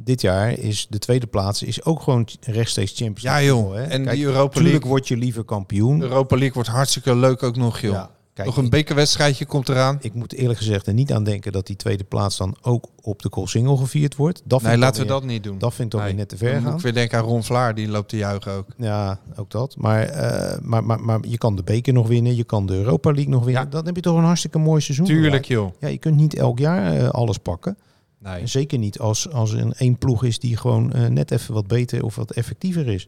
dit 0.04 0.22
jaar 0.22 0.52
is 0.52 0.88
de 0.90 1.00
tweede 1.00 1.28
plaats 1.28 1.64
is 1.64 1.84
ook 1.84 2.02
gewoon 2.02 2.28
rechtstreeks 2.42 2.92
Champions 2.92 3.22
Ja, 3.22 3.32
League. 3.32 3.48
joh. 3.48 3.58
voetbal, 3.60 3.78
hè. 3.78 3.84
En 3.84 4.04
Kijk, 4.04 4.16
die 4.16 4.26
Europa 4.26 4.44
Natuurlijk 4.46 4.72
League, 4.74 4.90
word 4.90 5.08
je 5.08 5.18
liever 5.18 5.44
kampioen. 5.44 6.02
Europa 6.02 6.36
League 6.36 6.54
wordt 6.54 6.70
hartstikke 6.70 7.16
leuk 7.16 7.44
ook 7.44 7.56
nog, 7.56 7.80
joh. 7.80 7.92
Ja, 7.94 8.10
kijk, 8.34 8.48
nog 8.48 8.58
een 8.58 8.70
bekerwedstrijdje 8.70 9.46
komt 9.46 9.70
eraan. 9.70 9.98
ik 10.02 10.14
moet 10.14 10.34
eerlijk 10.34 10.60
gezegd 10.60 10.88
er 10.88 10.94
niet 10.94 11.14
aan 11.14 11.24
denken 11.24 11.52
dat 11.52 11.68
die 11.68 11.76
tweede 11.76 12.04
plaats 12.04 12.38
dan 12.38 12.56
ook 12.62 12.86
op 13.02 13.22
de 13.22 13.30
Koolsingel 13.30 13.76
gevierd 13.76 14.16
wordt. 14.16 14.42
Dat 14.46 14.62
Nee, 14.62 14.78
laten 14.78 15.02
we 15.02 15.08
weer- 15.08 15.20
dat 15.20 15.24
niet 15.30 15.44
doen. 15.44 15.58
Dat 15.58 15.74
vind 15.74 15.84
ik 15.84 15.90
toch 15.92 16.00
Nee. 16.00 16.10
weer 16.10 16.20
net 16.20 16.30
te 16.30 16.36
Dan 16.38 16.48
ver 16.48 16.56
moet 16.58 16.66
gaan. 16.68 16.76
ik 16.78 16.82
weer 16.84 16.94
denken 16.94 17.18
aan 17.18 17.24
Ron 17.26 17.44
Vlaar, 17.44 17.76
die 17.76 17.88
loopt 17.88 18.10
te 18.10 18.18
juichen 18.18 18.52
ook. 18.52 18.66
Ja, 18.78 19.20
ook 19.36 19.52
dat. 19.52 19.76
Maar, 19.78 20.04
eh, 20.04 20.58
maar, 20.62 20.84
maar, 20.84 21.00
maar 21.00 21.20
je 21.28 21.38
kan 21.38 21.56
de 21.56 21.64
beker 21.64 21.94
nog 21.94 22.08
winnen, 22.08 22.36
je 22.36 22.44
kan 22.44 22.66
de 22.66 22.74
Europa 22.74 23.12
League 23.12 23.32
nog 23.32 23.44
winnen. 23.46 23.64
Ja. 23.64 23.70
Dan 23.70 23.86
heb 23.86 23.96
je 23.96 24.02
toch 24.02 24.18
een 24.18 24.24
hartstikke 24.24 24.58
mooi 24.58 24.82
seizoen. 24.82 25.06
Tuurlijk, 25.06 25.46
joh. 25.46 25.72
Ja, 25.80 25.88
je 25.88 25.98
kunt 25.98 26.16
niet 26.16 26.36
elk 26.36 26.60
jaar 26.60 26.94
eh, 26.94 27.10
alles 27.10 27.38
pakken. 27.38 27.78
Nee. 28.20 28.42
En 28.42 28.50
zeker 28.50 28.78
niet 28.78 29.00
als, 29.00 29.30
als 29.32 29.52
er 29.54 29.60
een 29.60 29.74
één 29.74 29.98
ploeg 29.98 30.24
is 30.24 30.40
die 30.40 30.58
gewoon 30.58 30.94
eh, 30.94 31.06
net 31.06 31.32
even 31.32 31.54
wat 31.54 31.68
beter 31.68 32.04
of 32.04 32.16
wat 32.16 32.32
effectiever 32.32 32.88
is. 32.88 33.08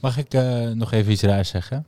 Mag 0.00 0.18
ik 0.18 0.34
eh, 0.34 0.68
nog 0.70 0.92
even 0.92 1.12
iets 1.12 1.22
raars 1.22 1.48
zeggen? 1.48 1.86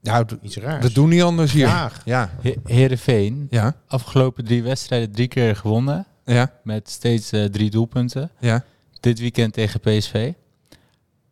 Ja, 0.00 0.24
d- 0.24 0.36
Iets 0.42 0.56
raars. 0.56 0.86
we 0.86 0.92
doen 0.92 1.08
niet 1.08 1.22
anders 1.22 1.52
hier. 1.52 1.66
Graag. 1.66 2.02
Ja. 2.04 2.30
He 2.42 2.54
Heerenveen, 2.64 3.46
Ja. 3.50 3.74
afgelopen 3.86 4.44
drie 4.44 4.62
wedstrijden 4.62 5.12
drie 5.12 5.28
keer 5.28 5.56
gewonnen. 5.56 6.06
Ja. 6.24 6.52
Met 6.64 6.90
steeds 6.90 7.32
eh, 7.32 7.44
drie 7.44 7.70
doelpunten. 7.70 8.30
Ja. 8.40 8.64
Dit 9.00 9.18
weekend 9.18 9.52
tegen 9.52 9.80
PSV. 9.80 10.32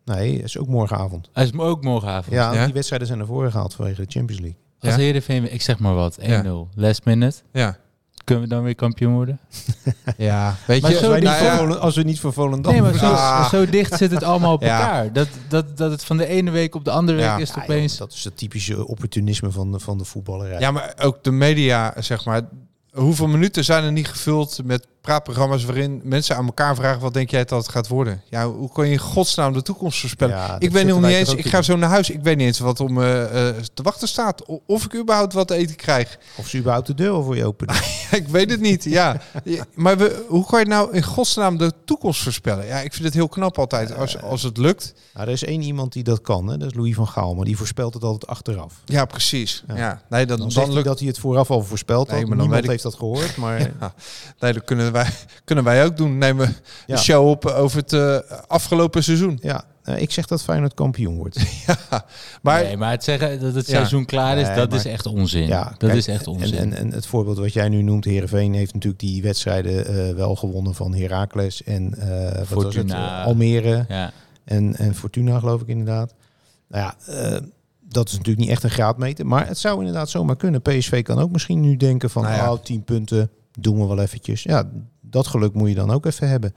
Nee, 0.04 0.36
dat 0.36 0.44
is 0.44 0.58
ook 0.58 0.66
morgenavond. 0.68 1.28
Hij 1.32 1.44
is 1.44 1.52
ook 1.58 1.82
morgenavond. 1.84 2.34
Ja, 2.34 2.52
Ja? 2.54 2.64
die 2.64 2.74
wedstrijden 2.74 3.06
zijn 3.06 3.18
naar 3.18 3.28
voren 3.28 3.50
gehaald 3.50 3.74
vanwege 3.74 4.04
de 4.04 4.10
Champions 4.12 4.40
League. 4.42 4.58
Als 4.78 4.90
Ja. 4.94 4.98
Heerenveen, 4.98 5.52
ik 5.52 5.62
zeg 5.62 5.78
maar 5.78 5.94
wat, 5.94 6.18
1-0. 6.20 6.68
Last 6.74 7.04
minute. 7.04 7.36
Ja. 7.52 7.76
Kunnen 8.24 8.44
we 8.44 8.50
dan 8.50 8.62
weer 8.62 8.74
kampioen 8.74 9.12
worden? 9.14 9.38
Ja. 10.16 10.54
Weet 10.66 10.80
je, 10.86 10.86
Als, 10.86 11.00
wij 11.00 11.14
niet 11.14 11.22
nou 11.24 11.36
voor 11.38 11.46
ja, 11.46 11.56
Volendam- 11.56 11.80
als 11.82 11.96
we 11.96 12.02
niet 12.02 12.20
voor 12.20 12.32
Volendam 12.32 12.72
Nee, 12.72 12.82
maar 12.82 12.94
zo, 12.94 13.06
Ah. 13.12 13.48
zo 13.48 13.66
dicht 13.66 13.96
zit 13.96 14.10
het 14.10 14.22
allemaal 14.22 14.52
op 14.52 14.62
Ja. 14.62 14.80
elkaar. 14.80 15.12
Dat, 15.12 15.28
dat, 15.48 15.76
dat 15.76 15.90
het 15.90 16.04
van 16.04 16.16
de 16.16 16.26
ene 16.26 16.50
week 16.50 16.74
op 16.74 16.84
de 16.84 16.90
andere 16.90 17.18
week 17.18 17.38
is 17.38 17.56
opeens... 17.56 17.90
joh, 17.90 18.00
dat 18.00 18.12
is 18.12 18.24
het 18.24 18.36
typische 18.36 18.86
opportunisme 18.86 19.50
van 19.50 19.72
de, 19.72 19.78
van 19.78 19.98
de 19.98 20.04
voetballerij. 20.04 20.60
ja, 20.60 20.70
maar 20.70 20.94
ook 21.02 21.22
de 21.24 21.30
media, 21.30 21.94
zeg 21.98 22.24
maar. 22.24 22.40
Hoeveel 22.92 23.26
minuten 23.28 23.64
zijn 23.64 23.84
er 23.84 23.92
niet 23.92 24.08
gevuld 24.08 24.58
met 24.64 24.86
praatprogramma's 25.00 25.64
waarin 25.64 26.00
mensen 26.04 26.36
aan 26.36 26.46
elkaar 26.46 26.74
vragen 26.74 27.00
wat 27.00 27.14
denk 27.14 27.30
jij 27.30 27.44
dat 27.44 27.62
het 27.62 27.68
gaat 27.72 27.88
worden? 27.88 28.22
Ja, 28.30 28.48
hoe 28.48 28.72
kan 28.72 28.86
je 28.86 28.92
in 28.92 28.98
godsnaam 28.98 29.52
de 29.52 29.62
toekomst 29.62 30.00
voorspellen? 30.00 30.36
Ja, 30.36 30.56
ik 30.58 30.70
weet 30.70 30.86
nog 30.86 31.00
niet 31.00 31.10
eens, 31.10 31.34
ik 31.34 31.46
ga 31.46 31.62
zo 31.62 31.76
naar 31.76 31.88
huis, 31.88 32.10
ik 32.10 32.22
weet 32.22 32.36
niet 32.36 32.46
eens 32.46 32.58
wat 32.58 32.80
om 32.80 33.02
eh, 33.02 33.48
eh, 33.48 33.56
te 33.74 33.82
wachten 33.82 34.08
staat. 34.08 34.44
Of 34.66 34.84
ik 34.84 34.94
überhaupt 34.94 35.32
wat 35.32 35.48
te 35.48 35.54
eten 35.54 35.76
krijg. 35.76 36.18
Of 36.36 36.48
ze 36.48 36.58
überhaupt 36.58 36.86
de 36.86 36.94
deur 36.94 37.22
voor 37.22 37.36
je 37.36 37.44
openen. 37.46 37.74
ik 38.10 38.28
weet 38.28 38.50
het 38.50 38.60
niet, 38.60 38.84
ja. 38.84 39.20
Maar 39.74 39.98
we, 39.98 40.24
hoe 40.28 40.46
kan 40.46 40.60
je 40.60 40.66
nou 40.66 40.92
in 40.92 41.02
godsnaam 41.02 41.56
de 41.58 41.72
toekomst 41.84 42.22
voorspellen? 42.22 42.66
Ja, 42.66 42.78
ik 42.80 42.92
vind 42.92 43.04
het 43.04 43.14
heel 43.14 43.28
knap 43.28 43.58
altijd 43.58 43.96
als, 43.96 44.22
als 44.22 44.42
het 44.42 44.56
lukt. 44.56 44.94
Nou, 45.14 45.26
er 45.26 45.32
is 45.32 45.44
één 45.44 45.62
iemand 45.62 45.92
die 45.92 46.02
dat 46.02 46.20
kan, 46.20 46.48
hè? 46.48 46.56
dat 46.56 46.70
is 46.70 46.74
Louis 46.76 46.94
van 46.94 47.08
Gaal, 47.08 47.34
maar 47.34 47.44
die 47.44 47.56
voorspelt 47.56 47.94
het 47.94 48.02
altijd 48.04 48.30
achteraf. 48.30 48.74
Ja, 48.84 49.04
precies. 49.04 49.64
Ja. 49.68 49.76
Ja. 49.76 50.02
Nee, 50.08 50.26
dan, 50.26 50.38
Dan, 50.38 50.48
dan, 50.48 50.72
lukt 50.72 50.86
dat 50.86 50.98
hij 50.98 51.08
het 51.08 51.18
vooraf 51.18 51.50
al 51.50 51.62
voorspeld 51.62 52.10
Nee, 52.10 52.26
maar 52.26 52.36
dan 52.36 52.48
weet 52.50 52.64
ik- 52.64 52.81
heeft 52.82 52.94
dat 52.94 52.94
gehoord, 52.94 53.36
maar 53.36 53.60
Ja. 53.80 53.94
Nee, 54.40 54.52
dat 54.52 54.64
kunnen 54.64 54.92
wij, 54.92 55.06
kunnen 55.44 55.64
wij 55.64 55.84
ook 55.84 55.96
doen. 55.96 56.18
Nemen 56.18 56.46
we 56.46 56.52
Ja. 56.86 56.94
een 56.94 57.00
show 57.02 57.28
op 57.28 57.44
over 57.46 57.78
het 57.78 57.92
eh, 57.92 58.18
afgelopen 58.46 59.02
seizoen. 59.04 59.38
ja, 59.42 59.64
eh, 59.82 60.00
ik 60.00 60.10
zeg 60.10 60.26
dat 60.26 60.42
Feyenoord 60.42 60.74
kampioen 60.74 61.16
wordt. 61.16 61.40
Ja, 61.66 62.04
maar 62.42 62.62
nee, 62.62 62.76
maar 62.76 62.90
het 62.90 63.04
zeggen 63.04 63.40
dat 63.40 63.54
het 63.54 63.66
Ja. 63.66 63.72
seizoen 63.72 64.04
klaar 64.04 64.38
is, 64.38 64.46
Nee, 64.46 64.56
dat 64.56 64.68
maar- 64.70 64.78
is 64.78 64.84
echt 64.84 65.06
onzin. 65.06 65.46
Ja, 65.46 65.64
dat 65.64 65.76
kijk, 65.78 65.92
is 65.94 66.06
echt 66.08 66.26
onzin. 66.26 66.58
En, 66.58 66.72
en, 66.72 66.76
en 66.78 66.92
het 66.92 67.06
voorbeeld 67.06 67.38
wat 67.38 67.52
jij 67.52 67.68
nu 67.68 67.82
noemt, 67.82 68.04
Heerenveen 68.04 68.54
heeft 68.54 68.74
natuurlijk 68.74 69.02
die 69.02 69.22
wedstrijden 69.22 69.86
eh, 69.86 70.14
wel 70.14 70.34
gewonnen 70.36 70.74
van 70.74 70.94
Heracles 70.94 71.62
en 71.62 71.94
eh, 71.98 72.08
wat 72.24 72.48
was 72.48 72.64
het, 72.64 72.74
Fortuna. 72.74 73.20
eh, 73.20 73.26
Almere 73.26 73.84
ja. 73.88 74.12
en, 74.44 74.76
en 74.76 74.94
Fortuna 74.94 75.38
geloof 75.38 75.60
ik 75.60 75.68
inderdaad. 75.68 76.14
Nou 76.68 76.84
ja, 76.84 76.94
dat 77.92 78.06
is 78.06 78.12
natuurlijk 78.12 78.40
niet 78.40 78.50
echt 78.50 78.62
een 78.62 78.70
graadmeter, 78.70 79.26
maar 79.26 79.46
het 79.46 79.58
zou 79.58 79.78
inderdaad 79.78 80.10
zomaar 80.10 80.36
kunnen. 80.36 80.62
PSV 80.62 81.02
kan 81.02 81.18
ook 81.18 81.30
misschien 81.30 81.60
nu 81.60 81.76
denken 81.76 82.10
van, 82.10 82.22
Nou 82.22 82.34
ja. 82.34 82.52
oh, 82.52 82.62
10 82.62 82.84
punten, 82.84 83.30
doen 83.58 83.80
we 83.80 83.86
wel 83.86 84.00
eventjes. 84.00 84.42
Ja, 84.42 84.70
dat 85.00 85.26
geluk 85.26 85.54
moet 85.54 85.68
je 85.68 85.74
dan 85.74 85.90
ook 85.90 86.06
even 86.06 86.28
hebben. 86.28 86.54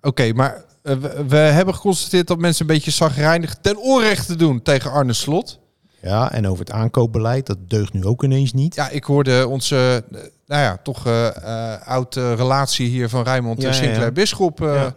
Oké, 0.00 0.32
maar 0.32 0.64
eh, 0.82 0.96
we, 0.96 1.24
we 1.28 1.36
hebben 1.36 1.74
geconstateerd 1.74 2.26
dat 2.26 2.38
mensen 2.38 2.66
een 2.66 2.74
beetje 2.74 2.90
zagrijnig 2.90 3.56
ten 3.60 3.76
onrechte 3.76 4.36
doen 4.36 4.62
tegen 4.62 4.90
Arne 4.90 5.12
Slot. 5.12 5.58
Ja, 6.00 6.32
en 6.32 6.46
over 6.46 6.64
het 6.64 6.74
aankoopbeleid, 6.74 7.46
dat 7.46 7.58
deugt 7.68 7.92
nu 7.92 8.04
ook 8.04 8.24
ineens 8.24 8.52
niet. 8.52 8.74
Ja, 8.74 8.88
ik 8.90 9.04
hoorde 9.04 9.48
onze, 9.48 10.04
eh, 10.12 10.20
nou 10.46 10.62
ja, 10.62 10.78
toch 10.82 11.06
eh 11.06 11.86
oude 11.86 12.34
relatie 12.34 12.88
hier 12.88 13.08
van 13.08 13.22
Rijmond 13.22 13.62
Ja, 13.62 13.68
en 13.68 13.74
Sinclair 13.74 14.04
ja. 14.04 14.10
Bisschop 14.12 14.58
Ja. 14.58 14.94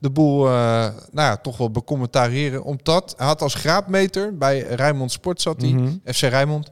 De 0.00 0.10
boel, 0.10 0.46
eh, 0.46 0.52
nou 0.52 0.94
ja, 1.12 1.36
toch 1.36 1.56
wel 1.56 1.70
becommentariëren. 1.70 2.62
Omdat 2.64 3.14
hij 3.16 3.26
had 3.26 3.42
als 3.42 3.54
graadmeter 3.54 4.36
bij 4.38 4.58
Rijnmond 4.60 5.12
Sport 5.12 5.40
zat 5.40 5.60
hij, 5.60 5.70
Mhm. 5.70 5.92
FC 6.04 6.20
Rijnmond. 6.20 6.70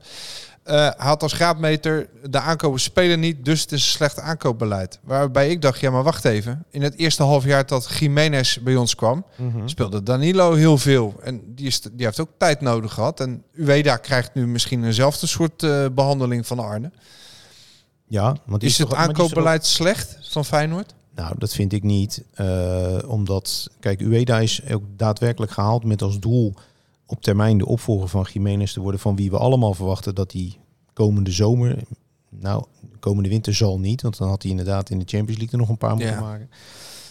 eh, 0.63 0.75
hij 0.75 0.95
had 0.97 1.23
als 1.23 1.33
graadmeter 1.33 2.09
de 2.31 2.41
aankopen 2.41 2.81
spelen 2.81 3.21
niet, 3.21 3.45
dus 3.45 3.61
het 3.61 3.73
is 3.73 3.83
een 3.83 3.89
slecht 3.89 4.21
aankoopbeleid. 4.21 4.99
Waarbij 5.03 5.51
ik 5.51 5.63
dacht, 5.63 5.81
ja 5.81 5.91
maar 5.91 6.03
wacht 6.03 6.25
even. 6.25 6.65
In 6.71 6.83
het 6.83 6.95
eerste 6.97 7.23
half 7.23 7.45
jaar 7.45 7.67
dat 7.67 7.89
Jiménez 7.99 8.57
bij 8.59 8.77
ons 8.77 8.95
kwam, 8.95 9.25
Mhm. 9.37 9.69
speelde 9.69 10.03
Danilo 10.03 10.55
heel 10.55 10.79
veel. 10.79 11.15
En 11.23 11.43
die, 11.55 11.67
is, 11.67 11.81
die 11.81 12.05
heeft 12.07 12.21
ook 12.21 12.31
tijd 12.39 12.61
nodig 12.61 12.93
gehad. 12.93 13.21
En 13.21 13.43
Ueda 13.57 13.97
krijgt 13.97 14.35
nu 14.35 14.47
misschien 14.47 14.85
eenzelfde 14.85 15.27
soort 15.27 15.63
eh, 15.63 15.85
behandeling 15.93 16.47
van 16.47 16.59
Arne. 16.59 16.91
Ja, 18.07 18.37
want 18.47 18.63
Is 18.63 18.79
het 18.79 18.87
is 18.89 18.95
ook- 18.95 19.01
aankoopbeleid 19.01 19.67
slecht 19.67 20.19
van 20.31 20.45
Feyenoord? 20.45 20.95
Nou, 21.19 21.35
dat 21.39 21.53
vind 21.53 21.73
ik 21.73 21.83
niet. 21.83 22.25
eh, 22.35 22.99
omdat, 23.07 23.71
kijk, 23.81 24.01
Ueda 24.01 24.39
is 24.41 24.63
ook 24.73 24.83
daadwerkelijk 24.97 25.53
gehaald 25.53 25.85
met 25.85 26.03
als 26.03 26.19
doel 26.21 26.55
op 27.07 27.23
termijn 27.23 27.59
de 27.59 27.67
opvolger 27.67 28.09
van 28.09 28.27
Jiménez 28.33 28.73
te 28.73 28.81
worden. 28.81 29.01
Van 29.01 29.17
wie 29.17 29.31
we 29.31 29.39
allemaal 29.39 29.75
verwachten 29.75 30.15
dat 30.15 30.33
hij 30.33 30.57
komende 30.93 31.31
zomer, 31.31 31.79
nou, 32.29 32.65
komende 33.01 33.29
winter 33.29 33.55
zal 33.55 33.79
niet. 33.79 34.03
Want 34.03 34.19
dan 34.19 34.29
had 34.29 34.43
hij 34.43 34.51
inderdaad 34.51 34.91
in 34.91 34.99
de 34.99 35.05
Champions 35.07 35.37
League 35.39 35.53
er 35.53 35.59
nog 35.59 35.69
een 35.69 35.79
paar 35.79 35.95
moeten 35.95 36.11
Ja. 36.15 36.21
maken. 36.21 36.51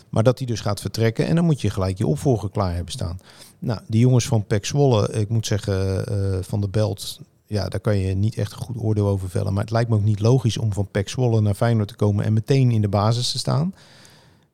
Maar 0.10 0.24
dat 0.24 0.38
hij 0.38 0.48
dus 0.48 0.60
gaat 0.60 0.82
vertrekken 0.82 1.28
en 1.28 1.36
dan 1.36 1.46
moet 1.46 1.62
je 1.62 1.70
gelijk 1.70 1.98
je 1.98 2.08
opvolger 2.08 2.50
klaar 2.50 2.74
hebben 2.76 2.92
staan. 2.94 3.20
Nou, 3.60 3.80
die 3.88 4.00
jongens 4.00 4.28
van 4.28 4.46
Pek 4.46 4.66
Zwolle, 4.66 5.10
ik 5.12 5.30
moet 5.30 5.46
zeggen, 5.46 6.06
eh, 6.08 6.38
van 6.42 6.62
de 6.62 6.68
Belt, 6.70 7.20
ja, 7.46 7.68
daar 7.70 7.80
kan 7.80 7.98
je 7.98 8.14
niet 8.16 8.36
echt 8.36 8.52
een 8.52 8.58
goed 8.58 8.78
oordeel 8.80 9.08
over 9.08 9.30
vellen. 9.30 9.54
Maar 9.54 9.64
het 9.64 9.72
lijkt 9.72 9.90
me 9.90 9.96
ook 9.96 10.04
niet 10.04 10.20
logisch 10.20 10.58
om 10.58 10.74
van 10.74 10.88
Pek 10.92 11.10
Zwolle 11.10 11.42
naar 11.42 11.54
Feyenoord 11.54 11.88
te 11.88 11.96
komen 11.96 12.26
en 12.26 12.34
meteen 12.34 12.72
in 12.72 12.82
de 12.82 12.88
basis 12.90 13.32
te 13.32 13.38
staan. 13.38 13.74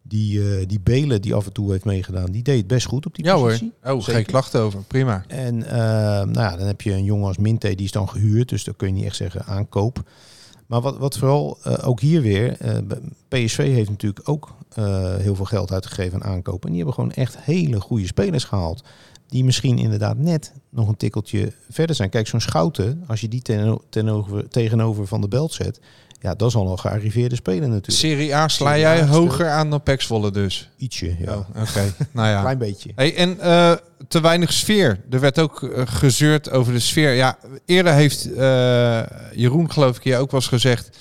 Die, 0.06 0.58
eh, 0.58 0.68
die 0.68 0.80
Belen 0.80 1.22
die 1.22 1.34
af 1.34 1.46
en 1.46 1.54
toe 1.54 1.72
heeft 1.72 1.86
meegedaan, 1.86 2.32
die 2.32 2.44
deed 2.44 2.58
het 2.58 2.68
best 2.68 2.86
goed 2.86 3.06
op 3.06 3.16
die 3.16 3.26
Ja 3.26 3.36
hoor. 3.36 3.46
positie. 3.46 3.74
Oh, 3.84 4.04
geen 4.04 4.26
klachten 4.26 4.62
over. 4.62 4.82
Prima. 4.88 5.24
En 5.28 5.64
eh, 5.64 5.74
nou 6.26 6.34
ja, 6.34 6.58
dan 6.58 6.68
heb 6.68 6.82
je 6.82 6.92
een 6.92 7.04
jongen 7.04 7.28
als 7.28 7.38
Minte, 7.38 7.76
die 7.76 7.86
is 7.86 7.92
dan 7.92 8.10
gehuurd. 8.10 8.50
Dus 8.50 8.64
dan 8.64 8.76
kun 8.76 8.88
je 8.88 8.94
niet 8.94 9.06
echt 9.06 9.16
zeggen 9.16 9.46
aankoop. 9.46 10.10
Maar 10.68 10.82
wat, 10.82 10.98
wat 10.98 11.18
vooral 11.18 11.58
eh, 11.64 11.88
ook 11.88 12.00
hier 12.00 12.22
weer, 12.22 12.58
PSV 13.28 13.58
heeft 13.58 13.90
natuurlijk 13.90 14.30
ook 14.30 14.56
heel 15.18 15.36
veel 15.36 15.46
geld 15.46 15.72
uitgegeven 15.72 16.24
aan 16.24 16.32
aankopen. 16.32 16.62
En 16.62 16.76
die 16.76 16.84
hebben 16.84 16.94
gewoon 16.94 17.12
echt 17.12 17.38
hele 17.40 17.80
goede 17.80 18.06
spelers 18.06 18.44
gehaald. 18.44 18.84
Die 19.28 19.44
misschien 19.44 19.78
inderdaad 19.78 20.18
net 20.18 20.54
nog 20.70 20.88
een 20.88 20.98
tikkeltje 20.98 21.54
verder 21.70 21.96
zijn. 21.96 22.10
Kijk, 22.10 22.28
zo'n 22.28 22.42
Schouten, 22.42 23.04
als 23.08 23.22
je 23.22 23.28
die 23.28 23.42
ten, 23.42 23.80
tegenover 24.50 25.08
Van 25.08 25.22
de 25.22 25.28
Belt 25.28 25.54
zet. 25.54 25.80
Ja, 26.24 26.36
dat 26.36 26.50
is 26.50 26.56
al 26.56 26.72
een 26.72 26.80
gearriveerde 26.80 27.36
speler 27.36 27.68
natuurlijk. 27.68 27.98
Serie 27.98 28.36
A 28.36 28.48
sla 28.48 28.70
Serie 28.70 28.86
A 28.88 28.96
jij 28.96 29.06
hoger 29.06 29.50
aan 29.50 29.70
dan 29.70 29.84
Pek 29.84 30.02
Zwolle 30.02 30.32
dus. 30.32 30.70
Ietsje, 30.78 31.16
ja. 31.20 31.34
Oh, 31.34 31.62
Oké, 31.62 31.94
nou 32.12 32.28
ja. 32.28 32.42
Klein 32.42 32.58
beetje. 32.58 32.92
Hey, 32.96 33.16
en 33.16 33.40
eh, 33.40 33.74
te 34.08 34.22
weinig 34.22 34.54
sfeer. 34.54 35.00
Er 35.10 35.20
werd 35.20 35.40
ook 35.40 35.64
eh, 35.64 35.82
gezeurd 35.86 36.52
over 36.52 36.74
de 36.74 36.80
sfeer. 36.80 37.12
Ja, 37.12 37.38
eerder 37.66 37.94
heeft 37.94 38.34
eh, 38.34 39.02
Jeroen, 39.34 39.72
geloof 39.72 39.98
ik, 39.98 40.04
hier 40.04 40.18
ook 40.18 40.32
wel 40.32 40.40
eens 40.40 40.50
gezegd 40.50 40.98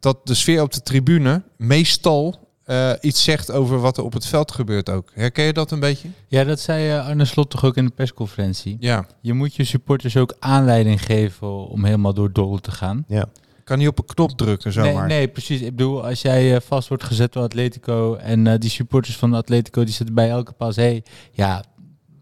dat 0.00 0.26
de 0.26 0.34
sfeer 0.34 0.62
op 0.62 0.72
de 0.72 0.82
tribune 0.82 1.42
meestal 1.56 2.48
eh, 2.70 2.92
iets 3.00 3.24
zegt 3.24 3.50
over 3.50 3.80
wat 3.80 3.96
er 3.96 4.04
op 4.04 4.12
het 4.12 4.26
veld 4.26 4.52
gebeurt 4.52 4.90
ook. 4.90 5.10
Herken 5.14 5.44
je 5.44 5.52
dat 5.52 5.70
een 5.70 5.80
beetje? 5.80 6.08
Ja, 6.28 6.44
dat 6.44 6.60
zei 6.60 6.90
eh, 6.90 7.06
Arne 7.06 7.24
Slot 7.24 7.50
toch 7.50 7.64
ook 7.64 7.76
in 7.76 7.84
de 7.84 7.92
persconferentie. 7.94 8.76
Ja. 8.80 9.06
Je 9.20 9.32
moet 9.32 9.54
je 9.54 9.64
supporters 9.64 10.16
ook 10.16 10.36
aanleiding 10.38 11.04
geven 11.04 11.68
om 11.68 11.84
helemaal 11.84 12.14
door 12.14 12.32
dol 12.32 12.58
te 12.58 12.70
gaan. 12.70 13.04
Ja. 13.08 13.28
Kan 13.70 13.78
niet 13.78 13.88
op 13.88 13.98
een 13.98 14.04
knop 14.14 14.30
drukken 14.30 14.72
Nee, 14.82 14.92
zomaar. 14.92 15.06
nee, 15.06 15.28
precies. 15.28 15.60
Ik 15.60 15.70
bedoel, 15.76 16.04
als 16.06 16.22
jij 16.22 16.54
eh, 16.54 16.60
vast 16.60 16.88
wordt 16.88 17.04
gezet 17.04 17.32
door 17.32 17.42
Atletico 17.42 18.14
en 18.14 18.46
eh, 18.46 18.58
die 18.58 18.70
supporters 18.70 19.16
van 19.16 19.34
Atletico 19.34 19.84
die 19.84 19.94
zitten 19.94 20.14
bij 20.14 20.30
elke 20.30 20.52
pas, 20.52 20.76
hey, 20.76 21.02
ja, 21.32 21.64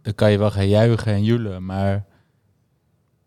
dan 0.02 0.14
kan 0.14 0.30
je 0.30 0.38
wel 0.38 0.50
gaan 0.50 0.68
juichen 0.68 1.12
en 1.12 1.24
joelen, 1.24 1.64
maar 1.64 2.04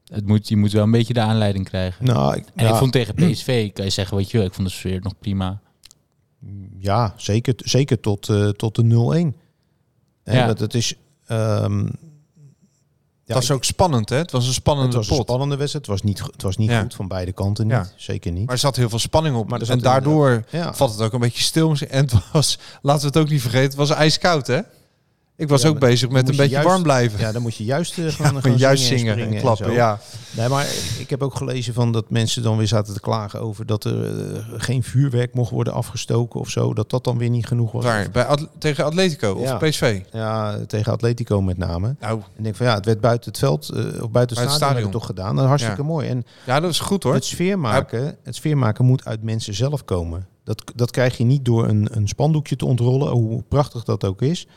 het 0.06 0.28
moet, 0.28 0.48
je 0.48 0.58
moet 0.58 0.72
wel 0.72 0.84
een 0.84 0.92
beetje 0.92 1.14
de 1.14 1.20
aanleiding 1.22 1.66
krijgen. 1.66 2.06
Nou, 2.06 2.36
ik, 2.36 2.46
En 2.56 2.66
ja, 2.66 2.72
ik 2.72 2.76
vond 2.78 2.92
tegen 2.92 3.14
PSV, 3.16 3.72
kan 3.72 3.86
je 3.86 3.92
zeggen, 3.92 4.18
weet 4.18 4.32
je 4.32 4.38
wel, 4.38 4.46
ik 4.48 4.54
vond 4.54 4.68
de 4.68 4.74
sfeer 4.74 5.00
nog 5.02 5.14
prima. 5.20 5.62
ja, 6.78 7.14
zeker, 7.18 7.54
zeker 7.58 8.00
tot, 8.00 8.30
eh, 8.30 8.50
tot 8.50 8.76
de 8.76 8.84
0-1. 8.84 9.38
En 10.24 10.36
Ja. 10.36 10.54
dat, 10.54 10.74
is... 10.74 10.94
ehm, 11.28 11.88
ja, 13.32 13.38
het 13.40 13.48
was 13.48 13.56
ook 13.58 13.64
spannend, 13.64 14.10
hè? 14.10 14.18
Het 14.18 14.32
was 14.32 14.48
een 14.48 14.54
spannende 14.54 14.98
het 14.98 15.08
was 15.08 15.18
een 15.18 15.24
spannende 15.24 15.56
wedstrijd. 15.56 15.86
Het 15.86 15.94
was 15.96 16.04
niet, 16.04 16.20
het 16.32 16.42
was 16.42 16.58
niet 16.58 16.70
Ja. 16.70 16.82
goed 16.82 16.94
van 16.94 17.08
beide 17.08 17.32
kanten. 17.32 17.66
Niet. 17.68 17.76
Ja. 17.76 17.88
Zeker 17.96 18.32
niet. 18.32 18.46
Maar 18.46 18.54
er 18.54 18.60
zat 18.62 18.76
heel 18.76 18.90
veel 18.90 19.00
spanning 19.00 19.36
op. 19.36 19.50
Maar 19.50 19.62
en 19.62 19.80
daardoor 19.80 20.44
valt 20.72 20.92
het 20.92 21.02
ook 21.02 21.14
een 21.14 21.20
beetje 21.20 21.44
stil. 21.44 21.76
En 21.90 22.04
het 22.06 22.14
was, 22.32 22.58
laten 22.82 23.02
we 23.02 23.08
het 23.08 23.18
ook 23.18 23.30
niet 23.30 23.42
vergeten, 23.42 23.68
het 23.68 23.76
was 23.76 23.90
ijskoud, 23.90 24.48
hè? 24.48 24.60
Ik 25.36 25.50
was 25.50 25.62
Ja, 25.62 25.70
ook 25.70 25.80
bezig 25.80 26.10
met 26.10 26.26
een 26.28 26.32
je 26.32 26.38
beetje 26.38 26.52
juist- 26.54 26.68
warm 26.70 26.84
blijven. 26.84 27.20
Ja, 27.20 27.32
dan 27.32 27.42
moet 27.42 27.56
je 27.56 27.64
juist 27.64 27.98
eh, 27.98 28.06
gaan, 28.12 28.34
maar 28.34 28.42
gaan 28.42 28.58
juist 28.58 28.84
zingen, 28.84 29.18
en 29.20 29.34
en 29.34 29.40
klappen, 29.40 29.72
ja. 29.74 30.00
Nee, 30.32 30.48
maar 30.48 30.68
ik 31.00 31.10
heb 31.10 31.22
ook 31.24 31.36
gelezen 31.36 31.74
van 31.74 31.92
dat 31.92 32.10
mensen 32.10 32.44
dan 32.44 32.58
weer 32.58 32.68
zaten 32.68 32.94
te 32.94 33.00
klagen 33.00 33.42
over 33.42 33.66
dat 33.66 33.84
er 33.84 34.06
eh, 34.36 34.44
geen 34.58 34.84
vuurwerk 34.84 35.34
mocht 35.34 35.52
worden 35.52 35.74
afgestoken 35.74 36.40
of 36.40 36.50
zo. 36.50 36.74
Dat 36.74 36.90
dat 36.90 37.04
dan 37.04 37.18
weer 37.18 37.30
niet 37.30 37.46
genoeg 37.48 37.72
was. 37.72 37.84
Waar? 37.84 38.10
Bij 38.12 38.26
At- 38.26 38.48
tegen 38.58 38.86
Atletico 38.86 39.38
Ja. 39.42 39.54
of 39.56 39.60
PSV? 39.70 40.02
Ja, 40.12 40.58
tegen 40.68 40.92
Atletico 40.92 41.42
met 41.42 41.58
name. 41.58 41.96
Nou, 42.00 42.20
En 42.20 42.38
ik 42.38 42.44
denk 42.44 42.56
van 42.56 42.66
ja, 42.66 42.74
het 42.76 42.86
werd 42.86 43.02
buiten 43.02 43.30
het 43.32 43.40
veld 43.40 43.70
eh, 43.70 44.04
of 44.04 44.12
buiten 44.12 44.38
het 44.38 44.46
het 44.46 44.56
stadion, 44.56 44.82
het 44.84 44.92
toch 44.92 45.06
gedaan. 45.06 45.34
Dat 45.36 45.44
is 45.44 45.50
hartstikke 45.50 45.84
mooi. 45.84 46.08
En 46.10 46.26
ja, 46.46 46.60
dat 46.60 46.72
is 46.72 46.80
goed 46.80 47.04
hoor. 47.04 47.14
het 47.14 47.26
sfeer 47.26 47.60
maken, 47.60 48.18
het 48.24 48.36
sfeer 48.36 48.58
maken 48.58 48.86
moet 48.86 49.06
uit 49.06 49.24
mensen 49.24 49.54
zelf 49.54 49.86
komen. 49.86 50.28
Dat, 50.44 50.64
dat 50.76 50.92
krijg 50.92 51.18
je 51.18 51.24
niet 51.24 51.46
door 51.46 51.68
een, 51.68 51.88
een 51.92 52.08
spandoekje 52.08 52.56
te 52.56 52.66
ontrollen, 52.66 53.12
hoe 53.12 53.44
prachtig 53.48 53.84
dat 53.84 54.06
ook 54.06 54.22
is. 54.22 54.48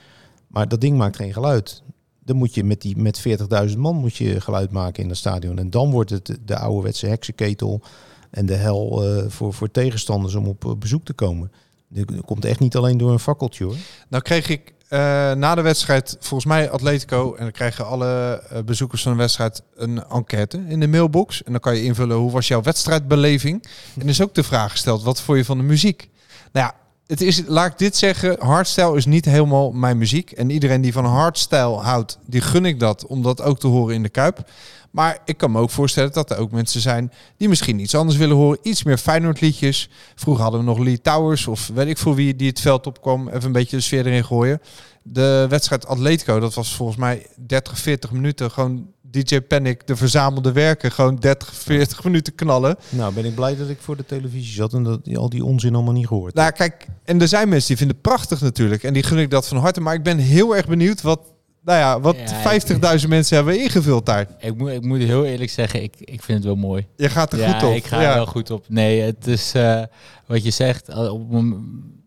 Maar 0.55 0.68
dat 0.68 0.80
ding 0.80 0.96
maakt 0.96 1.16
geen 1.16 1.32
geluid. 1.32 1.82
Dan 2.24 2.36
moet 2.36 2.55
je 2.55 2.64
met, 2.64 2.82
die, 2.82 2.96
met 2.96 3.22
40.000 3.68 3.78
man 3.78 3.96
moet 3.96 4.16
je 4.16 4.40
geluid 4.40 4.70
maken 4.70 5.02
in 5.02 5.09
het 5.09 5.18
stadion. 5.18 5.59
En 5.59 5.70
dan 5.70 5.90
wordt 5.90 6.11
het 6.11 6.38
de 6.44 6.59
ouderwetse 6.59 7.07
heksenketel 7.07 7.82
en 8.30 8.46
de 8.46 8.55
hel 8.55 9.02
eh, 9.02 9.24
voor, 9.28 9.55
voor 9.55 9.70
tegenstanders 9.70 10.34
om 10.34 10.46
op 10.46 10.76
bezoek 10.78 11.05
te 11.05 11.12
komen. 11.12 11.52
Dat 11.88 12.24
komt 12.24 12.44
echt 12.44 12.61
niet 12.61 12.76
alleen 12.76 12.98
door 12.98 13.12
een 13.12 13.18
fakkeltje 13.18 13.64
hoor. 13.64 13.76
Nou 14.09 14.22
kreeg 14.22 14.48
ik 14.48 14.72
eh, 14.88 14.98
na 15.32 15.55
de 15.55 15.62
wedstrijd, 15.62 16.16
volgens 16.20 16.44
mij 16.44 16.70
Atletico, 16.70 17.34
en 17.34 17.42
dan 17.42 17.52
krijgen 17.52 17.86
alle 17.86 18.42
eh, 18.50 18.62
bezoekers 18.62 19.02
van 19.02 19.12
de 19.12 19.18
wedstrijd 19.18 19.62
een 19.74 20.05
enquête 20.05 20.64
in 20.68 20.80
de 20.80 20.88
mailbox. 20.88 21.42
En 21.42 21.52
dan 21.52 21.61
kan 21.61 21.76
je 21.76 21.82
invullen 21.82 22.16
hoe 22.16 22.30
was 22.30 22.48
jouw 22.48 22.62
wedstrijdbeleving. 22.62 23.64
En 23.94 24.02
er 24.02 24.09
is 24.09 24.22
ook 24.22 24.34
de 24.34 24.42
vraag 24.42 24.70
gesteld, 24.70 25.02
wat 25.02 25.20
vond 25.20 25.38
je 25.38 25.44
van 25.44 25.59
de 25.59 25.64
muziek? 25.64 26.11
Nou 26.52 26.66
ja, 26.66 26.84
het 27.07 27.20
is, 27.20 27.42
laat 27.46 27.72
ik 27.72 27.78
dit 27.78 27.96
zeggen, 27.96 28.36
hardstyle 28.38 28.96
is 28.96 29.07
niet 29.07 29.24
helemaal 29.24 29.72
mijn 29.72 29.98
muziek. 29.98 30.30
En 30.30 30.50
iedereen 30.50 30.80
die 30.80 30.92
van 30.92 31.05
hardstyle 31.05 31.76
houdt, 31.76 32.18
die 32.26 32.40
gun 32.40 32.64
ik 32.64 32.80
dat 32.80 33.07
om 33.07 33.22
dat 33.22 33.42
ook 33.42 33.59
te 33.59 33.66
horen 33.66 33.94
in 33.94 34.02
de 34.02 34.09
Kuip. 34.09 34.50
Maar 34.90 35.18
ik 35.24 35.36
kan 35.36 35.50
me 35.50 35.61
ook 35.61 35.70
voorstellen 35.70 36.12
dat 36.12 36.30
er 36.30 36.38
ook 36.38 36.50
mensen 36.50 36.80
zijn 36.80 37.12
die 37.36 37.48
misschien 37.48 37.78
iets 37.78 37.94
anders 37.94 38.18
willen 38.18 38.36
horen. 38.36 38.59
Iets 38.62 38.82
meer 38.82 38.98
Feyenoord 38.98 39.40
liedjes. 39.40 39.90
Vroeger 40.14 40.42
hadden 40.42 40.61
we 40.61 40.66
nog 40.66 40.78
Lee 40.78 41.00
Towers 41.00 41.46
of 41.46 41.70
weet 41.74 41.88
ik 41.88 41.98
voor 41.98 42.14
wie 42.14 42.36
die 42.36 42.48
het 42.48 42.61
veld 42.61 42.86
opkwam. 42.86 43.28
Even 43.28 43.44
een 43.44 43.52
beetje 43.52 43.76
de 43.76 43.82
sfeer 43.82 44.07
erin 44.07 44.24
gooien. 44.24 44.61
De 45.02 45.46
wedstrijd 45.48 45.86
Atletico, 45.86 46.40
dat 46.40 46.55
was 46.55 46.74
volgens 46.74 46.98
mij 46.98 47.26
30, 47.46 47.78
40 47.78 48.11
minuten. 48.11 48.50
Gewoon 48.50 48.86
DJ 49.23 49.41
Panic, 49.41 49.87
de 49.87 49.97
verzamelde 49.97 50.53
werken. 50.53 50.93
Gewoon 50.93 51.17
30, 51.17 51.55
40 51.55 52.05
minuten 52.05 52.35
knallen. 52.35 52.77
Nou 52.89 53.15
ben 53.15 53.25
ik 53.25 53.35
blij 53.35 53.57
dat 53.57 53.69
ik 53.69 53.79
voor 53.81 53.97
de 53.97 54.07
televisie 54.07 54.55
zat 54.55 54.75
en 54.75 54.83
dat 54.83 55.17
al 55.17 55.29
die 55.29 55.45
onzin 55.45 55.75
allemaal 55.75 55.93
niet 55.93 56.07
gehoord. 56.07 56.35
Nou 56.35 56.53
kijk, 56.53 56.87
en 57.05 57.21
er 57.21 57.29
zijn 57.29 57.49
mensen 57.49 57.69
die 57.69 57.77
vinden 57.77 57.97
het 57.97 58.05
prachtig 58.05 58.41
natuurlijk. 58.41 58.83
En 58.83 58.93
die 58.93 59.03
gun 59.03 59.19
ik 59.19 59.31
dat 59.31 59.49
van 59.49 59.57
harte. 59.57 59.81
Maar 59.81 59.95
ik 59.95 60.03
ben 60.03 60.19
heel 60.19 60.57
erg 60.57 60.67
benieuwd 60.67 61.03
wat, 61.03 61.21
nou 61.65 61.79
ja, 61.79 62.01
wat 62.01 62.17
Ja, 62.17 62.99
50.000 63.01 63.09
mensen 63.09 63.37
hebben 63.37 63.61
ingevuld 63.61 64.07
daar. 64.07 64.27
Ik 64.39 64.57
moet, 64.57 64.71
ik 64.71 64.83
moet 64.85 64.99
heel 64.99 65.25
eerlijk 65.25 65.51
zeggen, 65.51 65.83
ik, 65.83 65.95
ik 65.99 66.23
vind 66.23 66.39
het 66.39 66.47
wel 66.47 66.57
mooi. 66.57 66.87
Je 66.97 67.09
gaat 67.09 67.33
er 67.33 67.39
ja, 67.39 67.53
goed 67.53 67.69
op. 67.69 67.75
ik 67.75 67.85
ga 67.85 68.01
er 68.01 68.15
wel 68.15 68.27
goed 68.27 68.51
op. 68.51 68.65
Nee, 68.69 69.01
het 69.01 69.27
is 69.27 69.55
eh, 69.55 69.83
wat 70.27 70.45
je 70.45 70.51
zegt. 70.51 70.87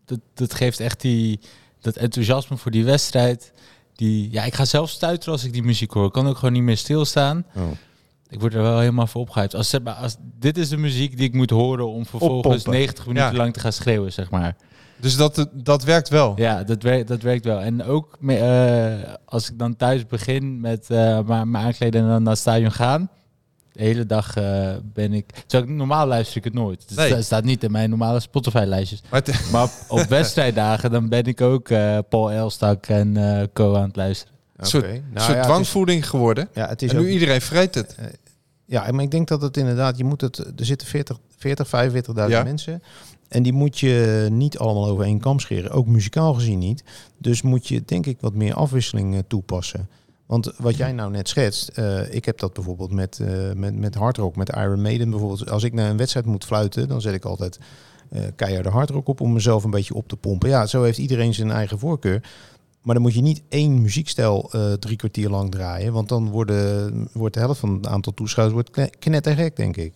dat, 0.05 0.19
dat 0.33 0.53
geeft 0.53 0.79
echt 0.79 1.01
die, 1.01 1.39
dat 1.81 1.95
enthousiasme 1.95 2.57
voor 2.57 2.71
die 2.71 2.85
wedstrijd. 2.85 3.51
Die, 3.97 4.31
ja, 4.31 4.43
ik 4.43 4.53
ga 4.53 4.65
zelf 4.65 4.89
stuiteren 4.89 5.33
als 5.33 5.43
ik 5.43 5.53
die 5.53 5.63
muziek 5.63 5.91
hoor. 5.91 6.05
Ik 6.05 6.11
kan 6.11 6.27
ook 6.27 6.37
gewoon 6.37 6.53
niet 6.53 6.63
meer 6.63 6.77
stilstaan. 6.77 7.45
Oh. 7.55 7.63
Ik 8.29 8.39
word 8.39 8.53
er 8.53 8.61
wel 8.61 8.79
helemaal 8.79 9.07
voor 9.07 9.21
opgehyped. 9.21 9.55
Als, 9.55 9.69
zeg 9.69 9.81
maar, 9.81 9.93
als, 9.93 10.15
dit 10.39 10.57
is 10.57 10.69
de 10.69 10.77
muziek 10.77 11.17
die 11.17 11.27
ik 11.27 11.33
moet 11.33 11.49
horen 11.49 11.87
om 11.87 12.05
vervolgens 12.05 12.37
Oppompen. 12.45 12.71
90 12.71 13.05
minuten 13.07 13.31
Ja. 13.31 13.37
lang 13.37 13.53
te 13.53 13.59
gaan 13.59 13.73
schreeuwen, 13.73 14.13
zeg 14.13 14.29
maar. 14.29 14.55
Dus 14.99 15.15
dat, 15.15 15.47
dat 15.53 15.83
werkt 15.83 16.09
wel. 16.09 16.33
Ja, 16.35 16.63
dat 16.63 16.83
werkt, 16.83 17.07
dat 17.07 17.21
werkt 17.21 17.45
wel. 17.45 17.59
En 17.59 17.83
ook 17.83 18.17
eh, 18.27 18.93
als 19.25 19.49
ik 19.49 19.59
dan 19.59 19.75
thuis 19.75 20.05
begin 20.05 20.59
met 20.59 20.89
me 20.89 21.45
me 21.45 21.57
aankleden 21.57 22.01
en 22.01 22.07
dan 22.07 22.23
naar 22.23 22.31
het 22.31 22.41
stadion 22.41 22.71
gaan. 22.71 23.09
De 23.77 23.83
hele 23.83 24.05
dag 24.05 24.35
eh, 24.35 24.75
ben 24.93 25.13
ik... 25.13 25.25
Terwijl 25.47 25.71
ik, 25.71 25.77
normaal 25.77 26.07
luister 26.07 26.37
ik 26.37 26.43
het 26.43 26.53
nooit. 26.53 26.85
Het 26.87 27.09
Nee. 27.09 27.21
staat 27.21 27.43
niet 27.43 27.63
in 27.63 27.71
mijn 27.71 27.89
normale 27.89 28.19
Spotify-lijstjes. 28.19 29.01
Maar 29.51 29.63
op, 29.63 29.71
op 29.87 29.99
wedstrijddagen 30.19 30.91
dan 30.91 31.09
ben 31.09 31.23
ik 31.23 31.41
ook 31.41 31.69
eh, 31.69 31.97
Paul 32.09 32.31
Elstak 32.31 32.85
en 32.85 33.17
eh 33.17 33.43
Co 33.53 33.75
aan 33.75 33.87
het 33.87 33.95
luisteren. 33.95 34.33
een 34.55 34.65
soort, 34.65 34.83
Nou 34.85 34.99
soort 35.13 35.15
ja, 35.27 35.27
het 35.33 35.37
is- 35.39 35.45
dwangvoeding 35.45 36.09
geworden. 36.09 36.49
Ja, 36.53 36.67
het 36.67 36.81
is 36.81 36.89
En 36.89 36.95
nu 36.97 37.01
ook, 37.01 37.07
iedereen 37.09 37.41
vreet 37.41 37.75
het. 37.75 37.95
ja, 38.65 38.91
maar 38.91 39.03
ik 39.03 39.11
denk 39.11 39.27
dat 39.27 39.41
het 39.41 39.57
inderdaad, 39.57 39.97
je 39.97 40.03
moet 40.03 40.21
het, 40.21 40.37
er 40.37 40.65
zitten 40.65 40.87
40, 40.87 41.19
40 41.37 41.67
45.000 41.67 42.13
Ja. 42.27 42.43
mensen. 42.43 42.83
En 43.29 43.43
die 43.43 43.53
moet 43.53 43.79
je 43.79 44.27
niet 44.31 44.57
allemaal 44.57 44.87
over 44.87 45.05
één 45.05 45.19
kam 45.19 45.39
scheren, 45.39 45.71
ook 45.71 45.87
muzikaal 45.87 46.33
gezien 46.33 46.59
niet. 46.59 46.83
Dus 47.17 47.41
moet 47.41 47.67
je 47.67 47.81
denk 47.85 48.05
ik 48.05 48.17
wat 48.21 48.33
meer 48.33 48.53
afwisseling 48.53 49.23
toepassen. 49.27 49.89
Want 50.27 50.51
wat 50.57 50.77
jij 50.77 50.91
nou 50.91 51.11
net 51.11 51.29
schetst, 51.29 51.67
eh, 51.67 52.13
ik 52.13 52.25
heb 52.25 52.39
dat 52.39 52.53
bijvoorbeeld 52.53 52.91
met, 52.91 53.19
eh 53.19 53.51
met, 53.53 53.75
met 53.75 53.95
hardrock, 53.95 54.35
met 54.35 54.49
Iron 54.49 54.81
Maiden 54.81 55.09
bijvoorbeeld. 55.09 55.49
Als 55.49 55.63
ik 55.63 55.73
naar 55.73 55.89
een 55.89 55.97
wedstrijd 55.97 56.25
moet 56.25 56.45
fluiten, 56.45 56.87
dan 56.87 57.01
zet 57.01 57.13
ik 57.13 57.25
altijd 57.25 57.59
eh 58.09 58.21
keiharde 58.35 58.69
hardrock 58.69 59.07
op 59.07 59.21
om 59.21 59.33
mezelf 59.33 59.63
een 59.63 59.69
beetje 59.69 59.93
op 59.93 60.07
te 60.07 60.15
pompen. 60.17 60.49
Ja, 60.49 60.65
zo 60.65 60.83
heeft 60.83 60.97
iedereen 60.97 61.33
zijn 61.33 61.51
eigen 61.51 61.79
voorkeur. 61.79 62.29
Maar 62.81 62.95
dan 62.95 63.03
moet 63.03 63.13
je 63.13 63.21
niet 63.21 63.41
één 63.49 63.81
muziekstijl 63.81 64.51
drie 64.79 64.95
kwartier 64.95 65.29
lang 65.29 65.51
draaien. 65.51 65.93
Want 65.93 66.09
dan 66.09 66.29
worden, 66.29 67.07
wordt 67.13 67.33
de 67.33 67.39
helft 67.39 67.59
van 67.59 67.73
het 67.73 67.87
aantal 67.87 68.13
toeschouwers 68.13 68.55
wordt 68.55 68.69
kne- 68.69 68.97
knettergek, 68.99 69.55
denk 69.55 69.77
ik. 69.77 69.93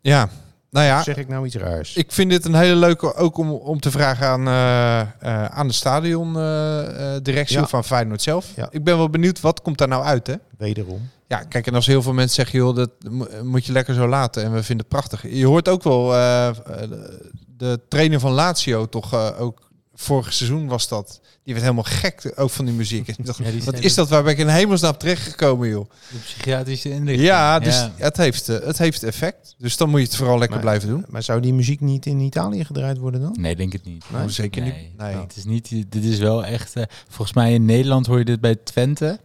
Ja, 0.00 0.30
nou 0.78 0.90
ja, 0.90 1.02
Zeg 1.02 1.16
ik 1.16 1.28
nou 1.28 1.46
iets 1.46 1.54
raars? 1.56 1.94
ik 1.96 2.12
vind 2.12 2.30
dit 2.30 2.44
een 2.44 2.54
hele 2.54 2.74
leuke 2.76 3.14
ook 3.14 3.36
om, 3.38 3.50
om 3.50 3.80
te 3.80 3.90
vragen 3.90 4.26
aan, 4.26 4.48
eh, 4.48 5.00
eh, 5.00 5.44
aan 5.44 5.66
de 5.66 5.72
stadiondirectie 5.74 7.56
Ja. 7.56 7.62
of 7.62 7.74
aan 7.74 7.84
Feyenoord 7.84 8.22
zelf. 8.22 8.46
Ja. 8.56 8.68
Ik 8.70 8.84
ben 8.84 8.96
wel 8.96 9.10
benieuwd, 9.10 9.40
wat 9.40 9.62
komt 9.62 9.78
daar 9.78 9.88
nou 9.88 10.04
uit, 10.04 10.26
hè? 10.26 10.34
Wederom. 10.58 11.08
Ja, 11.26 11.38
kijk, 11.38 11.66
en 11.66 11.74
als 11.74 11.86
heel 11.86 12.02
veel 12.02 12.12
mensen 12.12 12.34
zeggen, 12.34 12.58
joh, 12.58 12.76
dat 12.76 12.90
mo- 13.10 13.28
moet 13.42 13.66
je 13.66 13.72
lekker 13.72 13.94
zo 13.94 14.06
laten 14.08 14.42
en 14.44 14.52
we 14.52 14.62
vinden 14.62 14.86
het 14.88 14.88
prachtig. 14.88 15.22
Je 15.30 15.46
hoort 15.46 15.68
ook 15.68 15.82
wel, 15.82 16.14
eh, 16.14 16.48
eh, 16.48 16.54
de 17.56 17.80
trainer 17.88 18.20
van 18.20 18.32
Lazio 18.32 18.86
toch 18.88 19.12
eh, 19.12 19.28
ook, 19.40 19.67
vorig 20.00 20.32
seizoen 20.32 20.66
was 20.66 20.88
dat, 20.88 21.20
die 21.44 21.52
werd 21.54 21.60
helemaal 21.66 21.84
gek 21.92 22.32
ook 22.36 22.50
van 22.50 22.64
die 22.64 22.74
muziek. 22.74 23.08
En 23.08 23.14
dacht, 23.24 23.38
Ja, 23.44 23.50
die 23.50 23.62
wat 23.62 23.78
is 23.78 23.94
dat, 23.94 24.08
waar 24.08 24.22
ben 24.22 24.32
ik 24.32 24.38
in 24.38 24.48
hemelsnaam 24.48 24.96
terechtgekomen, 24.96 25.68
joh? 25.68 25.90
De 26.10 26.18
psychiatrische 26.18 26.90
inrichting. 26.90 27.26
Ja, 27.28 27.58
dus 27.58 27.74
Ja. 27.76 27.92
Het, 27.96 28.16
heeft, 28.16 28.48
eh, 28.48 28.66
het 28.66 28.78
heeft 28.78 29.02
effect. 29.02 29.54
Dus 29.58 29.76
dan 29.76 29.88
moet 29.90 30.00
je 30.00 30.06
het 30.06 30.16
vooral 30.16 30.38
lekker 30.38 30.56
Maar- 30.56 30.64
blijven 30.66 30.88
doen. 30.88 31.04
Maar 31.08 31.22
zou 31.22 31.40
die 31.40 31.54
muziek 31.54 31.80
niet 31.80 32.06
in 32.06 32.20
Italië 32.20 32.64
gedraaid 32.64 32.98
worden 32.98 33.20
dan? 33.20 33.36
Nee, 33.40 33.56
denk 33.56 33.72
het 33.72 33.84
niet. 33.84 34.04
Oh, 34.14 34.20
zeker 34.26 34.62
nee. 34.62 34.72
niet. 34.72 34.96
Nee. 34.98 35.16
Het 35.16 35.36
is 35.36 35.44
niet, 35.44 35.68
dit 35.92 36.04
is 36.04 36.18
wel 36.18 36.44
echt... 36.44 36.76
eh, 36.76 36.82
volgens 37.08 37.36
mij 37.36 37.52
in 37.54 37.64
Nederland 37.64 38.06
hoor 38.06 38.18
je 38.18 38.24
dit 38.24 38.40
bij 38.40 38.54
Twente. 38.56 39.20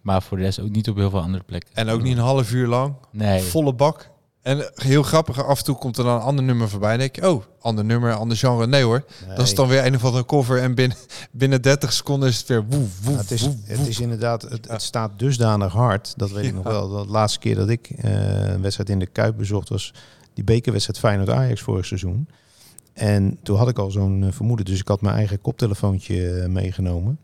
Maar 0.00 0.22
voor 0.22 0.36
de 0.36 0.42
rest 0.42 0.60
ook 0.60 0.70
niet 0.70 0.88
op 0.88 0.96
heel 0.96 1.10
veel 1.10 1.20
andere 1.20 1.44
plekken. 1.44 1.70
En 1.74 1.88
ook 1.88 2.02
niet 2.02 2.16
een 2.16 2.22
half 2.22 2.52
uur 2.52 2.66
lang. 2.66 2.94
Nee. 3.12 3.42
Volle 3.42 3.74
bak. 3.74 4.10
En 4.42 4.70
heel 4.74 5.02
grappig, 5.02 5.44
af 5.44 5.58
en 5.58 5.64
toe 5.64 5.76
komt 5.76 5.96
er 5.96 6.04
dan 6.04 6.14
een 6.14 6.20
ander 6.20 6.44
nummer 6.44 6.68
voorbij. 6.68 6.90
Dan 6.90 6.98
denk 6.98 7.16
je, 7.16 7.30
oh, 7.30 7.42
ander 7.60 7.84
nummer, 7.84 8.12
ander 8.12 8.36
genre. 8.36 8.66
Nee 8.66 8.82
hoor, 8.82 9.04
dat 9.28 9.46
is 9.46 9.54
dan 9.54 9.68
weer 9.68 9.86
een 9.86 9.94
of 9.94 10.04
andere 10.04 10.24
cover. 10.24 10.58
En 10.58 10.74
binnen, 10.74 10.96
binnen 11.30 11.62
30 11.62 11.92
seconden 11.92 12.28
is 12.28 12.38
het 12.38 12.48
weer 12.48 12.64
woef, 12.64 13.00
woef, 13.02 13.04
Nou, 13.04 13.16
het, 13.16 13.30
is, 13.30 13.42
woef, 13.42 13.54
het 13.64 13.86
is 13.86 14.00
inderdaad, 14.00 14.42
het, 14.42 14.68
het 14.68 14.82
staat 14.82 15.18
dusdanig 15.18 15.72
hard. 15.72 16.14
Dat 16.16 16.30
weet 16.30 16.44
ik 16.44 16.54
nog 16.54 16.64
wel. 16.64 16.88
De 16.88 17.10
laatste 17.10 17.38
keer 17.38 17.54
dat 17.54 17.68
ik 17.68 17.90
eh, 17.90 18.12
een 18.48 18.62
wedstrijd 18.62 18.90
in 18.90 18.98
de 18.98 19.06
Kuip 19.06 19.36
bezocht 19.36 19.68
was 19.68 19.94
die 20.34 20.44
bekerwedstrijd 20.44 20.98
Feyenoord-Ajax 20.98 21.60
vorig 21.60 21.86
seizoen. 21.86 22.28
En 22.92 23.38
toen 23.42 23.56
had 23.56 23.68
ik 23.68 23.78
al 23.78 23.90
zo'n 23.90 24.24
eh, 24.24 24.32
vermoeden. 24.32 24.66
Dus 24.66 24.80
ik 24.80 24.88
had 24.88 25.00
mijn 25.00 25.14
eigen 25.14 25.40
koptelefoontje 25.40 26.30
eh, 26.30 26.48
meegenomen. 26.48 27.18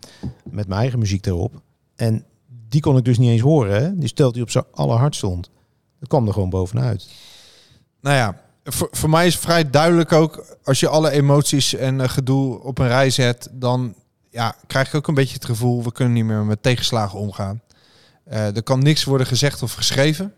Met 0.51 0.69
mijn 0.69 0.81
eigen 0.81 0.99
muziek 0.99 1.27
erop. 1.27 1.61
En 1.95 2.25
die 2.69 2.81
kon 2.81 2.97
ik 2.97 3.05
dus 3.05 3.19
niet 3.19 3.31
eens 3.31 3.41
horen. 3.41 3.83
Hè? 3.83 3.99
Die 3.99 4.09
stelt 4.09 4.35
die 4.35 4.43
op 4.43 4.51
zijn 4.51 4.65
allerhard 4.73 5.17
stond. 5.17 5.51
Dat 6.01 6.09
kwam 6.09 6.27
er 6.27 6.33
gewoon 6.33 6.51
bovenuit. 6.51 7.09
Nou 8.01 8.17
ja, 8.17 8.41
voor, 8.67 8.89
voor 8.91 9.11
mij 9.11 9.27
is 9.27 9.39
vrij 9.39 9.71
duidelijk 9.71 10.13
ook, 10.13 10.57
als 10.65 10.81
je 10.81 10.89
alle 10.89 11.11
emoties 11.11 11.75
en 11.75 12.01
eh, 12.01 12.09
gedoe 12.09 12.63
op 12.63 12.79
een 12.79 12.89
rij 12.89 13.11
zet, 13.11 13.49
dan 13.53 13.95
ja, 14.31 14.57
krijg 14.67 14.89
ik 14.89 14.95
ook 14.95 15.09
een 15.09 15.15
beetje 15.15 15.35
het 15.35 15.45
gevoel, 15.45 15.83
we 15.83 15.93
kunnen 15.93 16.15
niet 16.15 16.25
meer 16.25 16.45
met 16.45 16.63
tegenslagen 16.63 17.19
omgaan. 17.19 17.63
Eh, 18.25 18.57
er 18.57 18.63
kan 18.63 18.83
niks 18.83 19.05
worden 19.05 19.27
gezegd 19.27 19.63
of 19.63 19.73
geschreven 19.73 20.35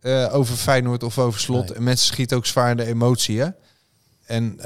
eh, 0.00 0.34
over 0.34 0.56
Feyenoord 0.56 1.02
of 1.02 1.18
over 1.18 1.40
Slot. 1.40 1.68
Nee. 1.68 1.76
En 1.76 1.82
mensen 1.82 2.06
schieten 2.06 2.36
ook 2.36 2.46
zwaar 2.46 2.70
in 2.70 2.76
de 2.76 2.84
emotie, 2.84 3.40
hè? 3.40 3.48
En 4.26 4.58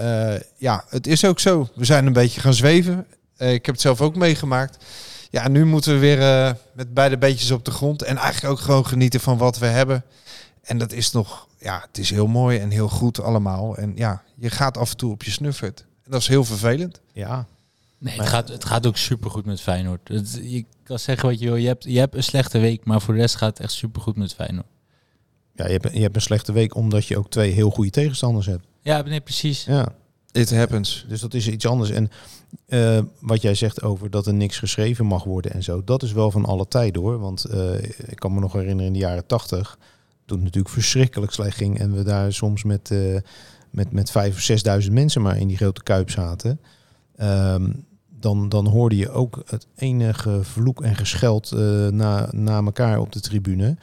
ja, 0.57 0.85
het 0.89 1.07
is 1.07 1.24
ook 1.24 1.41
zo. 1.41 1.68
We 1.74 1.85
zijn 1.85 2.07
een 2.07 2.12
beetje 2.12 2.41
gaan 2.41 2.55
zweven. 2.55 3.07
Ik 3.37 3.66
heb 3.66 3.74
het 3.74 3.80
zelf 3.80 4.01
ook 4.01 4.16
meegemaakt. 4.16 4.85
Ja, 5.30 5.49
nu 5.49 5.64
moeten 5.64 5.93
we 5.93 5.99
weer 5.99 6.57
met 6.72 6.95
beide 6.95 7.18
beetjes 7.18 7.51
op 7.51 7.64
de 7.64 7.70
grond. 7.70 8.03
En 8.03 8.16
eigenlijk 8.16 8.55
ook 8.55 8.61
gewoon 8.61 8.87
genieten 8.87 9.20
van 9.20 9.39
wat 9.39 9.59
we 9.59 9.66
hebben. 9.66 10.05
En 10.62 10.78
dat 10.78 10.92
is 10.92 11.10
nog, 11.10 11.48
ja, 11.58 11.84
het 11.86 11.98
is 11.98 12.10
heel 12.10 12.26
mooi 12.26 12.58
en 12.58 12.70
heel 12.70 12.88
goed 12.88 13.20
allemaal. 13.20 13.76
En 13.76 13.92
ja, 13.96 14.22
je 14.36 14.50
gaat 14.50 14.76
af 14.76 14.90
en 14.90 14.96
toe 14.96 15.12
op 15.12 15.22
je 15.22 15.30
snuffert. 15.30 15.80
En 16.04 16.10
dat 16.10 16.20
is 16.20 16.28
heel 16.28 16.44
vervelend. 16.44 17.00
Ja, 17.12 17.46
Nee, 18.02 18.16
het 18.18 18.28
gaat, 18.28 18.48
het 18.48 18.64
gaat 18.64 18.86
ook 18.86 18.96
supergoed 18.96 19.44
met 19.44 19.60
Feyenoord. 19.60 20.08
Het, 20.08 20.40
je 20.42 20.64
kan 20.82 20.98
zeggen 20.98 21.28
wat 21.28 21.38
je 21.38 21.44
wil. 21.44 21.56
Je 21.56 21.66
hebt, 21.66 21.84
je 21.84 21.98
hebt 21.98 22.14
een 22.14 22.22
slechte 22.22 22.58
week, 22.58 22.84
maar 22.84 23.00
voor 23.00 23.14
de 23.14 23.20
rest 23.20 23.34
gaat 23.36 23.48
het 23.48 23.60
echt 23.60 23.72
supergoed 23.72 24.16
met 24.16 24.34
Feyenoord. 24.34 24.66
ja 25.54 25.66
je, 25.66 25.72
hebt, 25.72 25.92
je 25.92 26.00
hebt 26.00 26.16
een 26.16 26.22
slechte 26.22 26.52
week 26.52 26.74
omdat 26.74 27.06
je 27.06 27.18
ook 27.18 27.30
twee 27.30 27.50
heel 27.50 27.70
goede 27.70 27.90
tegenstanders 27.90 28.46
hebt. 28.46 28.66
Ja, 28.80 29.02
nee, 29.02 29.20
precies. 29.20 29.64
Ja, 29.64 29.92
It 30.32 30.54
happens. 30.54 31.04
dus 31.08 31.20
dat 31.20 31.34
is 31.34 31.48
iets 31.48 31.66
anders. 31.66 31.90
En 31.90 32.10
eh, 32.66 32.98
wat 33.20 33.42
jij 33.42 33.54
zegt 33.54 33.82
over 33.82 34.10
dat 34.10 34.26
er 34.26 34.34
niks 34.34 34.58
geschreven 34.58 35.06
mag 35.06 35.24
worden 35.24 35.52
en 35.52 35.62
zo, 35.62 35.84
dat 35.84 36.02
is 36.02 36.12
wel 36.12 36.30
van 36.30 36.44
alle 36.44 36.68
tijden 36.68 37.02
hoor. 37.02 37.18
Want 37.18 37.44
eh, 37.44 37.74
ik 37.82 38.16
kan 38.16 38.34
me 38.34 38.40
nog 38.40 38.52
herinneren 38.52 38.86
in 38.86 38.92
de 38.92 38.98
jaren 38.98 39.26
tachtig, 39.26 39.78
toen 40.33 40.45
het 40.45 40.55
natuurlijk 40.55 40.74
verschrikkelijk 40.74 41.33
slecht 41.33 41.57
ging 41.57 41.78
en 41.78 41.95
we 41.95 42.03
daar 42.03 42.33
soms 42.33 42.64
met, 42.64 42.91
eh 42.91 43.16
met, 43.70 43.93
met 43.93 44.11
vijf 44.11 44.35
of 44.35 44.41
zesduizend 44.41 44.95
mensen 44.95 45.22
maar 45.22 45.39
in 45.39 45.49
die 45.49 45.57
grote 45.57 45.83
kuip 45.83 46.11
zaten. 46.11 46.61
Ehm, 47.16 47.72
dan, 48.09 48.49
dan 48.49 48.66
hoorde 48.66 48.97
je 48.97 49.11
ook 49.11 49.43
het 49.47 49.66
enige 49.76 50.39
vloek 50.43 50.83
en 50.83 50.97
gescheld 50.97 51.53
eh, 51.53 51.87
na, 51.87 52.28
na 52.30 52.62
elkaar 52.62 52.99
op 52.99 53.12
de 53.12 53.20
tribune. 53.20 53.76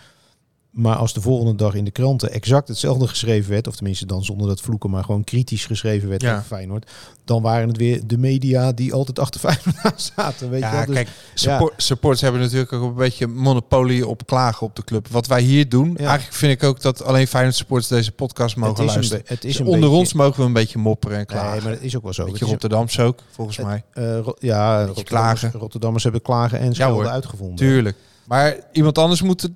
Maar 0.69 0.95
als 0.95 1.13
de 1.13 1.21
volgende 1.21 1.55
dag 1.55 1.73
in 1.73 1.83
de 1.85 1.91
kranten 1.91 2.31
exact 2.31 2.67
hetzelfde 2.67 3.07
geschreven 3.07 3.49
werd, 3.51 3.67
of 3.67 3.75
tenminste 3.75 4.05
dan 4.05 4.23
zonder 4.23 4.47
dat 4.47 4.61
vloeken, 4.61 4.89
maar 4.89 5.03
gewoon 5.03 5.23
kritisch 5.23 5.65
geschreven 5.65 6.09
werd 6.09 6.21
Ja. 6.21 6.31
over 6.33 6.45
Feyenoord, 6.45 6.91
dan 7.25 7.41
waren 7.41 7.67
het 7.67 7.77
weer 7.77 8.01
de 8.07 8.17
media 8.17 8.71
die 8.71 8.93
altijd 8.93 9.19
achter 9.19 9.39
Feyenoord 9.39 10.11
zaten. 10.15 10.49
Weet 10.49 10.59
je 10.59 10.65
Ja, 10.65 10.71
wel? 10.75 10.85
Dus- 10.85 10.95
kijk, 10.95 11.09
support, 11.33 11.73
supporters 11.83 12.21
hebben 12.21 12.41
natuurlijk 12.41 12.73
ook 12.73 12.81
een 12.83 12.93
beetje 12.93 13.27
monopolie 13.27 14.07
op 14.07 14.25
klagen 14.25 14.67
op 14.67 14.75
de 14.75 14.83
club. 14.83 15.07
Wat 15.07 15.27
wij 15.27 15.41
hier 15.41 15.69
doen, 15.69 15.89
Ja. 15.97 16.07
eigenlijk 16.07 16.33
vind 16.37 16.51
ik 16.51 16.63
ook 16.63 16.81
dat 16.81 17.03
alleen 17.03 17.27
Feyenoord 17.27 17.55
supporters 17.55 17.87
deze 17.89 18.11
podcast 18.11 18.55
mogen 18.55 18.71
het 18.75 18.79
een, 18.79 18.85
luisteren. 18.93 19.23
het 19.25 19.43
is 19.43 19.51
Dus 19.51 19.59
een 19.59 19.65
onder 19.65 19.79
beetje, 19.79 19.95
ons 19.95 20.13
mogen 20.13 20.39
we 20.39 20.45
een 20.45 20.53
beetje 20.53 20.79
mopperen 20.79 21.17
en 21.17 21.25
klagen. 21.25 21.51
Nee, 21.51 21.61
maar 21.61 21.71
dat 21.73 21.81
is 21.81 21.95
ook 21.97 22.03
wel 22.03 22.13
zo. 22.13 22.23
Beetje 22.23 22.37
Het 22.37 22.45
is- 22.47 22.51
Rotterdams 22.51 22.99
ook, 22.99 23.19
volgens 23.31 23.57
Het- 23.57 23.65
mij. 23.65 23.83
eh, 23.93 24.03
Ro- 24.19 24.35
ja, 24.39 24.75
Rotterdammers, 24.85 25.03
klagen. 25.09 25.51
Rotterdammers 25.59 26.03
hebben 26.03 26.21
klagen 26.21 26.59
en 26.59 26.73
schelden 26.75 27.03
hoor. 27.03 27.13
uitgevonden. 27.13 27.55
Tuurlijk. 27.55 27.97
Maar 28.29 28.55
iemand 28.71 28.97
anders 28.97 29.21
moet 29.21 29.41
het, 29.41 29.51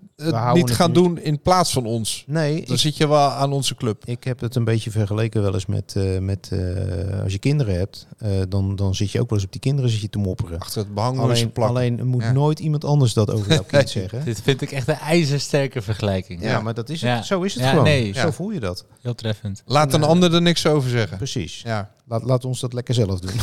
niet 0.53 0.67
het 0.67 0.71
gaan 0.71 0.85
niet. 0.91 0.95
doen 0.95 1.19
in 1.19 1.41
plaats 1.41 1.71
van 1.73 1.85
ons. 1.85 2.23
Nee, 2.27 2.65
Dan 2.65 2.75
ik, 2.75 2.81
zit 2.81 2.97
je 2.97 3.07
wel 3.07 3.17
aan 3.29 3.51
onze 3.53 3.75
club. 3.75 4.05
ik 4.05 4.23
heb 4.23 4.39
het 4.39 4.55
een 4.55 4.63
beetje 4.63 4.91
vergeleken 4.91 5.41
wel 5.41 5.53
eens 5.53 5.65
met, 5.65 5.93
eh, 5.95 6.19
met 6.19 6.49
eh, 6.51 7.21
als 7.23 7.31
je 7.31 7.39
kinderen 7.39 7.75
hebt, 7.77 8.07
eh, 8.17 8.29
dan, 8.49 8.75
dan 8.75 8.95
zit 8.95 9.11
je 9.11 9.19
ook 9.21 9.29
wel 9.29 9.37
eens 9.37 9.47
op 9.47 9.51
die 9.51 9.61
kinderen 9.61 9.89
zit 9.91 10.01
je 10.01 10.09
te 10.09 10.17
mopperen. 10.17 10.59
Achter 10.59 10.81
het 10.81 10.93
behang 10.93 11.17
alleen, 11.19 11.29
Alleen, 11.31 11.51
plakken. 11.51 11.77
alleen 11.77 12.07
moet 12.07 12.21
Ja. 12.23 12.31
nooit 12.31 12.59
iemand 12.59 12.85
anders 12.85 13.13
dat 13.13 13.31
over 13.31 13.51
jouw 13.53 13.63
kind 13.63 13.89
zeggen. 13.99 14.25
Dit 14.25 14.41
vind 14.41 14.61
ik 14.61 14.71
echt 14.71 14.87
een 14.87 14.95
ijzersterke 14.95 15.81
vergelijking. 15.81 16.41
Ja, 16.41 16.61
maar 16.61 16.73
dat 16.73 16.89
is 16.89 17.01
het. 17.01 17.09
Ja. 17.09 17.21
Zo 17.21 17.41
is 17.41 17.53
het 17.53 17.63
Ja, 17.63 17.69
gewoon. 17.69 17.83
nee. 17.83 18.13
Zo 18.13 18.19
Ja. 18.19 18.31
voel 18.31 18.49
je 18.51 18.59
dat. 18.59 18.85
Heel 19.01 19.15
treffend. 19.15 19.63
Laat 19.65 19.93
een 19.93 20.03
ander 20.03 20.33
er 20.33 20.41
niks 20.41 20.65
over 20.65 20.89
zeggen. 20.89 21.17
Precies. 21.17 21.61
Ja. 21.65 21.91
Laat, 22.07 22.23
laat 22.23 22.45
ons 22.45 22.59
dat 22.59 22.73
lekker 22.73 22.93
zelf 22.93 23.19
doen. 23.19 23.31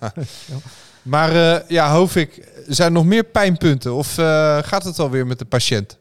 Maar 1.08 1.32
eh, 1.54 1.68
ja, 1.68 1.90
Hovik, 1.92 2.48
zijn 2.66 2.88
er 2.88 2.94
nog 2.94 3.04
meer 3.04 3.24
pijnpunten? 3.24 3.94
Of 3.94 4.18
eh, 4.18 4.58
gaat 4.62 4.84
het 4.84 4.98
alweer 4.98 5.26
met 5.26 5.38
de 5.38 5.44
patiënt? 5.44 5.98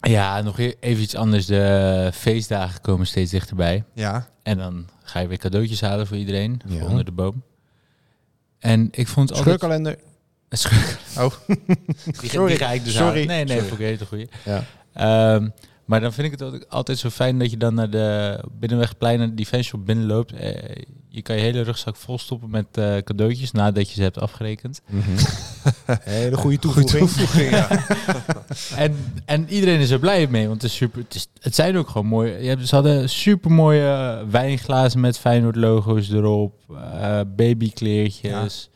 Ja, 0.00 0.40
nog 0.40 0.58
e- 0.58 0.72
even 0.80 1.02
iets 1.02 1.14
anders. 1.16 1.46
De 1.46 2.10
feestdagen 2.14 2.80
komen 2.80 3.06
steeds 3.06 3.30
dichterbij. 3.30 3.84
Ja. 3.94 4.28
En 4.42 4.58
dan 4.58 4.86
ga 5.02 5.20
je 5.20 5.26
weer 5.28 5.38
cadeautjes 5.38 5.80
halen 5.80 6.06
voor 6.06 6.16
iedereen. 6.16 6.60
Ja. 6.66 6.78
Voor 6.78 6.88
onder 6.88 7.04
de 7.04 7.12
boom. 7.12 7.42
En 8.58 8.88
ik 8.90 9.08
vond 9.08 9.28
het 9.28 9.38
altijd... 9.38 9.58
Scheurkalender. 9.58 9.96
Oh. 11.18 11.32
Die, 11.46 12.14
ga- 12.14 12.26
Sorry. 12.26 12.48
die 12.56 12.64
ga 12.64 12.70
ik 12.70 12.84
dus 12.84 12.92
Sorry. 12.92 13.06
halen. 13.08 13.26
Nee, 13.26 13.44
nee, 13.44 13.46
Sorry. 13.46 13.60
vond 13.68 13.72
ik 13.80 13.86
een 13.86 13.92
hele 13.92 14.06
goeie. 14.06 14.28
Ja. 14.44 14.64
Ehm, 14.92 15.48
maar 15.84 16.00
dan 16.00 16.12
vind 16.12 16.26
ik 16.32 16.32
het 16.40 16.42
ook 16.42 16.64
altijd 16.68 16.98
zo 16.98 17.10
fijn 17.10 17.38
dat 17.38 17.50
je 17.50 17.56
dan 17.56 17.74
naar 17.74 17.90
de 17.90 18.38
Binnenwegplein 18.58 19.18
naar 19.18 19.34
die 19.34 19.46
fanshop 19.46 19.86
binnenloopt. 19.86 20.32
Eh, 20.32 20.82
je 21.14 21.22
kan 21.22 21.36
je 21.36 21.42
hele 21.42 21.60
rugzak 21.60 21.96
volstoppen 21.96 22.50
met 22.50 22.66
eh, 22.72 22.96
cadeautjes 22.96 23.52
nadat 23.52 23.88
je 23.88 23.94
ze 23.94 24.02
hebt 24.02 24.18
afgerekend. 24.18 24.82
Hele 26.02 26.36
goede 26.36 26.58
toevoeging. 26.58 27.50
ja. 27.50 27.68
En, 28.76 28.96
en 29.24 29.48
iedereen 29.48 29.80
is 29.80 29.90
er 29.90 29.98
blij 29.98 30.26
mee, 30.26 30.48
want 30.48 30.62
het, 30.62 30.70
is 30.70 30.76
super, 30.76 31.02
het, 31.02 31.14
is, 31.14 31.28
het 31.40 31.54
zijn 31.54 31.76
ook 31.76 31.88
gewoon 31.88 32.06
mooi. 32.06 32.32
Je 32.32 32.48
hebt, 32.48 32.68
ze 32.68 32.74
hadden 32.74 33.08
super 33.08 33.50
mooie 33.50 34.24
wijnglazen 34.30 35.00
met 35.00 35.18
Feyenoord 35.18 35.56
logo's 35.56 36.10
erop, 36.10 36.54
eh, 36.70 37.20
babykleertjes. 37.36 38.70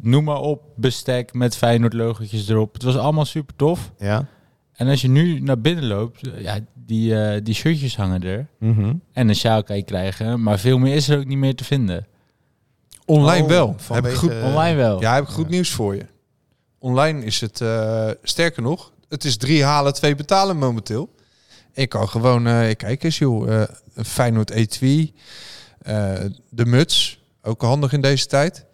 Noem 0.00 0.24
maar 0.24 0.40
op, 0.40 0.62
bestek 0.76 1.32
met 1.34 1.56
Feyenoord 1.56 1.92
logootjes 1.92 2.48
erop. 2.48 2.72
Het 2.72 2.82
was 2.82 2.96
allemaal 2.96 3.24
super 3.24 3.56
tof. 3.56 3.92
Ja. 3.98 4.28
En 4.76 4.88
als 4.88 5.00
je 5.00 5.08
nu 5.08 5.40
naar 5.40 5.60
binnen 5.60 5.86
loopt, 5.86 6.26
eh, 6.28 6.40
ja, 6.42 6.58
die, 6.74 7.20
eh, 7.20 7.40
die 7.44 7.54
shirtjes 7.54 7.96
hangen 7.96 8.22
er. 8.22 8.46
Mhm. 8.58 8.94
En 9.12 9.28
een 9.28 9.34
sjaal 9.36 9.62
kan 9.62 9.76
je 9.76 9.82
krijgen, 9.84 10.42
maar 10.42 10.58
veel 10.58 10.78
meer 10.78 10.94
is 10.94 11.08
er 11.08 11.18
ook 11.18 11.24
niet 11.26 11.38
meer 11.38 11.54
te 11.54 11.64
vinden. 11.64 12.06
Online 13.04 13.42
Oh, 13.42 13.48
wel. 13.48 13.76
Heb 13.92 14.06
ik 14.06 14.14
goed, 14.14 14.30
Eh, 14.30 14.44
Online 14.44 14.76
wel. 14.76 15.00
ja, 15.00 15.14
heb 15.14 15.22
ik 15.24 15.28
goed 15.30 15.48
nieuws 15.48 15.70
voor 15.70 15.94
je. 15.94 16.06
Online 16.78 17.24
is 17.24 17.40
het, 17.40 17.60
eh, 17.60 18.10
sterker 18.22 18.62
nog, 18.62 18.92
het 19.08 19.24
is 19.24 19.36
drie 19.36 19.64
halen, 19.64 19.94
twee 19.94 20.14
betalen 20.14 20.56
momenteel. 20.58 21.14
Ik 21.72 21.88
kan 21.88 22.08
gewoon, 22.08 22.46
eh, 22.46 22.74
kijk 22.76 23.02
eens 23.02 23.18
joh, 23.18 23.54
eh, 23.62 23.68
een 23.94 24.04
Feyenoord 24.04 24.50
etui, 24.50 25.12
eh, 25.78 26.14
de 26.50 26.66
muts, 26.66 27.20
ook 27.42 27.62
handig 27.62 27.92
in 27.92 28.00
deze 28.00 28.26
tijd. 28.26 28.64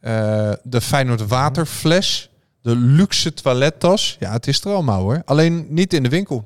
Eh, 0.00 0.52
de 0.62 0.80
Feyenoord 0.80 1.26
waterfles, 1.26 2.30
de 2.66 2.76
luxe 2.76 3.34
toilettas. 3.34 4.16
Ja, 4.20 4.32
het 4.32 4.46
is 4.46 4.64
er 4.64 4.72
allemaal 4.72 5.00
hoor. 5.00 5.22
Alleen 5.24 5.66
niet 5.68 5.92
in 5.92 6.02
de 6.02 6.08
winkel. 6.08 6.44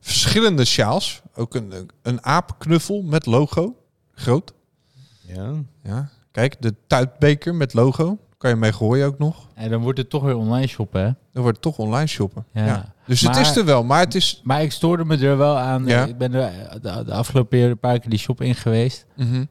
Verschillende 0.00 0.64
sjaals, 0.64 1.22
ook 1.34 1.54
een, 1.54 1.72
een 2.02 2.24
aapknuffel 2.24 3.02
met 3.02 3.26
logo, 3.26 3.76
groot. 4.14 4.52
Ja. 5.20 5.52
Ja, 5.82 6.08
kijk, 6.30 6.62
de 6.62 6.74
tuitbeker 6.86 7.54
met 7.54 7.74
logo. 7.74 8.18
Kan 8.38 8.50
je 8.50 8.56
mee 8.56 8.72
gooien 8.72 9.06
ook 9.06 9.18
nog. 9.18 9.48
En 9.54 9.70
dan 9.70 9.80
wordt 9.82 9.98
het 9.98 10.10
toch 10.10 10.22
weer 10.22 10.36
online 10.36 10.66
shoppen, 10.66 11.00
hè? 11.00 11.10
Dan 11.32 11.42
wordt 11.42 11.56
het 11.56 11.62
toch 11.62 11.78
online 11.86 12.06
shoppen. 12.06 12.44
Ja. 12.52 12.66
Ja. 12.66 12.94
Dus 13.06 13.22
Maar- 13.22 13.36
het 13.36 13.46
is 13.46 13.56
er 13.56 13.64
wel, 13.64 13.84
maar 13.84 14.00
het 14.00 14.14
is... 14.14 14.40
Maar 14.44 14.62
ik 14.62 14.72
stoorde 14.72 15.04
me 15.04 15.16
er 15.16 15.36
wel 15.36 15.56
aan. 15.56 15.86
Ja. 15.86 16.04
Ik 16.04 16.18
ben 16.18 16.34
er 16.34 16.80
de, 16.82 17.02
de 17.04 17.12
afgelopen 17.12 17.78
paar 17.78 17.98
keer 17.98 18.10
die 18.10 18.18
shop 18.18 18.40
in 18.40 18.54
geweest. 18.54 19.06
Mhm. 19.16 19.44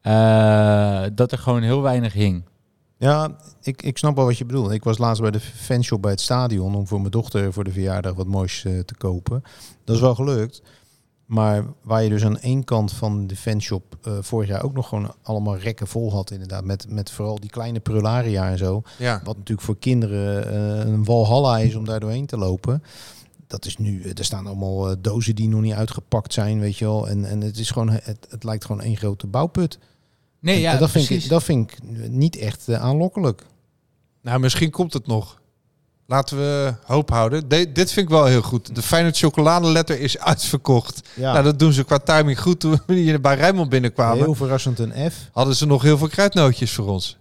Eh, 0.00 1.02
dat 1.12 1.32
er 1.32 1.38
gewoon 1.38 1.62
heel 1.62 1.82
weinig 1.82 2.12
hing. 2.12 2.42
Ja, 3.02 3.36
ik, 3.62 3.82
ik 3.82 3.98
snap 3.98 4.16
wel 4.16 4.24
wat 4.24 4.38
je 4.38 4.44
bedoelt. 4.44 4.70
Ik 4.70 4.84
was 4.84 4.98
laatst 4.98 5.22
bij 5.22 5.30
de 5.30 5.40
fanshop 5.40 6.02
bij 6.02 6.10
het 6.10 6.20
stadion 6.20 6.74
om 6.74 6.86
voor 6.86 6.98
mijn 6.98 7.10
dochter 7.10 7.52
voor 7.52 7.64
de 7.64 7.72
verjaardag 7.72 8.14
wat 8.14 8.26
moois 8.26 8.64
eh, 8.64 8.78
te 8.78 8.94
kopen. 8.94 9.42
Dat 9.84 9.96
is 9.96 10.02
wel 10.02 10.14
gelukt. 10.14 10.62
Maar 11.26 11.64
waar 11.82 12.02
je 12.02 12.08
dus 12.08 12.24
aan 12.24 12.38
één 12.38 12.64
kant 12.64 12.92
van 12.92 13.26
de 13.26 13.36
fanshop 13.36 13.96
eh, 14.02 14.12
vorig 14.20 14.48
jaar 14.48 14.62
ook 14.62 14.72
nog 14.72 14.88
gewoon 14.88 15.14
allemaal 15.22 15.56
rekken 15.56 15.86
vol 15.86 16.12
had 16.12 16.30
inderdaad. 16.30 16.64
Met, 16.64 16.86
met 16.88 17.10
vooral 17.10 17.40
die 17.40 17.50
kleine 17.50 17.80
prularia 17.80 18.50
en 18.50 18.58
zo. 18.58 18.82
Ja. 18.98 19.20
Wat 19.24 19.36
natuurlijk 19.36 19.66
voor 19.66 19.78
kinderen 19.78 20.46
eh, 20.46 20.92
een 20.92 21.04
walhalla 21.04 21.58
is 21.58 21.74
om 21.74 21.84
daar 21.84 22.00
doorheen 22.00 22.26
te 22.26 22.38
lopen. 22.38 22.82
Dat 23.46 23.64
is 23.64 23.76
nu, 23.76 24.02
er 24.02 24.24
staan 24.24 24.46
allemaal 24.46 25.00
dozen 25.00 25.34
die 25.34 25.48
nog 25.48 25.60
niet 25.60 25.74
uitgepakt 25.74 26.32
zijn, 26.32 26.60
weet 26.60 26.76
je 26.76 26.84
wel. 26.84 27.08
En, 27.08 27.24
en 27.24 27.40
het 27.40 27.58
is 27.58 27.70
gewoon, 27.70 27.90
het, 27.90 28.26
het 28.28 28.44
lijkt 28.44 28.64
gewoon 28.64 28.82
één 28.82 28.96
grote 28.96 29.26
bouwput. 29.26 29.78
Nee, 30.42 30.60
ja, 30.60 30.76
dat, 30.76 30.90
vind 30.90 31.10
ik, 31.10 31.28
dat 31.28 31.42
vind 31.42 31.70
ik 31.72 31.78
niet 32.08 32.36
echt 32.36 32.68
eh, 32.68 32.80
aanlokkelijk. 32.82 33.42
Nou, 34.22 34.40
misschien 34.40 34.70
komt 34.70 34.92
het 34.92 35.06
nog. 35.06 35.40
Laten 36.06 36.36
we 36.36 36.74
hoop 36.84 37.10
houden. 37.10 37.48
De- 37.48 37.72
dit 37.72 37.92
vind 37.92 38.06
ik 38.06 38.12
wel 38.14 38.24
heel 38.24 38.42
goed. 38.42 38.74
De 38.74 38.82
Feyenoord 38.82 39.18
chocoladeletter 39.18 40.00
is 40.00 40.18
uitverkocht. 40.32 41.08
Ja, 41.14 41.32
Nou, 41.32 41.44
dat 41.44 41.58
doen 41.58 41.72
ze 41.72 41.84
qua 41.84 41.98
timing 41.98 42.40
goed. 42.40 42.60
Toen 42.60 42.80
we 42.86 42.94
hier 42.94 43.20
bij 43.20 43.34
Rijnmond 43.36 43.68
binnenkwamen, 43.68 44.24
heel 44.24 44.34
verrassend 44.34 44.78
een 44.78 45.10
F. 45.10 45.14
hadden 45.32 45.56
ze 45.56 45.66
nog 45.66 45.82
heel 45.82 45.98
veel 45.98 46.08
kruidnootjes 46.08 46.72
voor 46.72 46.86
ons. 46.88 47.16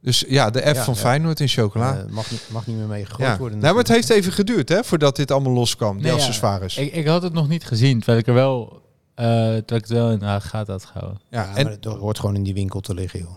Dus 0.00 0.24
ja, 0.28 0.50
de 0.50 0.60
F 0.60 0.64
Ja, 0.64 0.84
van 0.84 0.94
ja. 0.94 1.00
Feyenoord 1.00 1.40
in 1.40 1.48
chocola. 1.48 1.96
Eh, 1.98 2.04
mag, 2.10 2.30
niet, 2.30 2.42
mag 2.50 2.66
niet 2.66 2.76
meer 2.76 2.86
mee 2.86 3.04
gegooid 3.04 3.28
ja. 3.28 3.38
worden. 3.38 3.58
Nou, 3.58 3.74
maar 3.74 3.82
het 3.82 3.92
heeft 3.92 4.10
even 4.10 4.32
geduurd 4.32 4.68
hè, 4.68 4.84
voordat 4.84 5.16
dit 5.16 5.30
allemaal 5.30 5.52
loskwam, 5.52 5.92
die 5.96 6.02
Nee, 6.02 6.12
ja. 6.12 6.18
accessoires. 6.18 6.76
Ik, 6.76 6.92
ik 6.92 7.06
had 7.06 7.22
het 7.22 7.32
nog 7.32 7.48
niet 7.48 7.64
gezien, 7.64 7.96
terwijl 7.98 8.18
ik 8.18 8.26
er 8.26 8.34
wel, 8.34 8.82
terwijl 9.14 9.62
ik 9.64 9.70
het 9.70 9.88
wel 9.88 10.10
in 10.10 10.18
de 10.18 10.40
gaten 10.40 10.72
had 10.72 10.84
gehouden. 10.84 11.20
ja, 11.30 11.42
Ja, 11.42 11.56
en, 11.56 11.62
maar 11.64 11.72
het 11.72 11.84
hoort 11.84 12.18
gewoon 12.18 12.34
in 12.34 12.42
die 12.42 12.54
winkel 12.54 12.80
te 12.80 12.94
liggen, 12.94 13.20
joh. 13.20 13.34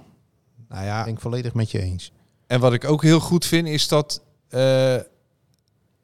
nou 0.69 0.85
ja, 0.85 0.99
Ik 0.99 1.05
denk 1.05 1.19
volledig 1.21 1.53
met 1.53 1.71
je 1.71 1.81
eens. 1.81 2.11
en 2.47 2.59
wat 2.59 2.73
ik 2.73 2.83
ook 2.85 3.01
heel 3.03 3.19
goed 3.19 3.45
vind 3.45 3.67
is 3.67 3.87
dat... 3.87 4.21
eh, 4.49 4.95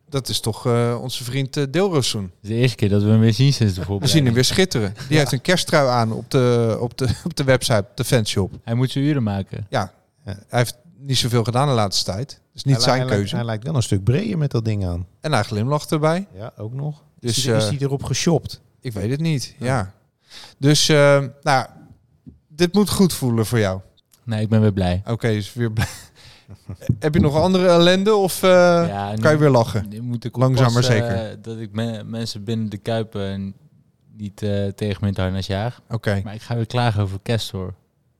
dat 0.09 0.29
is 0.29 0.39
toch 0.39 0.65
eh, 0.65 0.97
onze 1.01 1.23
vriend 1.23 1.57
uh, 1.57 1.63
is 1.97 2.15
de 2.41 2.53
eerste 2.53 2.75
keer 2.75 2.89
dat 2.89 3.03
we 3.03 3.09
hem 3.09 3.19
weer 3.19 3.33
zien 3.33 3.53
sinds 3.53 3.73
de 3.73 3.97
We 3.99 4.07
zien 4.07 4.25
hem 4.25 4.33
weer 4.33 4.43
schitteren. 4.45 4.93
Die 5.09 5.17
heeft 5.17 5.31
een 5.31 5.41
kersttrui 5.41 5.87
aan 5.87 6.11
op 6.11 6.31
de, 6.31 6.77
op 6.79 6.97
de, 6.97 7.07
op 7.23 7.35
de 7.35 7.43
website, 7.43 7.85
de 7.95 8.03
fanshop. 8.03 8.51
Hij 8.63 8.73
moet 8.73 8.91
zijn 8.91 9.03
uren 9.03 9.23
maken. 9.23 9.65
Ja, 9.69 9.93
hij 10.23 10.35
heeft 10.49 10.77
niet 10.97 11.17
zoveel 11.17 11.43
gedaan 11.43 11.67
de 11.67 11.73
laatste 11.73 12.11
tijd. 12.11 12.27
Dat 12.29 12.37
is 12.53 12.63
niet 12.63 12.73
Hij 12.75 12.83
zijn 12.83 12.95
hij 12.97 13.05
lijkt- 13.05 13.19
keuze. 13.19 13.35
Hij 13.35 13.45
lijkt 13.45 13.63
wel 13.63 13.75
een 13.75 13.83
stuk 13.83 14.03
breder 14.03 14.37
met 14.37 14.51
dat 14.51 14.65
ding 14.65 14.85
aan. 14.85 15.07
En 15.19 15.31
hij 15.33 15.43
glimlacht 15.43 15.91
erbij. 15.91 16.27
Ja, 16.35 16.53
ook 16.57 16.73
nog. 16.73 17.03
Dus, 17.19 17.37
is, 17.37 17.45
eh, 17.45 17.57
hij 17.59 17.77
erop 17.79 18.03
geshopt? 18.03 18.61
Ik 18.83 18.93
weet 18.93 19.09
het 19.11 19.19
niet, 19.19 19.55
ja. 19.59 19.93
Dus, 20.57 20.89
eh, 20.89 21.23
nou, 21.41 21.67
dit 22.47 22.73
moet 22.73 22.89
goed 22.89 23.13
voelen 23.13 23.45
voor 23.45 23.59
jou. 23.59 23.81
Nee, 24.23 24.41
ik 24.41 24.49
ben 24.49 24.61
weer 24.61 24.73
blij. 24.73 25.01
Oké, 25.07 25.27
dus 25.27 25.53
weer 25.53 25.71
blij. 25.71 25.87
Heb 26.99 27.13
je 27.13 27.19
nog 27.19 27.35
andere 27.35 27.67
ellende 27.67 28.15
of 28.15 28.43
eh, 28.43 28.49
ja, 28.87 29.11
nu- 29.11 29.21
kan 29.21 29.31
je 29.31 29.37
weer 29.37 29.49
lachen? 29.49 29.87
Nu 29.89 30.01
moet 30.01 30.23
ik 30.25 30.35
Langzaam 30.37 30.73
maar 30.73 30.83
zeker. 30.83 31.29
eh, 31.29 31.37
dat 31.41 31.57
ik 31.59 31.71
me- 31.71 32.03
mensen 32.03 32.43
binnen 32.43 32.69
de 32.69 32.77
kuipen 32.77 33.53
niet 34.17 34.37
tegen 34.75 35.05
het 35.07 35.17
harnas 35.17 35.47
jaag. 35.47 35.81
Oké, 35.89 36.21
Maar 36.23 36.33
ik 36.33 36.41
ga 36.41 36.55
weer 36.55 36.65
klagen 36.65 37.01
over 37.01 37.19
Castor. 37.23 37.73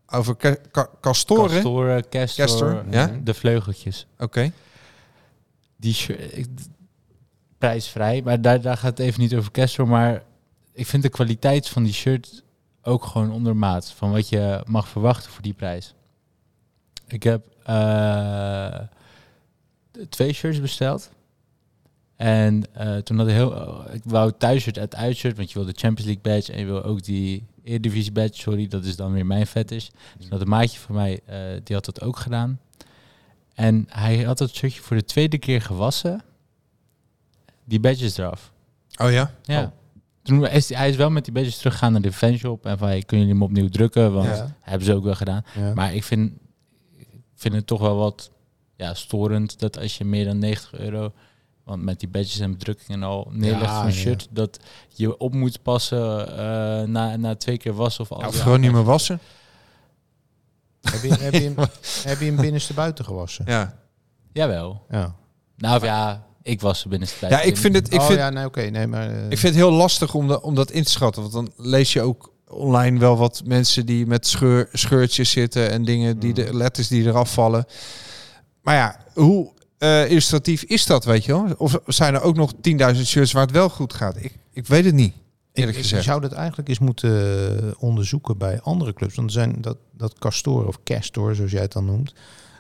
over 0.08 0.36
castoren? 1.02 1.52
Castoren, 1.52 2.10
Castor, 2.10 2.46
Castor, 2.46 2.84
ja? 2.90 3.12
de 3.24 3.34
vleugeltjes. 3.34 4.08
Oké, 4.20 4.52
Die 5.78 5.96
ik- 6.32 6.48
prijsvrij, 7.58 8.22
maar 8.26 8.42
daar, 8.42 8.62
daar 8.62 8.78
gaat 8.78 8.98
het 8.98 9.08
even 9.08 9.20
niet 9.22 9.36
over 9.36 9.52
Castor. 9.52 9.88
Maar 9.88 10.24
ik 10.74 10.88
vind 10.88 11.04
de 11.04 11.10
kwaliteit 11.10 11.70
van 11.70 11.84
die 11.84 11.94
shirt 11.94 12.44
ook 12.82 13.06
gewoon 13.06 13.32
ondermaat. 13.32 13.92
Van 13.92 14.12
wat 14.12 14.30
je 14.30 14.64
mag 14.66 14.88
verwachten 14.88 15.32
voor 15.32 15.42
die 15.42 15.54
prijs. 15.54 15.94
Ik 17.08 17.24
heb 17.24 17.48
eh, 17.64 18.80
twee 20.10 20.34
shirts 20.34 20.62
besteld. 20.62 21.12
En 22.16 22.64
eh, 22.74 22.98
toen 22.98 23.18
had 23.18 23.28
ik 23.28 23.34
heel... 23.34 23.84
ik 23.92 24.02
wou 24.04 24.32
thuisshirt 24.38 24.80
uit 24.80 24.96
uitshirt, 24.96 25.38
want 25.38 25.52
je 25.52 25.60
wil 25.60 25.68
de 25.68 25.80
Champions 25.80 26.12
League 26.12 26.34
badge 26.34 26.52
en 26.52 26.60
je 26.60 26.66
wil 26.66 26.84
ook 26.84 27.04
die 27.04 27.46
Eredivisie 27.64 28.12
badge, 28.12 28.42
sorry, 28.42 28.68
dat 28.68 28.86
is 28.86 28.96
dan 28.96 29.14
weer 29.14 29.26
mijn 29.26 29.48
fetish. 29.48 29.90
Dus 30.18 30.28
dat 30.28 30.42
een 30.42 30.50
maatje 30.50 30.80
van 30.80 30.96
mij, 30.96 31.20
eh, 31.26 31.38
die 31.64 31.76
had 31.76 31.86
dat 31.86 32.02
ook 32.02 32.18
gedaan. 32.18 32.60
En 33.54 33.86
hij 33.90 34.24
had 34.24 34.38
dat 34.38 34.56
shirtje 34.56 34.82
voor 34.82 34.98
de 34.98 35.06
tweede 35.06 35.38
keer 35.38 35.62
gewassen. 35.62 36.24
Die 37.64 37.80
badges 37.80 38.18
eraf. 38.18 38.52
oh 39.02 39.12
ja? 39.12 39.34
Ja. 39.44 39.64
Oh. 39.64 39.83
Toen 40.24 40.48
is 40.48 40.70
hij, 40.70 40.78
hij 40.78 40.90
is 40.90 40.96
wel 40.96 41.10
met 41.10 41.24
die 41.26 41.34
badges 41.34 41.58
teruggegaan 41.58 41.92
naar 41.92 42.02
de 42.02 42.12
fanshop. 42.12 42.66
En 42.66 42.78
van, 42.78 42.88
hey, 42.88 43.02
kunnen 43.02 43.26
jullie 43.28 43.42
hem 43.42 43.50
opnieuw 43.52 43.70
drukken? 43.70 44.14
Want 44.14 44.28
Ja. 44.28 44.56
hebben 44.62 44.86
ze 44.86 44.94
ook 44.94 45.04
wel 45.04 45.16
gedaan. 45.16 45.44
Ja. 45.56 45.74
Maar 45.74 45.94
ik 45.94 46.04
vind, 46.04 46.32
ik 46.98 47.08
vind 47.36 47.54
het 47.54 47.68
toch 47.68 47.80
wel 47.80 47.96
wat 47.96 48.32
ja, 48.76 48.94
storend 48.94 49.60
dat 49.60 49.80
als 49.80 49.98
je 49.98 50.06
meer 50.06 50.26
dan 50.26 50.40
90 50.40 50.74
euro... 50.74 51.12
Want 51.64 51.84
met 51.84 52.00
die 52.00 52.10
badges 52.10 52.40
en 52.40 52.52
bedrukkingen 52.52 53.04
al 53.04 53.28
neerlegt 53.32 53.64
Ja, 53.66 53.76
voor 53.78 53.86
een 53.90 53.94
ja. 53.96 54.00
shirt... 54.00 54.28
dat 54.32 54.60
je 54.90 55.18
op 55.18 55.34
moet 55.34 55.62
passen 55.62 56.28
eh, 56.38 56.88
na, 56.88 57.16
na 57.16 57.36
twee 57.36 57.58
keer 57.58 57.74
wassen 57.74 58.04
of 58.04 58.12
al. 58.12 58.28
Of 58.28 58.40
gewoon 58.40 58.60
niet 58.60 58.72
meer 58.72 58.84
wassen? 58.84 59.20
heb, 60.92 61.02
je, 61.02 61.14
heb, 61.14 61.34
je 61.34 61.40
hem, 61.42 61.56
heb 62.04 62.20
je 62.20 62.26
hem 62.26 62.36
binnenste 62.36 62.74
buiten 62.74 63.06
gewassen? 63.06 63.46
Ja. 63.48 63.78
Jawel. 64.34 64.86
Ja. 64.90 65.16
Nou 65.58 65.76
of 65.78 65.84
ja, 65.84 66.26
ik 66.44 66.62
was 66.62 66.84
er 66.84 66.90
binnen 66.90 67.08
tijd. 67.20 67.32
Ja, 67.32 67.42
ik 67.42 67.58
vind 67.58 67.76
het, 67.76 67.94
ik 67.94 68.00
oh 68.00 68.06
vind, 68.06 68.20
ja, 68.20 68.30
nee, 68.30 68.46
oké. 68.46 68.62
nee, 68.62 68.88
maar... 68.88 69.10
eh, 69.10 69.24
ik 69.30 69.38
vind 69.38 69.42
het 69.42 69.64
heel 69.64 69.72
lastig 69.72 70.14
om, 70.14 70.28
de, 70.28 70.42
om 70.42 70.56
dat 70.56 70.72
in 70.72 70.84
te 70.84 70.92
schatten. 70.92 71.22
Want 71.22 71.34
dan 71.34 71.52
lees 71.58 71.94
je 71.94 72.02
ook 72.02 72.32
online 72.48 73.00
wel 73.00 73.18
wat 73.18 73.42
mensen 73.46 73.86
die 73.86 74.06
met 74.06 74.28
scheur, 74.28 74.70
scheurtjes 74.72 75.30
zitten 75.32 75.70
en 75.72 75.86
dingen, 75.86 76.20
die 76.20 76.34
de 76.34 76.56
letters 76.56 76.88
die 76.88 77.04
eraf 77.06 77.34
vallen. 77.34 77.66
Maar 78.62 78.76
ja, 78.76 78.98
hoe 79.14 79.52
eh, 79.78 80.10
illustratief 80.10 80.64
is 80.64 80.86
dat, 80.86 81.06
weet 81.06 81.26
je 81.26 81.32
wel? 81.32 81.56
Of 81.58 81.80
zijn 81.86 82.14
er 82.14 82.22
ook 82.22 82.36
nog 82.36 82.54
10.000 82.96 83.02
shirts 83.02 83.32
waar 83.32 83.44
het 83.44 83.52
wel 83.52 83.70
goed 83.70 83.94
gaat? 83.94 84.16
Ik, 84.20 84.36
ik 84.52 84.68
weet 84.68 84.86
het 84.86 84.94
niet, 84.94 85.14
eerlijk 85.54 85.78
ik, 85.78 85.84
ik 85.84 85.90
gezegd. 85.90 86.04
zou 86.04 86.22
dat 86.22 86.32
eigenlijk 86.32 86.70
eens 86.70 86.80
moeten 86.80 87.12
eh, 87.64 87.72
onderzoeken 87.78 88.38
bij 88.38 88.62
andere 88.62 88.94
clubs. 88.94 89.16
Want 89.16 89.28
er 89.28 89.34
zijn 89.34 89.58
dat, 89.62 89.78
dat 89.92 90.20
Castor 90.20 90.68
of 90.68 90.84
Castor, 90.84 91.36
zoals 91.36 91.52
jij 91.52 91.62
het 91.62 91.72
dan 91.72 91.86
noemt, 91.86 92.14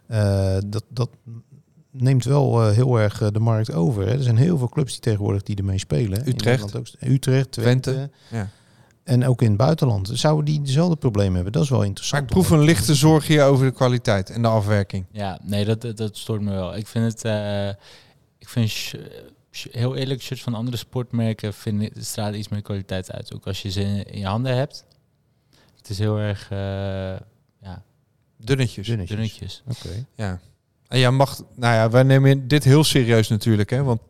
eh, 0.08 0.58
dat, 0.66 0.84
dat 0.90 1.10
neemt 1.94 2.24
wel 2.24 2.62
eh, 2.62 2.76
heel 2.76 3.00
erg 3.00 3.22
eh, 3.22 3.28
de 3.32 3.40
markt 3.40 3.74
over. 3.74 4.06
Hè. 4.06 4.12
Er 4.12 4.24
zijn 4.24 4.38
heel 4.38 4.58
veel 4.58 4.70
clubs 4.70 4.92
die 4.92 5.02
tegenwoordig 5.02 5.44
die 5.44 5.56
ermee 5.56 5.78
spelen. 5.78 6.26
In 6.26 6.28
Utrecht. 6.28 6.62
Nederland 6.62 6.76
ook, 6.76 7.10
Utrecht, 7.10 7.52
Twente. 7.52 7.92
Twente, 7.92 8.12
ja. 8.32 8.50
En 9.04 9.26
ook 9.26 9.42
in 9.42 9.48
het 9.48 9.58
buitenland. 9.58 10.10
Zouden 10.14 10.46
die 10.46 10.62
dezelfde 10.62 10.96
problemen 10.96 11.34
hebben? 11.34 11.52
Dat 11.52 11.64
is 11.64 11.70
wel 11.70 11.78
Maar 11.78 11.88
interessant. 11.88 12.24
ik 12.24 12.30
proef 12.30 12.50
een 12.50 12.64
lichte 12.64 12.96
zorg 12.96 13.28
hier 13.28 13.44
over 13.44 13.66
de 13.66 13.72
kwaliteit 13.72 14.30
en 14.30 14.42
de 14.42 14.48
afwerking. 14.48 15.06
Ja, 15.12 15.40
nee, 15.44 15.66
dat, 15.66 15.98
dat, 15.98 16.18
stoort 16.18 16.42
me 16.42 16.52
wel. 16.52 16.76
Ik 16.76 16.88
vind 16.88 17.12
het, 17.12 17.26
eh, 17.26 17.70
ik 18.38 18.50
vind 18.50 18.94
heel 19.72 19.96
eerlijk, 19.96 20.22
shirts 20.22 20.44
van 20.44 20.54
andere 20.54 20.78
sportmerken 20.78 21.54
vind 21.54 21.82
ik, 21.82 21.94
stralen 22.00 22.40
iets 22.40 22.48
meer 22.48 22.62
kwaliteit 22.62 23.12
uit. 23.12 23.34
Ook 23.34 23.48
als 23.48 23.62
je 23.62 23.72
ze 23.72 23.82
in, 23.82 24.06
in 24.06 24.20
je 24.20 24.26
handen 24.26 24.56
hebt. 24.56 24.86
Het 25.78 25.90
is 25.90 26.00
heel 26.00 26.18
erg, 26.18 26.52
eh, 26.52 26.58
ja, 27.62 27.84
Dunnetjes. 28.38 28.88
Dunnetjes. 28.88 29.18
dunnetjes. 29.18 29.64
Oké. 29.68 30.06
Ja. 30.16 30.40
En 30.94 31.00
jij 31.00 31.12
mag, 31.12 31.42
nou 31.56 31.74
ja, 31.76 31.90
wij 31.90 32.04
nemen 32.04 32.48
dit 32.48 32.64
heel 32.64 32.84
serieus 32.84 33.28
natuurlijk, 33.28 33.70
hè? 33.70 33.84
Want 33.84 34.02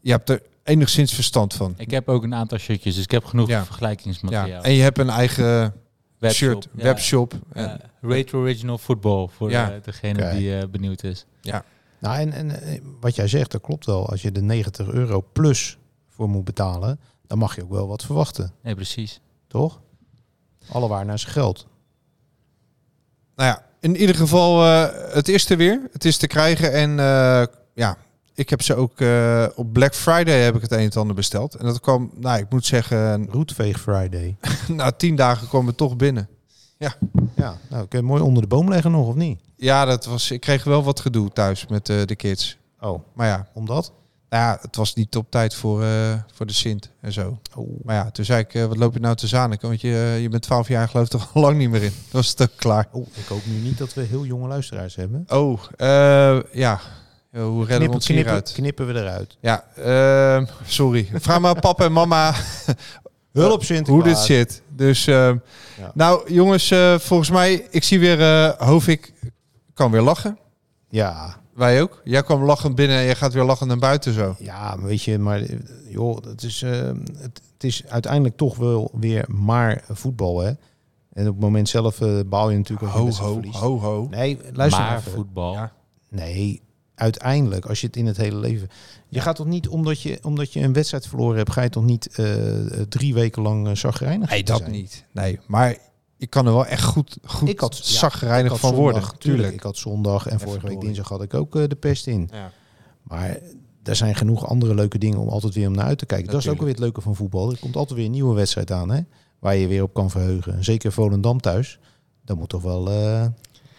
je 0.00 0.10
hebt 0.10 0.28
er 0.30 0.42
enigszins 0.62 1.14
verstand 1.14 1.54
van. 1.54 1.74
Ik 1.76 1.90
heb 1.90 2.08
ook 2.08 2.22
een 2.22 2.34
aantal 2.34 2.58
shirtjes, 2.58 2.94
dus 2.94 3.04
ik 3.04 3.10
heb 3.10 3.24
genoeg 3.24 3.48
Ja. 3.48 3.58
Ja. 3.58 3.64
vergelijkingsmateriaal. 3.64 4.62
En 4.62 4.72
je 4.72 4.82
hebt 4.82 4.98
een 4.98 5.08
eigen 5.10 5.74
Webshop, 6.18 6.50
shirt, 6.62 6.68
ja. 6.76 6.82
webshop. 6.82 7.32
Ja, 7.54 7.80
En- 7.80 7.80
Retro 8.00 8.40
Original 8.40 8.78
Football, 8.78 9.28
voor 9.28 9.50
Ja. 9.50 9.72
eh, 9.74 9.82
degene 9.82 10.30
die 10.36 10.58
eh, 10.58 10.68
benieuwd 10.68 11.02
is. 11.02 11.26
Nou, 12.00 12.18
en, 12.18 12.32
en 12.32 12.62
eh, 12.62 12.80
wat 13.00 13.14
jij 13.14 13.28
zegt, 13.28 13.50
dat 13.50 13.60
klopt 13.60 13.86
wel. 13.86 14.08
Als 14.08 14.22
je 14.22 14.32
de 14.32 14.42
90 14.42 14.88
euro 14.88 15.24
plus 15.32 15.78
voor 16.08 16.28
moet 16.28 16.44
betalen, 16.44 17.00
dan 17.26 17.38
mag 17.38 17.56
je 17.56 17.62
ook 17.62 17.70
wel 17.70 17.86
wat 17.88 18.04
verwachten, 18.04 18.52
Nee, 18.62 18.74
precies. 18.74 19.20
toch? 19.46 19.80
Alle 20.68 20.88
waar 20.88 21.04
naar 21.04 21.18
zijn 21.18 21.32
geld. 21.32 21.66
Nou 23.36 23.48
ja, 23.48 23.64
in 23.84 23.96
ieder 23.96 24.14
geval, 24.14 24.64
eh, 24.64 25.14
het 25.14 25.28
is 25.28 25.50
er 25.50 25.56
weer. 25.56 25.80
Het 25.92 26.04
is 26.04 26.16
te 26.16 26.26
krijgen. 26.26 26.72
En 26.72 26.90
eh, 26.90 27.42
ja, 27.74 27.96
ik 28.34 28.50
heb 28.50 28.62
ze 28.62 28.74
ook 28.74 29.00
eh, 29.00 29.46
op 29.54 29.72
Black 29.72 29.94
Friday 29.94 30.40
heb 30.40 30.54
ik 30.54 30.62
het 30.62 30.72
een 30.72 30.78
en 30.78 30.92
ander 30.92 31.16
besteld. 31.16 31.54
En 31.54 31.66
dat 31.66 31.80
kwam, 31.80 32.10
nou, 32.14 32.38
ik 32.38 32.50
moet 32.50 32.66
zeggen, 32.66 33.26
Roetveeg 33.32 33.80
Friday. 33.80 34.36
na 34.68 34.92
tien 34.92 35.16
dagen 35.16 35.48
kwam 35.48 35.66
het 35.66 35.76
toch 35.76 35.96
binnen. 35.96 36.28
Ja, 37.34 37.58
nou, 37.68 37.86
kun 37.86 37.98
je 37.98 38.04
mooi 38.04 38.22
onder 38.22 38.42
de 38.42 38.48
boom 38.48 38.68
leggen 38.68 38.90
nog, 38.90 39.06
of 39.06 39.14
niet? 39.14 39.38
Ja, 39.56 39.84
dat 39.84 40.04
was, 40.04 40.30
ik 40.30 40.40
kreeg 40.40 40.64
wel 40.64 40.82
wat 40.82 41.00
gedoe 41.00 41.30
thuis 41.32 41.66
met 41.66 41.86
de 41.86 42.14
kids. 42.16 42.58
Oh, 42.80 43.04
Maar 43.12 43.26
ja, 43.26 43.48
omdat? 43.54 43.92
Nou 44.34 44.46
ja, 44.46 44.58
het 44.60 44.76
was 44.76 44.94
niet 44.94 45.16
op 45.16 45.30
tijd 45.30 45.54
voor, 45.54 45.82
eh, 45.82 46.12
voor 46.34 46.46
de 46.46 46.52
Sint 46.52 46.90
en 47.00 47.12
zo. 47.12 47.38
Oh. 47.54 47.84
Maar 47.84 47.94
ja, 47.94 48.10
toen 48.10 48.24
zei 48.24 48.40
ik, 48.40 48.54
eh, 48.54 48.64
wat 48.64 48.76
loop 48.76 48.94
je 48.94 49.00
nou 49.00 49.16
te 49.16 49.26
zaniken? 49.26 49.68
Want 49.68 49.80
je, 49.80 49.88
eh, 49.92 50.22
je 50.22 50.28
bent 50.28 50.42
12 50.42 50.68
jaar, 50.68 50.88
geloof 50.88 51.04
ik 51.04 51.10
toch 51.12 51.30
al 51.34 51.40
lang 51.42 51.56
niet 51.56 51.70
meer 51.70 51.82
in. 51.82 51.92
Dat 52.02 52.12
was 52.12 52.34
het 52.36 52.50
klaar. 52.56 52.88
oh, 52.92 53.06
ik 53.14 53.26
hoop 53.26 53.46
nu 53.46 53.54
niet 53.54 53.78
dat 53.78 53.94
we 53.94 54.02
heel 54.02 54.24
jonge 54.24 54.48
luisteraars 54.48 54.94
hebben. 54.96 55.24
Oh, 55.28 55.62
ja. 56.52 56.80
Hoe 57.30 57.42
redden 57.42 57.66
we 57.66 57.66
Knippen, 57.76 57.94
ons 57.94 58.08
hieruit? 58.08 58.52
knippen, 58.52 58.62
knippen 58.62 58.86
we 58.86 59.00
eruit. 59.00 59.36
Ja, 59.40 59.64
ehm, 59.76 60.46
sorry. 60.66 61.08
Vraag 61.14 61.40
maar 61.40 61.60
papa 61.60 61.84
en 61.84 61.92
mama 61.92 62.34
Hulp 63.32 63.54
hoe 63.56 63.64
Sinterklaas. 63.64 64.04
dit 64.04 64.18
zit. 64.18 64.62
Dus, 64.68 65.06
ehm, 65.06 65.36
Ja. 65.78 65.90
nou 65.94 66.32
jongens, 66.32 66.74
volgens 66.98 67.30
mij, 67.30 67.66
ik 67.70 67.84
zie 67.84 67.98
weer, 68.00 68.20
eh 68.20 68.68
Hovik 68.68 69.12
kan 69.74 69.90
weer 69.90 70.02
lachen. 70.02 70.38
Ja, 70.88 71.36
Wij 71.54 71.82
ook. 71.82 72.00
Jij 72.04 72.22
kwam 72.22 72.42
lachend 72.42 72.74
binnen 72.74 72.96
en 72.96 73.04
je 73.04 73.14
gaat 73.14 73.32
weer 73.32 73.44
lachend 73.44 73.68
naar 73.68 73.78
buiten 73.78 74.12
zo. 74.12 74.34
ja, 74.38 74.74
maar 74.76 74.86
weet 74.86 75.02
je, 75.02 75.18
maar 75.18 75.42
joh, 75.88 76.16
het 76.24 76.42
is, 76.42 76.62
eh, 76.62 76.70
het, 77.18 77.40
het 77.52 77.64
is 77.64 77.82
uiteindelijk 77.86 78.36
toch 78.36 78.56
wel 78.56 78.90
weer 78.94 79.24
maar 79.28 79.84
voetbal, 79.90 80.40
hè? 80.40 80.52
En 81.12 81.26
op 81.28 81.32
het 81.34 81.40
moment 81.40 81.68
zelf 81.68 82.00
eh 82.00 82.18
bouw 82.26 82.50
je 82.50 82.56
natuurlijk 82.56 82.82
als 82.82 82.92
je 82.92 82.98
Ho, 82.98 83.04
wedstrijd 83.04 83.30
ho, 83.32 83.36
verliest. 83.40 83.58
ho, 83.58 83.78
ho. 83.80 84.06
Nee, 84.10 84.38
luister 84.52 84.82
maar 84.82 84.96
even. 84.98 85.12
voetbal. 85.12 85.52
Ja. 85.52 85.72
Nee, 86.08 86.62
uiteindelijk, 86.94 87.66
als 87.66 87.80
je 87.80 87.86
het 87.86 87.96
in 87.96 88.06
het 88.06 88.16
hele 88.16 88.36
leven... 88.36 88.68
Je 89.08 89.20
gaat 89.20 89.36
toch 89.36 89.46
niet, 89.46 89.68
omdat 89.68 90.00
je, 90.02 90.18
omdat 90.22 90.52
je 90.52 90.60
een 90.60 90.72
wedstrijd 90.72 91.06
verloren 91.06 91.36
hebt... 91.36 91.52
ga 91.52 91.62
je 91.62 91.68
toch 91.68 91.84
niet 91.84 92.06
eh, 92.16 92.26
drie 92.88 93.14
weken 93.14 93.42
lang 93.42 93.66
uh, 93.68 93.74
zagrijnig 93.74 94.30
Nee, 94.30 94.44
dat 94.44 94.58
zijn? 94.58 94.70
niet. 94.70 95.04
Nee, 95.12 95.38
maar 95.46 95.76
je 96.24 96.30
kan 96.30 96.46
er 96.46 96.52
wel 96.52 96.66
echt 96.66 96.82
goed, 96.82 97.16
goed 97.24 97.48
Ik 97.48 97.60
had- 97.60 97.76
ja, 97.76 97.82
zagrijnig 97.84 98.44
Ik 98.44 98.50
had 98.50 98.60
van 98.60 98.68
zondag, 98.74 98.92
worden. 98.92 99.18
tuurlijk. 99.18 99.20
Tuurlijk. 99.42 99.54
Ik 99.54 99.62
had 99.62 99.76
zondag 99.76 100.26
en 100.26 100.40
vorige 100.40 100.66
week 100.66 100.80
dinsdag 100.80 101.08
had 101.08 101.22
ik 101.22 101.34
ook 101.34 101.56
eh, 101.56 101.62
de 101.68 101.74
pest 101.76 102.06
in. 102.06 102.28
Ja. 102.32 102.50
Maar 103.02 103.38
er 103.82 103.96
zijn 103.96 104.14
genoeg 104.14 104.46
andere 104.48 104.74
leuke 104.74 104.98
dingen 104.98 105.18
om 105.18 105.28
altijd 105.28 105.54
weer 105.54 105.66
om 105.68 105.74
naar 105.74 105.84
uit 105.86 105.98
te 105.98 106.06
kijken. 106.06 106.30
Dat 106.32 106.40
is 106.40 106.48
ook 106.48 106.58
weer 106.60 106.68
het 106.68 106.78
leuke 106.78 107.00
van 107.00 107.16
voetbal. 107.16 107.50
Er 107.50 107.58
komt 107.58 107.76
altijd 107.76 107.96
weer 107.98 108.06
een 108.06 108.12
nieuwe 108.12 108.34
wedstrijd 108.34 108.70
aan, 108.70 108.90
hè? 108.90 109.00
Waar 109.38 109.56
je 109.56 109.66
weer 109.66 109.82
op 109.82 109.94
kan 109.94 110.10
verheugen. 110.10 110.64
Zeker 110.64 110.92
Volendam 110.92 111.40
thuis. 111.40 111.78
Dat 112.24 112.36
moet 112.36 112.48
toch 112.48 112.62
wel... 112.62 112.90
eh, 112.90 113.26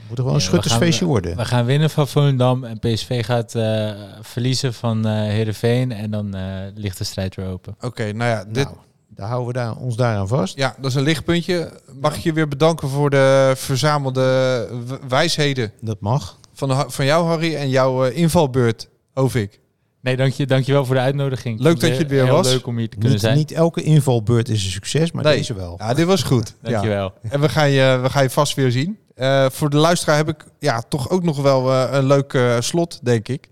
Moet 0.10 0.18
er 0.18 0.24
wel 0.24 0.34
een 0.34 0.40
Ja, 0.40 0.46
we 0.46 0.52
schuttersfeestje 0.52 1.00
gaan- 1.00 1.08
worden. 1.08 1.36
We 1.38 1.46
gaan 1.46 1.66
winnen 1.66 1.90
van 1.90 2.08
Volendam 2.08 2.64
en 2.64 2.80
PSV 2.80 3.26
gaat 3.26 3.56
eh, 3.56 3.92
verliezen 4.22 4.74
van 4.74 5.06
eh 5.06 5.12
Heerenveen. 5.14 5.92
En 5.92 6.12
dan 6.12 6.34
eh, 6.36 6.62
ligt 6.76 6.98
de 6.98 7.04
strijd 7.04 7.36
weer 7.36 7.48
open. 7.48 7.76
Oké, 7.82 8.12
nou 8.12 8.30
ja, 8.30 8.44
dit, 8.46 8.64
Nou, 8.66 8.78
daar 9.10 9.28
houden 9.28 9.48
we 9.48 9.54
daar, 9.54 9.76
ons 9.76 9.96
daaraan 9.96 10.28
vast. 10.28 10.58
ja, 10.58 10.76
dat 10.78 10.90
is 10.90 10.96
een 10.98 11.04
lichtpuntje. 11.04 11.72
Mag 12.02 12.16
ik 12.16 12.22
je 12.22 12.34
weer 12.34 12.48
bedanken 12.48 12.90
voor 12.90 13.10
de 13.10 13.54
verzamelde 13.56 14.68
wijsheden 15.08 15.72
Dat 15.82 16.00
mag. 16.00 16.40
van, 16.54 16.68
de- 16.70 16.86
van 16.88 17.06
jou, 17.06 17.26
Harry, 17.28 17.56
en 17.56 17.70
jouw 17.70 18.06
eh, 18.06 18.18
invalbeurt, 18.18 18.90
Ovik. 19.14 19.60
Nee, 20.02 20.16
dank 20.16 20.34
je, 20.34 20.46
dankjewel 20.46 20.86
voor 20.86 20.96
de 20.96 21.02
uitnodiging. 21.02 21.60
Leuk 21.60 21.80
dat 21.80 21.90
je 21.90 21.96
het 21.98 22.08
weer 22.08 22.24
Heel 22.24 22.34
was. 22.36 22.48
leuk 22.52 22.68
om 22.68 22.78
hier 22.78 22.90
te 22.90 22.94
kunnen 22.96 23.12
Niet, 23.12 23.22
zijn. 23.22 23.38
niet 23.38 23.52
elke 23.52 23.82
invalbeurt 23.84 24.50
is 24.50 24.66
een 24.66 24.72
succes, 24.72 25.12
maar 25.12 25.24
Nee. 25.24 25.38
deze 25.38 25.54
wel. 25.54 25.76
Ja, 25.78 25.94
dit 25.94 26.06
was 26.06 26.24
goed. 26.24 26.54
ja. 26.64 26.70
Dankjewel. 26.70 27.14
En 27.30 27.40
we 27.42 27.50
gaan 27.50 27.70
je, 27.70 28.00
we 28.02 28.10
gaan 28.10 28.24
je 28.24 28.30
vast 28.30 28.54
weer 28.56 28.72
zien. 28.72 28.98
Eh, 29.16 29.46
voor 29.50 29.70
de 29.70 29.78
luisteraar 29.78 30.16
heb 30.18 30.28
ik 30.30 30.46
ja, 30.60 30.82
toch 30.90 31.10
ook 31.10 31.24
nog 31.24 31.42
wel 31.42 31.72
eh, 31.72 31.88
een 31.92 32.06
leuk 32.06 32.38
slot, 32.60 33.00
denk 33.04 33.28
ik. 33.28 33.50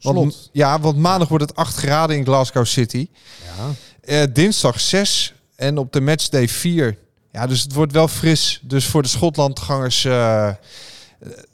Want, 0.00 0.18
Slot? 0.32 0.48
Ja, 0.52 0.80
want 0.80 0.96
maandag 0.96 1.28
wordt 1.28 1.44
het 1.48 1.56
8 1.56 1.76
graden 1.76 2.16
in 2.16 2.24
Glasgow 2.24 2.64
City. 2.64 3.08
Ja. 3.56 3.64
Eh, 4.06 4.22
dinsdag 4.32 4.80
6 4.80 5.34
en 5.56 5.78
op 5.78 5.92
de 5.92 6.00
matchday 6.00 6.48
4. 6.48 6.98
Ja, 7.32 7.46
dus 7.46 7.62
het 7.62 7.72
wordt 7.72 7.92
wel 7.92 8.08
fris. 8.08 8.60
Dus 8.62 8.86
voor 8.86 9.02
de 9.02 9.08
Schotlandgangers 9.08 10.04
eh, 10.04 10.50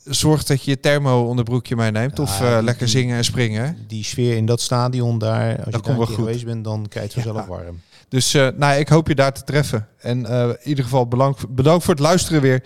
zorg 0.05 0.45
dat 0.45 0.63
je 0.63 0.71
je 0.71 0.81
thermo 0.81 1.29
onderbroekje 1.29 1.77
meeneemt. 1.77 2.17
Ja, 2.17 2.23
of 2.23 2.41
lekker 2.41 2.89
zingen 2.89 3.17
en 3.17 3.25
springen. 3.25 3.77
Die 3.87 4.05
sfeer 4.05 4.37
in 4.37 4.47
dat 4.47 4.61
stadion 4.61 5.19
daar, 5.19 5.65
als 5.65 5.75
je 5.75 5.95
daar 5.97 6.07
geweest 6.07 6.45
bent, 6.45 6.65
dan 6.65 6.87
krijg 6.89 7.15
je 7.15 7.21
vanzelf 7.23 7.47
warm. 7.47 7.81
Dus 8.09 8.33
nou, 8.33 8.75
ik 8.75 8.89
hoop 8.89 9.09
je 9.09 9.15
daar 9.15 9.33
te 9.33 9.45
treffen. 9.45 9.89
En 9.99 10.27
in 10.27 10.57
ieder 10.65 10.85
geval 10.85 11.07
bedankt, 11.07 11.55
bedankt 11.55 11.85
voor 11.85 11.95
het 11.95 12.03
luisteren 12.03 12.41
weer. 12.41 12.63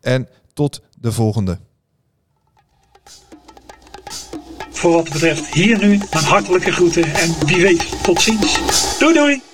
En 0.00 0.28
tot 0.52 0.80
de 1.00 1.12
volgende. 1.12 1.58
Voor 4.84 4.92
wat 4.92 5.04
betreft 5.04 5.54
hier 5.54 5.78
nu 5.78 5.98
mijn 6.12 6.24
hartelijke 6.24 6.72
groeten 6.72 7.14
en 7.14 7.34
wie 7.46 7.62
weet 7.62 8.02
tot 8.02 8.22
ziens. 8.22 8.58
Doei 8.98 9.14
doei! 9.14 9.53